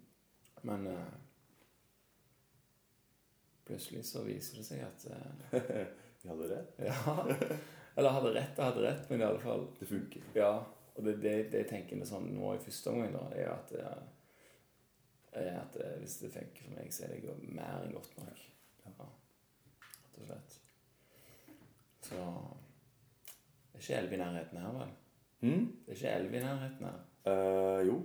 Men 0.65 0.89
uh, 0.91 1.13
plutselig 3.69 4.03
så 4.09 4.25
viser 4.27 4.59
det 4.59 4.67
seg 4.67 4.83
at 4.83 5.07
uh, 5.13 5.85
Vi 6.25 6.33
hadde 6.33 6.51
rett. 6.51 6.81
Ja. 6.91 7.15
Eller 7.95 8.17
hadde 8.17 8.33
rett 8.35 8.59
og 8.59 8.67
hadde 8.67 8.83
rett, 8.89 9.05
men 9.11 9.23
i 9.23 9.27
alle 9.29 9.39
fall 9.39 9.69
Det 9.79 9.87
funker. 9.87 10.27
Ja. 10.35 10.57
Og 10.95 11.07
det, 11.07 11.15
det, 11.23 11.35
det 11.53 11.63
jeg 11.63 11.71
tenker 11.71 11.99
med 12.01 12.11
sånn 12.11 12.27
nå 12.35 12.57
i 12.57 12.63
første 12.63 12.91
omgang, 12.91 13.15
da, 13.15 13.23
er 13.39 13.53
at, 13.53 13.71
uh, 13.79 15.39
er 15.39 15.61
at 15.61 15.79
eh, 15.83 15.97
hvis 16.01 16.21
det 16.23 16.33
funker 16.35 16.67
for 16.67 16.75
meg, 16.79 16.91
så 16.95 17.07
er 17.07 17.15
det 17.15 17.39
mer 17.55 17.83
enn 17.83 17.95
godt 17.95 18.19
nok. 18.19 18.43
Ja. 18.87 19.09
Rett 20.03 20.21
og 20.23 20.29
slett. 20.29 20.61
Så 22.05 22.21
Det 23.75 23.81
er 23.81 23.83
ikke 23.83 23.97
elv 23.99 24.13
i 24.13 24.19
nærheten 24.21 24.59
her, 24.63 24.75
vel? 24.79 24.91
Mm? 25.41 25.65
Det 25.87 25.93
er 25.93 25.97
ikke 25.99 26.13
elv 26.19 26.35
i 26.35 26.43
nærheten 26.45 26.87
her. 26.87 27.01
Uh, 27.25 27.87
jo. 27.89 27.97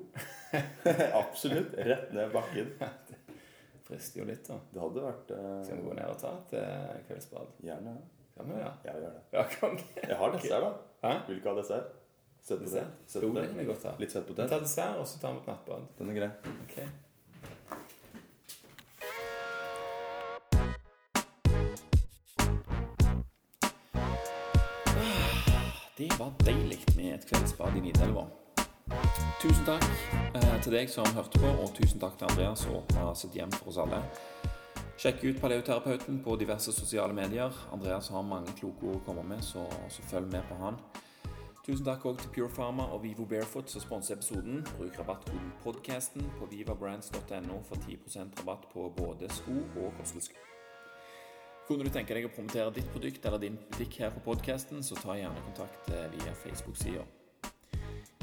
Absolutt. 1.21 1.75
Rett 1.77 2.13
ned 2.13 2.31
bakken. 2.33 2.71
Frister 3.87 4.23
jo 4.23 4.25
litt, 4.25 4.41
da. 4.47 4.57
Det 4.73 4.81
hadde 4.81 5.03
vært 5.03 5.33
uh... 5.35 5.59
Skal 5.67 5.77
vi 5.77 5.85
gå 5.85 5.93
ned 5.99 6.09
og 6.09 6.17
ta 6.21 6.33
et 6.39 6.55
uh, 6.57 6.95
kveldsbad? 7.05 7.53
Gjerne. 7.67 7.93
Kan 8.33 8.49
vi, 8.49 8.57
ja? 8.57 8.71
Ja, 8.87 8.95
gjør 8.95 9.13
det. 9.19 9.23
Ja, 9.35 9.45
kan? 9.53 9.77
Jeg 10.01 10.17
har 10.23 10.33
dessert, 10.37 10.65
da. 10.65 10.71
Hæ? 11.05 11.13
Vil 11.27 11.37
du 11.37 11.43
ikke 11.43 11.53
ha 11.53 11.61
dessert? 11.61 11.93
Søtpotet. 12.41 12.89
Dessert? 13.05 13.23
Jo, 13.23 13.31
det 13.35 13.45
kan 13.51 13.61
vi 13.61 13.67
godt 13.69 13.85
ha. 13.91 13.93
Litt 14.01 14.17
søtpotet. 14.17 14.49
Ta 14.49 14.59
dessert, 14.65 14.97
og 14.97 15.07
så 15.07 15.21
tar 15.21 15.37
vi 15.37 15.43
et 15.43 15.53
nattbad. 15.53 15.87
Den 15.99 16.09
er 16.15 16.19
grei. 16.23 16.31
Ok. 16.65 16.81
Det 25.99 26.19
var 26.19 26.31
deilig 26.45 26.79
med 26.95 27.13
et 27.13 27.25
kveldsbad 27.27 27.75
i 27.75 27.81
Nidelva. 27.83 28.21
Tusen 29.41 29.65
takk 29.67 29.83
eh, 30.31 30.53
til 30.63 30.71
deg 30.71 30.87
som 30.87 31.09
hørte 31.11 31.41
på, 31.41 31.49
og 31.59 31.73
tusen 31.75 31.99
takk 31.99 32.13
til 32.15 32.29
Andreas 32.29 32.61
som 32.63 32.77
åpna 32.77 33.09
sitt 33.19 33.35
hjem 33.35 33.51
for 33.57 33.67
oss 33.73 33.79
alle. 33.83 33.99
Sjekk 34.95 35.25
ut 35.25 35.41
Paleoterapeuten 35.41 36.21
på 36.23 36.37
diverse 36.39 36.71
sosiale 36.71 37.11
medier. 37.17 37.51
Andreas 37.75 38.07
har 38.15 38.23
mange 38.23 38.55
kloke 38.55 38.87
ord 38.87 39.01
å 39.01 39.03
komme 39.09 39.25
med, 39.27 39.43
så, 39.43 39.65
så 39.91 40.05
følg 40.07 40.31
med 40.31 40.47
på 40.47 40.61
han. 40.61 40.79
Tusen 41.67 41.83
takk 41.89 42.07
òg 42.07 42.23
til 42.23 42.31
Pure 42.37 42.53
Pharma 42.55 42.85
og 42.95 43.03
Vivo 43.03 43.27
Barefoot 43.27 43.67
som 43.67 43.83
sponser 43.83 44.15
episoden. 44.15 44.63
Bruk 44.77 45.01
rabattkoden 45.01 45.51
PODCASTEN 45.65 46.31
på 46.39 46.47
vivabrands.no 46.53 47.59
for 47.67 47.83
10% 47.83 48.39
rabatt 48.39 48.71
på 48.71 48.87
både 49.03 49.27
sko 49.41 49.59
og 49.83 49.91
kosttilskudd. 49.99 50.58
Kunne 51.69 51.85
du 51.85 51.91
tenke 51.93 52.15
deg 52.17 52.25
å 52.25 52.31
promotere 52.33 52.71
ditt 52.73 52.87
produkt 52.89 53.25
eller 53.29 53.41
din 53.43 53.57
butikk 53.69 53.99
her 54.01 54.09
på 54.09 54.23
podcasten, 54.25 54.79
så 54.81 54.95
ta 54.97 55.13
gjerne 55.13 55.43
kontakt 55.45 55.91
eh, 55.93 56.07
via 56.15 56.31
Facebook-sida. 56.41 57.03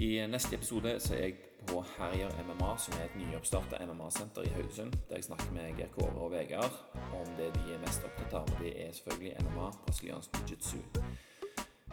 I 0.02 0.08
neste 0.26 0.56
episode 0.58 0.96
så 0.98 1.14
er 1.14 1.20
jeg 1.22 1.36
på 1.70 1.78
Herjer 1.92 2.34
MMA, 2.48 2.72
som 2.82 2.96
er 2.98 3.04
et 3.04 3.14
nyoppstarta 3.20 3.78
MMA-senter 3.86 4.48
i 4.48 4.50
Haugesund, 4.56 4.96
der 5.06 5.20
jeg 5.20 5.28
snakker 5.28 5.54
med 5.54 5.78
Geir 5.78 5.92
Kåre 5.94 6.24
og 6.24 6.32
Vegard 6.34 6.74
om 7.14 7.30
det 7.38 7.52
de 7.54 7.76
er 7.76 7.84
mest 7.84 8.02
opptatt 8.08 8.34
av. 8.40 8.50
og 8.50 8.64
Det 8.64 8.72
er 8.82 8.90
selvfølgelig 8.98 9.46
MMA, 9.46 9.68
brasiliansk 9.84 10.40
jiu-jitsu. 10.40 10.82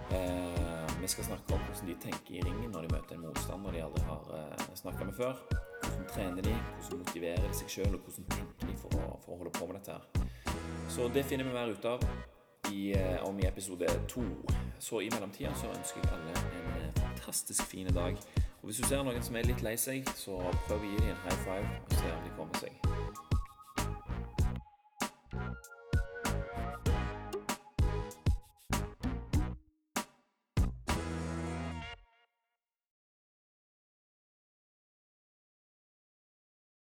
Eh, 0.09 0.95
vi 1.03 1.11
skal 1.13 1.30
snakke 1.30 1.53
om 1.53 1.61
hvordan 1.67 1.93
de 1.93 1.99
tenker 2.07 2.39
i 2.39 2.41
ringen 2.49 2.73
når 2.73 2.88
de 2.88 2.95
møter 2.97 3.19
en 3.19 3.27
motstander 3.27 3.77
de 3.77 3.85
aldri 3.85 4.07
har 4.09 4.34
eh, 4.41 4.65
snakka 4.81 5.05
med 5.05 5.21
før. 5.21 5.45
Hvordan 5.85 6.10
trener 6.11 6.45
de, 6.45 6.53
hvordan 6.80 7.01
motiverer 7.05 7.47
de 7.47 7.57
seg 7.60 7.73
sjøl, 7.77 7.95
og 7.97 8.07
hvordan 8.07 8.30
tenker 8.35 8.69
de 8.69 8.77
for 8.81 8.99
å, 8.99 9.18
for 9.26 9.35
å 9.35 9.39
holde 9.41 9.55
på 9.57 9.69
med 9.69 9.80
dette 9.80 9.97
her. 9.97 10.30
Så 10.93 11.10
det 11.14 11.26
finner 11.26 11.47
vi 11.47 11.55
mer 11.55 11.73
ut 11.73 11.85
av 11.89 12.05
i, 12.72 12.93
eh, 12.97 13.19
om 13.27 13.39
i 13.39 13.47
episode 13.47 13.88
to. 14.07 14.23
Så 14.80 15.01
i 15.01 15.10
mellomtida 15.14 15.53
så 15.55 15.72
ønsker 15.73 16.01
jeg 16.03 16.14
alle 16.14 16.34
en 16.39 16.81
eh, 16.81 16.89
fantastisk 17.01 17.65
fin 17.72 17.88
dag. 17.88 18.18
Og 18.61 18.69
hvis 18.69 18.81
du 18.81 18.88
ser 18.88 19.03
noen 19.03 19.23
som 19.23 19.35
er 19.35 19.47
litt 19.49 19.64
lei 19.65 19.76
seg, 19.80 20.07
så 20.15 20.39
prøv 20.68 20.80
å 20.80 20.91
gi 20.91 20.97
dem 21.01 21.14
en 21.14 21.23
high 21.27 21.45
five 21.47 21.80
og 21.84 21.95
se 21.99 22.11
om 22.15 22.27
de 22.27 22.35
kommer 22.38 22.64
seg. 22.64 23.32